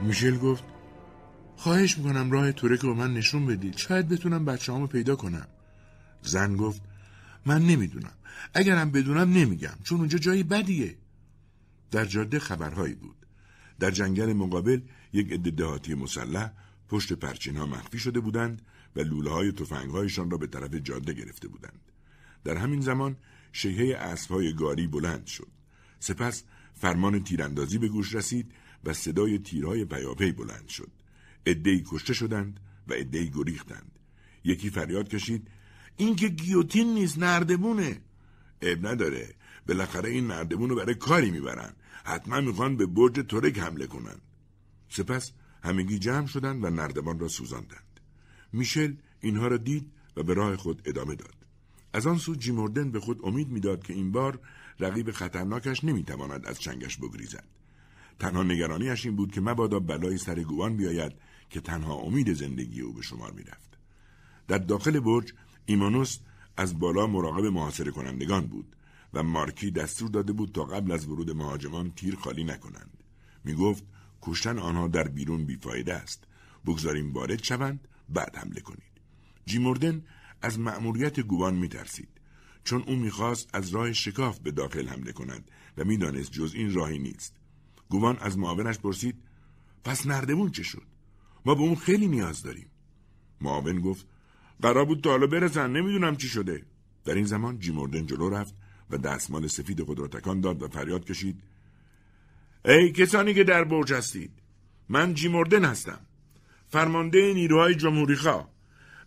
میشل 0.01 0.39
گفت 0.39 0.65
خواهش 1.57 1.99
می‌کنم 1.99 2.31
راه 2.31 2.53
تورک 2.53 2.81
رو 2.81 2.95
من 2.95 3.15
نشون 3.15 3.47
بدید. 3.47 3.77
شاید 3.77 4.09
بتونم 4.09 4.45
بچه 4.45 4.73
همو 4.73 4.87
پیدا 4.87 5.17
کنم. 5.17 5.47
زن 6.23 6.57
گفت 6.57 6.83
من 7.47 7.63
نمی‌دونم. 7.63 8.13
اگرم 8.55 8.91
بدونم 8.91 9.33
نمیگم 9.33 9.79
چون 9.85 9.99
اونجا 9.99 10.19
جای 10.19 10.43
بدیه. 10.43 10.97
در 11.91 12.05
جاده 12.05 12.39
خبرهایی 12.39 12.95
بود. 12.95 13.17
در 13.81 13.91
جنگل 13.91 14.33
مقابل 14.33 14.81
یک 15.13 15.33
عده 15.33 15.51
دهاتی 15.51 15.95
مسلح 15.95 16.53
پشت 16.89 17.13
پرچین 17.13 17.57
ها 17.57 17.67
مخفی 17.67 17.99
شده 17.99 18.21
بودند 18.21 18.63
و 18.97 19.01
لوله 19.01 19.31
های 19.31 19.53
تفنگ 19.53 19.91
هایشان 19.91 20.31
را 20.31 20.39
به 20.39 20.47
طرف 20.47 20.75
جاده 20.75 21.13
گرفته 21.13 21.49
بودند. 21.49 21.81
در 22.45 22.57
همین 22.57 22.81
زمان 22.81 23.17
شیهه 23.53 23.97
اسبهای 23.97 24.53
گاری 24.53 24.87
بلند 24.87 25.27
شد. 25.27 25.49
سپس 26.01 26.43
فرمان 26.75 27.25
تیراندازی 27.25 27.79
به 27.79 27.89
گوش 27.89 28.15
رسید 28.15 28.53
و 28.85 28.93
صدای 28.93 29.39
تیرهای 29.39 29.85
پیاپی 29.85 30.33
بلند 30.33 30.69
شد. 30.69 30.91
عدهای 31.47 31.85
کشته 31.87 32.13
شدند 32.13 32.61
و 32.89 32.93
عدهای 32.93 33.31
گریختند. 33.31 33.99
یکی 34.45 34.71
فریاد 34.71 35.09
کشید 35.09 35.49
این 35.99 36.17
که 36.17 36.29
گیوتین 36.29 36.95
نیست 36.95 37.19
نردبونه. 37.19 38.01
اب 38.63 38.87
نداره. 38.87 39.35
بالاخره 39.69 40.11
این 40.11 40.27
نردبون 40.27 40.71
رو 40.71 40.77
برای 40.77 40.95
کاری 40.95 41.31
می‌برن. 41.31 41.73
حتما 42.05 42.41
می‌خوان 42.41 42.77
به 42.77 42.87
برج 42.87 43.27
ترک 43.29 43.59
حمله 43.59 43.87
کنند 43.87 44.23
سپس 44.89 45.33
همگی 45.63 45.99
جمع 45.99 46.27
شدند 46.27 46.65
و 46.65 46.71
نردبان 46.71 47.19
را 47.19 47.29
سوزاندند. 47.29 48.01
میشل 48.53 48.95
اینها 49.21 49.49
را 49.49 49.57
دید 49.57 49.93
و 50.17 50.23
به 50.23 50.35
راه 50.35 50.57
خود 50.57 50.83
ادامه 50.85 51.15
داد. 51.15 51.35
از 51.93 52.07
آن 52.07 52.19
سو 52.19 52.35
جیموردن 52.35 52.91
به 52.91 53.01
خود 53.01 53.21
امید 53.25 53.49
می‌داد 53.49 53.83
که 53.83 53.93
این 53.93 54.13
بار 54.13 54.41
رقیب 54.81 55.11
خطرناکش 55.11 55.85
نمی‌تواند 55.85 56.47
از 56.47 56.59
چنگش 56.59 56.97
بگریزد. 56.97 57.45
تنها 58.19 58.43
نگرانیش 58.43 59.07
این 59.07 59.17
بود 59.17 59.33
که 59.33 59.41
مبادا 59.41 59.81
بلای 59.81 60.19
سر 60.19 60.43
گوان 60.43 60.77
بیاید 60.77 61.13
که 61.51 61.61
تنها 61.61 61.95
امید 61.95 62.33
زندگی 62.33 62.81
او 62.81 62.93
به 62.93 63.03
شمار 63.03 63.33
می‌رفت. 63.33 63.79
در 64.49 64.59
داخل 64.59 65.01
برج 65.01 65.33
ایمانوس 65.69 66.19
از 66.57 66.79
بالا 66.79 67.07
مراقب 67.07 67.45
محاصره 67.45 67.91
کنندگان 67.91 68.47
بود 68.47 68.77
و 69.15 69.23
مارکی 69.23 69.71
دستور 69.71 70.11
داده 70.11 70.33
بود 70.33 70.53
تا 70.53 70.65
قبل 70.65 70.93
از 70.93 71.07
ورود 71.07 71.31
مهاجمان 71.31 71.91
تیر 71.91 72.17
خالی 72.17 72.45
نکنند. 72.45 73.05
می‌گفت 73.45 73.85
کشتن 74.23 74.59
آنها 74.59 74.89
در 74.89 75.09
بیرون 75.09 75.45
بیفایده 75.45 75.95
است. 75.95 76.25
بگذاریم 76.67 77.13
وارد 77.13 77.43
شوند 77.43 77.89
بعد 78.09 78.37
حمله 78.37 78.61
کنید. 78.61 78.93
جیموردن 79.47 80.05
از 80.43 80.59
مأموریت 80.59 81.21
گوان 81.21 81.55
میترسید. 81.55 82.09
چون 82.65 82.83
او 82.83 82.97
می‌خواست 82.97 83.51
از 83.53 83.69
راه 83.69 83.93
شکاف 83.93 84.39
به 84.39 84.51
داخل 84.51 84.89
حمله 84.89 85.13
کند 85.13 85.51
و 85.77 85.85
می‌دانست 85.85 86.33
جز 86.33 86.55
این 86.55 86.75
راهی 86.75 86.99
نیست. 86.99 87.35
گوان 87.89 88.19
از 88.19 88.39
معاونش 88.39 88.79
پرسید 88.79 89.17
پس 89.85 90.07
نردمون 90.07 90.51
چه 90.51 90.63
شد؟ 90.63 90.87
ما 91.47 91.55
به 91.55 91.61
اون 91.61 91.75
خیلی 91.75 92.07
نیاز 92.07 92.43
داریم. 92.43 92.71
معاون 93.41 93.81
گفت 93.81 94.07
قرار 94.63 94.85
بود 94.85 95.01
تا 95.01 95.11
حالا 95.11 95.27
برسن. 95.27 95.71
نمی‌دونم 95.71 96.17
چی 96.17 96.29
شده. 96.29 96.63
در 97.05 97.15
این 97.15 97.25
زمان 97.25 97.59
جیموردن 97.59 98.07
جلو 98.07 98.31
رفت 98.31 98.55
و 98.91 98.99
دستمال 98.99 99.47
سفید 99.47 99.83
خود 99.83 99.99
را 99.99 100.09
تکان 100.09 100.41
داد 100.41 100.63
و 100.63 100.69
فریاد 100.69 101.05
کشید. 101.05 101.43
ای 102.65 102.93
کسانی 102.93 103.35
که 103.35 103.45
در 103.45 103.65
برج 103.65 103.93
هستید 103.93 104.31
من 104.89 105.15
جیموردن 105.15 105.65
هستم. 105.65 106.01
فرمانده 106.69 107.35
نیروهای 107.35 107.75
جمهوری 107.75 108.17
خواه. 108.17 108.49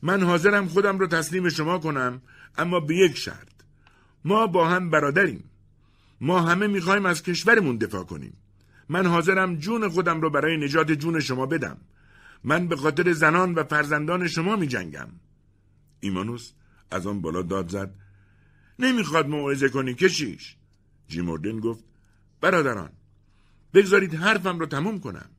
من 0.02 0.24
حاضرم 0.24 0.68
خودم 0.68 1.00
رو 1.00 1.08
تسلیم 1.08 1.50
شما 1.50 1.78
کنم 1.78 2.22
اما 2.58 2.80
به 2.80 2.96
یک 2.96 3.18
شرط. 3.18 3.48
ما 4.26 4.48
با 4.48 4.70
هم 4.70 4.90
برادریم. 4.90 5.44
ما 6.22 6.42
همه 6.42 6.68
می‌خوایم 6.68 7.06
از 7.06 7.24
کشورمون 7.24 7.78
دفاع 7.78 8.04
کنیم. 8.04 8.38
من 8.90 9.06
حاضرم 9.06 9.56
جون 9.56 9.90
خودم 9.90 10.22
رو 10.22 10.30
برای 10.30 10.58
نجات 10.58 10.92
جون 10.92 11.20
شما 11.20 11.46
بدم. 11.46 11.78
من 12.44 12.68
به 12.68 12.76
خاطر 12.76 13.14
زنان 13.14 13.54
و 13.54 13.64
فرزندان 13.64 14.28
شما 14.28 14.56
می 14.56 14.68
جنگم 14.68 15.08
ایمانوس 16.02 16.52
از 16.92 17.08
آن 17.08 17.22
بالا 17.22 17.42
داد 17.42 17.70
زد. 17.70 17.96
نمی‌خواد 18.80 19.28
موعظه 19.28 19.70
کنی 19.70 19.94
کشیش 19.94 20.56
جیموردن 21.08 21.60
گفت 21.60 21.84
برادران 22.42 22.92
بگذارید 23.74 24.16
حرفم 24.16 24.60
رو 24.60 24.66
تموم 24.66 25.00
کنم. 25.00 25.30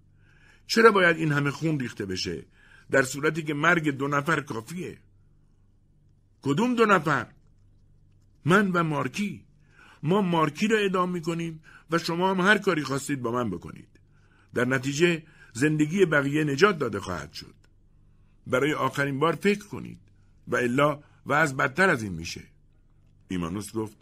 چرا 0.67 0.93
باید 0.93 1.17
این 1.17 1.33
همه 1.33 1.51
خون 1.51 1.81
ریخته 1.81 2.07
بشه؟ 2.07 2.47
در 2.91 3.03
صورتی 3.03 3.43
که 3.43 3.55
مرگ 3.55 3.91
دو 3.91 4.09
نفر 4.09 4.41
کافیه. 4.41 4.99
کدوم 6.43 6.75
دو 6.75 6.87
نفر؟ 6.87 7.27
من 8.45 8.71
و 8.71 8.83
مارکی. 8.83 9.45
ما 10.03 10.23
مارکی 10.23 10.69
را 10.69 10.79
ادام 10.79 11.11
می‌کنیم 11.11 11.63
و 11.91 11.99
شما 11.99 12.31
هم 12.31 12.41
هر 12.41 12.59
کاری 12.59 12.83
خواستید 12.83 13.23
با 13.23 13.33
من 13.33 13.51
بکنید. 13.51 13.89
در 14.55 14.65
نتیجه 14.65 15.23
زندگی 15.53 16.05
بقیه 16.05 16.45
نجات 16.45 16.79
داده 16.79 17.01
خواهد 17.01 17.33
شد. 17.33 17.55
برای 18.47 18.75
آخرین 18.75 19.19
بار 19.19 19.35
فکر 19.35 19.67
کنید. 19.67 19.99
و 20.49 20.57
الا 20.57 21.03
و 21.27 21.33
از 21.33 21.57
بدتر 21.57 21.91
از 21.91 22.03
این 22.03 22.13
میشه. 22.13 22.43
ایمانوس 23.29 23.73
گفت 23.73 23.97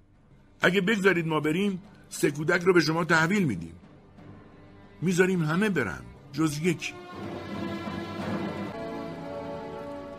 اگه 0.60 0.80
بگذارید 0.80 1.26
ما 1.26 1.40
بریم 1.40 1.82
سه 2.08 2.30
کودک 2.30 2.62
رو 2.62 2.72
به 2.72 2.80
شما 2.80 3.04
تحویل 3.04 3.44
میدیم. 3.44 3.74
می‌ذاریم 5.02 5.42
همه 5.42 5.68
برن 5.68 6.02
جز 6.32 6.58
یکی 6.58 6.94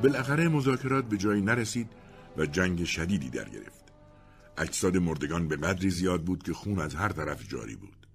بالاخره 0.03 0.47
مذاکرات 0.47 1.05
به 1.05 1.17
جایی 1.17 1.41
نرسید 1.41 1.89
و 2.37 2.45
جنگ 2.45 2.83
شدیدی 2.83 3.29
در 3.29 3.49
گرفت. 3.49 3.93
اجساد 4.57 4.97
مردگان 4.97 5.47
به 5.47 5.55
قدری 5.55 5.89
زیاد 5.89 6.23
بود 6.23 6.43
که 6.43 6.53
خون 6.53 6.79
از 6.79 6.95
هر 6.95 7.09
طرف 7.09 7.47
جاری 7.49 7.75
بود. 7.75 8.07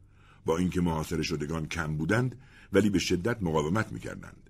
با 0.44 0.58
اینکه 0.58 0.80
محاصره 0.80 1.22
شدگان 1.22 1.66
کم 1.66 1.96
بودند 1.96 2.40
ولی 2.72 2.90
به 2.90 2.98
شدت 2.98 3.42
مقاومت 3.42 3.92
می‌کردند. 3.92 4.45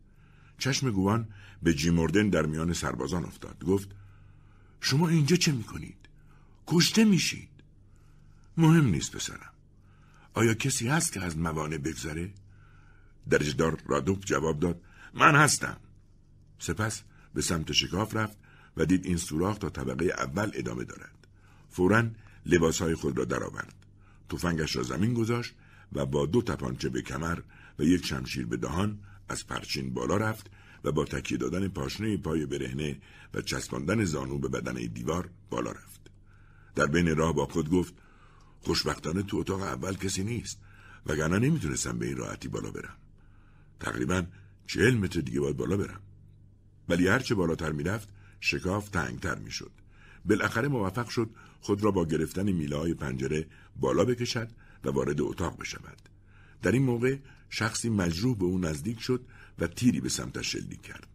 چشم 0.58 0.90
گوان 0.90 1.28
به 1.62 1.74
جیموردن 1.74 2.28
در 2.28 2.46
میان 2.46 2.72
سربازان 2.72 3.24
افتاد. 3.24 3.64
گفت 3.64 3.88
شما 4.80 5.08
اینجا 5.08 5.36
چه 5.36 5.52
می‌کنید؟ 5.52 5.96
کشته 6.66 7.04
میشید. 7.04 7.48
مهم 8.56 8.86
نیست 8.86 9.16
پسرم. 9.16 9.52
آیا 10.34 10.54
کسی 10.54 10.88
هست 10.88 11.12
که 11.12 11.20
از 11.20 11.38
موانع 11.38 11.78
بگذره؟ 11.78 12.30
درجدار 13.30 13.82
رادوب 13.86 14.20
جواب 14.20 14.60
داد 14.60 14.80
من 15.14 15.34
هستم. 15.34 15.76
سپس 16.58 17.02
به 17.34 17.42
سمت 17.42 17.72
شکاف 17.72 18.16
رفت 18.16 18.38
و 18.76 18.86
دید 18.86 19.06
این 19.06 19.16
سوراخ 19.16 19.58
تا 19.58 19.70
طبقه 19.70 20.04
اول 20.04 20.50
ادامه 20.54 20.84
دارد. 20.84 21.26
فورا 21.70 22.10
لباسهای 22.46 22.94
خود 22.94 23.18
را 23.18 23.24
درآورد. 23.24 23.74
تفنگش 24.28 24.76
را 24.76 24.82
زمین 24.82 25.14
گذاشت 25.14 25.54
و 25.92 26.06
با 26.06 26.26
دو 26.26 26.42
تپانچه 26.42 26.88
به 26.88 27.02
کمر 27.02 27.38
و 27.78 27.82
یک 27.82 28.06
شمشیر 28.06 28.46
به 28.46 28.56
دهان 28.56 28.98
از 29.28 29.46
پرچین 29.46 29.94
بالا 29.94 30.16
رفت 30.16 30.50
و 30.84 30.92
با 30.92 31.04
تکیه 31.04 31.38
دادن 31.38 31.68
پاشنه 31.68 32.16
پای 32.16 32.46
برهنه 32.46 32.98
و 33.34 33.40
چسباندن 33.40 34.04
زانو 34.04 34.38
به 34.38 34.48
بدن 34.48 34.74
دیوار 34.74 35.30
بالا 35.50 35.72
رفت. 35.72 36.00
در 36.74 36.86
بین 36.86 37.16
راه 37.16 37.34
با 37.34 37.46
خود 37.46 37.70
گفت 37.70 37.94
خوشبختانه 38.60 39.22
تو 39.22 39.36
اتاق 39.36 39.62
اول 39.62 39.96
کسی 39.96 40.24
نیست 40.24 40.58
وگرنه 41.06 41.38
نمی‌تونستم 41.38 41.98
به 41.98 42.06
این 42.06 42.16
راحتی 42.16 42.48
بالا 42.48 42.70
برم. 42.70 42.96
تقریبا 43.80 44.24
چهل 44.66 44.94
متر 44.94 45.20
دیگه 45.20 45.40
باید 45.40 45.56
بالا 45.56 45.76
برم. 45.76 46.00
ولی 46.88 47.08
هرچه 47.08 47.34
بالاتر 47.34 47.72
می‌رفت 47.72 48.08
شکاف 48.40 48.88
تنگتر 48.88 49.38
می‌شد. 49.38 49.70
بالاخره 50.24 50.68
موفق 50.68 51.08
شد 51.08 51.30
خود 51.60 51.84
را 51.84 51.90
با 51.90 52.04
گرفتن 52.04 52.52
میله 52.52 52.94
پنجره 52.94 53.46
بالا 53.76 54.04
بکشد 54.04 54.48
و 54.84 54.90
وارد 54.90 55.20
اتاق 55.20 55.58
بشود. 55.58 55.98
در 56.62 56.72
این 56.72 56.82
موقع 56.82 57.16
شخصی 57.50 57.88
مجروح 57.88 58.36
به 58.36 58.44
او 58.44 58.58
نزدیک 58.58 59.00
شد 59.00 59.24
و 59.58 59.66
تیری 59.66 60.00
به 60.00 60.08
سمتش 60.08 60.52
شلیک 60.52 60.82
کرد. 60.82 61.06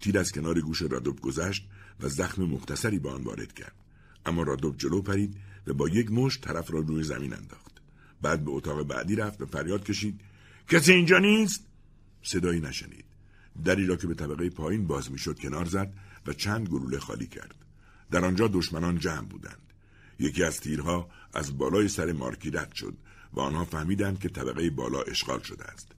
تیر 0.00 0.18
از 0.18 0.32
کنار 0.32 0.60
گوش 0.60 0.82
رادوب 0.82 1.20
گذشت 1.20 1.68
و 2.00 2.08
زخم 2.08 2.42
مختصری 2.42 2.98
به 2.98 3.10
آن 3.10 3.22
وارد 3.22 3.52
کرد. 3.52 3.74
اما 4.26 4.42
رادوب 4.42 4.78
جلو 4.78 5.02
پرید 5.02 5.36
و 5.66 5.74
با 5.74 5.88
یک 5.88 6.12
مشت 6.12 6.40
طرف 6.40 6.70
را 6.70 6.80
روی 6.80 7.02
زمین 7.02 7.32
انداخت. 7.32 7.80
بعد 8.22 8.44
به 8.44 8.50
اتاق 8.50 8.82
بعدی 8.82 9.16
رفت 9.16 9.42
و 9.42 9.46
فریاد 9.46 9.84
کشید. 9.84 10.20
کسی 10.68 10.92
اینجا 10.92 11.18
نیست؟ 11.18 11.66
صدایی 12.22 12.60
نشنید. 12.60 13.04
دری 13.64 13.86
را 13.86 13.96
که 13.96 14.06
به 14.06 14.14
طبقه 14.14 14.50
پایین 14.50 14.86
باز 14.86 15.12
می‌شد 15.12 15.38
کنار 15.38 15.64
زد 15.64 15.92
و 16.26 16.32
چند 16.32 16.68
گلوله 16.68 16.98
خالی 16.98 17.26
کرد. 17.26 17.54
در 18.10 18.24
آنجا 18.24 18.48
دشمنان 18.48 18.98
جمع 18.98 19.28
بودند. 19.28 19.72
یکی 20.18 20.44
از 20.44 20.60
تیرها 20.60 21.10
از 21.34 21.58
بالای 21.58 21.88
سر 21.88 22.12
مارکی 22.12 22.50
رد 22.50 22.74
شد 22.74 22.94
و 23.34 23.40
آنها 23.40 23.64
فهمیدند 23.64 24.18
که 24.18 24.28
طبقه 24.28 24.70
بالا 24.70 25.00
اشغال 25.00 25.40
شده 25.40 25.64
است. 25.64 25.92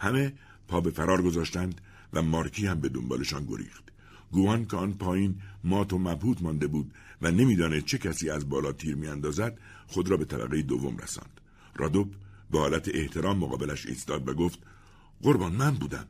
همه 0.00 0.32
پا 0.68 0.80
به 0.80 0.90
فرار 0.90 1.22
گذاشتند 1.22 1.80
و 2.12 2.22
مارکی 2.22 2.66
هم 2.66 2.80
به 2.80 2.88
دنبالشان 2.88 3.44
گریخت. 3.44 3.92
گوان 4.32 4.64
که 4.64 4.76
آن 4.76 4.92
پایین 4.92 5.34
مات 5.64 5.92
و 5.92 5.98
مبهوت 5.98 6.42
مانده 6.42 6.66
بود 6.66 6.92
و 7.22 7.30
نمی‌دانست 7.30 7.86
چه 7.86 7.98
کسی 7.98 8.30
از 8.30 8.48
بالا 8.48 8.72
تیر 8.72 8.94
میاندازد 8.94 9.58
خود 9.86 10.08
را 10.08 10.16
به 10.16 10.24
طبقه 10.24 10.62
دوم 10.62 10.96
رساند. 10.96 11.40
رادوب 11.76 12.14
به 12.50 12.58
حالت 12.58 12.88
احترام 12.94 13.38
مقابلش 13.38 13.86
ایستاد 13.86 14.28
و 14.28 14.34
گفت 14.34 14.58
قربان 15.22 15.52
من 15.52 15.74
بودم. 15.74 16.06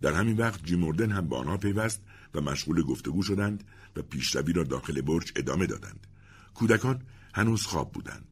در 0.00 0.12
همین 0.12 0.36
وقت 0.36 0.64
جیموردن 0.64 1.10
هم 1.10 1.28
به 1.28 1.36
آنها 1.36 1.56
پیوست 1.56 2.00
و 2.34 2.40
مشغول 2.40 2.82
گفتگو 2.82 3.22
شدند 3.22 3.64
و 3.96 4.02
پیشروی 4.02 4.52
را 4.52 4.64
داخل 4.64 5.00
برج 5.00 5.32
ادامه 5.36 5.66
دادند. 5.66 6.06
کودکان 6.54 7.02
هنوز 7.34 7.62
خواب 7.62 7.92
بودند. 7.92 8.27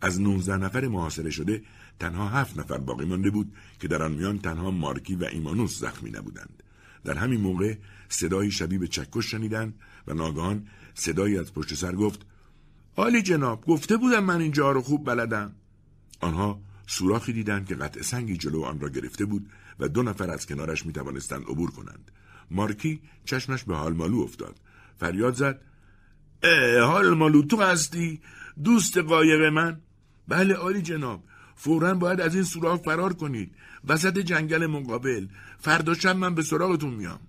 از 0.00 0.20
19 0.20 0.56
نفر 0.56 0.88
محاصره 0.88 1.30
شده 1.30 1.62
تنها 2.00 2.28
هفت 2.28 2.58
نفر 2.58 2.78
باقی 2.78 3.04
مانده 3.04 3.30
بود 3.30 3.52
که 3.80 3.88
در 3.88 4.02
آن 4.02 4.12
میان 4.12 4.38
تنها 4.38 4.70
مارکی 4.70 5.16
و 5.16 5.24
ایمانوس 5.24 5.80
زخمی 5.80 6.10
نبودند. 6.10 6.62
در 7.04 7.14
همین 7.14 7.40
موقع 7.40 7.76
صدایی 8.08 8.50
شبیه 8.50 8.78
به 8.78 8.88
چکش 8.88 9.30
شنیدند 9.30 9.74
و 10.06 10.14
ناگهان 10.14 10.66
صدایی 10.94 11.38
از 11.38 11.54
پشت 11.54 11.74
سر 11.74 11.92
گفت 11.92 12.26
آلی 12.96 13.22
جناب 13.22 13.64
گفته 13.64 13.96
بودم 13.96 14.24
من 14.24 14.40
اینجا 14.40 14.72
رو 14.72 14.82
خوب 14.82 15.06
بلدم. 15.06 15.52
آنها 16.20 16.60
سوراخی 16.86 17.32
دیدند 17.32 17.66
که 17.66 17.74
قطع 17.74 18.02
سنگی 18.02 18.36
جلو 18.36 18.62
آن 18.62 18.80
را 18.80 18.88
گرفته 18.88 19.24
بود 19.24 19.50
و 19.78 19.88
دو 19.88 20.02
نفر 20.02 20.30
از 20.30 20.46
کنارش 20.46 20.86
می 20.86 20.92
توانستند 20.92 21.42
عبور 21.42 21.70
کنند. 21.70 22.10
مارکی 22.50 23.00
چشمش 23.24 23.64
به 23.64 23.76
حال 23.76 23.92
مالو 23.92 24.20
افتاد. 24.20 24.60
فریاد 24.96 25.34
زد 25.34 25.60
اه 26.42 26.80
حال 26.80 27.14
مالو 27.14 27.42
تو 27.42 27.62
هستی؟ 27.62 28.20
دوست 28.64 28.98
قایق 28.98 29.42
من؟ 29.52 29.80
بله 30.28 30.54
آلی 30.54 30.82
جناب. 30.82 31.24
فورا 31.56 31.94
باید 31.94 32.20
از 32.20 32.34
این 32.34 32.44
سوراخ 32.44 32.80
فرار 32.80 33.12
کنید. 33.12 33.54
وسط 33.84 34.18
جنگل 34.18 34.66
مقابل. 34.66 35.26
فردا 35.58 35.94
شب 35.94 36.16
من 36.16 36.34
به 36.34 36.42
سراغتون 36.42 36.94
میام. 36.94 37.20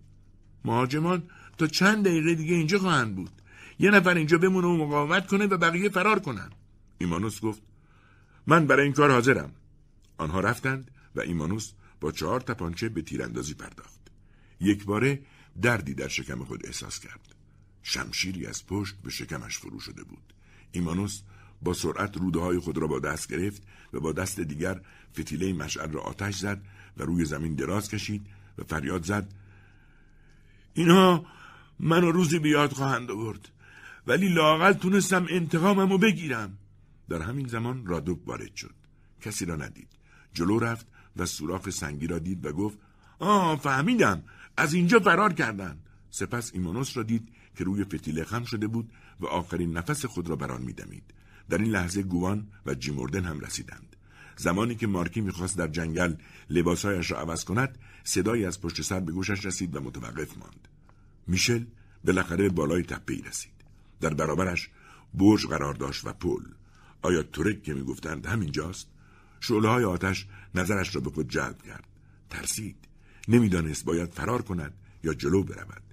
مهاجمان 0.66 1.24
تا 1.58 1.68
چند 1.68 2.06
دقیقه 2.06 2.36
دیگه 2.36 2.56
اینجا 2.56 2.80
خواهند 2.80 3.16
بود. 3.16 3.32
یه 3.80 3.92
نفر 3.92 4.16
اینجا 4.16 4.38
بمونه 4.38 4.68
و 4.68 4.78
مقاومت 4.78 5.28
کنه 5.28 5.46
و 5.46 5.58
بقیه 5.58 5.90
فرار 5.90 6.20
کنن. 6.20 6.50
ایمانوس 6.98 7.42
گفت 7.42 7.62
من 8.48 8.68
برای 8.68 8.84
این 8.84 8.94
کار 8.94 9.12
حاضرم. 9.12 9.52
آنها 10.18 10.40
رفتند 10.40 10.92
و 11.16 11.22
ایمانوس 11.22 11.72
با 12.00 12.12
چهار 12.12 12.42
تپانچه 12.42 12.90
به 12.90 13.02
تیراندازی 13.02 13.54
پرداخت. 13.54 14.00
یک 14.60 14.86
باره 14.86 15.22
دردی 15.62 15.94
در 15.94 16.08
شکم 16.08 16.44
خود 16.44 16.66
احساس 16.66 17.00
کرد. 17.00 17.36
شمشیری 17.84 18.46
از 18.46 18.66
پشت 18.66 18.96
به 19.04 19.10
شکمش 19.10 19.58
فرو 19.58 19.80
شده 19.80 20.04
بود. 20.04 20.34
ایمانوس 20.72 21.22
با 21.62 21.74
سرعت 21.74 22.18
روده 22.18 22.40
های 22.40 22.60
خود 22.60 22.78
را 22.78 22.88
با 22.88 23.00
دست 23.00 23.28
گرفت 23.28 23.64
و 23.94 24.00
با 24.00 24.12
دست 24.12 24.40
دیگر 24.40 24.82
فتیله 25.20 25.54
مشعل 25.54 25.92
را 25.92 26.02
آتش 26.02 26.36
زد 26.36 26.62
و 26.98 27.04
روی 27.04 27.26
زمین 27.26 27.56
دراز 27.56 27.90
کشید 27.90 28.26
و 28.58 28.64
فریاد 28.64 29.04
زد. 29.04 29.34
اینها 30.74 31.26
منو 31.80 32.12
روزی 32.12 32.40
بیاد 32.40 32.72
خواهند 32.72 33.12
آورد 33.12 33.50
ولی 34.08 34.30
لاقل 34.30 34.74
تونستم 34.74 35.26
انتقاممو 35.30 35.98
بگیرم. 35.98 36.58
در 37.10 37.22
همین 37.22 37.48
زمان 37.48 37.86
رادوب 37.86 38.28
وارد 38.28 38.56
شد. 38.56 38.76
کسی 39.22 39.46
را 39.46 39.56
ندید. 39.56 39.88
جلو 40.34 40.60
رفت 40.60 40.88
و 41.16 41.26
سوراخ 41.26 41.70
سنگی 41.70 42.08
را 42.08 42.20
دید 42.20 42.46
و 42.46 42.52
گفت 42.52 42.78
آه 43.20 43.60
فهمیدم. 43.60 44.24
از 44.58 44.74
اینجا 44.74 45.00
فرار 45.00 45.34
کردن. 45.34 45.80
سپس 46.10 46.52
ایمانوس 46.54 46.98
را 46.98 47.04
دید 47.04 47.30
که 47.56 47.64
روی 47.64 47.84
فتیله 47.84 48.24
خم 48.24 48.44
شده 48.44 48.68
بود 48.68 48.92
و 49.20 49.26
آخرین 49.26 49.78
نفس 49.78 50.06
خود 50.06 50.30
را 50.30 50.36
بران 50.36 50.62
میدمید. 50.62 51.14
در 51.50 51.58
این 51.58 51.72
لحظه 51.72 52.04
گوان 52.04 52.48
و 52.66 52.74
جیموردن 52.74 53.24
هم 53.24 53.40
رسیدند. 53.40 53.96
زمانی 54.38 54.76
که 54.76 54.88
مارکی 54.88 55.22
می‌خواست 55.22 55.58
در 55.58 55.68
جنگل 55.68 56.16
لباسهایش 56.50 57.12
را 57.12 57.20
عوض 57.20 57.44
کند 57.44 57.78
صدایی 58.04 58.46
از 58.46 58.62
پشت 58.62 58.82
سر 58.82 59.00
به 59.00 59.12
گوشش 59.12 59.46
رسید 59.46 59.76
و 59.76 59.80
متوقف 59.80 60.38
ماند. 60.38 60.68
میشل 61.28 61.66
بالاخره 62.04 62.44
به 62.44 62.50
بالای 62.50 62.84
تپهای 62.84 63.22
رسید. 63.22 63.54
در 64.02 64.14
برابرش 64.14 64.70
برج 65.14 65.46
قرار 65.46 65.74
داشت 65.74 66.06
و 66.06 66.14
پل. 66.14 66.42
آیا 67.02 67.24
تورک 67.24 67.64
که 67.64 67.74
می‌گفتند 67.74 68.26
همینجاست 68.26 68.88
شعله 69.40 69.70
های 69.70 69.84
آتش 69.84 70.28
نظرش 70.56 70.96
را 70.96 71.02
به 71.02 71.10
خود 71.10 71.30
جلب 71.30 71.62
کرد. 71.62 71.88
ترسید. 72.30 72.76
نمی‌دانست 73.28 73.86
باید 73.86 74.12
فرار 74.12 74.42
کند 74.42 74.74
یا 75.04 75.14
جلو 75.14 75.44
برود. 75.44 75.84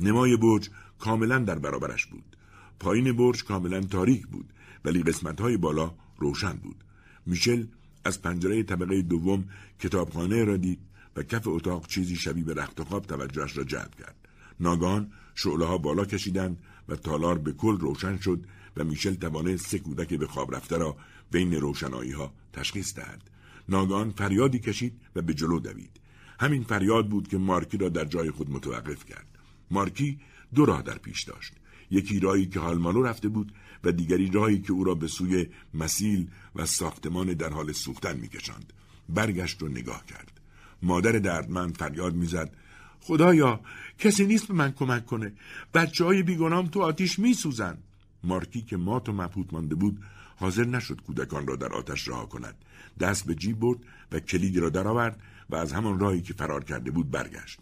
نمای 0.00 0.36
برج 0.36 0.70
کاملا 0.98 1.38
در 1.38 1.58
برابرش 1.58 2.06
بود. 2.06 2.36
پایین 2.80 3.16
برج 3.16 3.44
کاملا 3.44 3.80
تاریک 3.80 4.26
بود. 4.26 4.52
ولی 4.84 5.02
قسمت 5.02 5.40
های 5.40 5.56
بالا 5.56 5.94
روشن 6.18 6.52
بود. 6.52 6.84
میشل 7.26 7.66
از 8.04 8.22
پنجره 8.22 8.62
طبقه 8.62 9.02
دوم 9.02 9.44
کتابخانه 9.80 10.44
را 10.44 10.56
دید 10.56 10.78
و 11.16 11.22
کف 11.22 11.48
اتاق 11.48 11.86
چیزی 11.86 12.16
شبیه 12.16 12.44
به 12.44 12.54
رخت 12.54 12.82
خواب 12.82 13.06
توجهش 13.06 13.56
را 13.56 13.64
جلب 13.64 13.94
کرد. 13.94 14.16
ناگان 14.60 15.12
شعله 15.34 15.64
ها 15.64 15.78
بالا 15.78 16.04
کشیدند 16.04 16.58
و 16.88 16.96
تالار 16.96 17.38
به 17.38 17.52
کل 17.52 17.78
روشن 17.78 18.18
شد 18.18 18.44
و 18.76 18.84
میشل 18.84 19.14
توانست 19.14 19.66
سه 19.66 19.78
کودک 19.78 20.14
به 20.14 20.26
خواب 20.26 20.54
رفته 20.54 20.78
را 20.78 20.96
بین 21.30 21.54
روشنایی 21.54 22.12
ها 22.12 22.32
تشخیص 22.52 22.94
دهد. 22.94 23.30
ناگان 23.68 24.10
فریادی 24.10 24.58
کشید 24.58 25.00
و 25.16 25.22
به 25.22 25.34
جلو 25.34 25.58
دوید. 25.58 26.00
همین 26.40 26.62
فریاد 26.62 27.08
بود 27.08 27.28
که 27.28 27.38
مارکی 27.38 27.76
را 27.76 27.88
در 27.88 28.04
جای 28.04 28.30
خود 28.30 28.50
متوقف 28.50 29.04
کرد. 29.04 29.26
مارکی 29.70 30.18
دو 30.54 30.64
راه 30.64 30.82
در 30.82 30.98
پیش 30.98 31.22
داشت. 31.22 31.52
یکی 31.90 32.20
راهی 32.20 32.46
که 32.46 32.60
هالمانو 32.60 33.02
رفته 33.02 33.28
بود 33.28 33.52
و 33.84 33.92
دیگری 33.92 34.30
راهی 34.30 34.58
که 34.58 34.72
او 34.72 34.84
را 34.84 34.94
به 34.94 35.08
سوی 35.08 35.46
مسیل 35.74 36.28
و 36.56 36.66
ساختمان 36.66 37.26
در 37.26 37.48
حال 37.48 37.72
سوختن 37.72 38.16
میکشاند. 38.16 38.72
برگشت 39.08 39.62
و 39.62 39.68
نگاه 39.68 40.06
کرد. 40.06 40.40
مادر 40.82 41.12
دردمند 41.12 41.76
فریاد 41.76 42.14
می‌زد. 42.14 42.52
خدایا 43.00 43.60
کسی 43.98 44.26
نیست 44.26 44.48
به 44.48 44.54
من 44.54 44.72
کمک 44.72 45.06
کنه. 45.06 45.32
بچه 45.74 46.04
های 46.04 46.22
بیگنام 46.22 46.66
تو 46.66 46.82
آتیش 46.82 47.18
میسوزن. 47.18 47.78
مارکی 48.24 48.62
که 48.62 48.76
مات 48.76 49.08
و 49.08 49.12
مبهوت 49.12 49.52
مانده 49.52 49.74
بود 49.74 50.02
حاضر 50.36 50.64
نشد 50.64 51.00
کودکان 51.00 51.46
را 51.46 51.56
در 51.56 51.72
آتش 51.72 52.08
رها 52.08 52.26
کند. 52.26 52.54
دست 53.00 53.26
به 53.26 53.34
جیب 53.34 53.58
برد 53.58 53.78
و 54.12 54.20
کلیدی 54.20 54.60
را 54.60 54.68
درآورد 54.70 55.20
و 55.50 55.56
از 55.56 55.72
همان 55.72 56.00
راهی 56.00 56.22
که 56.22 56.34
فرار 56.34 56.64
کرده 56.64 56.90
بود 56.90 57.10
برگشت. 57.10 57.60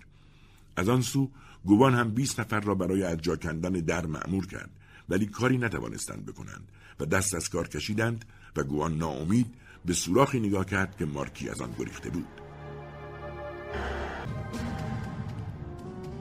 از 0.76 0.88
آن 0.88 1.02
سو 1.02 1.30
گوان 1.64 1.94
هم 1.94 2.10
بیست 2.10 2.40
نفر 2.40 2.60
را 2.60 2.74
برای 2.74 3.02
از 3.02 3.18
جا 3.18 3.36
کندن 3.36 3.72
در 3.72 4.06
معمور 4.06 4.46
کرد. 4.46 4.70
ولی 5.08 5.26
کاری 5.26 5.58
نتوانستند 5.58 6.26
بکنند 6.26 6.68
و 7.00 7.06
دست 7.06 7.34
از 7.34 7.48
کار 7.48 7.68
کشیدند 7.68 8.24
و 8.56 8.62
گوان 8.62 8.98
ناامید 8.98 9.54
به 9.84 9.94
سوراخی 9.94 10.40
نگاه 10.40 10.66
کرد 10.66 10.96
که 10.96 11.04
مارکی 11.04 11.48
از 11.48 11.60
آن 11.60 11.74
گریخته 11.78 12.10
بود. 12.10 12.28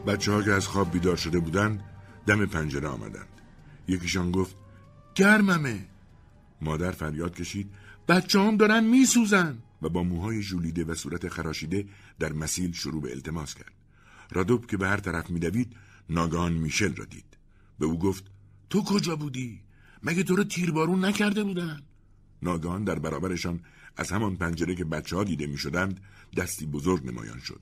بچه 0.07 0.31
ها 0.31 0.43
که 0.43 0.51
از 0.51 0.67
خواب 0.67 0.91
بیدار 0.91 1.15
شده 1.15 1.39
بودند 1.39 1.83
دم 2.27 2.45
پنجره 2.45 2.87
آمدند. 2.87 3.41
یکیشان 3.87 4.31
گفت 4.31 4.55
گرممه. 5.15 5.85
مادر 6.61 6.91
فریاد 6.91 7.35
کشید 7.35 7.69
بچه 8.07 8.39
هم 8.39 8.57
دارن 8.57 8.83
میسوزن. 8.83 9.57
و 9.81 9.89
با 9.89 10.03
موهای 10.03 10.41
ژولیده 10.41 10.83
و 10.83 10.95
صورت 10.95 11.29
خراشیده 11.29 11.85
در 12.19 12.33
مسیل 12.33 12.73
شروع 12.73 13.01
به 13.01 13.11
التماس 13.11 13.53
کرد. 13.53 13.71
رادوب 14.31 14.65
که 14.65 14.77
به 14.77 14.87
هر 14.87 14.97
طرف 14.97 15.29
میدوید 15.29 15.75
ناگهان 16.09 16.53
میشل 16.53 16.95
را 16.95 17.05
دید. 17.05 17.37
به 17.79 17.85
او 17.85 17.99
گفت 17.99 18.23
تو 18.69 18.83
کجا 18.83 19.15
بودی 19.15 19.61
مگه 20.03 20.23
تو 20.23 20.35
رو 20.35 20.43
تیربارون 20.43 21.05
نکرده 21.05 21.43
بودن 21.43 21.81
ناگهان 22.41 22.83
در 22.83 22.99
برابرشان 22.99 23.59
از 23.97 24.11
همان 24.11 24.35
پنجره 24.35 24.75
که 24.75 24.85
بچه 24.85 25.15
ها 25.15 25.23
دیده 25.23 25.47
می 25.47 25.57
شدند 25.57 25.99
دستی 26.37 26.65
بزرگ 26.65 27.05
نمایان 27.05 27.39
شد 27.39 27.61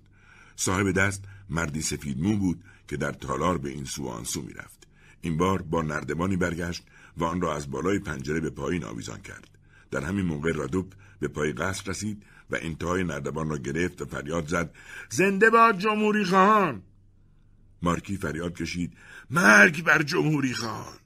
صاحب 0.56 0.92
دست 0.92 1.24
مردی 1.50 1.82
سفید 1.82 2.20
مو 2.20 2.38
بود 2.38 2.64
که 2.88 2.98
در 2.98 3.12
تالار 3.12 3.58
به 3.58 3.70
این 3.70 3.86
سو 3.86 4.08
آن 4.08 4.26
می 4.48 4.54
رفت. 4.54 4.88
این 5.22 5.38
بار 5.38 5.62
با 5.62 5.82
نردبانی 5.82 6.36
برگشت 6.36 6.84
و 7.18 7.24
آن 7.24 7.42
را 7.42 7.56
از 7.56 7.72
بالای 7.72 8.00
پنجره 8.00 8.40
به 8.40 8.50
پایین 8.50 8.84
آویزان 8.84 9.22
کرد. 9.22 9.48
در 9.92 10.04
همین 10.04 10.26
موقع 10.26 10.52
رادوب 10.52 10.94
به 11.20 11.28
پای 11.28 11.52
قصر 11.52 11.92
رسید 11.92 12.24
و 12.50 12.58
انتهای 12.62 13.04
نردبان 13.04 13.50
را 13.50 13.58
گرفت 13.58 14.02
و 14.02 14.06
فریاد 14.06 14.48
زد 14.48 14.74
زنده 15.10 15.50
باد 15.50 15.78
جمهوری 15.78 16.26
خان 16.26 16.82
مارکی 17.86 18.18
فریاد 18.18 18.56
کشید. 18.56 18.94
مرگ 19.30 19.84
بر 19.84 20.04
جمهوری 20.04 20.54
خان. 20.54 20.98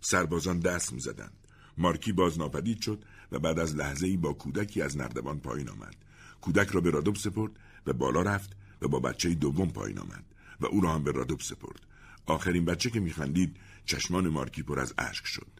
سربازان 0.00 0.58
دست 0.60 0.92
می‌زدند. 0.92 1.32
مارکی 1.78 2.12
باز 2.12 2.38
ناپدید 2.38 2.80
شد 2.80 3.04
و 3.32 3.38
بعد 3.38 3.58
از 3.58 3.76
لحظه 3.76 4.06
ای 4.06 4.16
با 4.16 4.32
کودکی 4.32 4.82
از 4.82 4.96
نردبان 4.96 5.40
پایین 5.40 5.68
آمد. 5.68 5.96
کودک 6.40 6.68
را 6.68 6.80
به 6.80 6.90
رادوب 6.90 7.16
سپرد 7.16 7.52
و 7.86 7.92
بالا 7.92 8.22
رفت 8.22 8.56
و 8.82 8.88
با 8.88 9.00
بچه 9.00 9.34
دوم 9.34 9.68
پایین 9.68 9.98
آمد 9.98 10.24
و 10.60 10.66
او 10.66 10.80
را 10.80 10.94
هم 10.94 11.04
به 11.04 11.12
رادوب 11.12 11.40
سپرد. 11.40 11.80
آخرین 12.26 12.64
بچه 12.64 12.90
که 12.90 13.00
میخندید 13.00 13.56
چشمان 13.84 14.28
مارکی 14.28 14.62
پر 14.62 14.80
از 14.80 14.94
اشک 14.98 15.26
شد. 15.26 15.50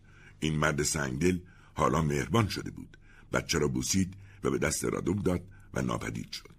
این 0.41 0.57
مرد 0.57 0.83
سنگدل 0.83 1.39
حالا 1.75 2.03
مهربان 2.03 2.49
شده 2.49 2.71
بود. 2.71 2.97
بچه 3.33 3.59
را 3.59 3.69
بوسید 3.69 4.15
و 4.45 4.51
به 4.51 4.59
دست 4.59 4.85
رادوب 4.85 5.23
داد 5.23 5.43
و 5.75 5.83
ناپدید 5.83 6.33
شد. 6.33 6.55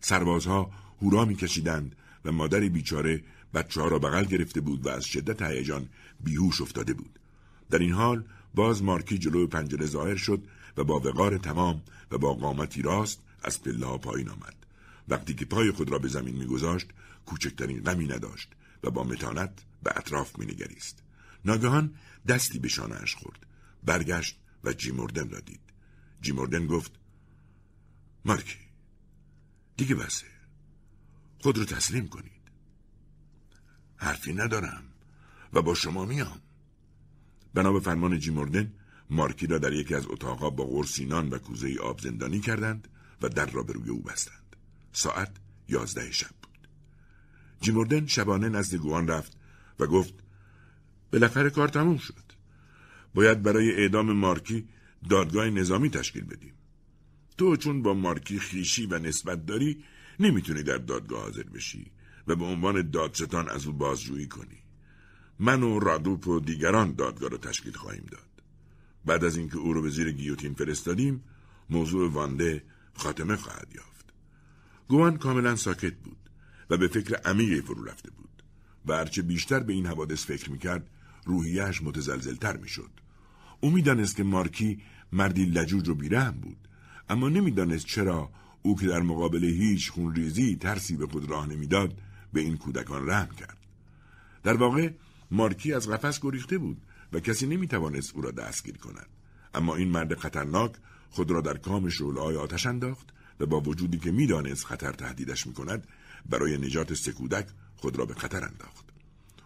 سربازها 0.00 0.70
هورا 1.02 1.24
میکشیدند 1.24 1.96
و 2.24 2.32
مادر 2.32 2.60
بیچاره 2.60 3.22
بچه 3.54 3.80
ها 3.80 3.88
را 3.88 3.98
بغل 3.98 4.24
گرفته 4.24 4.60
بود 4.60 4.86
و 4.86 4.88
از 4.88 5.04
شدت 5.04 5.42
هیجان 5.42 5.88
بیهوش 6.20 6.60
افتاده 6.60 6.94
بود. 6.94 7.18
در 7.70 7.78
این 7.78 7.92
حال 7.92 8.24
باز 8.54 8.82
مارکی 8.82 9.18
جلو 9.18 9.46
پنجره 9.46 9.86
ظاهر 9.86 10.16
شد 10.16 10.42
و 10.76 10.84
با 10.84 10.98
وقار 10.98 11.38
تمام 11.38 11.82
و 12.10 12.18
با 12.18 12.34
قامتی 12.34 12.82
راست 12.82 13.20
از 13.42 13.62
پله 13.62 13.86
ها 13.86 13.98
پایین 13.98 14.28
آمد. 14.28 14.54
وقتی 15.08 15.34
که 15.34 15.44
پای 15.44 15.70
خود 15.70 15.90
را 15.90 15.98
به 15.98 16.08
زمین 16.08 16.36
میگذاشت 16.36 16.86
کوچکترین 17.26 17.82
غمی 17.82 18.06
نداشت 18.06 18.48
و 18.84 18.90
با 18.90 19.04
متانت 19.04 19.64
به 19.82 19.92
اطراف 19.96 20.38
مینگریست. 20.38 21.02
ناگهان 21.44 21.94
دستی 22.28 22.58
به 22.58 22.68
شانهاش 22.68 23.14
خورد. 23.14 23.46
برگشت 23.84 24.38
و 24.64 24.72
جیموردن 24.72 25.30
را 25.30 25.40
دید. 25.40 25.60
جیموردن 26.20 26.66
گفت 26.66 26.92
مارکی 28.24 28.58
دیگه 29.76 29.94
بسه. 29.94 30.26
خود 31.40 31.58
رو 31.58 31.64
تسلیم 31.64 32.08
کنید 32.08 32.31
حرفی 34.02 34.32
ندارم 34.32 34.82
و 35.52 35.62
با 35.62 35.74
شما 35.74 36.04
میام. 36.04 36.40
بنا 37.54 37.72
به 37.72 37.80
فرمان 37.80 38.18
جیموردن 38.18 38.72
مارکی 39.10 39.46
را 39.46 39.58
در 39.58 39.72
یکی 39.72 39.94
از 39.94 40.06
اتاقها 40.06 40.50
با 40.50 40.64
قرصی 40.64 41.04
و 41.04 41.38
کوزه 41.38 41.76
آب 41.82 42.00
زندانی 42.00 42.40
کردند 42.40 42.88
و 43.22 43.28
در 43.28 43.46
را 43.46 43.62
به 43.62 43.72
روی 43.72 43.90
او 43.90 44.02
بستند. 44.02 44.56
ساعت 44.92 45.30
یازده 45.68 46.10
شب 46.10 46.30
بود. 46.42 46.68
جیموردن 47.60 48.06
شبانه 48.06 48.48
نزد 48.48 48.74
گوان 48.74 49.08
رفت 49.08 49.36
و 49.78 49.86
گفت 49.86 50.14
بالاخره 51.12 51.50
کار 51.50 51.68
تموم 51.68 51.98
شد. 51.98 52.32
باید 53.14 53.42
برای 53.42 53.70
اعدام 53.70 54.12
مارکی 54.12 54.68
دادگاه 55.10 55.50
نظامی 55.50 55.90
تشکیل 55.90 56.24
بدیم. 56.24 56.52
تو 57.38 57.56
چون 57.56 57.82
با 57.82 57.94
مارکی 57.94 58.38
خیشی 58.38 58.86
و 58.86 58.98
نسبت 58.98 59.46
داری 59.46 59.84
نمی‌تونی 60.20 60.62
در 60.62 60.78
دادگاه 60.78 61.22
حاضر 61.22 61.42
بشی. 61.42 61.90
و 62.26 62.36
به 62.36 62.44
عنوان 62.44 62.90
دادستان 62.90 63.48
از 63.48 63.66
او 63.66 63.72
بازجویی 63.72 64.26
کنی. 64.26 64.58
من 65.38 65.62
و 65.62 65.78
رادوپ 65.78 66.28
و 66.28 66.40
دیگران 66.40 66.92
دادگاه 66.92 67.30
را 67.30 67.38
تشکیل 67.38 67.72
خواهیم 67.72 68.06
داد. 68.10 68.42
بعد 69.04 69.24
از 69.24 69.36
اینکه 69.36 69.56
او 69.56 69.72
رو 69.72 69.82
به 69.82 69.90
زیر 69.90 70.12
گیوتین 70.12 70.54
فرستادیم 70.54 71.24
موضوع 71.70 72.12
وانده 72.12 72.62
خاتمه 72.94 73.36
خواهد 73.36 73.68
یافت. 73.74 74.12
گوان 74.88 75.16
کاملا 75.16 75.56
ساکت 75.56 75.94
بود 75.94 76.16
و 76.70 76.76
به 76.76 76.88
فکر 76.88 77.14
عمیقی 77.14 77.60
فرو 77.60 77.84
رفته 77.84 78.10
بود 78.10 78.42
و 78.86 78.96
هرچه 78.96 79.22
بیشتر 79.22 79.60
به 79.60 79.72
این 79.72 79.86
حوادث 79.86 80.26
فکر 80.26 80.50
می‌کرد 80.50 80.90
روحیش 81.24 81.82
متزلزلتر 81.82 82.56
می‌شد. 82.56 82.90
او 83.60 83.70
می‌دانست 83.70 84.16
که 84.16 84.22
مارکی 84.22 84.82
مردی 85.12 85.44
لجوج 85.44 85.88
و 85.88 85.94
بیرحم 85.94 86.32
بود 86.32 86.68
اما 87.08 87.28
نمی‌دانست 87.28 87.86
چرا 87.86 88.30
او 88.62 88.76
که 88.76 88.86
در 88.86 89.00
مقابل 89.00 89.44
هیچ 89.44 89.90
خونریزی 89.90 90.56
ترسی 90.56 90.96
به 90.96 91.06
خود 91.06 91.30
راه 91.30 91.46
نمی‌داد 91.46 91.98
به 92.32 92.40
این 92.40 92.56
کودکان 92.56 93.10
رحم 93.10 93.34
کرد. 93.34 93.58
در 94.42 94.54
واقع 94.54 94.90
مارکی 95.30 95.72
از 95.72 95.88
قفس 95.88 96.20
گریخته 96.20 96.58
بود 96.58 96.82
و 97.12 97.20
کسی 97.20 97.46
نمی‌توانست 97.46 98.14
او 98.14 98.22
را 98.22 98.30
دستگیر 98.30 98.78
کند. 98.78 99.06
اما 99.54 99.76
این 99.76 99.88
مرد 99.88 100.18
خطرناک 100.18 100.72
خود 101.10 101.30
را 101.30 101.40
در 101.40 101.56
کام 101.56 101.88
شعلههای 101.88 102.36
آتش 102.36 102.66
انداخت 102.66 103.08
و 103.40 103.46
با 103.46 103.60
وجودی 103.60 103.98
که 103.98 104.10
می‌دانست 104.10 104.64
خطر 104.64 104.92
تهدیدش 104.92 105.46
می‌کند 105.46 105.86
برای 106.26 106.58
نجات 106.58 106.94
سه 106.94 107.12
کودک 107.12 107.46
خود 107.76 107.96
را 107.96 108.06
به 108.06 108.14
خطر 108.14 108.44
انداخت. 108.44 108.84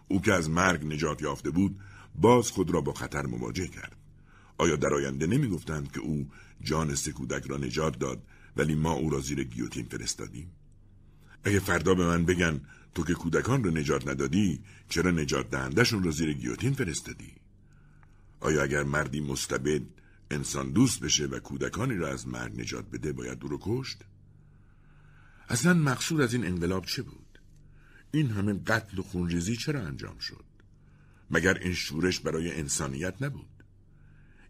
او 0.07 0.21
که 0.21 0.33
از 0.33 0.49
مرگ 0.49 0.85
نجات 0.85 1.21
یافته 1.21 1.49
بود 1.49 1.79
باز 2.15 2.51
خود 2.51 2.71
را 2.71 2.81
با 2.81 2.93
خطر 2.93 3.25
مواجه 3.25 3.67
کرد. 3.67 3.95
آیا 4.57 4.75
در 4.75 4.93
آینده 4.93 5.27
نمی‌گفتند 5.27 5.91
که 5.91 5.99
او 5.99 6.29
جان 6.61 6.95
سه 6.95 7.11
کودک 7.11 7.45
را 7.45 7.57
نجات 7.57 7.99
داد 7.99 8.23
ولی 8.57 8.75
ما 8.75 8.91
او 8.91 9.09
را 9.09 9.19
زیر 9.19 9.43
گیوتین 9.43 9.85
فرستادیم؟ 9.85 10.51
اگه 11.43 11.59
فردا 11.59 11.93
به 11.93 12.05
من 12.05 12.25
بگن 12.25 12.61
تو 12.95 13.03
که 13.03 13.13
کودکان 13.13 13.63
رو 13.63 13.71
نجات 13.71 14.07
ندادی 14.07 14.59
چرا 14.89 15.11
نجات 15.11 15.49
دهندشون 15.49 16.03
را 16.03 16.11
زیر 16.11 16.33
گیوتین 16.33 16.73
فرستادی؟ 16.73 17.33
آیا 18.39 18.63
اگر 18.63 18.83
مردی 18.83 19.21
مستبد 19.21 19.81
انسان 20.31 20.71
دوست 20.71 20.99
بشه 20.99 21.25
و 21.25 21.39
کودکانی 21.39 21.95
را 21.95 22.07
از 22.07 22.27
مرگ 22.27 22.61
نجات 22.61 22.85
بده 22.91 23.13
باید 23.13 23.43
او 23.43 23.49
رو 23.49 23.59
کشت؟ 23.61 23.97
اصلا 25.49 25.73
مقصود 25.73 26.21
از 26.21 26.33
این 26.33 26.45
انقلاب 26.45 26.85
چه 26.85 27.01
بود؟ 27.01 27.39
این 28.11 28.29
همه 28.29 28.53
قتل 28.53 28.99
و 28.99 29.03
خونریزی 29.03 29.55
چرا 29.55 29.81
انجام 29.81 30.17
شد؟ 30.19 30.45
مگر 31.31 31.57
این 31.57 31.73
شورش 31.73 32.19
برای 32.19 32.51
انسانیت 32.51 33.21
نبود؟ 33.21 33.63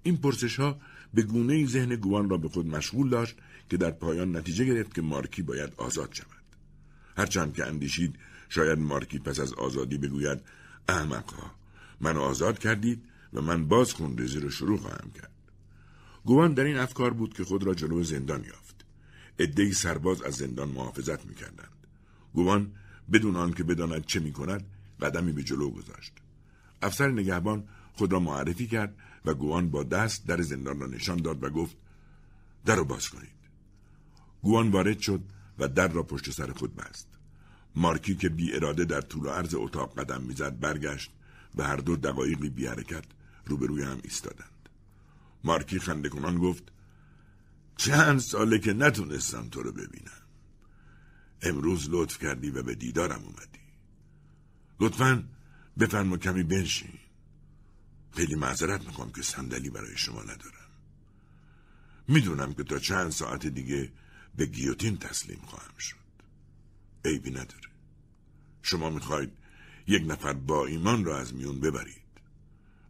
این 0.03 0.17
پرسش 0.17 0.59
ها 0.59 0.79
به 1.13 1.21
گونه 1.21 1.65
ذهن 1.65 1.95
گوان 1.95 2.29
را 2.29 2.37
به 2.37 2.49
خود 2.49 2.67
مشغول 2.67 3.09
داشت 3.09 3.35
که 3.69 3.77
در 3.77 3.91
پایان 3.91 4.35
نتیجه 4.35 4.65
گرفت 4.65 4.93
که 4.93 5.01
مارکی 5.01 5.41
باید 5.41 5.73
آزاد 5.77 6.13
شود. 6.13 6.36
هرچند 7.17 7.53
که 7.53 7.65
اندیشید 7.65 8.15
شاید 8.49 8.79
مارکی 8.79 9.19
پس 9.19 9.39
از 9.39 9.53
آزادی 9.53 9.97
بگوید 9.97 10.39
احمقها 10.89 11.51
من 12.01 12.17
آزاد 12.17 12.59
کردید 12.59 13.03
و 13.33 13.41
من 13.41 13.67
باز 13.67 13.93
خونریزی 13.93 14.39
رو 14.39 14.49
شروع 14.49 14.77
خواهم 14.77 15.11
کرد. 15.11 15.31
گوان 16.25 16.53
در 16.53 16.63
این 16.63 16.77
افکار 16.77 17.13
بود 17.13 17.33
که 17.33 17.43
خود 17.43 17.63
را 17.63 17.73
جلو 17.73 18.03
زندان 18.03 18.43
یافت. 18.43 18.85
عدهای 19.39 19.73
سرباز 19.73 20.21
از 20.21 20.33
زندان 20.33 20.69
محافظت 20.69 21.25
می‌کردند. 21.25 21.87
گوان 22.33 22.71
بدون 23.13 23.35
آنکه 23.35 23.63
بداند 23.63 24.05
چه 24.05 24.19
می‌کند 24.19 24.65
قدمی 25.01 25.31
به 25.31 25.43
جلو 25.43 25.69
گذاشت. 25.69 26.13
افسر 26.81 27.11
نگهبان 27.11 27.67
خود 27.93 28.13
را 28.13 28.19
معرفی 28.19 28.67
کرد 28.67 28.95
و 29.25 29.33
گوان 29.33 29.69
با 29.69 29.83
دست 29.83 30.27
در 30.27 30.41
زندان 30.41 30.79
را 30.79 30.87
نشان 30.87 31.17
داد 31.17 31.43
و 31.43 31.49
گفت 31.49 31.77
در 32.65 32.75
را 32.75 32.83
باز 32.83 33.09
کنید. 33.09 33.37
گوان 34.41 34.71
وارد 34.71 34.99
شد 34.99 35.21
و 35.59 35.67
در 35.67 35.87
را 35.87 36.03
پشت 36.03 36.31
سر 36.31 36.51
خود 36.51 36.75
بست. 36.75 37.07
مارکی 37.75 38.15
که 38.15 38.29
بی 38.29 38.53
اراده 38.53 38.85
در 38.85 39.01
طول 39.01 39.25
و 39.25 39.29
عرض 39.29 39.55
اتاق 39.55 39.99
قدم 39.99 40.21
می‌زد 40.21 40.59
برگشت 40.59 41.11
و 41.55 41.63
هر 41.63 41.75
دو 41.75 41.95
دقایقی 41.95 42.49
بی 42.49 42.67
حرکت 42.67 43.03
روبروی 43.45 43.83
هم 43.83 43.99
ایستادند. 44.03 44.69
مارکی 45.43 45.79
خنده 45.79 46.09
کنان 46.09 46.37
گفت 46.37 46.63
چند 47.77 48.19
ساله 48.19 48.59
که 48.59 48.73
نتونستم 48.73 49.49
تو 49.49 49.63
رو 49.63 49.71
ببینم. 49.71 50.21
امروز 51.41 51.87
لطف 51.89 52.17
کردی 52.19 52.49
و 52.49 52.63
به 52.63 52.75
دیدارم 52.75 53.23
اومدی. 53.23 53.59
لطفا 54.79 55.23
بفرما 55.79 56.17
کمی 56.17 56.43
بنشین. 56.43 56.93
خیلی 58.11 58.35
معذرت 58.35 58.87
می‌کنم 58.87 59.11
که 59.11 59.21
صندلی 59.21 59.69
برای 59.69 59.97
شما 59.97 60.21
ندارم. 60.21 60.69
می‌دونم 62.07 62.53
که 62.53 62.63
تا 62.63 62.79
چند 62.79 63.11
ساعت 63.11 63.47
دیگه 63.47 63.91
به 64.37 64.45
گیوتین 64.45 64.97
تسلیم 64.97 65.41
خواهم 65.45 65.77
شد. 65.77 65.95
عیبی 67.05 67.31
نداره 67.31 67.69
شما 68.61 68.89
می‌خواید 68.89 69.31
یک 69.87 70.03
نفر 70.07 70.33
با 70.33 70.65
ایمان 70.65 71.05
را 71.05 71.19
از 71.19 71.33
میون 71.33 71.59
ببرید 71.59 72.01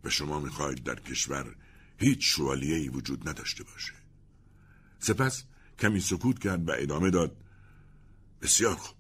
و 0.04 0.10
شما 0.10 0.40
می‌خواید 0.40 0.84
در 0.84 1.00
کشور 1.00 1.56
هیچ 1.98 2.36
شوالیهی 2.36 2.90
وجود 2.90 3.30
نداشته 3.30 3.64
باشه. 3.64 3.94
سپس 5.00 5.44
کمی 5.80 6.00
سکوت 6.00 6.40
کرد 6.40 6.70
و 6.70 6.72
ادامه 6.78 7.10
داد 7.10 7.38
بسیار 8.42 8.76
خوب 8.76 8.98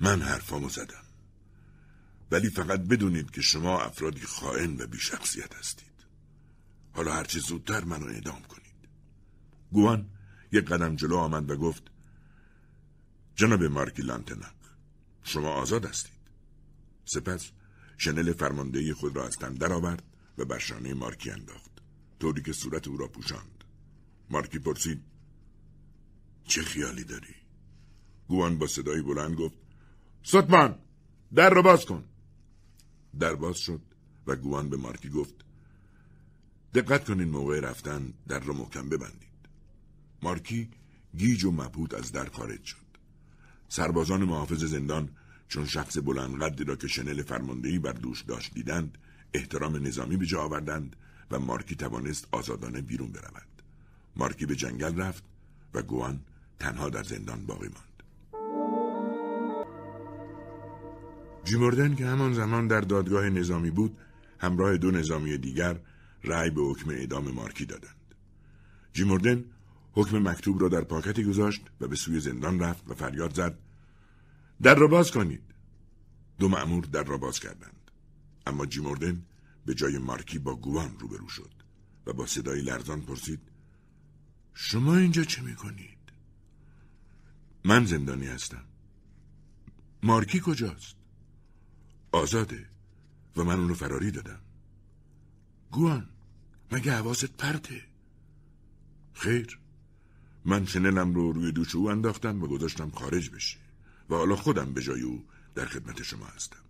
من 0.00 0.22
حرفامو 0.22 0.68
زدم. 0.68 1.04
ولی 2.30 2.50
فقط 2.50 2.80
بدونید 2.80 3.30
که 3.30 3.40
شما 3.40 3.80
افرادی 3.80 4.20
خائن 4.20 4.80
و 4.80 4.86
بیشخصیت 4.86 5.54
هستید. 5.54 5.88
حالا 6.92 7.12
هرچه 7.12 7.38
زودتر 7.38 7.84
منو 7.84 8.06
اعدام 8.06 8.42
کنید. 8.42 8.88
گوان 9.72 10.10
یک 10.52 10.64
قدم 10.64 10.96
جلو 10.96 11.16
آمد 11.16 11.50
و 11.50 11.56
گفت 11.56 11.82
جناب 13.34 13.62
مارکی 13.62 14.02
لانتنق 14.02 14.54
شما 15.22 15.48
آزاد 15.48 15.84
هستید. 15.84 16.18
سپس 17.04 17.50
شنل 17.96 18.32
فرماندهی 18.32 18.92
خود 18.92 19.16
را 19.16 19.26
از 19.26 19.36
تن 19.36 19.54
درآورد 19.54 20.02
و 20.38 20.44
بر 20.44 20.58
شانه 20.58 20.94
مارکی 20.94 21.30
انداخت 21.30 21.70
طوری 22.20 22.42
که 22.42 22.52
صورت 22.52 22.88
او 22.88 22.96
را 22.96 23.08
پوشاند. 23.08 23.64
مارکی 24.30 24.58
پرسید 24.58 25.02
چه 26.44 26.62
خیالی 26.62 27.04
داری؟ 27.04 27.34
گوان 28.28 28.58
با 28.58 28.66
صدایی 28.66 29.02
بلند 29.02 29.36
گفت 29.36 29.56
ستمان 30.22 30.78
در 31.34 31.50
را 31.50 31.62
باز 31.62 31.84
کن. 31.84 32.04
در 33.18 33.34
باز 33.34 33.58
شد 33.58 33.80
و 34.26 34.36
گوان 34.36 34.70
به 34.70 34.76
مارکی 34.76 35.08
گفت 35.08 35.34
دقت 36.74 37.04
کنین 37.04 37.28
موقع 37.28 37.60
رفتن 37.60 38.12
در 38.28 38.40
را 38.40 38.54
محکم 38.54 38.88
ببندید. 38.88 39.27
مارکی 40.22 40.68
گیج 41.16 41.44
و 41.44 41.50
مبهوت 41.50 41.94
از 41.94 42.12
در 42.12 42.24
خارج 42.24 42.64
شد. 42.64 42.88
سربازان 43.68 44.24
محافظ 44.24 44.64
زندان 44.64 45.08
چون 45.48 45.66
شخص 45.66 45.98
بلند 45.98 46.42
قدی 46.42 46.64
را 46.64 46.76
که 46.76 46.88
شنل 46.88 47.22
فرماندهی 47.22 47.78
بر 47.78 47.92
دوش 47.92 48.22
داشت 48.22 48.54
دیدند 48.54 48.98
احترام 49.34 49.86
نظامی 49.86 50.16
به 50.16 50.26
جا 50.26 50.40
آوردند 50.40 50.96
و 51.30 51.38
مارکی 51.38 51.74
توانست 51.74 52.28
آزادانه 52.32 52.80
بیرون 52.80 53.12
برود. 53.12 53.62
مارکی 54.16 54.46
به 54.46 54.56
جنگل 54.56 54.96
رفت 54.96 55.24
و 55.74 55.82
گوان 55.82 56.20
تنها 56.58 56.88
در 56.88 57.02
زندان 57.02 57.46
باقی 57.46 57.68
ماند. 57.68 58.02
جیموردن 61.44 61.94
که 61.94 62.06
همان 62.06 62.32
زمان 62.32 62.66
در 62.66 62.80
دادگاه 62.80 63.30
نظامی 63.30 63.70
بود 63.70 63.98
همراه 64.38 64.76
دو 64.76 64.90
نظامی 64.90 65.38
دیگر 65.38 65.80
رأی 66.24 66.50
به 66.50 66.60
حکم 66.60 66.90
اعدام 66.90 67.30
مارکی 67.30 67.64
دادند. 67.64 68.14
جیموردن 68.92 69.44
حکم 69.98 70.28
مکتوب 70.28 70.60
را 70.60 70.68
در 70.68 70.80
پاکتی 70.80 71.24
گذاشت 71.24 71.62
و 71.80 71.88
به 71.88 71.96
سوی 71.96 72.20
زندان 72.20 72.60
رفت 72.60 72.90
و 72.90 72.94
فریاد 72.94 73.34
زد 73.34 73.58
در 74.62 74.74
را 74.74 74.86
باز 74.86 75.10
کنید 75.10 75.42
دو 76.38 76.48
مأمور 76.48 76.84
در 76.84 77.02
را 77.02 77.18
باز 77.18 77.40
کردند 77.40 77.90
اما 78.46 78.66
جیموردن 78.66 79.22
به 79.66 79.74
جای 79.74 79.98
مارکی 79.98 80.38
با 80.38 80.56
گوان 80.56 80.98
روبرو 80.98 81.28
شد 81.28 81.50
و 82.06 82.12
با 82.12 82.26
صدای 82.26 82.60
لرزان 82.60 83.00
پرسید 83.00 83.40
شما 84.54 84.96
اینجا 84.96 85.24
چه 85.24 85.42
می‌کنید؟ 85.42 85.98
من 87.64 87.84
زندانی 87.84 88.26
هستم 88.26 88.64
مارکی 90.02 90.40
کجاست؟ 90.44 90.96
آزاده 92.12 92.66
و 93.36 93.44
من 93.44 93.60
اونو 93.60 93.74
فراری 93.74 94.10
دادم 94.10 94.40
گوان 95.70 96.08
مگه 96.72 96.92
حواست 96.92 97.32
پرته؟ 97.36 97.82
خیر 99.12 99.58
من 100.48 100.66
شنلم 100.66 101.14
رو 101.14 101.32
روی 101.32 101.52
دوش 101.52 101.74
او 101.74 101.90
انداختم 101.90 102.42
و 102.42 102.46
گذاشتم 102.46 102.90
خارج 102.90 103.30
بشه 103.30 103.58
و 104.10 104.14
حالا 104.14 104.36
خودم 104.36 104.72
به 104.72 104.82
جای 104.82 105.02
او 105.02 105.24
در 105.54 105.66
خدمت 105.66 106.02
شما 106.02 106.26
هستم. 106.26 106.64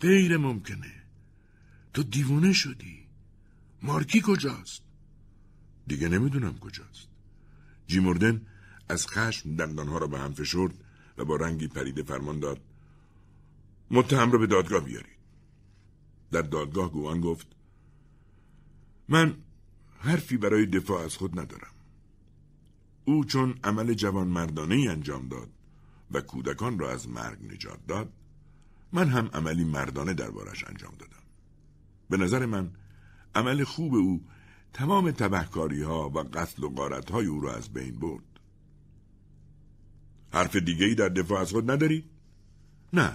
غیر 0.00 0.36
ممکنه. 0.36 0.92
تو 1.94 2.02
دیوونه 2.02 2.52
شدی. 2.52 3.06
مارکی 3.82 4.22
کجاست؟ 4.24 4.82
دیگه 5.86 6.08
نمی‌دونم 6.08 6.58
کجاست. 6.58 7.08
جیموردن 7.86 8.46
از 8.88 9.06
خشم 9.06 9.56
دندانها 9.56 9.98
را 9.98 10.06
به 10.06 10.18
هم 10.18 10.32
فشرد 10.32 10.74
و 11.18 11.24
با 11.24 11.36
رنگی 11.36 11.68
پریده 11.68 12.02
فرمان 12.02 12.40
داد 12.40 12.60
متهم 13.90 14.32
را 14.32 14.38
به 14.38 14.46
دادگاه 14.46 14.80
بیارید. 14.80 15.16
در 16.32 16.42
دادگاه 16.42 16.92
گوان 16.92 17.20
گفت 17.20 17.46
من 19.08 19.36
حرفی 19.98 20.36
برای 20.36 20.66
دفاع 20.66 21.04
از 21.04 21.16
خود 21.16 21.40
ندارم. 21.40 21.75
او 23.08 23.24
چون 23.24 23.54
عمل 23.64 23.94
جوان 23.94 24.28
مردانه 24.28 24.74
ای 24.74 24.88
انجام 24.88 25.28
داد 25.28 25.50
و 26.10 26.20
کودکان 26.20 26.78
را 26.78 26.90
از 26.90 27.08
مرگ 27.08 27.52
نجات 27.52 27.86
داد 27.86 28.12
من 28.92 29.08
هم 29.08 29.26
عملی 29.26 29.64
مردانه 29.64 30.14
دربارش 30.14 30.64
انجام 30.64 30.94
دادم. 30.98 31.22
به 32.10 32.16
نظر 32.16 32.46
من 32.46 32.70
عمل 33.34 33.64
خوب 33.64 33.94
او 33.94 34.24
تمام 34.72 35.10
تبهکاری 35.10 35.82
ها 35.82 36.08
و 36.08 36.18
قتل 36.18 36.64
و 36.64 36.68
غارت 36.68 37.10
های 37.10 37.26
او 37.26 37.40
را 37.40 37.54
از 37.54 37.72
بین 37.72 37.98
برد. 37.98 38.40
حرف 40.32 40.56
دیگه 40.56 40.86
ای 40.86 40.94
در 40.94 41.08
دفاع 41.08 41.40
از 41.40 41.50
خود 41.50 41.70
نداری؟ 41.70 42.04
نه. 42.92 43.12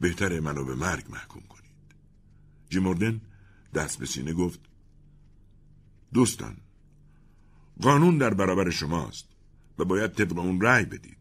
بهتره 0.00 0.40
منو 0.40 0.64
به 0.64 0.74
مرگ 0.74 1.04
محکوم 1.10 1.42
کنید. 1.48 1.94
جیموردن 2.70 3.20
دست 3.74 3.98
به 3.98 4.06
سینه 4.06 4.32
گفت 4.32 4.60
دوستان 6.12 6.56
قانون 7.82 8.18
در 8.18 8.34
برابر 8.34 8.70
شماست 8.70 9.28
و 9.78 9.84
باید 9.84 10.12
طبق 10.12 10.38
اون 10.38 10.60
رأی 10.60 10.84
بدید. 10.84 11.18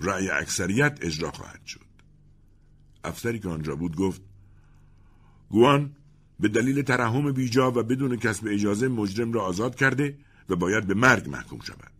رأی 0.00 0.30
اکثریت 0.30 0.98
اجرا 1.00 1.30
خواهد 1.30 1.66
شد. 1.66 1.86
افسری 3.04 3.38
که 3.38 3.48
آنجا 3.48 3.76
بود 3.76 3.96
گفت 3.96 4.22
گوان 5.48 5.96
به 6.40 6.48
دلیل 6.48 6.82
ترحم 6.82 7.32
بیجا 7.32 7.70
و 7.70 7.82
بدون 7.82 8.16
کسب 8.16 8.46
اجازه 8.50 8.88
مجرم 8.88 9.32
را 9.32 9.42
آزاد 9.42 9.74
کرده 9.74 10.18
و 10.48 10.56
باید 10.56 10.86
به 10.86 10.94
مرگ 10.94 11.28
محکوم 11.28 11.60
شود. 11.60 11.92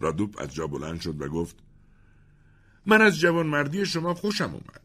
رادوب 0.00 0.36
از 0.38 0.54
جا 0.54 0.66
بلند 0.66 1.00
شد 1.00 1.22
و 1.22 1.28
گفت 1.28 1.56
من 2.86 3.02
از 3.02 3.18
جوانمردی 3.18 3.86
شما 3.86 4.14
خوشم 4.14 4.50
اومد 4.50 4.82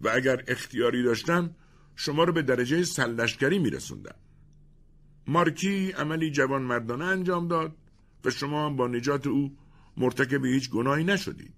و 0.00 0.08
اگر 0.08 0.44
اختیاری 0.48 1.02
داشتم 1.02 1.50
شما 1.96 2.24
را 2.24 2.32
به 2.32 2.42
درجه 2.42 2.84
سلشکری 2.84 3.58
میرسوندم. 3.58 4.14
مارکی 5.26 5.90
عملی 5.90 6.30
جوان 6.30 6.62
مردانه 6.62 7.04
انجام 7.04 7.48
داد 7.48 7.76
و 8.24 8.30
شما 8.30 8.70
با 8.70 8.88
نجات 8.88 9.26
او 9.26 9.56
مرتکب 9.96 10.44
هیچ 10.44 10.70
گناهی 10.70 11.04
نشدید. 11.04 11.54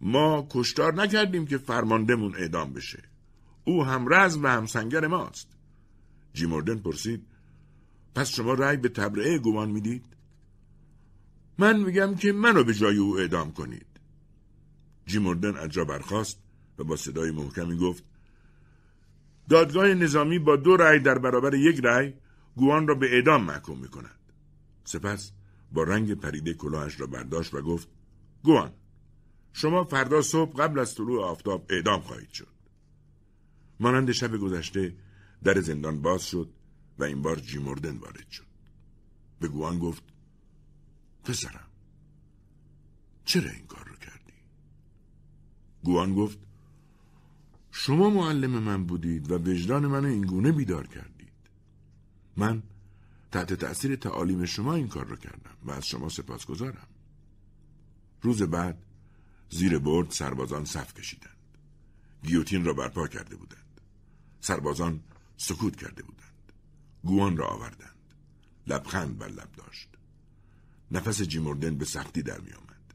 ما 0.00 0.46
کشتار 0.50 0.94
نکردیم 0.94 1.46
که 1.46 1.58
فرماندهمون 1.58 2.34
اعدام 2.36 2.72
بشه. 2.72 3.02
او 3.64 3.84
هم 3.84 4.08
رز 4.08 4.38
و 4.42 4.46
هم 4.46 4.66
سنگر 4.66 5.06
ماست. 5.06 5.48
جیموردن 6.34 6.78
پرسید 6.78 7.26
پس 8.14 8.28
شما 8.28 8.54
رأی 8.54 8.76
به 8.76 8.88
تبرعه 8.88 9.38
گمان 9.38 9.70
می‌دید؟ 9.70 10.04
من 11.58 11.80
میگم 11.80 12.14
که 12.14 12.32
منو 12.32 12.64
به 12.64 12.74
جای 12.74 12.96
او 12.96 13.18
اعدام 13.18 13.52
کنید. 13.52 13.86
جیموردن 15.06 15.56
از 15.56 15.68
جا 15.68 15.84
برخاست 15.84 16.38
و 16.78 16.84
با 16.84 16.96
صدای 16.96 17.30
محکمی 17.30 17.76
گفت 17.76 18.04
دادگاه 19.48 19.86
نظامی 19.86 20.38
با 20.38 20.56
دو 20.56 20.76
رأی 20.76 20.98
در 20.98 21.18
برابر 21.18 21.54
یک 21.54 21.80
رأی 21.84 22.14
گوان 22.56 22.88
را 22.88 22.94
به 22.94 23.14
اعدام 23.14 23.44
محکوم 23.44 23.78
می 23.78 23.88
کند. 23.88 24.18
سپس 24.84 25.32
با 25.72 25.82
رنگ 25.82 26.14
پریده 26.14 26.54
کلاهش 26.54 27.00
را 27.00 27.06
برداشت 27.06 27.54
و 27.54 27.62
گفت 27.62 27.88
گوان 28.42 28.72
شما 29.52 29.84
فردا 29.84 30.22
صبح 30.22 30.56
قبل 30.56 30.78
از 30.78 30.94
طلوع 30.94 31.24
آفتاب 31.24 31.66
اعدام 31.70 32.00
خواهید 32.00 32.30
شد. 32.30 32.54
مانند 33.80 34.12
شب 34.12 34.36
گذشته 34.36 34.96
در 35.42 35.60
زندان 35.60 36.02
باز 36.02 36.22
شد 36.22 36.50
و 36.98 37.04
این 37.04 37.22
بار 37.22 37.36
جیموردن 37.36 37.96
وارد 37.96 38.30
شد. 38.30 38.46
به 39.40 39.48
گوان 39.48 39.78
گفت 39.78 40.02
پسرم 41.24 41.68
چرا 43.24 43.50
این 43.50 43.66
کار 43.66 43.88
رو 43.88 43.96
کردی؟ 43.96 44.32
گوان 45.82 46.14
گفت 46.14 46.38
شما 47.70 48.10
معلم 48.10 48.50
من 48.50 48.84
بودید 48.84 49.30
و 49.30 49.34
وجدان 49.34 49.86
منو 49.86 50.08
اینگونه 50.08 50.52
بیدار 50.52 50.86
کردید 50.86 51.13
من 52.36 52.62
تحت 53.32 53.52
تأثیر 53.52 53.96
تعالیم 53.96 54.44
شما 54.44 54.74
این 54.74 54.88
کار 54.88 55.06
رو 55.06 55.16
کردم 55.16 55.56
و 55.64 55.70
از 55.70 55.86
شما 55.86 56.08
سپاسگزارم. 56.08 56.88
روز 58.22 58.42
بعد 58.42 58.82
زیر 59.50 59.78
برد 59.78 60.10
سربازان 60.10 60.64
صف 60.64 60.94
کشیدند. 60.94 61.36
گیوتین 62.22 62.64
را 62.64 62.72
برپا 62.74 63.08
کرده 63.08 63.36
بودند. 63.36 63.80
سربازان 64.40 65.00
سکوت 65.36 65.76
کرده 65.76 66.02
بودند. 66.02 66.52
گوان 67.04 67.36
را 67.36 67.46
آوردند. 67.46 68.14
لبخند 68.66 69.18
بر 69.18 69.28
لب 69.28 69.52
داشت. 69.56 69.88
نفس 70.90 71.22
جیموردن 71.22 71.76
به 71.76 71.84
سختی 71.84 72.22
در 72.22 72.40
می 72.40 72.52
آمد. 72.52 72.94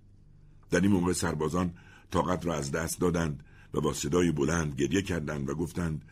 در 0.69 0.81
این 0.81 0.91
موقع 0.91 1.13
سربازان 1.13 1.73
طاقت 2.11 2.45
را 2.45 2.55
از 2.55 2.71
دست 2.71 2.99
دادند 2.99 3.43
و 3.73 3.81
با 3.81 3.93
صدای 3.93 4.31
بلند 4.31 4.81
گریه 4.81 5.01
کردند 5.01 5.49
و 5.49 5.55
گفتند 5.55 6.05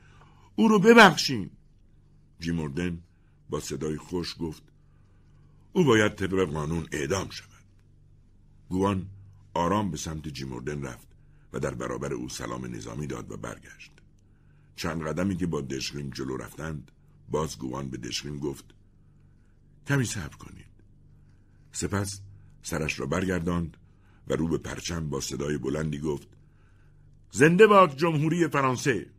او 0.56 0.68
رو 0.68 0.80
ببخشیم 0.80 1.52
جیموردن 2.40 3.04
با 3.50 3.60
صدای 3.60 3.98
خوش 3.98 4.36
گفت 4.40 4.64
او 5.74 5.84
باید 5.84 6.16
طبق 6.16 6.44
قانون 6.44 6.88
اعدام 6.92 7.30
شود. 7.30 7.66
گوان 8.70 9.08
آرام 9.54 9.92
به 9.92 9.98
سمت 9.98 10.28
جیموردن 10.28 10.82
رفت 10.82 11.08
و 11.54 11.60
در 11.60 11.74
برابر 11.74 12.14
او 12.14 12.30
سلام 12.30 12.76
نظامی 12.76 13.08
داد 13.08 13.32
و 13.32 13.38
برگشت. 13.38 13.92
چند 14.76 15.04
قدمی 15.04 15.38
که 15.38 15.48
با 15.48 15.62
دشخیم 15.62 16.10
جلو 16.10 16.38
رفتند 16.38 16.92
باز 17.30 17.58
گوان 17.58 17.90
به 17.90 17.98
دشخیم 17.98 18.40
گفت 18.40 18.66
کمی 19.88 20.06
صبر 20.06 20.36
کنید. 20.36 20.66
سپس 21.72 22.22
سرش 22.62 23.00
را 23.00 23.06
برگرداند 23.06 23.78
و 24.28 24.34
رو 24.34 24.48
به 24.48 24.58
پرچم 24.58 25.10
با 25.10 25.22
صدای 25.22 25.58
بلندی 25.58 26.00
گفت 26.00 26.28
زنده 27.32 27.68
باد 27.68 27.98
جمهوری 27.98 28.48
فرانسه. 28.48 29.10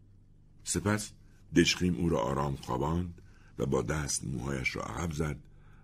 سپس 0.64 1.12
دشخیم 1.56 1.96
او 1.96 2.08
را 2.08 2.18
آرام 2.18 2.56
خواباند 2.56 3.22
و 3.58 3.66
با 3.66 3.82
دست 3.82 4.24
موهایش 4.24 4.76
را 4.76 4.82
عقب 4.82 5.12
زد 5.12 5.36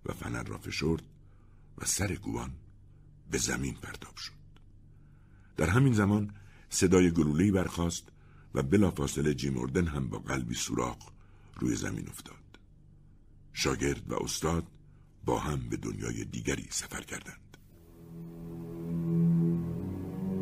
و 0.07 0.13
فنر 0.13 0.43
را 0.43 0.59
فشرد 0.59 1.03
و 1.79 1.85
سر 1.85 2.15
گوان 2.15 2.53
به 3.31 3.39
زمین 3.39 3.75
پرتاب 3.75 4.17
شد. 4.17 4.33
در 5.57 5.69
همین 5.69 5.93
زمان 5.93 6.35
صدای 6.69 7.11
گلوله‌ای 7.11 7.51
برخاست 7.51 8.05
و 8.55 8.63
بلافاصله 8.63 9.35
جیموردن 9.35 9.87
هم 9.87 10.09
با 10.09 10.19
قلبی 10.19 10.55
سوراخ 10.55 10.99
روی 11.57 11.77
زمین 11.77 12.09
افتاد. 12.09 12.59
شاگرد 13.53 14.13
و 14.13 14.23
استاد 14.23 14.67
با 15.25 15.39
هم 15.39 15.69
به 15.69 15.77
دنیای 15.77 16.25
دیگری 16.25 16.67
سفر 16.71 17.03
کردند. 17.03 17.44